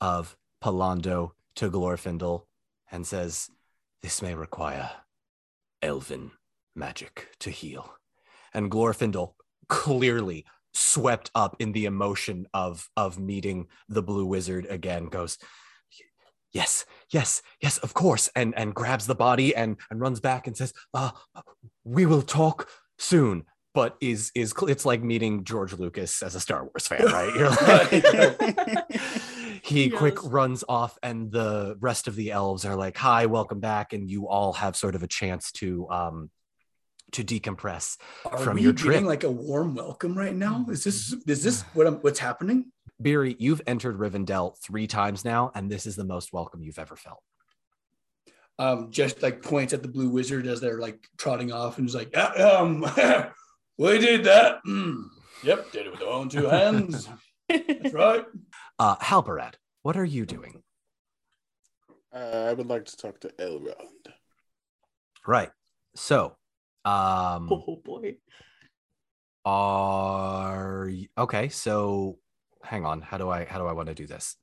of 0.00 0.36
Pallando 0.62 1.32
to 1.56 1.70
Glorfindel 1.70 2.46
and 2.90 3.06
says, 3.06 3.50
This 4.02 4.22
may 4.22 4.34
require 4.34 4.90
elven 5.80 6.32
magic 6.74 7.28
to 7.40 7.50
heal. 7.50 7.94
And 8.54 8.70
Glorfindel 8.70 9.34
clearly 9.68 10.44
swept 10.74 11.30
up 11.34 11.56
in 11.58 11.72
the 11.72 11.84
emotion 11.84 12.46
of 12.54 12.88
of 12.96 13.18
meeting 13.18 13.68
the 13.88 14.02
blue 14.02 14.24
wizard 14.24 14.66
again 14.70 15.06
goes 15.06 15.38
yes 16.52 16.84
yes 17.10 17.42
yes 17.60 17.78
of 17.78 17.94
course 17.94 18.30
and 18.36 18.54
and 18.56 18.74
grabs 18.74 19.06
the 19.06 19.14
body 19.14 19.54
and 19.54 19.76
and 19.90 20.00
runs 20.00 20.20
back 20.20 20.46
and 20.46 20.56
says 20.56 20.72
uh 20.94 21.10
we 21.84 22.06
will 22.06 22.22
talk 22.22 22.68
soon. 22.98 23.44
But 23.74 23.96
is 24.02 24.30
is 24.34 24.52
it's 24.68 24.84
like 24.84 25.02
meeting 25.02 25.44
george 25.44 25.72
lucas 25.72 26.22
as 26.22 26.34
a 26.34 26.40
star 26.40 26.64
wars 26.64 26.86
fan 26.86 27.06
right? 27.06 27.34
You're 27.34 27.48
like 28.68 29.62
he 29.64 29.88
quick 29.88 30.22
runs 30.22 30.62
off 30.68 30.98
and 31.02 31.32
the 31.32 31.76
rest 31.80 32.06
of 32.06 32.14
the 32.14 32.32
elves 32.32 32.66
are 32.66 32.76
like 32.76 32.98
hi 32.98 33.24
welcome 33.24 33.60
back 33.60 33.94
and 33.94 34.10
you 34.10 34.28
all 34.28 34.52
have 34.52 34.76
sort 34.76 34.94
of 34.94 35.02
a 35.02 35.06
chance 35.08 35.52
to 35.52 35.88
um 35.88 36.30
to 37.12 37.24
decompress 37.24 37.96
Are 38.26 38.38
from 38.38 38.56
we 38.56 38.62
your 38.62 38.72
getting 38.72 39.06
like 39.06 39.24
a 39.24 39.30
warm 39.30 39.74
welcome 39.74 40.16
right 40.16 40.34
now? 40.34 40.66
Is 40.68 40.84
this 40.84 41.14
is 41.26 41.42
this 41.42 41.62
what 41.74 41.86
I'm, 41.86 41.96
what's 41.96 42.18
happening? 42.18 42.72
Beery, 43.02 43.36
you've 43.38 43.62
entered 43.66 43.98
Rivendell 43.98 44.56
three 44.58 44.86
times 44.86 45.24
now, 45.24 45.50
and 45.54 45.70
this 45.70 45.86
is 45.86 45.96
the 45.96 46.04
most 46.04 46.32
welcome 46.32 46.62
you've 46.62 46.78
ever 46.78 46.96
felt. 46.96 47.22
Um, 48.58 48.90
just 48.90 49.22
like 49.22 49.42
points 49.42 49.72
at 49.72 49.82
the 49.82 49.88
blue 49.88 50.08
wizard 50.10 50.46
as 50.46 50.60
they're 50.60 50.78
like 50.78 51.08
trotting 51.18 51.52
off 51.52 51.78
and 51.78 51.88
is 51.88 51.94
like, 51.94 52.10
"Ah, 52.14 52.60
um, 52.60 52.80
we 53.78 53.98
did 53.98 54.24
that. 54.24 54.58
Mm. 54.66 55.04
Yep, 55.44 55.72
did 55.72 55.86
it 55.86 55.90
with 55.90 56.00
our 56.02 56.08
own 56.08 56.28
two 56.28 56.44
hands. 56.46 57.08
That's 57.48 57.92
right. 57.92 58.24
Uh, 58.78 58.94
Halbarad, 58.98 59.54
what 59.82 59.96
are 59.96 60.04
you 60.04 60.24
doing? 60.24 60.62
Uh, 62.14 62.46
I 62.48 62.52
would 62.52 62.68
like 62.68 62.84
to 62.84 62.96
talk 62.96 63.18
to 63.22 63.28
Elrond. 63.40 64.12
Right. 65.26 65.50
So, 65.96 66.36
um, 66.84 67.48
Oh 67.50 67.80
boy. 67.84 68.18
are 69.44 70.86
y- 70.88 71.08
okay. 71.18 71.48
So, 71.48 72.18
hang 72.62 72.84
on. 72.84 73.00
How 73.00 73.18
do 73.18 73.30
I 73.30 73.44
how 73.44 73.58
do 73.58 73.66
I 73.66 73.72
want 73.72 73.88
to 73.88 73.94
do 73.94 74.06
this? 74.06 74.36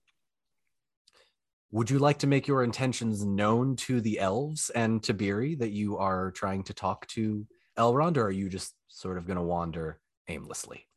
Would 1.71 1.89
you 1.89 1.99
like 1.99 2.19
to 2.19 2.27
make 2.27 2.47
your 2.47 2.63
intentions 2.63 3.23
known 3.23 3.75
to 3.77 4.01
the 4.01 4.19
elves 4.19 4.71
and 4.71 5.03
to 5.03 5.13
Beery 5.13 5.55
that 5.55 5.69
you 5.69 5.97
are 5.97 6.31
trying 6.31 6.63
to 6.63 6.73
talk 6.73 7.05
to 7.07 7.45
Elrond, 7.77 8.17
or 8.17 8.23
are 8.23 8.31
you 8.31 8.49
just 8.49 8.73
sort 8.87 9.17
of 9.17 9.27
going 9.27 9.37
to 9.37 9.43
wander 9.43 9.99
aimlessly? 10.27 10.87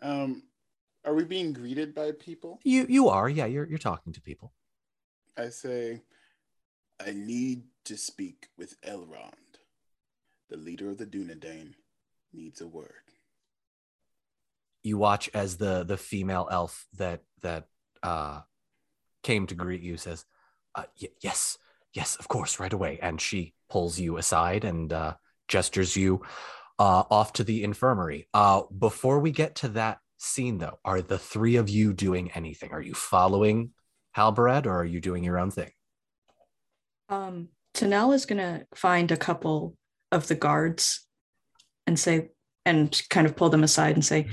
Um, 0.00 0.44
are 1.04 1.14
we 1.14 1.24
being 1.24 1.52
greeted 1.52 1.94
by 1.94 2.12
people? 2.12 2.58
You 2.64 2.86
you 2.88 3.08
are, 3.08 3.28
yeah. 3.28 3.46
You're 3.46 3.68
you're 3.68 3.78
talking 3.78 4.12
to 4.14 4.20
people. 4.20 4.52
I 5.36 5.48
say, 5.48 6.02
I 7.04 7.12
need 7.12 7.64
to 7.84 7.96
speak 7.96 8.48
with 8.56 8.80
Elrond. 8.82 9.32
The 10.50 10.56
leader 10.56 10.90
of 10.90 10.98
the 10.98 11.06
Dunedain 11.06 11.74
needs 12.32 12.60
a 12.60 12.66
word. 12.66 13.11
You 14.82 14.98
watch 14.98 15.30
as 15.34 15.56
the 15.56 15.84
the 15.84 15.96
female 15.96 16.48
elf 16.50 16.86
that 16.98 17.20
that 17.42 17.66
uh 18.02 18.40
came 19.22 19.46
to 19.46 19.54
greet 19.54 19.82
you 19.82 19.96
says 19.96 20.24
uh, 20.74 20.84
y- 21.00 21.08
yes 21.20 21.56
yes 21.94 22.16
of 22.16 22.28
course 22.28 22.58
right 22.58 22.72
away. 22.72 22.98
And 23.00 23.20
she 23.20 23.54
pulls 23.70 23.98
you 23.98 24.16
aside 24.16 24.64
and 24.64 24.92
uh 24.92 25.14
gestures 25.48 25.96
you 25.96 26.22
uh 26.78 27.04
off 27.10 27.32
to 27.34 27.44
the 27.44 27.62
infirmary. 27.62 28.28
Uh 28.34 28.62
before 28.76 29.20
we 29.20 29.30
get 29.30 29.56
to 29.56 29.68
that 29.68 29.98
scene 30.18 30.58
though 30.58 30.78
are 30.84 31.00
the 31.00 31.18
three 31.18 31.56
of 31.56 31.68
you 31.68 31.92
doing 31.92 32.30
anything? 32.32 32.72
Are 32.72 32.82
you 32.82 32.94
following 32.94 33.70
halbarad 34.16 34.66
or 34.66 34.74
are 34.80 34.84
you 34.84 35.00
doing 35.00 35.24
your 35.24 35.38
own 35.38 35.50
thing? 35.50 35.70
Um, 37.08 37.48
Tanel 37.74 38.14
is 38.14 38.26
gonna 38.26 38.64
find 38.74 39.10
a 39.10 39.16
couple 39.16 39.76
of 40.10 40.28
the 40.28 40.34
guards 40.34 41.06
and 41.86 41.98
say, 41.98 42.30
and 42.64 43.00
kind 43.10 43.26
of 43.26 43.36
pull 43.36 43.50
them 43.50 43.64
aside 43.64 43.96
and 43.96 44.04
say, 44.04 44.28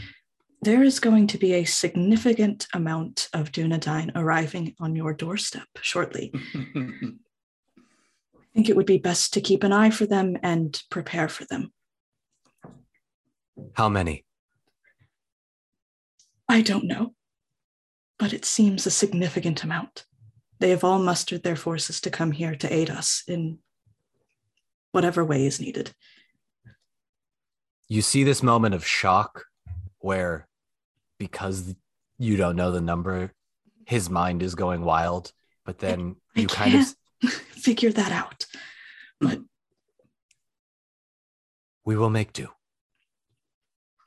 there 0.61 0.83
is 0.83 0.99
going 0.99 1.27
to 1.27 1.37
be 1.37 1.53
a 1.53 1.65
significant 1.65 2.67
amount 2.73 3.29
of 3.33 3.51
Dunedain 3.51 4.11
arriving 4.15 4.75
on 4.79 4.95
your 4.95 5.13
doorstep 5.13 5.67
shortly. 5.81 6.31
I 6.55 8.53
think 8.53 8.69
it 8.69 8.75
would 8.75 8.85
be 8.85 8.97
best 8.97 9.33
to 9.33 9.41
keep 9.41 9.63
an 9.63 9.71
eye 9.71 9.89
for 9.89 10.05
them 10.05 10.37
and 10.43 10.81
prepare 10.89 11.29
for 11.29 11.45
them. 11.45 11.71
how 13.73 13.87
many 13.89 14.25
I 16.51 16.61
don't 16.61 16.85
know, 16.85 17.13
but 18.17 18.33
it 18.33 18.43
seems 18.43 18.87
a 18.87 18.91
significant 18.91 19.63
amount. 19.63 20.05
They 20.59 20.71
have 20.71 20.83
all 20.83 20.97
mustered 20.97 21.43
their 21.43 21.55
forces 21.55 22.01
to 22.01 22.09
come 22.09 22.31
here 22.31 22.55
to 22.55 22.73
aid 22.73 22.89
us 22.89 23.23
in 23.27 23.59
whatever 24.91 25.23
way 25.23 25.45
is 25.45 25.61
needed. 25.61 25.91
you 27.87 28.01
see 28.01 28.23
this 28.23 28.41
moment 28.41 28.73
of 28.73 28.85
shock 28.85 29.45
where 29.99 30.48
because 31.19 31.75
you 32.17 32.35
don't 32.37 32.55
know 32.55 32.71
the 32.71 32.81
number 32.81 33.31
his 33.85 34.09
mind 34.09 34.41
is 34.41 34.55
going 34.55 34.81
wild 34.83 35.31
but 35.65 35.77
then 35.77 36.15
I 36.35 36.39
you 36.41 36.47
kind 36.47 36.73
of 36.75 36.85
can't 37.21 37.33
figure 37.51 37.91
that 37.91 38.11
out. 38.11 38.45
we 41.85 41.95
will 41.95 42.09
make 42.09 42.33
do 42.33 42.47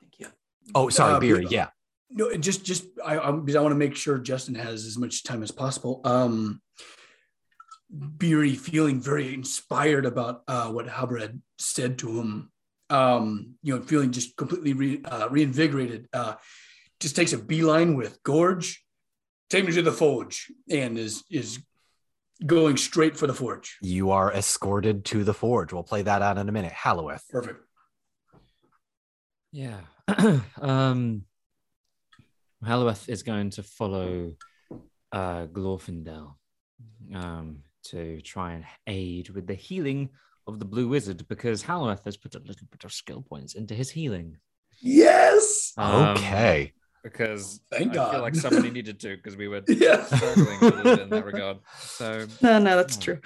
Thank 0.01 0.19
you. 0.19 0.27
oh 0.75 0.89
sorry 0.89 1.13
Uh, 1.15 1.19
beery 1.19 1.43
but- 1.43 1.51
yeah 1.51 1.69
No, 2.15 2.35
just 2.37 2.63
just 2.65 2.85
I 3.03 3.17
I, 3.17 3.31
because 3.31 3.55
I 3.55 3.61
want 3.61 3.73
to 3.73 3.77
make 3.85 3.95
sure 3.95 4.17
Justin 4.19 4.55
has 4.55 4.85
as 4.85 4.97
much 4.97 5.23
time 5.23 5.41
as 5.43 5.51
possible. 5.51 6.01
Um, 6.05 6.61
Beery 8.17 8.53
feeling 8.55 8.99
very 9.01 9.33
inspired 9.33 10.05
about 10.05 10.41
uh, 10.47 10.69
what 10.71 10.87
Halbarad 10.87 11.39
said 11.59 11.97
to 11.99 12.07
him. 12.19 12.51
Um, 12.89 13.55
you 13.61 13.75
know, 13.75 13.81
feeling 13.83 14.11
just 14.11 14.35
completely 14.37 14.73
re, 14.73 15.01
uh, 15.05 15.27
reinvigorated. 15.29 16.07
Uh, 16.13 16.33
just 17.03 17.15
takes 17.15 17.33
a 17.33 17.37
beeline 17.37 17.95
with 17.95 18.23
Gorge, 18.23 18.83
take 19.49 19.65
me 19.65 19.71
to 19.73 19.83
the 19.83 19.91
forge, 19.91 20.51
and 20.69 20.97
is 20.97 21.23
is 21.29 21.59
going 22.45 22.77
straight 22.77 23.15
for 23.15 23.27
the 23.27 23.33
forge. 23.33 23.77
you 23.81 24.09
are 24.11 24.33
escorted 24.33 25.05
to 25.05 25.23
the 25.23 25.33
forge 25.33 25.71
we'll 25.71 25.83
play 25.83 26.01
that 26.01 26.21
out 26.21 26.37
in 26.37 26.49
a 26.49 26.51
minute 26.51 26.73
halloweth 26.73 27.23
Perfect. 27.29 27.59
Yeah. 29.53 29.81
um, 30.61 31.23
Halloweth 32.65 33.07
is 33.07 33.21
going 33.21 33.51
to 33.51 33.63
follow 33.63 34.33
uh, 35.11 35.45
Glorfindel 35.45 36.33
um, 37.13 37.59
to 37.89 38.19
try 38.21 38.53
and 38.53 38.65
aid 38.87 39.29
with 39.29 39.45
the 39.45 39.53
healing 39.53 40.09
of 40.47 40.57
the 40.57 40.65
Blue 40.65 40.87
Wizard 40.87 41.27
because 41.27 41.61
Halloweth 41.61 42.03
has 42.05 42.17
put 42.17 42.33
a 42.33 42.39
little 42.39 42.67
bit 42.71 42.83
of 42.83 42.91
skill 42.91 43.21
points 43.21 43.53
into 43.53 43.75
his 43.75 43.91
healing. 43.91 44.37
Yes. 44.81 45.73
Um, 45.77 46.17
okay 46.17 46.73
Because 47.03 47.59
Thank 47.71 47.91
I 47.91 47.95
God. 47.95 48.11
feel 48.11 48.21
like 48.21 48.35
somebody 48.35 48.71
needed 48.77 48.99
to 49.01 49.17
because 49.17 49.35
we 49.35 49.47
were 49.47 49.61
Yeah. 49.67 50.03
struggling 50.05 50.57
a 50.61 50.65
little 50.65 50.83
bit 50.83 50.99
in 50.99 51.09
that 51.09 51.25
regard. 51.25 51.57
So 51.79 52.25
No, 52.41 52.59
no, 52.59 52.77
that's 52.77 52.97
true. 52.97 53.19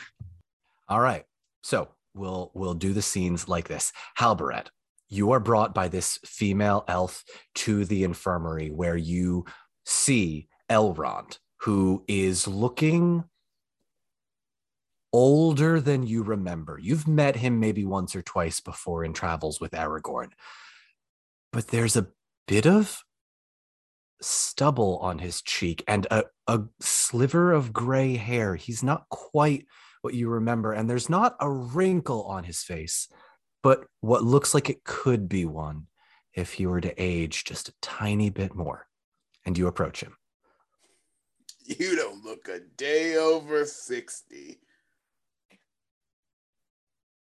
all 0.89 0.99
right 1.01 1.25
so 1.63 1.89
we'll 2.15 2.49
we'll 2.53 2.73
do 2.73 2.93
the 2.93 3.01
scenes 3.01 3.47
like 3.49 3.67
this 3.67 3.91
halbarad 4.17 4.67
you 5.09 5.31
are 5.31 5.39
brought 5.39 5.73
by 5.75 5.87
this 5.89 6.17
female 6.25 6.83
elf 6.87 7.23
to 7.55 7.83
the 7.85 8.03
infirmary 8.03 8.69
where 8.71 8.95
you 8.97 9.45
see 9.85 10.47
elrond 10.69 11.37
who 11.61 12.03
is 12.07 12.47
looking 12.47 13.23
older 15.13 15.79
than 15.79 16.05
you 16.05 16.21
remember. 16.23 16.77
You've 16.81 17.07
met 17.07 17.37
him 17.37 17.59
maybe 17.59 17.85
once 17.85 18.15
or 18.15 18.21
twice 18.21 18.59
before 18.59 19.03
in 19.05 19.13
travels 19.13 19.59
with 19.61 19.71
Aragorn, 19.71 20.29
but 21.53 21.69
there's 21.69 21.95
a 21.95 22.07
bit 22.47 22.67
of 22.67 23.03
stubble 24.21 24.97
on 25.01 25.19
his 25.19 25.41
cheek 25.41 25.83
and 25.87 26.07
a, 26.11 26.23
a 26.47 26.61
sliver 26.79 27.51
of 27.51 27.73
gray 27.73 28.15
hair. 28.15 28.55
He's 28.55 28.83
not 28.83 29.07
quite 29.09 29.65
what 30.01 30.13
you 30.13 30.29
remember, 30.29 30.73
and 30.73 30.89
there's 30.89 31.09
not 31.09 31.35
a 31.39 31.49
wrinkle 31.49 32.23
on 32.23 32.43
his 32.43 32.63
face, 32.63 33.07
but 33.63 33.85
what 34.01 34.23
looks 34.23 34.53
like 34.53 34.69
it 34.69 34.83
could 34.83 35.27
be 35.27 35.45
one 35.45 35.87
if 36.33 36.53
he 36.53 36.65
were 36.65 36.81
to 36.81 36.93
age 37.01 37.43
just 37.43 37.69
a 37.69 37.73
tiny 37.81 38.29
bit 38.29 38.55
more. 38.55 38.87
And 39.45 39.57
you 39.57 39.67
approach 39.67 40.01
him. 40.01 40.15
You 41.65 41.95
don't 41.95 42.23
look 42.23 42.47
a 42.47 42.59
day 42.59 43.17
over 43.17 43.65
60. 43.65 44.59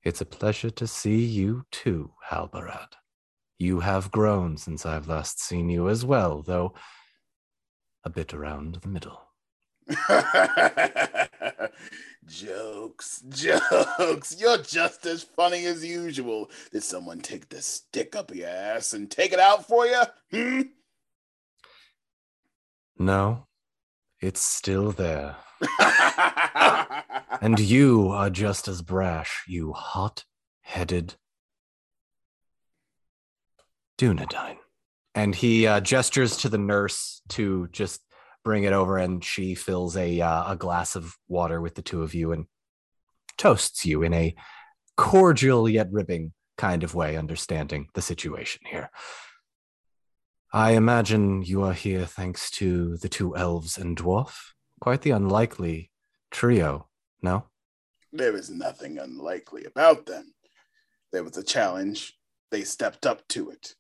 It's 0.03 0.21
a 0.21 0.25
pleasure 0.25 0.69
to 0.71 0.87
see 0.87 1.23
you 1.23 1.65
too, 1.71 2.11
Halbarad. 2.29 2.93
You 3.61 3.81
have 3.81 4.09
grown 4.09 4.57
since 4.57 4.87
I've 4.87 5.07
last 5.07 5.39
seen 5.39 5.69
you 5.69 5.87
as 5.87 6.03
well, 6.03 6.41
though 6.41 6.73
a 8.03 8.09
bit 8.09 8.33
around 8.33 8.79
the 8.81 8.87
middle. 8.87 9.21
jokes, 12.25 13.23
jokes. 13.29 14.35
You're 14.39 14.63
just 14.63 15.05
as 15.05 15.21
funny 15.21 15.67
as 15.67 15.85
usual. 15.85 16.49
Did 16.71 16.81
someone 16.81 17.19
take 17.19 17.49
the 17.49 17.61
stick 17.61 18.15
up 18.15 18.33
your 18.33 18.49
ass 18.49 18.93
and 18.93 19.11
take 19.11 19.31
it 19.31 19.39
out 19.39 19.67
for 19.67 19.85
you? 19.85 20.01
Hmm? 20.31 20.61
No, 22.97 23.45
it's 24.19 24.41
still 24.41 24.91
there. 24.91 25.35
And 27.43 27.59
you 27.59 28.09
are 28.09 28.29
just 28.29 28.67
as 28.67 28.81
brash, 28.83 29.43
you 29.47 29.73
hot 29.73 30.25
headed 30.61 31.15
Dunedain. 34.01 34.57
And 35.13 35.35
he 35.35 35.67
uh, 35.67 35.81
gestures 35.81 36.37
to 36.37 36.49
the 36.49 36.57
nurse 36.57 37.21
to 37.29 37.67
just 37.71 38.01
bring 38.43 38.63
it 38.63 38.73
over, 38.73 38.97
and 38.97 39.23
she 39.23 39.55
fills 39.55 39.95
a, 39.97 40.21
uh, 40.21 40.53
a 40.53 40.55
glass 40.55 40.95
of 40.95 41.15
water 41.27 41.61
with 41.61 41.75
the 41.75 41.81
two 41.81 42.01
of 42.01 42.13
you 42.13 42.31
and 42.31 42.45
toasts 43.37 43.85
you 43.85 44.03
in 44.03 44.13
a 44.13 44.35
cordial 44.97 45.69
yet 45.69 45.91
ribbing 45.91 46.33
kind 46.57 46.83
of 46.83 46.95
way, 46.95 47.17
understanding 47.17 47.87
the 47.93 48.01
situation 48.01 48.61
here. 48.69 48.89
I 50.53 50.71
imagine 50.71 51.43
you 51.43 51.63
are 51.63 51.73
here 51.73 52.05
thanks 52.05 52.49
to 52.51 52.97
the 52.97 53.09
two 53.09 53.35
elves 53.35 53.77
and 53.77 53.95
dwarf. 53.97 54.33
Quite 54.79 55.01
the 55.01 55.11
unlikely 55.11 55.91
trio, 56.31 56.87
no? 57.21 57.45
there 58.13 58.35
is 58.35 58.49
nothing 58.49 58.97
unlikely 58.97 59.65
about 59.65 60.05
them. 60.05 60.33
There 61.11 61.23
was 61.23 61.37
a 61.37 61.43
challenge. 61.43 62.13
They 62.49 62.63
stepped 62.63 63.05
up 63.05 63.27
to 63.29 63.49
it. 63.49 63.75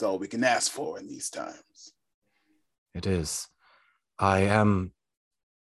It's 0.00 0.06
all 0.06 0.18
we 0.18 0.28
can 0.28 0.44
ask 0.44 0.72
for 0.72 0.98
in 0.98 1.06
these 1.06 1.28
times. 1.28 1.92
It 2.94 3.06
is. 3.06 3.48
I 4.18 4.40
am 4.44 4.92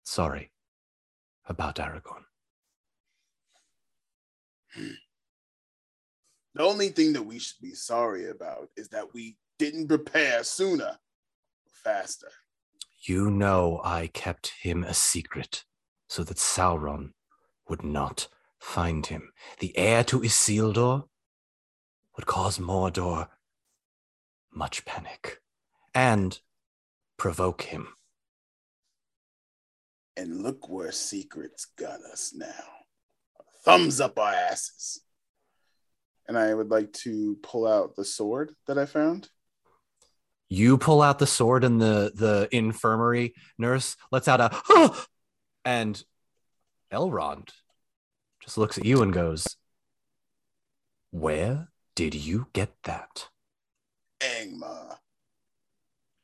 sorry 0.03 0.53
about 1.47 1.77
Aragorn. 1.77 2.25
Hmm. 4.75 4.99
The 6.55 6.63
only 6.63 6.91
thing 6.91 7.15
that 7.15 7.23
we 7.23 7.39
should 7.39 7.63
be 7.63 7.73
sorry 7.73 8.29
about 8.29 8.69
is 8.77 8.91
that 8.91 9.15
we 9.15 9.39
didn't 9.59 9.89
prepare 9.89 10.45
sooner, 10.45 10.99
faster. 11.83 12.29
You 12.99 13.31
know 13.31 13.81
I 13.83 14.09
kept 14.09 14.53
him 14.61 14.85
a 14.85 14.93
secret 14.93 15.65
so 16.11 16.25
that 16.25 16.37
Sauron 16.37 17.13
would 17.71 17.83
not 17.83 18.29
find 18.59 19.07
him. 19.07 19.33
The 19.61 19.75
heir 19.79 20.05
to 20.05 20.21
Isildur 20.21 21.05
would 22.19 22.27
cause 22.27 22.59
Mordor 22.59 23.27
much 24.53 24.85
panic 24.85 25.41
and 25.95 26.41
provoke 27.17 27.63
him. 27.63 27.89
And 30.17 30.43
look 30.43 30.69
where 30.69 30.93
secrets 30.93 31.67
got 31.79 32.01
us 32.01 32.33
now. 32.35 32.65
Thumbs 33.65 34.01
up 34.01 34.19
our 34.19 34.33
asses. 34.33 35.01
And 36.27 36.39
I 36.39 36.55
would 36.55 36.71
like 36.71 36.93
to 37.05 37.39
pull 37.43 37.67
out 37.67 37.97
the 37.97 38.05
sword 38.05 38.55
that 38.67 38.79
I 38.79 38.87
found. 38.87 39.29
You 40.49 40.79
pull 40.79 41.01
out 41.01 41.19
the 41.19 41.27
sword 41.27 41.63
and 41.63 41.81
the 41.81 42.13
the 42.15 42.49
infirmary 42.51 43.35
nurse 43.57 43.97
lets 44.11 44.27
out 44.29 44.41
a 44.41 44.51
"Ah!" 44.53 45.07
and 45.65 46.03
Elrond 46.93 47.51
just 48.43 48.59
looks 48.59 48.77
at 48.77 48.85
you 48.85 49.01
and 49.03 49.13
goes, 49.13 49.57
"Where 51.11 51.69
did 51.95 52.15
you 52.15 52.49
get 52.53 52.73
that?" 52.83 53.29
Angmar. 54.21 54.97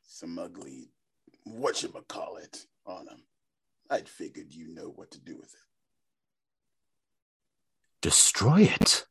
Some 0.03 0.39
ugly 0.39 0.89
whatchamacallit 1.47 2.65
on 2.85 3.07
him. 3.07 3.23
I'd 3.89 4.09
figured 4.09 4.53
you 4.53 4.73
know 4.73 4.89
what 4.89 5.11
to 5.11 5.19
do 5.19 5.35
with 5.37 5.53
it. 5.53 5.67
Destroy 8.01 8.61
it. 8.61 9.05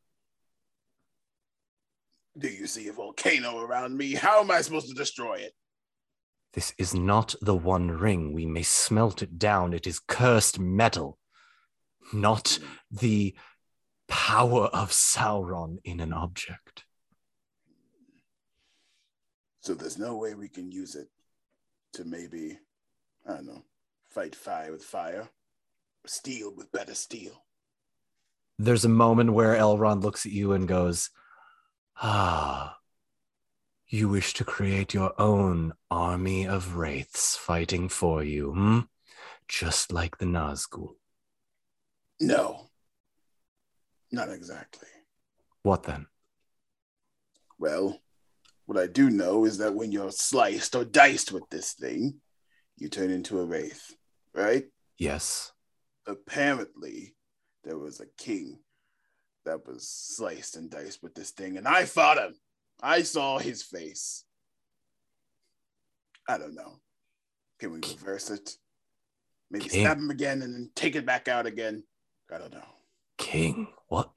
Do 2.38 2.48
you 2.48 2.66
see 2.66 2.88
a 2.88 2.92
volcano 2.92 3.60
around 3.60 3.96
me? 3.96 4.14
How 4.14 4.40
am 4.40 4.50
I 4.50 4.60
supposed 4.60 4.88
to 4.88 4.94
destroy 4.94 5.36
it? 5.36 5.54
This 6.52 6.72
is 6.78 6.94
not 6.94 7.34
the 7.42 7.54
One 7.54 7.90
Ring. 7.90 8.32
We 8.32 8.46
may 8.46 8.62
smelt 8.62 9.22
it 9.22 9.38
down. 9.38 9.74
It 9.74 9.86
is 9.86 9.98
cursed 9.98 10.58
metal, 10.58 11.18
not 12.12 12.58
the 12.90 13.34
power 14.08 14.64
of 14.66 14.90
Sauron 14.90 15.76
in 15.84 16.00
an 16.00 16.12
object. 16.12 16.85
So 19.66 19.74
there's 19.74 19.98
no 19.98 20.14
way 20.14 20.32
we 20.34 20.48
can 20.48 20.70
use 20.70 20.94
it 20.94 21.08
to 21.94 22.04
maybe, 22.04 22.56
I 23.28 23.32
don't 23.32 23.46
know, 23.46 23.64
fight 24.04 24.36
fire 24.36 24.70
with 24.70 24.84
fire, 24.84 25.28
steel 26.06 26.54
with 26.54 26.70
better 26.70 26.94
steel. 26.94 27.42
There's 28.60 28.84
a 28.84 28.88
moment 28.88 29.32
where 29.32 29.56
Elrond 29.56 30.04
looks 30.04 30.24
at 30.24 30.30
you 30.30 30.52
and 30.52 30.68
goes, 30.68 31.10
Ah, 32.00 32.78
you 33.88 34.08
wish 34.08 34.34
to 34.34 34.44
create 34.44 34.94
your 34.94 35.20
own 35.20 35.72
army 35.90 36.46
of 36.46 36.76
wraiths 36.76 37.36
fighting 37.36 37.88
for 37.88 38.22
you, 38.22 38.52
hmm? 38.52 38.80
Just 39.48 39.92
like 39.92 40.18
the 40.18 40.26
Nazgul. 40.26 40.94
No, 42.20 42.68
not 44.12 44.30
exactly. 44.30 44.90
What 45.64 45.82
then? 45.82 46.06
Well, 47.58 48.00
what 48.66 48.78
I 48.78 48.86
do 48.86 49.10
know 49.10 49.44
is 49.44 49.58
that 49.58 49.74
when 49.74 49.92
you're 49.92 50.10
sliced 50.10 50.74
or 50.74 50.84
diced 50.84 51.32
with 51.32 51.48
this 51.50 51.72
thing, 51.72 52.16
you 52.76 52.88
turn 52.88 53.10
into 53.10 53.38
a 53.38 53.44
wraith, 53.44 53.94
right? 54.34 54.64
Yes. 54.98 55.52
Apparently, 56.06 57.14
there 57.64 57.78
was 57.78 58.00
a 58.00 58.06
king 58.18 58.58
that 59.44 59.66
was 59.66 59.88
sliced 59.88 60.56
and 60.56 60.70
diced 60.70 61.02
with 61.02 61.14
this 61.14 61.30
thing, 61.30 61.56
and 61.56 61.66
I 61.66 61.84
fought 61.84 62.18
him. 62.18 62.34
I 62.82 63.02
saw 63.02 63.38
his 63.38 63.62
face. 63.62 64.24
I 66.28 66.38
don't 66.38 66.54
know. 66.54 66.80
Can 67.58 67.72
we 67.72 67.78
reverse 67.78 68.30
it? 68.30 68.50
Maybe 69.50 69.68
King. 69.68 69.84
stab 69.84 69.98
him 69.98 70.10
again 70.10 70.42
and 70.42 70.52
then 70.52 70.70
take 70.74 70.96
it 70.96 71.06
back 71.06 71.28
out 71.28 71.46
again. 71.46 71.84
I 72.32 72.38
don't 72.38 72.52
know. 72.52 72.66
King, 73.16 73.68
what? 73.88 74.10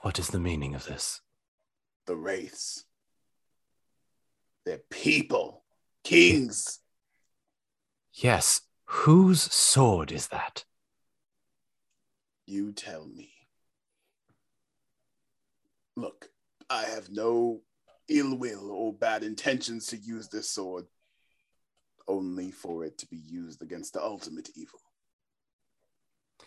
What 0.00 0.18
is 0.18 0.28
the 0.28 0.40
meaning 0.40 0.74
of 0.74 0.86
this? 0.86 1.20
The 2.06 2.16
wraiths. 2.16 2.86
They're 4.64 4.82
people, 4.90 5.64
kings. 6.04 6.80
Yes. 8.12 8.62
Whose 8.84 9.42
sword 9.42 10.10
is 10.10 10.28
that? 10.28 10.64
You 12.46 12.72
tell 12.72 13.06
me. 13.06 13.32
Look, 15.96 16.28
I 16.68 16.82
have 16.82 17.10
no 17.10 17.60
ill 18.08 18.36
will 18.36 18.70
or 18.70 18.92
bad 18.92 19.22
intentions 19.22 19.86
to 19.86 19.96
use 19.96 20.28
this 20.28 20.50
sword, 20.50 20.86
only 22.08 22.50
for 22.50 22.84
it 22.84 22.98
to 22.98 23.06
be 23.06 23.18
used 23.18 23.62
against 23.62 23.92
the 23.92 24.02
ultimate 24.02 24.50
evil. 24.56 24.80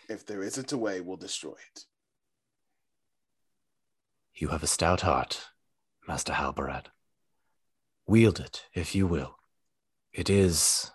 If 0.09 0.25
there 0.25 0.43
isn't 0.43 0.73
a 0.73 0.77
way, 0.77 0.99
we'll 0.99 1.15
destroy 1.15 1.53
it. 1.73 1.85
You 4.35 4.49
have 4.49 4.63
a 4.63 4.67
stout 4.67 5.01
heart, 5.01 5.47
Master 6.07 6.33
Halbarad. 6.33 6.87
Wield 8.05 8.39
it, 8.39 8.65
if 8.73 8.93
you 8.95 9.07
will. 9.07 9.35
It 10.11 10.29
is 10.29 10.91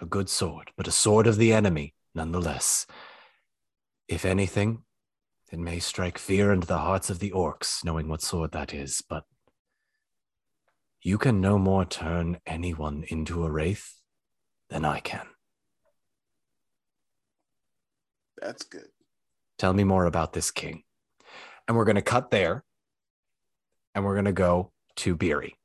a 0.00 0.06
good 0.06 0.28
sword, 0.28 0.70
but 0.76 0.88
a 0.88 0.92
sword 0.92 1.26
of 1.26 1.36
the 1.36 1.52
enemy, 1.52 1.94
nonetheless. 2.14 2.86
If 4.08 4.24
anything, 4.24 4.82
it 5.50 5.58
may 5.58 5.78
strike 5.78 6.18
fear 6.18 6.52
into 6.52 6.66
the 6.66 6.78
hearts 6.78 7.10
of 7.10 7.18
the 7.18 7.32
orcs, 7.32 7.84
knowing 7.84 8.08
what 8.08 8.22
sword 8.22 8.52
that 8.52 8.72
is, 8.72 9.02
but 9.08 9.24
you 11.02 11.18
can 11.18 11.40
no 11.40 11.58
more 11.58 11.84
turn 11.84 12.38
anyone 12.46 13.04
into 13.08 13.44
a 13.44 13.50
wraith 13.50 14.00
than 14.68 14.84
I 14.84 15.00
can. 15.00 15.26
That's 18.40 18.64
good. 18.64 18.88
Tell 19.58 19.72
me 19.72 19.84
more 19.84 20.06
about 20.06 20.32
this 20.32 20.50
king. 20.50 20.84
And 21.66 21.76
we're 21.76 21.84
going 21.84 21.96
to 21.96 22.02
cut 22.02 22.30
there 22.30 22.64
and 23.94 24.04
we're 24.04 24.14
going 24.14 24.24
to 24.24 24.32
go 24.32 24.72
to 24.96 25.16
Beery. 25.16 25.56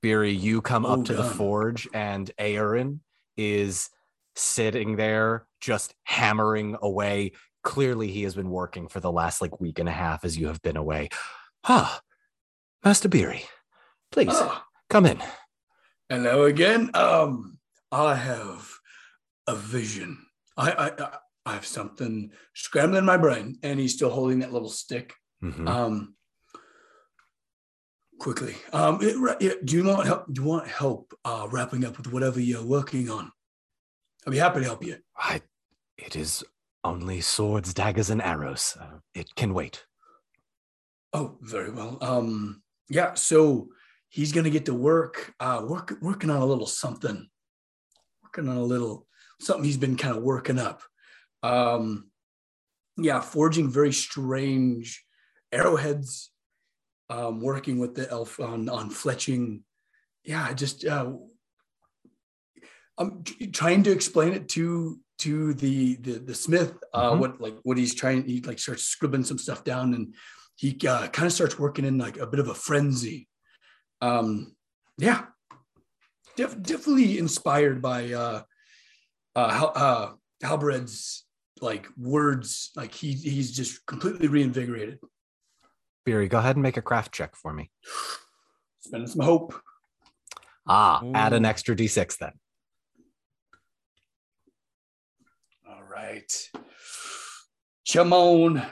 Beery, 0.00 0.30
you 0.30 0.60
come 0.62 0.86
Oh, 0.86 0.94
up 1.00 1.04
to 1.06 1.14
the 1.14 1.24
forge 1.24 1.88
and 1.92 2.30
Aaron 2.38 3.00
is 3.36 3.90
sitting 4.36 4.96
there 4.96 5.46
just 5.60 5.94
hammering 6.04 6.76
away. 6.82 7.32
Clearly, 7.64 8.08
he 8.08 8.22
has 8.22 8.34
been 8.34 8.50
working 8.50 8.88
for 8.88 9.00
the 9.00 9.10
last 9.12 9.40
like 9.40 9.60
week 9.60 9.78
and 9.78 9.88
a 9.88 9.92
half 9.92 10.24
as 10.24 10.36
you 10.38 10.46
have 10.46 10.62
been 10.62 10.76
away. 10.76 11.08
Ah, 11.64 12.00
Master 12.84 13.08
Beery, 13.08 13.44
please 14.12 14.28
Ah, 14.30 14.64
come 14.88 15.06
in. 15.06 15.20
hello 16.08 16.44
again. 16.44 16.90
Um, 16.94 17.58
I 17.90 18.14
have 18.14 18.70
a 19.48 19.56
vision. 19.56 20.18
I, 20.56 20.70
I, 20.72 21.04
I- 21.04 21.18
I 21.46 21.52
have 21.54 21.64
something 21.64 22.30
scrambling 22.54 22.98
in 22.98 23.04
my 23.06 23.16
brain, 23.16 23.56
and 23.62 23.80
he's 23.80 23.94
still 23.94 24.10
holding 24.10 24.40
that 24.40 24.52
little 24.52 24.68
stick. 24.68 25.14
Mhm. 25.42 25.66
Um, 25.66 26.14
quickly, 28.18 28.56
um, 28.72 28.98
it- 29.00 29.16
yeah, 29.40 29.52
do 29.64 29.76
you 29.76 29.84
want 29.84 30.06
help? 30.06 30.26
Do 30.32 30.42
you 30.42 30.48
want 30.48 30.66
help 30.68 31.12
uh, 31.24 31.46
wrapping 31.50 31.84
up 31.84 31.96
with 31.96 32.12
whatever 32.12 32.40
you're 32.40 32.64
working 32.64 33.10
on? 33.10 33.30
I'd 34.26 34.30
be 34.32 34.38
happy 34.38 34.60
to 34.60 34.66
help 34.66 34.84
you. 34.84 34.96
I, 35.16 35.40
it 35.96 36.16
is 36.16 36.44
only 36.84 37.20
swords, 37.20 37.72
daggers, 37.74 38.10
and 38.10 38.20
arrows. 38.22 38.76
Uh, 38.80 38.98
it 39.14 39.34
can 39.34 39.54
wait. 39.54 39.84
Oh, 41.12 41.38
very 41.40 41.70
well. 41.70 41.98
Um, 42.00 42.62
yeah, 42.88 43.14
so 43.14 43.68
he's 44.08 44.32
gonna 44.32 44.50
get 44.50 44.66
to 44.66 44.74
work, 44.74 45.34
uh, 45.40 45.64
work 45.66 45.96
working 46.00 46.30
on 46.30 46.40
a 46.42 46.46
little 46.46 46.66
something, 46.66 47.28
working 48.22 48.48
on 48.48 48.56
a 48.56 48.62
little 48.62 49.06
something 49.40 49.64
he's 49.64 49.76
been 49.76 49.96
kind 49.96 50.16
of 50.16 50.22
working 50.22 50.58
up. 50.58 50.82
Um, 51.42 52.10
yeah, 52.96 53.20
forging 53.20 53.70
very 53.70 53.92
strange 53.92 55.04
arrowheads, 55.52 56.30
um, 57.10 57.40
working 57.40 57.78
with 57.78 57.94
the 57.94 58.10
elf 58.10 58.38
on 58.40 58.68
on 58.68 58.90
fletching. 58.90 59.62
Yeah, 60.24 60.52
just 60.52 60.84
uh, 60.84 61.12
I'm 62.98 63.22
trying 63.52 63.82
to 63.84 63.92
explain 63.92 64.32
it 64.32 64.48
to 64.50 64.98
to 65.18 65.54
the 65.54 65.96
the, 65.96 66.12
the 66.18 66.34
smith 66.34 66.74
uh, 66.92 67.12
Mhm. 67.12 67.18
what 67.20 67.40
like 67.40 67.56
what 67.62 67.78
he's 67.78 67.94
trying. 67.94 68.24
He 68.24 68.40
like 68.42 68.58
starts 68.58 68.84
scribbling 68.84 69.24
some 69.24 69.38
stuff 69.38 69.64
down 69.64 69.94
and 69.94 70.14
he 70.56 70.76
uh, 70.88 71.06
kind 71.08 71.26
of 71.26 71.32
starts 71.32 71.58
working 71.58 71.84
in 71.84 71.98
like 71.98 72.18
a 72.18 72.26
bit 72.26 72.40
of 72.40 72.48
a 72.48 72.54
frenzy. 72.54 73.28
Um, 74.00 74.54
yeah, 74.96 75.26
Def- 76.36 76.60
definitely 76.62 77.18
inspired 77.18 77.80
by 77.80 78.12
uh, 78.12 78.42
uh, 79.36 79.48
Hal- 79.50 79.72
uh, 79.74 80.12
Halbarad's 80.42 81.24
like 81.60 81.86
words. 81.96 82.70
Like 82.76 82.92
he 82.94 83.12
he's 83.12 83.52
just 83.52 83.86
completely 83.86 84.26
reinvigorated. 84.28 84.98
Beery, 86.08 86.26
go 86.26 86.38
ahead 86.38 86.56
and 86.56 86.62
make 86.62 86.78
a 86.78 86.82
craft 86.82 87.12
check 87.12 87.36
for 87.36 87.52
me. 87.52 87.70
Spend 88.80 89.10
some 89.10 89.20
hope. 89.20 89.52
Ah, 90.66 91.02
add 91.12 91.34
an 91.34 91.44
extra 91.44 91.76
d6 91.76 92.16
then. 92.16 92.32
All 95.68 95.82
right, 95.82 96.32
come 97.92 98.14
on. 98.14 98.62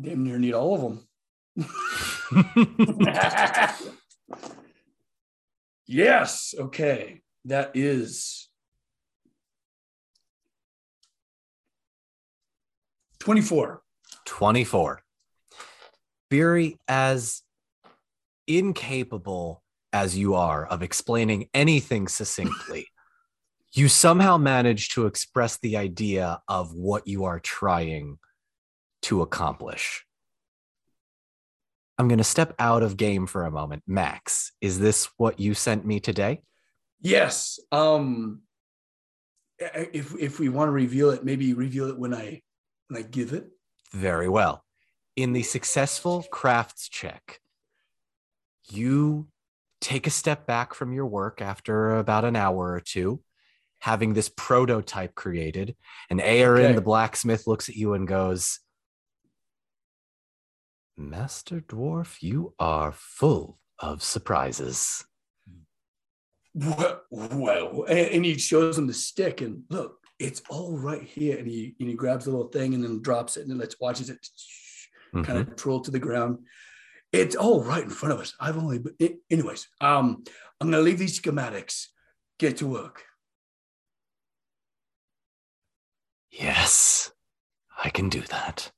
Damn 0.00 0.24
near 0.24 0.38
need 0.38 0.54
all 0.54 0.74
of 0.74 0.80
them. 0.80 1.06
yes. 5.86 6.54
Okay. 6.58 7.20
That 7.44 7.72
is 7.74 8.48
24. 13.22 13.80
24. 14.24 15.00
Beery, 16.28 16.76
as 16.88 17.42
incapable 18.48 19.62
as 19.92 20.18
you 20.18 20.34
are 20.34 20.66
of 20.66 20.82
explaining 20.82 21.48
anything 21.54 22.08
succinctly, 22.08 22.88
you 23.74 23.86
somehow 23.86 24.38
manage 24.38 24.88
to 24.94 25.06
express 25.06 25.56
the 25.58 25.76
idea 25.76 26.40
of 26.48 26.74
what 26.74 27.06
you 27.06 27.24
are 27.24 27.38
trying 27.38 28.18
to 29.02 29.22
accomplish. 29.22 30.04
I'm 31.98 32.08
going 32.08 32.18
to 32.18 32.24
step 32.24 32.54
out 32.58 32.82
of 32.82 32.96
game 32.96 33.28
for 33.28 33.44
a 33.44 33.52
moment. 33.52 33.84
Max, 33.86 34.50
is 34.60 34.80
this 34.80 35.08
what 35.16 35.38
you 35.38 35.54
sent 35.54 35.86
me 35.86 36.00
today? 36.00 36.42
Yes. 37.00 37.60
Um 37.70 38.40
if 39.60 40.12
if 40.18 40.40
we 40.40 40.48
want 40.48 40.66
to 40.66 40.72
reveal 40.72 41.10
it, 41.10 41.24
maybe 41.24 41.54
reveal 41.54 41.88
it 41.88 41.96
when 41.96 42.12
I 42.12 42.42
when 42.92 43.02
I 43.02 43.06
give 43.06 43.32
it. 43.32 43.46
Very 43.92 44.28
well. 44.28 44.64
in 45.14 45.34
the 45.34 45.42
successful 45.42 46.24
crafts 46.30 46.88
check, 46.88 47.38
you 48.70 49.28
take 49.82 50.06
a 50.06 50.10
step 50.10 50.46
back 50.46 50.72
from 50.72 50.94
your 50.94 51.04
work 51.04 51.42
after 51.42 51.98
about 51.98 52.24
an 52.24 52.34
hour 52.34 52.72
or 52.72 52.80
two, 52.80 53.20
having 53.80 54.14
this 54.14 54.30
prototype 54.34 55.14
created. 55.14 55.76
And 56.08 56.18
Aaron, 56.18 56.64
Okay. 56.66 56.74
the 56.76 56.80
blacksmith, 56.80 57.46
looks 57.46 57.68
at 57.68 57.76
you 57.76 57.92
and 57.92 58.08
goes, 58.08 58.60
Master 60.96 61.60
Dwarf, 61.60 62.22
you 62.22 62.54
are 62.58 62.92
full 62.92 63.58
of 63.78 64.02
surprises. 64.02 65.04
Well, 66.54 67.02
well, 67.10 67.84
and, 67.84 67.98
and 67.98 68.24
he 68.24 68.38
shows 68.38 68.78
him 68.78 68.86
the 68.86 68.94
stick 68.94 69.42
and 69.42 69.64
look, 69.68 69.98
it's 70.18 70.42
all 70.50 70.76
right 70.78 71.02
here. 71.02 71.38
And 71.38 71.46
he 71.46 71.74
and 71.80 71.88
he 71.88 71.94
grabs 71.94 72.24
the 72.24 72.30
little 72.30 72.48
thing 72.48 72.74
and 72.74 72.82
then 72.82 73.02
drops 73.02 73.36
it 73.36 73.42
and 73.42 73.50
then 73.50 73.58
let's 73.58 73.78
watches 73.80 74.10
it 74.10 74.26
kind 75.12 75.26
Mhm. 75.26 75.50
of 75.50 75.56
troll 75.56 75.80
to 75.80 75.90
the 75.90 75.98
ground. 75.98 76.38
It's 77.12 77.36
all 77.36 77.62
right 77.62 77.82
in 77.84 77.90
front 77.90 78.14
of 78.14 78.20
us. 78.20 78.34
I've 78.40 78.56
only, 78.56 78.78
been, 78.78 79.18
anyways. 79.30 79.68
Um, 79.80 80.24
I'm 80.60 80.70
gonna 80.70 80.82
leave 80.82 80.98
these 80.98 81.20
schematics. 81.20 81.88
Get 82.38 82.56
to 82.58 82.66
work. 82.66 83.04
Yes, 86.30 87.10
I 87.82 87.90
can 87.90 88.08
do 88.08 88.22
that. 88.22 88.72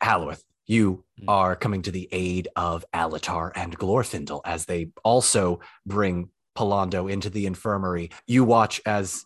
Halloweth, 0.00 0.44
you 0.66 1.04
Mm. 1.20 1.24
are 1.28 1.56
coming 1.56 1.82
to 1.82 1.90
the 1.90 2.08
aid 2.12 2.48
of 2.54 2.84
Alatar 2.92 3.50
and 3.56 3.76
Glorfindel 3.78 4.42
as 4.44 4.66
they 4.66 4.90
also 5.02 5.60
bring 5.86 6.30
Pallando 6.54 7.10
into 7.10 7.30
the 7.30 7.46
infirmary. 7.46 8.10
You 8.26 8.44
watch 8.44 8.80
as 8.84 9.24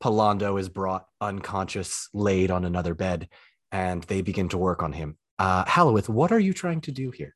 Pallando 0.00 0.58
is 0.58 0.68
brought 0.68 1.06
unconscious, 1.20 2.08
laid 2.14 2.50
on 2.50 2.64
another 2.64 2.94
bed, 2.94 3.28
and 3.72 4.02
they 4.04 4.22
begin 4.22 4.48
to 4.50 4.58
work 4.58 4.82
on 4.82 4.92
him. 4.92 5.16
Uh, 5.38 5.64
Halloweth, 5.66 6.08
what 6.08 6.32
are 6.32 6.38
you 6.38 6.52
trying 6.52 6.80
to 6.82 6.92
do 6.92 7.10
here? 7.10 7.34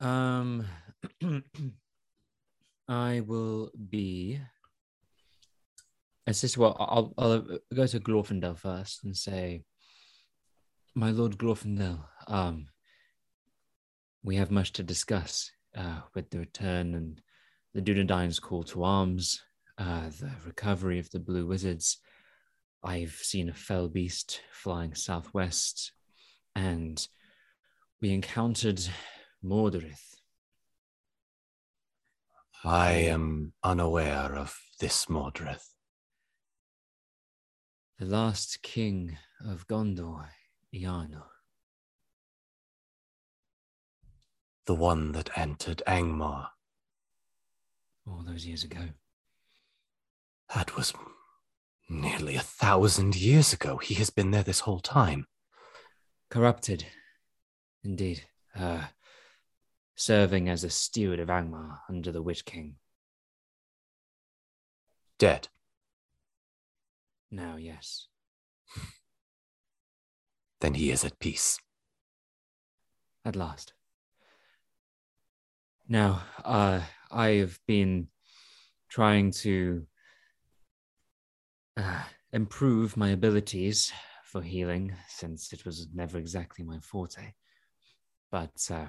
Um, 0.00 0.66
I 2.88 3.20
will 3.20 3.70
be. 3.90 4.40
Assist. 6.28 6.58
Well, 6.58 6.76
I'll, 6.78 7.14
I'll 7.18 7.58
go 7.72 7.86
to 7.86 8.00
Glorfindel 8.00 8.58
first 8.58 9.04
and 9.04 9.16
say, 9.16 9.62
"My 10.92 11.12
Lord 11.12 11.38
Glorfindel, 11.38 12.00
um, 12.26 12.66
we 14.24 14.34
have 14.36 14.50
much 14.50 14.72
to 14.72 14.82
discuss 14.82 15.52
uh, 15.76 16.00
with 16.14 16.30
the 16.30 16.40
return 16.40 16.94
and 16.94 17.22
the 17.74 17.80
Dunedain's 17.80 18.40
call 18.40 18.64
to 18.64 18.82
arms, 18.82 19.40
uh, 19.78 20.08
the 20.08 20.30
recovery 20.44 20.98
of 20.98 21.10
the 21.10 21.20
Blue 21.20 21.46
Wizards. 21.46 21.98
I've 22.82 23.12
seen 23.14 23.48
a 23.48 23.54
fell 23.54 23.88
beast 23.88 24.40
flying 24.52 24.94
southwest, 24.94 25.92
and 26.54 27.06
we 28.00 28.12
encountered 28.12 28.80
Mordorith." 29.44 30.16
I 32.64 32.92
am 32.92 33.52
unaware 33.62 34.34
of 34.34 34.58
this 34.80 35.06
Mordrith. 35.06 35.68
the 37.98 38.06
last 38.06 38.60
king 38.62 39.16
of 39.40 39.66
Gondor, 39.68 40.26
Iano. 40.74 41.22
The 44.66 44.74
one 44.74 45.12
that 45.12 45.30
entered 45.38 45.82
Angmar. 45.86 46.48
all 48.06 48.22
those 48.26 48.44
years 48.46 48.64
ago. 48.64 48.88
That 50.54 50.76
was 50.76 50.92
nearly 51.88 52.36
a 52.36 52.40
thousand 52.40 53.16
years 53.16 53.52
ago. 53.52 53.78
He 53.78 53.94
has 53.94 54.10
been 54.10 54.30
there 54.30 54.42
this 54.42 54.60
whole 54.60 54.80
time. 54.80 55.26
Corrupted, 56.30 56.86
indeed. 57.84 58.26
Uh, 58.54 58.86
serving 59.96 60.48
as 60.48 60.64
a 60.64 60.70
steward 60.70 61.20
of 61.20 61.28
Angmar 61.28 61.78
under 61.88 62.12
the 62.12 62.22
Witch 62.22 62.44
King. 62.44 62.76
Dead. 65.18 65.48
Now, 67.30 67.56
yes. 67.56 68.08
Then 70.60 70.74
he 70.74 70.90
is 70.90 71.04
at 71.04 71.18
peace. 71.18 71.58
At 73.24 73.36
last. 73.36 73.74
Now, 75.88 76.22
uh, 76.44 76.80
I 77.10 77.28
have 77.28 77.58
been 77.66 78.08
trying 78.88 79.32
to 79.32 79.86
uh, 81.76 82.02
improve 82.32 82.96
my 82.96 83.10
abilities 83.10 83.92
for 84.24 84.42
healing 84.42 84.92
since 85.08 85.52
it 85.52 85.64
was 85.64 85.88
never 85.94 86.18
exactly 86.18 86.64
my 86.64 86.78
forte. 86.80 87.32
But 88.30 88.68
uh, 88.70 88.86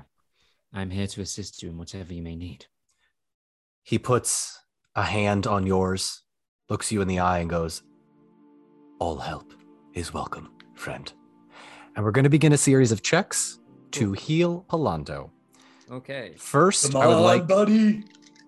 I'm 0.74 0.90
here 0.90 1.08
to 1.08 1.22
assist 1.22 1.62
you 1.64 1.70
in 1.70 1.78
whatever 1.78 2.14
you 2.14 2.22
may 2.22 2.36
need. 2.36 2.66
He 3.84 4.00
puts 4.00 4.60
a 4.96 5.04
hand 5.04 5.48
on 5.48 5.66
yours, 5.66 6.24
looks 6.70 6.92
you 6.92 7.02
in 7.02 7.08
the 7.08 7.20
eye, 7.20 7.40
and 7.40 7.50
goes, 7.50 7.84
All 9.00 9.18
help 9.18 9.54
is 9.94 10.14
welcome, 10.14 10.50
friend. 10.76 11.12
And 11.96 12.04
we're 12.04 12.12
going 12.12 12.24
to 12.24 12.30
begin 12.30 12.54
a 12.54 12.58
series 12.58 12.92
of 12.92 13.02
checks 13.02 13.60
to 13.92 14.14
heal 14.14 14.66
Pallando. 14.70 15.30
Okay. 15.90 16.34
First, 16.38 16.92
Come 16.92 17.02
I 17.02 17.08
would 17.08 17.16
on, 17.16 17.24
like 17.24 17.48
buddy. 17.48 18.04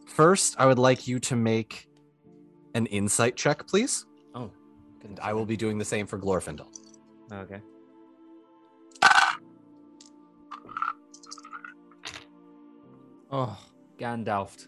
first 0.05 0.55
I 0.59 0.65
would 0.65 0.79
like 0.79 1.07
you 1.07 1.19
to 1.19 1.35
make 1.35 1.87
an 2.73 2.85
insight 2.87 3.35
check, 3.35 3.65
please. 3.65 4.05
And 5.03 5.19
I 5.21 5.33
will 5.33 5.45
be 5.45 5.57
doing 5.57 5.77
the 5.77 5.85
same 5.85 6.05
for 6.07 6.19
Glorfindel. 6.19 6.67
Okay. 7.31 7.61
Oh, 13.31 13.57
Gandalf. 13.97 14.67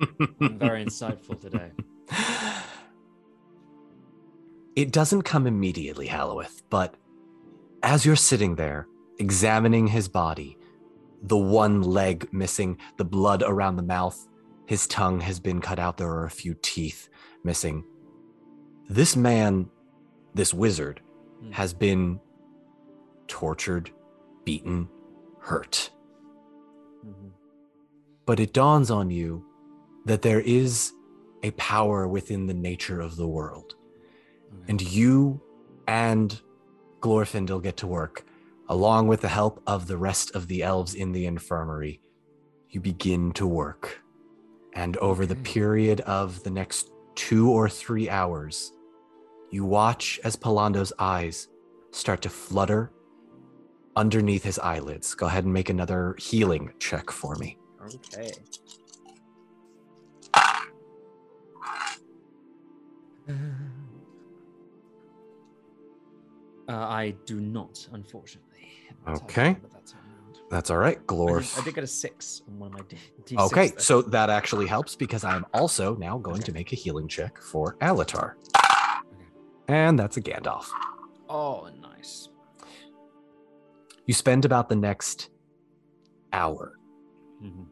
I'm 0.40 0.58
very 0.58 0.84
insightful 0.84 1.40
today. 1.40 1.70
It 4.76 4.92
doesn't 4.92 5.22
come 5.22 5.46
immediately, 5.46 6.06
Halloweth, 6.06 6.62
but 6.70 6.94
as 7.82 8.06
you're 8.06 8.16
sitting 8.16 8.54
there 8.54 8.86
examining 9.18 9.86
his 9.88 10.08
body, 10.08 10.56
the 11.22 11.36
one 11.36 11.82
leg 11.82 12.28
missing, 12.32 12.78
the 12.96 13.04
blood 13.04 13.42
around 13.46 13.76
the 13.76 13.82
mouth, 13.82 14.26
his 14.66 14.86
tongue 14.86 15.20
has 15.20 15.38
been 15.38 15.60
cut 15.60 15.78
out, 15.78 15.98
there 15.98 16.10
are 16.10 16.24
a 16.24 16.30
few 16.30 16.56
teeth 16.62 17.08
missing. 17.44 17.84
This 18.90 19.14
man, 19.14 19.70
this 20.34 20.52
wizard, 20.52 21.00
Hmm. 21.40 21.52
has 21.52 21.72
been 21.72 22.20
tortured, 23.28 23.92
beaten, 24.44 24.88
hurt. 25.38 25.92
Mhm. 27.06 27.30
But 28.26 28.40
it 28.40 28.52
dawns 28.52 28.90
on 28.90 29.10
you 29.10 29.44
that 30.06 30.22
there 30.22 30.40
is 30.40 30.92
a 31.44 31.52
power 31.52 32.08
within 32.08 32.46
the 32.46 32.54
nature 32.54 33.00
of 33.00 33.14
the 33.14 33.28
world. 33.28 33.76
Okay. 34.52 34.64
And 34.68 34.82
you 34.82 35.40
and 35.86 36.40
Glorfindel 37.00 37.62
get 37.62 37.76
to 37.78 37.86
work, 37.86 38.26
along 38.68 39.06
with 39.06 39.20
the 39.20 39.28
help 39.28 39.62
of 39.68 39.86
the 39.86 39.96
rest 39.98 40.34
of 40.34 40.48
the 40.48 40.64
elves 40.64 40.94
in 40.94 41.12
the 41.12 41.26
infirmary. 41.26 42.02
You 42.68 42.80
begin 42.80 43.30
to 43.34 43.46
work. 43.46 44.02
And 44.72 44.96
over 44.96 45.26
the 45.26 45.36
period 45.36 46.00
of 46.00 46.42
the 46.42 46.50
next 46.50 46.90
two 47.14 47.48
or 47.48 47.68
three 47.68 48.10
hours, 48.10 48.72
you 49.50 49.64
watch 49.64 50.20
as 50.24 50.36
Pallando's 50.36 50.92
eyes 50.98 51.48
start 51.92 52.22
to 52.22 52.28
flutter 52.28 52.92
underneath 53.96 54.44
his 54.44 54.58
eyelids. 54.58 55.14
Go 55.14 55.26
ahead 55.26 55.44
and 55.44 55.52
make 55.52 55.68
another 55.70 56.14
healing 56.18 56.72
check 56.78 57.10
for 57.10 57.34
me. 57.36 57.58
Okay. 57.84 58.32
Uh, 66.68 66.72
I 66.72 67.14
do 67.26 67.40
not, 67.40 67.86
unfortunately. 67.92 68.46
That's 69.06 69.22
Okay. 69.22 69.42
remember 69.48 69.68
that 69.68 69.86
time 69.86 70.02
round. 70.22 70.38
That's 70.50 70.70
all 70.70 70.76
right, 70.78 70.98
I 70.98 71.02
Glorf. 71.02 71.54
did, 71.54 71.62
I 71.62 71.64
did 71.64 71.74
get 71.74 71.84
a 71.84 71.86
six 71.86 72.42
on 72.48 72.58
one 72.58 72.68
of 72.68 72.74
my 72.74 72.82
D- 72.88 72.96
D6. 73.24 73.40
Okay, 73.46 73.68
though. 73.68 73.78
so 73.78 74.02
that 74.02 74.30
actually 74.30 74.66
helps 74.66 74.94
because 74.94 75.24
I'm 75.24 75.44
also 75.54 75.96
now 75.96 76.18
going 76.18 76.36
Okay. 76.36 76.44
to 76.44 76.52
make 76.52 76.72
a 76.72 76.76
healing 76.76 77.08
check 77.08 77.38
for 77.40 77.76
Alatar. 77.80 78.34
And 79.70 79.96
that's 79.96 80.16
a 80.16 80.20
Gandalf. 80.20 80.66
Oh, 81.28 81.68
nice. 81.80 82.28
You 84.04 84.12
spend 84.14 84.44
about 84.44 84.68
the 84.68 84.74
next 84.74 85.30
hour 86.32 86.76
Mhm. 87.40 87.68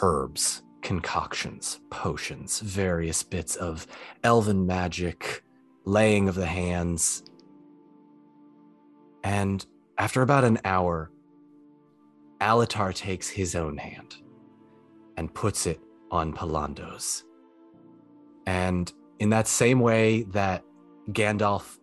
herbs, 0.00 0.62
concoctions, 0.80 1.78
potions, 1.90 2.60
various 2.60 3.22
bits 3.22 3.54
of 3.54 3.86
elven 4.24 4.66
magic, 4.66 5.44
laying 5.84 6.26
of 6.26 6.36
the 6.36 6.46
hands. 6.46 7.22
And 9.22 9.66
after 9.98 10.22
about 10.22 10.44
an 10.44 10.58
hour, 10.64 11.10
Alatar 12.40 12.94
takes 12.94 13.28
his 13.28 13.54
own 13.54 13.76
hand 13.76 14.16
and 15.18 15.34
puts 15.34 15.66
it 15.66 15.82
on 16.10 16.32
Pallando's. 16.32 17.24
And 18.46 18.90
in 19.18 19.28
that 19.28 19.46
same 19.46 19.80
way 19.80 20.22
that 20.22 20.64
Gandalf 21.08 21.78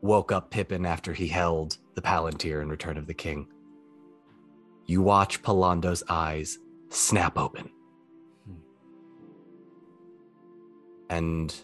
woke 0.00 0.32
up 0.32 0.50
Pippin 0.50 0.84
after 0.84 1.12
he 1.12 1.28
held 1.28 1.78
the 1.94 2.02
Palantir 2.02 2.60
in 2.60 2.68
Return 2.68 2.98
of 2.98 3.06
the 3.06 3.14
King. 3.14 3.46
You 4.86 5.00
watch 5.00 5.42
Pallando's 5.42 6.02
eyes 6.08 6.58
snap 6.90 7.38
open. 7.38 7.70
And 11.08 11.54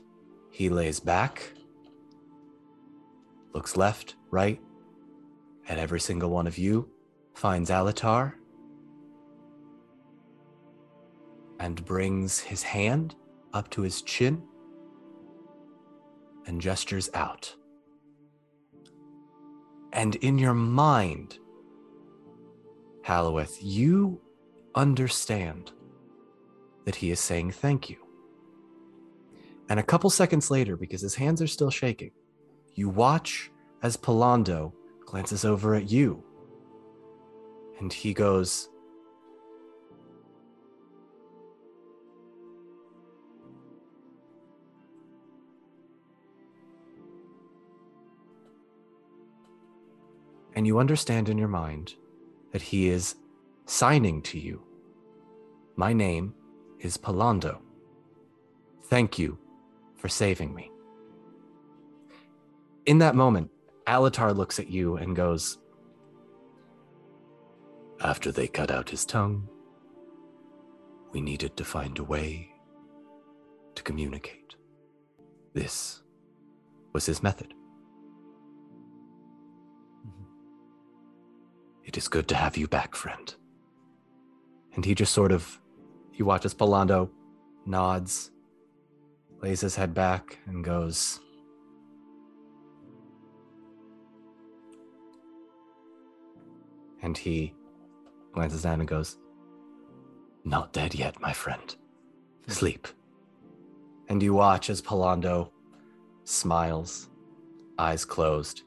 he 0.51 0.69
lays 0.69 1.01
back, 1.01 1.53
looks 3.53 3.77
left, 3.77 4.17
right, 4.31 4.61
at 5.69 5.79
every 5.79 6.01
single 6.01 6.31
one 6.31 6.47
of 6.47 6.57
you, 6.57 6.89
finds 7.35 7.71
Alatar, 7.71 8.35
and 11.59 11.85
brings 11.85 12.39
his 12.39 12.63
hand 12.63 13.15
up 13.53 13.69
to 13.71 13.83
his 13.83 14.03
chin 14.03 14.43
and 16.47 16.61
gestures 16.61 17.11
out. 17.15 17.55
And 19.93 20.15
in 20.17 20.39
your 20.39 20.55
mind, 20.55 21.39
Halloweth, 23.03 23.59
you 23.61 24.21
understand 24.75 25.73
that 26.85 26.95
he 26.95 27.11
is 27.11 27.21
saying 27.21 27.51
thank 27.51 27.91
you. 27.91 27.99
And 29.69 29.79
a 29.79 29.85
couple 29.85 30.11
seconds 30.11 30.51
later, 30.51 30.77
because 30.77 31.01
his 31.01 31.15
hands 31.15 31.43
are 31.43 31.47
still 31.47 31.71
shaking, 31.71 32.13
you 32.75 32.89
watch 32.89 33.51
as 33.83 33.97
Pallando 33.97 34.73
glances 35.05 35.45
over 35.45 35.75
at 35.75 35.91
you. 35.91 36.25
And 37.79 37.93
he 37.93 38.13
goes, 38.15 38.70
and 50.61 50.67
you 50.67 50.79
understand 50.79 51.31
in 51.31 51.39
your 51.39 51.49
mind 51.49 51.95
that 52.53 52.61
he 52.61 52.91
is 52.91 53.15
signing 53.65 54.21
to 54.21 54.39
you. 54.39 54.63
My 55.75 55.95
name 55.95 56.35
is 56.81 56.99
Pallando. 56.99 57.63
Thank 58.85 59.19
you 59.19 59.39
for 59.97 60.11
saving 60.11 60.55
me. 60.55 60.71
In 62.85 62.99
that 62.99 63.15
moment, 63.15 63.51
Alatar 63.87 64.37
looks 64.37 64.59
at 64.59 64.69
you 64.69 64.97
and 64.97 65.17
goes, 65.17 65.57
After 68.03 68.31
they 68.31 68.47
cut 68.47 68.71
out 68.71 68.91
his 68.91 69.07
tongue, 69.07 69.49
we 71.11 71.23
needed 71.23 71.57
to 71.57 71.65
find 71.65 71.99
a 71.99 72.05
way 72.05 72.53
to 73.77 73.83
communicate. 73.83 74.57
This 75.55 76.03
was 76.93 77.07
his 77.07 77.23
method. 77.23 77.55
It 81.91 81.97
is 81.97 82.07
good 82.07 82.29
to 82.29 82.37
have 82.37 82.57
you 82.57 82.69
back, 82.69 82.95
friend. 82.95 83.35
And 84.77 84.85
he 84.85 84.95
just 84.95 85.13
sort 85.13 85.33
of, 85.33 85.61
he 86.13 86.23
watches 86.23 86.55
Pallando, 86.55 87.11
nods, 87.67 88.31
lays 89.43 89.61
his 89.61 89.75
head 89.75 89.93
back, 89.93 90.39
and 90.47 90.63
goes, 90.63 91.19
And 97.03 97.19
he 97.19 97.55
glances 98.31 98.63
down 98.63 98.79
and 98.79 98.89
goes, 98.89 99.19
Not 100.45 100.73
dead 100.73 100.95
yet, 100.95 101.21
my 101.21 101.33
friend. 101.33 101.75
Sleep. 102.47 102.87
And 104.09 104.23
you 104.23 104.33
watch 104.33 104.71
as 104.71 104.81
Pallando 104.81 105.51
smiles, 106.23 107.11
eyes 107.81 108.05
closed. 108.05 108.63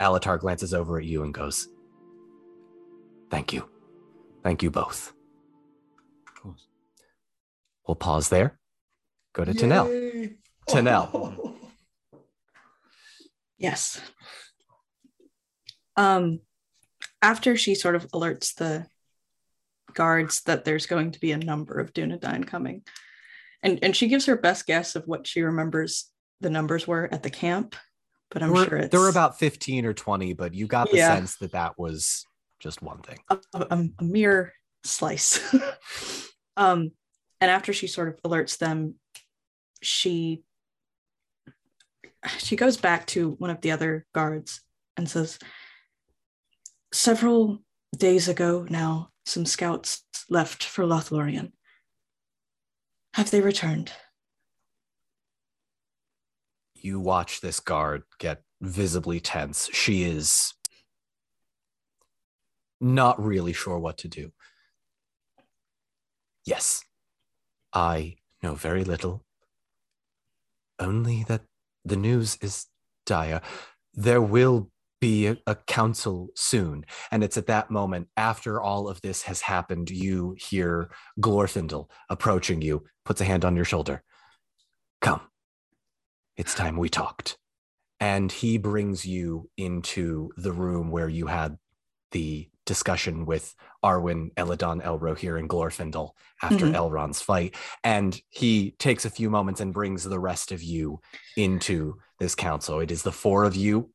Alatar 0.00 0.38
glances 0.38 0.74
over 0.74 0.98
at 0.98 1.06
you 1.06 1.22
and 1.22 1.32
goes, 1.32 1.69
Thank 3.30 3.52
you. 3.52 3.68
Thank 4.42 4.62
you 4.62 4.70
both. 4.70 5.12
Of 6.28 6.42
course. 6.42 6.66
We'll 7.86 7.94
pause 7.94 8.28
there. 8.28 8.58
Go 9.32 9.44
to 9.44 9.52
Tanel. 9.52 9.88
Yay. 9.88 10.36
Tanel. 10.68 11.10
Oh. 11.14 11.56
Yes. 13.58 14.00
Um, 15.94 16.40
after 17.20 17.58
she 17.58 17.74
sort 17.74 17.94
of 17.94 18.08
alerts 18.08 18.54
the 18.54 18.86
guards 19.92 20.40
that 20.44 20.64
there's 20.64 20.86
going 20.86 21.10
to 21.10 21.20
be 21.20 21.32
a 21.32 21.36
number 21.36 21.78
of 21.78 21.92
Dunedain 21.92 22.46
coming, 22.46 22.84
and 23.62 23.78
and 23.82 23.94
she 23.94 24.08
gives 24.08 24.24
her 24.24 24.36
best 24.38 24.66
guess 24.66 24.96
of 24.96 25.04
what 25.06 25.26
she 25.26 25.42
remembers 25.42 26.10
the 26.40 26.48
numbers 26.48 26.86
were 26.88 27.06
at 27.12 27.22
the 27.22 27.28
camp, 27.28 27.76
but 28.30 28.42
I'm 28.42 28.48
there, 28.48 28.58
were, 28.62 28.64
sure 28.66 28.78
it's 28.78 28.90
there 28.92 29.00
were 29.00 29.10
about 29.10 29.38
15 29.38 29.84
or 29.84 29.92
20, 29.92 30.32
but 30.32 30.54
you 30.54 30.66
got 30.66 30.90
the 30.90 30.96
Yeah. 30.96 31.14
sense 31.16 31.36
that 31.36 31.52
that 31.52 31.78
was 31.78 32.24
just 32.60 32.82
one 32.82 32.98
thing. 32.98 33.18
a, 33.30 33.38
a, 33.54 33.88
a 33.98 34.04
mere 34.04 34.52
slice. 34.84 35.40
um, 36.56 36.92
and 37.40 37.50
after 37.50 37.72
she 37.72 37.86
sort 37.86 38.08
of 38.08 38.22
alerts 38.22 38.58
them, 38.58 38.94
she 39.82 40.44
she 42.38 42.54
goes 42.54 42.76
back 42.76 43.06
to 43.06 43.30
one 43.38 43.48
of 43.48 43.62
the 43.62 43.70
other 43.70 44.06
guards 44.14 44.60
and 44.96 45.08
says, 45.08 45.38
"Several 46.92 47.62
days 47.96 48.28
ago 48.28 48.66
now, 48.68 49.08
some 49.24 49.46
scouts 49.46 50.04
left 50.28 50.62
for 50.62 50.84
Lothlorien. 50.84 51.52
Have 53.14 53.30
they 53.30 53.40
returned?" 53.40 53.90
You 56.74 57.00
watch 57.00 57.40
this 57.40 57.60
guard 57.60 58.02
get 58.18 58.42
visibly 58.60 59.20
tense. 59.20 59.68
She 59.72 60.04
is 60.04 60.54
not 62.80 63.22
really 63.22 63.52
sure 63.52 63.78
what 63.78 63.98
to 63.98 64.08
do. 64.08 64.32
Yes, 66.44 66.82
I 67.72 68.16
know 68.42 68.54
very 68.54 68.84
little. 68.84 69.24
Only 70.78 71.24
that 71.24 71.42
the 71.84 71.96
news 71.96 72.38
is 72.40 72.66
dire. 73.04 73.42
There 73.92 74.22
will 74.22 74.70
be 75.00 75.26
a, 75.26 75.36
a 75.46 75.54
council 75.54 76.28
soon. 76.34 76.84
And 77.10 77.24
it's 77.24 77.36
at 77.36 77.46
that 77.46 77.70
moment, 77.70 78.08
after 78.16 78.60
all 78.60 78.88
of 78.88 79.00
this 79.00 79.22
has 79.22 79.42
happened, 79.42 79.90
you 79.90 80.36
hear 80.38 80.90
Glorfindel 81.20 81.88
approaching 82.08 82.62
you, 82.62 82.84
puts 83.04 83.20
a 83.20 83.24
hand 83.24 83.44
on 83.44 83.56
your 83.56 83.64
shoulder. 83.64 84.02
Come, 85.00 85.22
it's 86.36 86.54
time 86.54 86.76
we 86.76 86.88
talked. 86.88 87.38
And 87.98 88.30
he 88.30 88.58
brings 88.58 89.04
you 89.04 89.50
into 89.56 90.30
the 90.36 90.52
room 90.52 90.90
where 90.90 91.08
you 91.08 91.26
had 91.26 91.58
the 92.12 92.48
discussion 92.70 93.26
with 93.26 93.56
Arwen, 93.82 94.32
Elladan, 94.34 94.80
Elrohir, 94.80 95.36
and 95.36 95.50
Glorfindel 95.50 96.12
after 96.40 96.66
Mhm. 96.66 96.74
Elrond's 96.76 97.20
fight. 97.20 97.56
And 97.82 98.22
he 98.28 98.70
takes 98.78 99.04
a 99.04 99.10
few 99.10 99.28
moments 99.28 99.60
and 99.60 99.74
brings 99.74 100.04
the 100.04 100.20
rest 100.20 100.52
of 100.52 100.62
you 100.62 101.00
into 101.36 102.00
this 102.20 102.36
council. 102.36 102.78
It 102.78 102.92
is 102.92 103.02
the 103.02 103.10
four 103.10 103.42
of 103.42 103.56
you, 103.56 103.92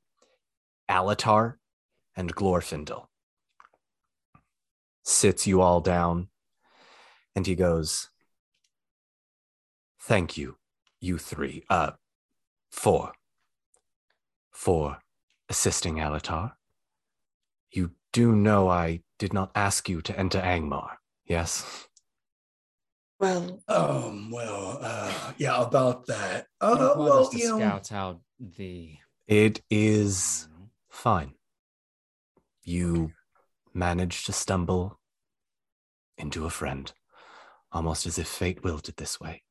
Alatar, 0.90 1.58
and 2.18 2.36
Glorfindel. 2.36 3.08
Sits 5.04 5.48
you 5.48 5.62
all 5.62 5.80
down, 5.80 6.30
and 7.34 7.48
he 7.48 7.56
goes, 7.56 8.10
Thank 10.02 10.36
you, 10.38 10.58
you 11.00 11.18
three, 11.18 11.64
uh, 11.70 11.94
four, 12.70 13.14
for 14.52 15.00
assisting 15.48 15.96
Alatar. 15.96 16.58
You 17.72 17.96
do 18.16 18.32
know 18.32 18.70
I 18.70 19.02
did 19.20 19.34
not 19.34 19.52
ask 19.56 19.90
you 19.90 20.02
to 20.04 20.18
enter 20.18 20.40
Angmar, 20.40 20.92
yes? 21.26 21.86
Well, 23.20 23.60
Um, 23.68 24.32
well, 24.32 24.80
uh, 24.82 25.34
yeah, 25.38 25.62
about 25.62 26.06
that. 26.08 26.48
Uh, 26.62 26.78
required 26.80 26.98
well, 26.98 27.20
us 27.24 27.30
to 27.32 27.38
you 27.38 27.50
know, 27.50 27.58
scout 27.58 27.92
out 27.92 28.22
the. 28.40 28.98
It 29.28 29.62
is 29.70 30.48
fine. 30.90 31.34
You 32.64 33.12
managed 33.74 34.28
to 34.28 34.34
stumble 34.34 34.98
into 36.18 36.46
a 36.46 36.50
friend, 36.50 36.90
almost 37.74 38.06
as 38.06 38.18
if 38.18 38.30
fate 38.30 38.64
willed 38.64 38.88
it 38.88 38.96
this 38.96 39.20
way. 39.20 39.44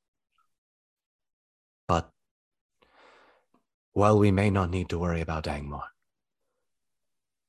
But 1.87 2.11
while 3.93 4.19
we 4.19 4.31
may 4.31 4.49
not 4.49 4.71
need 4.71 4.89
to 4.89 4.99
worry 4.99 5.21
about 5.21 5.45
Angmar, 5.45 5.85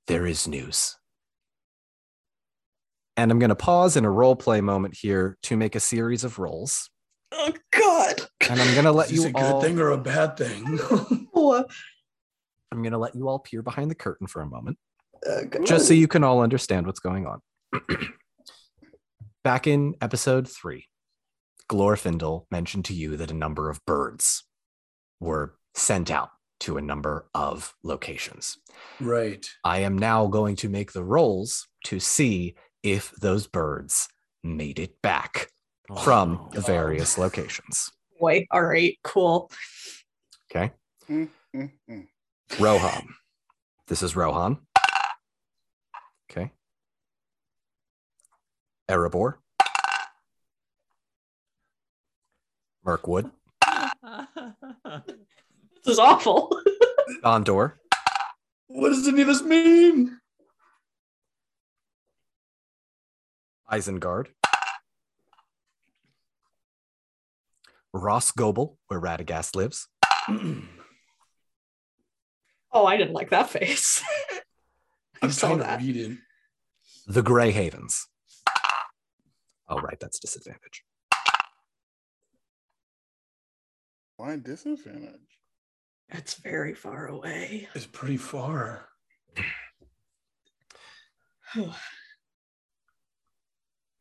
there 0.08 0.26
is 0.26 0.46
news. 0.46 0.98
And 3.18 3.32
I'm 3.32 3.40
going 3.40 3.50
to 3.50 3.56
pause 3.56 3.96
in 3.96 4.06
a 4.06 4.12
role 4.12 4.36
play 4.36 4.62
moment 4.62 4.96
here 5.00 5.38
to 5.44 5.56
make 5.56 5.76
a 5.76 5.80
series 5.80 6.24
of 6.24 6.38
rolls. 6.38 6.90
oh 7.32 7.54
God. 7.72 8.22
And 8.50 8.62
I'm 8.62 8.74
going 8.74 8.86
to 8.86 8.92
let 8.92 9.10
is 9.10 9.18
this 9.18 9.24
you 9.24 9.30
a 9.30 9.34
good 9.34 9.44
all 9.44 9.62
thing 9.62 9.80
or 9.80 9.92
a 9.92 9.98
bad 9.98 10.38
thing? 10.38 10.80
I'm 12.72 12.82
going 12.82 12.92
to 12.92 12.98
let 12.98 13.16
you 13.16 13.28
all 13.28 13.40
peer 13.40 13.62
behind 13.62 13.90
the 13.90 13.96
curtain 13.96 14.28
for 14.28 14.42
a 14.42 14.46
moment. 14.46 14.78
uh, 15.28 15.44
God. 15.50 15.66
just 15.66 15.88
so 15.88 15.94
you 15.94 16.08
can 16.08 16.24
all 16.24 16.42
understand 16.42 16.86
what's 16.86 17.00
going 17.00 17.26
on. 17.26 17.40
Back 19.44 19.68
in 19.68 19.96
episode 20.02 20.50
three, 20.50 20.88
Glorfindel 21.70 22.46
mentioned 22.52 22.86
to 22.86 22.94
you 22.94 23.16
that 23.18 23.32
a 23.32 23.36
number 23.36 23.70
of 23.70 23.80
birds 23.86 24.44
were 25.20 25.56
sent 25.74 26.12
out 26.12 26.30
to 26.62 26.78
a 26.78 26.82
number 26.82 27.28
of 27.34 27.74
locations. 27.84 28.58
Right. 29.00 29.46
I 29.64 29.80
am 29.80 29.98
now 29.98 30.28
going 30.28 30.56
to 30.58 30.70
make 30.70 30.94
the 30.94 31.04
rolls 31.04 31.68
to 31.86 32.00
see 32.00 32.56
if 32.86 33.12
those 33.14 33.48
birds 33.48 34.08
made 34.44 34.78
it 34.80 35.02
back 35.02 35.50
from 36.04 36.50
the 36.54 36.62
various 36.62 37.18
locations. 37.18 37.92
Boy, 38.20 38.46
all 38.52 38.64
right, 38.64 38.98
cool. 39.04 39.52
Okay. 40.50 40.72
Mm, 41.10 41.30
mm, 41.56 41.72
mm. 41.90 42.08
Rohan. 42.60 43.08
This 43.88 44.04
is 44.04 44.16
Rohan. 44.16 44.60
Okay. 46.32 46.52
Erebor. 48.90 49.36
Mirkwood. 52.86 53.32
This 55.84 55.94
is 55.94 56.00
awful. 56.00 56.50
Gondor. 57.24 57.74
What 58.66 58.90
does 58.90 59.08
any 59.08 59.22
of 59.22 59.28
this 59.28 59.44
mean? 59.44 60.20
Isengard. 63.72 64.28
Rhosgobel, 67.96 68.76
where 68.88 69.00
Radagast 69.00 69.56
lives. 69.56 69.88
oh, 72.72 72.86
I 72.86 72.98
didn't 72.98 73.14
like 73.14 73.30
that 73.30 73.50
face. 73.50 74.04
I 75.22 75.26
I'm 75.28 75.32
saw 75.32 75.48
trying 75.48 75.60
to 75.60 75.64
that. 75.64 75.82
read 75.82 75.96
it. 75.96 76.18
The 77.08 77.22
Grey 77.22 77.52
Havens. 77.52 78.08
Oh, 79.70 79.80
right, 79.80 80.00
that's 80.00 80.20
disadvantage. 80.20 80.84
Why 84.18 84.36
disadvantage? 84.38 85.20
It's 86.10 86.36
very 86.36 86.74
far 86.74 87.08
away. 87.08 87.68
It's 87.74 87.86
pretty 87.88 88.18
far. 88.18 88.88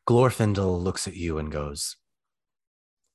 Glorfindel 0.07 0.83
looks 0.83 1.09
at 1.09 1.17
you 1.17 1.39
and 1.39 1.51
goes, 1.51 1.97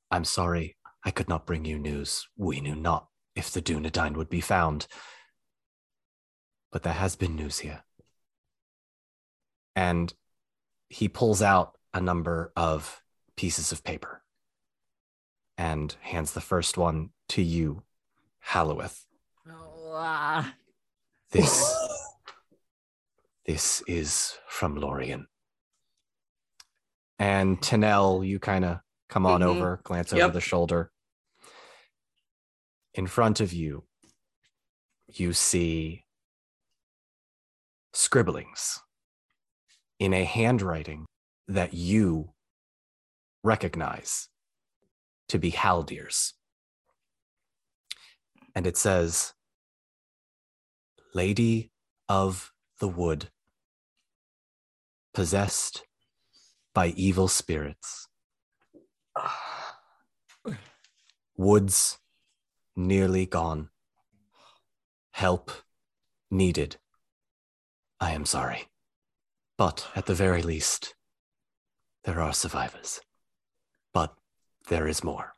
I'm 0.09 0.25
sorry, 0.25 0.75
I 1.03 1.11
could 1.11 1.29
not 1.29 1.45
bring 1.45 1.65
you 1.65 1.77
news. 1.77 2.27
We 2.35 2.61
knew 2.61 2.75
not 2.75 3.07
if 3.35 3.51
the 3.51 3.61
Dunedain 3.61 4.15
would 4.15 4.29
be 4.29 4.41
found. 4.41 4.87
But 6.71 6.83
there 6.83 6.93
has 6.93 7.15
been 7.15 7.35
news 7.35 7.59
here. 7.59 7.83
And 9.75 10.13
he 10.89 11.07
pulls 11.07 11.41
out 11.41 11.77
a 11.93 12.01
number 12.01 12.51
of 12.55 13.01
pieces 13.35 13.71
of 13.71 13.83
paper 13.83 14.23
and 15.57 15.95
hands 16.01 16.33
the 16.33 16.41
first 16.41 16.77
one 16.77 17.09
to 17.29 17.41
you, 17.41 17.83
Halloweth. 18.39 19.05
This, 21.31 21.75
this 23.45 23.83
is 23.87 24.37
from 24.47 24.75
Lorien. 24.75 25.27
And 27.19 27.59
Tanel, 27.61 28.25
you 28.25 28.39
kind 28.39 28.63
of 28.63 28.79
come 29.09 29.25
on 29.25 29.41
Mhm. 29.41 29.45
over, 29.45 29.81
glance 29.83 30.13
over 30.13 30.31
the 30.31 30.41
shoulder. 30.41 30.91
In 32.93 33.07
front 33.07 33.39
of 33.41 33.51
you, 33.51 33.87
you 35.07 35.33
see 35.33 36.05
scribblings 37.93 38.81
in 39.99 40.13
a 40.13 40.23
handwriting 40.23 41.05
that 41.47 41.73
you 41.73 42.33
recognize 43.43 44.29
to 45.27 45.37
be 45.37 45.51
Haldir's. 45.51 46.35
And 48.55 48.65
it 48.65 48.77
says, 48.77 49.33
Lady 51.13 51.71
of 52.07 52.53
the 52.79 52.87
Wood, 52.87 53.31
possessed 55.13 55.83
by 56.79 56.93
evil 56.95 57.27
spirits. 57.27 58.07
Woods 61.35 61.97
nearly 62.73 63.25
gone. 63.25 63.67
Help 65.11 65.51
needed. 66.31 66.77
I 67.99 68.11
am 68.11 68.23
sorry. 68.25 68.69
But 69.57 69.89
at 69.93 70.05
the 70.05 70.13
very 70.13 70.41
least, 70.41 70.95
there 72.05 72.21
are 72.21 72.31
survivors. 72.31 73.01
But 73.93 74.15
there 74.69 74.87
is 74.87 75.03
more. 75.03 75.33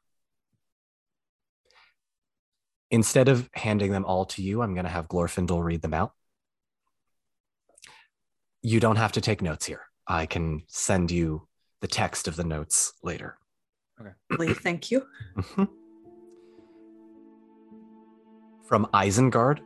Instead 2.91 3.27
of 3.27 3.49
handing 3.53 3.91
them 3.91 4.05
all 4.05 4.25
to 4.25 4.43
you, 4.43 4.61
I'm 4.61 4.75
going 4.75 4.85
to 4.85 4.91
have 4.91 5.07
Glorfindel 5.07 5.63
read 5.63 5.81
them 5.81 5.95
out. 5.95 6.11
You 8.61 8.79
don't 8.79 8.97
have 8.97 9.13
to 9.13 9.21
take 9.21 9.41
notes 9.41 9.65
here. 9.65 9.87
I 10.11 10.25
can 10.25 10.63
send 10.67 11.09
you 11.09 11.47
the 11.79 11.87
text 11.87 12.27
of 12.27 12.35
the 12.35 12.43
notes 12.43 12.91
later. 13.01 13.37
Okay. 13.99 14.11
Please, 14.33 14.57
thank 14.63 14.91
you. 14.91 15.05
Mhm. 15.37 15.69
From 18.65 18.87
Isengard, 18.93 19.59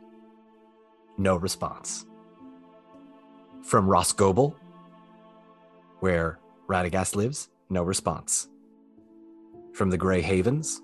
no 1.18 1.36
response. 1.36 2.06
From 3.64 3.88
Rhosgobel, 3.88 4.54
where 5.98 6.38
Radagast 6.68 7.16
lives, 7.16 7.48
no 7.68 7.82
response. 7.82 8.48
From 9.74 9.90
the 9.90 9.98
Grey 9.98 10.20
Havens, 10.20 10.80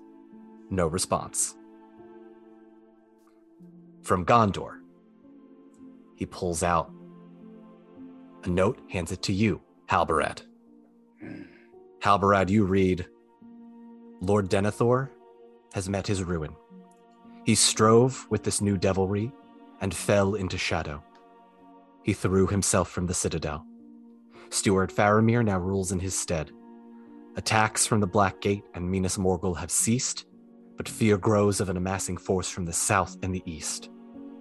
no 0.69 0.87
response. 0.87 1.55
From 4.01 4.25
Gondor, 4.25 4.81
he 6.17 6.25
pulls 6.25 6.63
out 6.63 6.91
a 8.45 8.49
note, 8.49 8.79
hands 8.89 9.11
it 9.11 9.21
to 9.23 9.33
you, 9.33 9.61
Halbarad. 9.89 10.41
Halbarad, 12.01 12.49
you 12.49 12.65
read 12.65 13.05
Lord 14.21 14.49
Denethor 14.49 15.09
has 15.73 15.89
met 15.89 16.07
his 16.07 16.23
ruin. 16.23 16.55
He 17.45 17.55
strove 17.55 18.25
with 18.29 18.43
this 18.43 18.61
new 18.61 18.77
devilry 18.77 19.31
and 19.81 19.93
fell 19.93 20.35
into 20.35 20.57
shadow. 20.57 21.03
He 22.03 22.13
threw 22.13 22.47
himself 22.47 22.89
from 22.89 23.05
the 23.05 23.13
citadel. 23.13 23.65
Steward 24.49 24.91
Faramir 24.91 25.43
now 25.43 25.59
rules 25.59 25.91
in 25.91 25.99
his 25.99 26.17
stead. 26.17 26.51
Attacks 27.35 27.85
from 27.85 27.99
the 27.99 28.07
Black 28.07 28.39
Gate 28.39 28.63
and 28.75 28.89
Minas 28.89 29.17
Morgul 29.17 29.57
have 29.57 29.71
ceased, 29.71 30.25
but 30.77 30.87
fear 30.87 31.17
grows 31.17 31.59
of 31.59 31.69
an 31.69 31.77
amassing 31.77 32.17
force 32.17 32.49
from 32.49 32.65
the 32.65 32.73
south 32.73 33.17
and 33.23 33.33
the 33.33 33.43
east. 33.45 33.89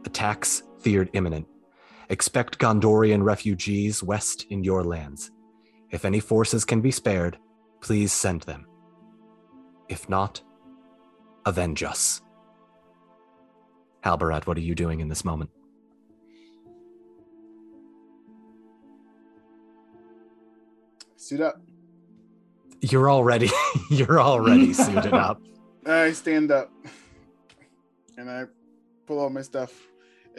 Attacks 0.04 0.62
feared 0.80 1.10
imminent. 1.14 1.46
Expect 2.12 2.58
Gondorian 2.58 3.24
refugees 3.24 4.02
west 4.02 4.44
in 4.50 4.62
your 4.62 4.84
lands. 4.84 5.30
If 5.90 6.04
any 6.04 6.20
forces 6.20 6.62
can 6.62 6.82
be 6.82 6.90
spared, 6.90 7.38
please 7.80 8.12
send 8.12 8.42
them. 8.42 8.66
If 9.88 10.10
not, 10.10 10.42
avenge 11.46 11.82
us. 11.82 12.20
Halbarad, 14.04 14.46
what 14.46 14.58
are 14.58 14.60
you 14.60 14.74
doing 14.74 15.00
in 15.00 15.08
this 15.08 15.24
moment? 15.24 15.48
Suit 21.16 21.40
up. 21.40 21.62
You're 22.82 23.10
already 23.10 23.48
you're 23.90 24.20
already 24.20 24.74
suited 24.74 25.14
up. 25.14 25.40
I 25.86 26.12
stand 26.12 26.52
up 26.52 26.70
and 28.18 28.30
I 28.30 28.44
pull 29.06 29.18
all 29.18 29.30
my 29.30 29.40
stuff. 29.40 29.72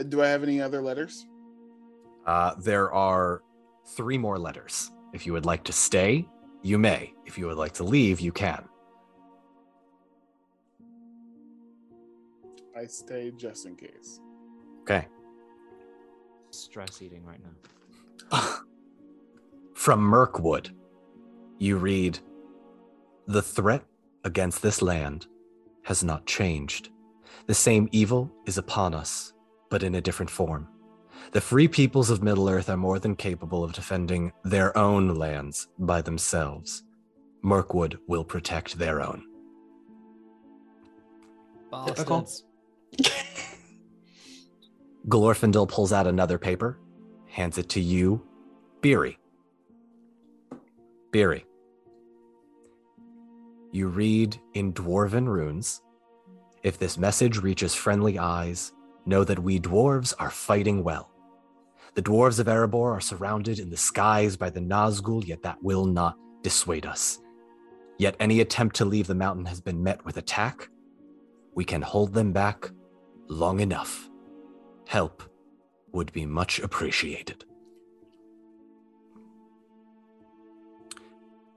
Do 0.10 0.22
I 0.22 0.28
have 0.28 0.44
any 0.44 0.62
other 0.62 0.80
letters? 0.80 1.26
Uh, 2.26 2.56
there 2.58 2.92
are 2.94 3.44
three 3.86 4.18
more 4.18 4.40
letters. 4.40 4.92
If 5.14 5.26
you 5.26 5.34
would 5.34 5.46
like 5.46 5.64
to 5.66 5.74
stay, 5.74 6.28
you 6.62 6.78
may. 6.78 7.14
If 7.26 7.38
you 7.38 7.48
would 7.48 7.58
like 7.58 7.74
to 7.74 7.84
leave, 7.84 8.20
you 8.20 8.32
can. 8.32 8.64
I 12.76 12.86
stay 12.88 13.32
just 13.36 13.66
in 13.66 13.76
case. 13.76 14.20
Okay. 14.82 15.08
Stress 16.50 17.02
eating 17.02 17.24
right 17.24 17.40
now. 17.42 18.40
From 19.74 20.02
Mirkwood, 20.02 20.76
you 21.60 21.78
read 21.78 22.20
The 23.28 23.42
threat 23.42 23.84
against 24.24 24.62
this 24.62 24.82
land 24.82 25.28
has 25.84 26.04
not 26.04 26.26
changed. 26.26 26.90
The 27.48 27.54
same 27.54 27.90
evil 27.92 28.32
is 28.46 28.58
upon 28.58 28.94
us, 28.94 29.34
but 29.70 29.84
in 29.84 29.96
a 29.96 30.02
different 30.02 30.30
form. 30.30 30.68
The 31.32 31.42
free 31.42 31.68
peoples 31.68 32.10
of 32.10 32.22
Middle 32.22 32.50
Earth 32.50 32.70
are 32.70 32.78
more 32.78 33.00
than 33.00 33.16
capable 33.16 33.64
of 33.64 33.74
defending 33.74 34.34
their 34.44 34.78
own 34.78 35.16
lands 35.16 35.68
by 35.80 36.02
themselves. 36.02 36.84
Mirkwood 37.42 38.00
will 38.08 38.24
protect 38.24 38.78
their 38.78 39.02
own. 39.02 39.24
Typical. 41.86 42.22
Bastards. 42.22 42.44
Glorfindel 45.10 45.68
pulls 45.68 45.92
out 45.92 46.08
another 46.08 46.38
paper, 46.38 46.80
hands 47.28 47.58
it 47.58 47.68
to 47.70 47.82
you, 47.82 48.26
Beery. 48.82 49.18
Beery. 51.12 51.46
You 53.72 53.88
read 53.88 54.40
in 54.54 54.74
Dwarven 54.74 55.28
runes 55.28 55.82
If 56.62 56.78
this 56.78 56.98
message 56.98 57.40
reaches 57.40 57.74
friendly 57.74 58.20
eyes, 58.20 58.72
know 59.06 59.24
that 59.24 59.40
we 59.40 59.60
dwarves 59.60 60.14
are 60.20 60.30
fighting 60.30 60.84
well. 60.84 61.13
The 61.96 62.02
dwarves 62.02 62.40
of 62.40 62.48
Erebor 62.48 62.92
are 62.92 63.02
surrounded 63.02 63.60
in 63.60 63.70
the 63.70 63.78
skies 63.78 64.36
by 64.36 64.50
the 64.50 64.60
Nazgul, 64.60 65.26
yet 65.28 65.44
that 65.44 65.62
will 65.62 65.86
not 65.86 66.18
dissuade 66.42 66.88
us. 66.88 67.20
Yet 68.00 68.16
any 68.20 68.40
attempt 68.40 68.76
to 68.78 68.86
leave 68.86 69.06
the 69.06 69.14
mountain 69.14 69.46
has 69.46 69.62
been 69.62 69.84
met 69.84 70.04
with 70.04 70.18
attack. 70.18 70.70
We 71.54 71.64
can 71.64 71.84
hold 71.84 72.14
them 72.14 72.34
back 72.34 72.72
long 73.28 73.60
enough. 73.60 74.10
Help 74.88 75.22
would 75.92 76.12
be 76.12 76.26
much 76.26 76.60
appreciated. 76.60 77.46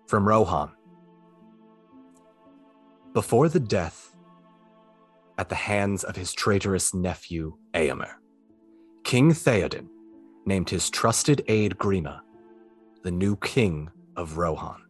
From 0.07 0.29
Rohan. 0.29 0.71
Before 3.15 3.49
the 3.49 3.61
death 3.61 4.15
at 5.39 5.49
the 5.49 5.55
hands 5.55 6.05
of 6.05 6.15
his 6.15 6.35
traitorous 6.35 6.93
nephew, 6.93 7.57
Eomer, 7.75 8.17
King 9.03 9.33
Theoden 9.33 9.89
named 10.47 10.71
his 10.71 10.89
trusted 10.91 11.45
aide 11.49 11.77
Grima 11.77 12.21
the 13.03 13.11
new 13.13 13.37
king 13.37 13.89
of 14.17 14.37
Rohan. 14.37 14.83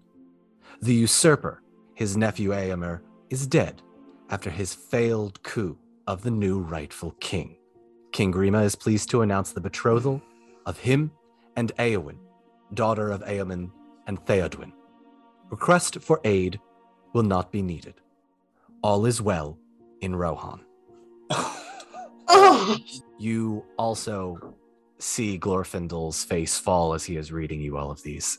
The 0.80 0.94
usurper, 0.94 1.60
his 1.94 2.16
nephew 2.16 2.50
Eomer, 2.50 3.00
is 3.28 3.46
dead 3.46 3.82
after 4.30 4.48
his 4.48 4.72
failed 4.72 5.42
coup 5.42 5.76
of 6.06 6.22
the 6.22 6.30
new 6.30 6.60
rightful 6.60 7.10
king. 7.20 7.58
King 8.12 8.32
Grima 8.32 8.64
is 8.64 8.74
pleased 8.74 9.10
to 9.10 9.20
announce 9.20 9.52
the 9.52 9.60
betrothal 9.60 10.22
of 10.64 10.78
him 10.78 11.10
and 11.56 11.76
Eowyn, 11.76 12.16
daughter 12.72 13.10
of 13.10 13.22
Eomund 13.24 13.70
and 14.06 14.18
Theodwyn. 14.24 14.72
Request 15.50 15.98
for 16.00 16.18
aid 16.24 16.58
will 17.12 17.22
not 17.22 17.52
be 17.52 17.60
needed. 17.60 18.00
All 18.82 19.04
is 19.04 19.20
well 19.20 19.58
in 20.00 20.16
Rohan. 20.16 20.60
Oh, 22.28 22.76
You 23.18 23.64
also 23.78 24.55
see 24.98 25.38
Glorfindel's 25.38 26.24
face 26.24 26.58
fall 26.58 26.94
as 26.94 27.04
he 27.04 27.16
is 27.16 27.32
reading 27.32 27.60
you 27.60 27.76
all 27.76 27.90
of 27.90 28.02
these. 28.02 28.38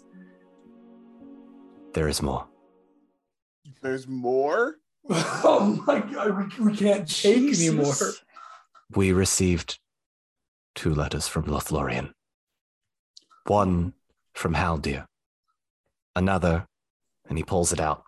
There 1.94 2.08
is 2.08 2.22
more. 2.22 2.48
There's 3.82 4.08
more. 4.08 4.76
oh 5.10 5.84
my 5.88 6.00
god, 6.00 6.58
we, 6.60 6.66
we 6.66 6.78
can't 6.78 7.08
take 7.08 7.54
anymore. 7.54 7.96
We 8.96 9.12
received 9.12 9.80
two 10.76 10.94
letters 10.94 11.28
from 11.28 11.44
Lothlorien. 11.44 12.12
One 13.46 13.94
from 14.34 14.54
Haldir. 14.54 15.06
Another, 16.16 16.68
and 17.28 17.38
he 17.38 17.44
pulls 17.44 17.72
it 17.72 17.80
out 17.80 18.04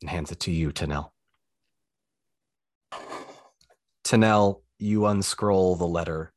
and 0.00 0.10
hands 0.10 0.30
it 0.30 0.40
to 0.40 0.50
you, 0.50 0.70
Tanel. 0.70 1.10
Tanel, 4.04 4.62
you 4.78 5.06
unscroll 5.06 5.76
the 5.76 5.86
letter. 5.86 6.32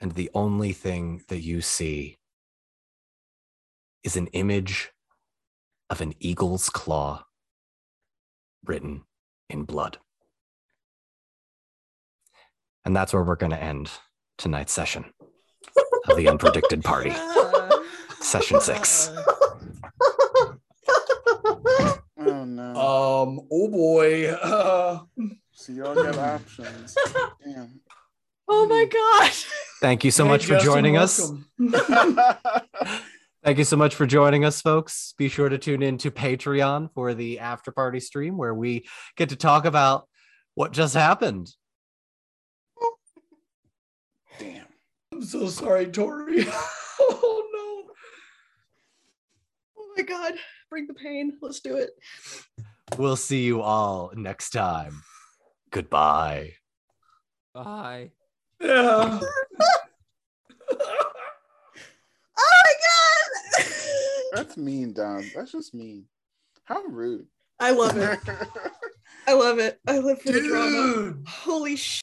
And 0.00 0.12
the 0.12 0.30
only 0.34 0.72
thing 0.72 1.22
that 1.28 1.40
you 1.40 1.60
see 1.60 2.18
is 4.04 4.16
an 4.16 4.26
image 4.28 4.92
of 5.90 6.00
an 6.00 6.14
eagle's 6.20 6.68
claw 6.68 7.24
written 8.64 9.04
in 9.48 9.64
blood. 9.64 9.98
And 12.84 12.94
that's 12.94 13.12
where 13.12 13.22
we're 13.22 13.36
going 13.36 13.52
to 13.52 13.62
end 13.62 13.90
tonight's 14.38 14.72
session 14.72 15.06
of 16.08 16.16
the 16.16 16.26
Unpredicted 16.26 16.84
Party, 16.84 17.12
session 18.20 18.60
six. 18.60 19.10
Oh 22.18 22.44
no. 22.44 22.70
Um, 22.70 23.40
oh 23.50 23.68
boy. 23.68 24.32
Uh, 24.46 25.00
so 25.52 25.72
y'all 25.72 25.94
got 25.94 26.18
options. 26.18 26.96
Damn. 27.44 27.80
oh 28.46 28.66
my 28.66 28.84
god. 28.84 29.32
Thank 29.80 30.04
you 30.04 30.10
so 30.10 30.24
hey, 30.24 30.30
much 30.30 30.44
for 30.44 30.54
Justin, 30.54 30.72
joining 30.72 30.96
us. 30.96 31.32
Thank 33.44 33.58
you 33.58 33.64
so 33.64 33.76
much 33.76 33.94
for 33.94 34.06
joining 34.06 34.44
us, 34.44 34.60
folks. 34.60 35.14
Be 35.18 35.28
sure 35.28 35.48
to 35.48 35.58
tune 35.58 35.82
in 35.82 35.98
to 35.98 36.10
Patreon 36.10 36.90
for 36.94 37.14
the 37.14 37.38
after 37.38 37.70
party 37.70 38.00
stream 38.00 38.36
where 38.36 38.54
we 38.54 38.88
get 39.16 39.28
to 39.28 39.36
talk 39.36 39.64
about 39.64 40.08
what 40.54 40.72
just 40.72 40.94
happened. 40.94 41.54
Damn. 44.38 44.66
I'm 45.12 45.22
so 45.22 45.46
sorry, 45.48 45.86
Tori. 45.86 46.46
oh 47.00 47.84
no. 47.86 47.92
Oh 49.78 49.92
my 49.96 50.02
god. 50.02 50.34
Bring 50.68 50.86
the 50.86 50.94
pain. 50.94 51.38
Let's 51.40 51.60
do 51.60 51.76
it. 51.76 51.90
We'll 52.98 53.16
see 53.16 53.44
you 53.44 53.62
all 53.62 54.12
next 54.14 54.50
time. 54.50 55.02
Goodbye. 55.70 56.54
Bye. 57.54 58.10
Yeah. 58.60 59.20
Oh 62.38 62.52
my 62.64 62.72
god. 63.62 63.66
That's 64.32 64.56
mean, 64.56 64.92
Dom. 64.92 65.30
That's 65.34 65.52
just 65.52 65.74
mean. 65.74 66.04
How 66.64 66.82
rude. 66.84 67.26
I 67.58 67.70
love 67.70 67.96
it. 67.96 68.18
I 69.26 69.32
love 69.32 69.58
it. 69.58 69.80
I 69.86 69.98
live 69.98 70.20
for 70.20 70.32
the 70.32 70.40
drama. 70.42 71.14
Holy 71.26 71.76
sh! 71.76 72.00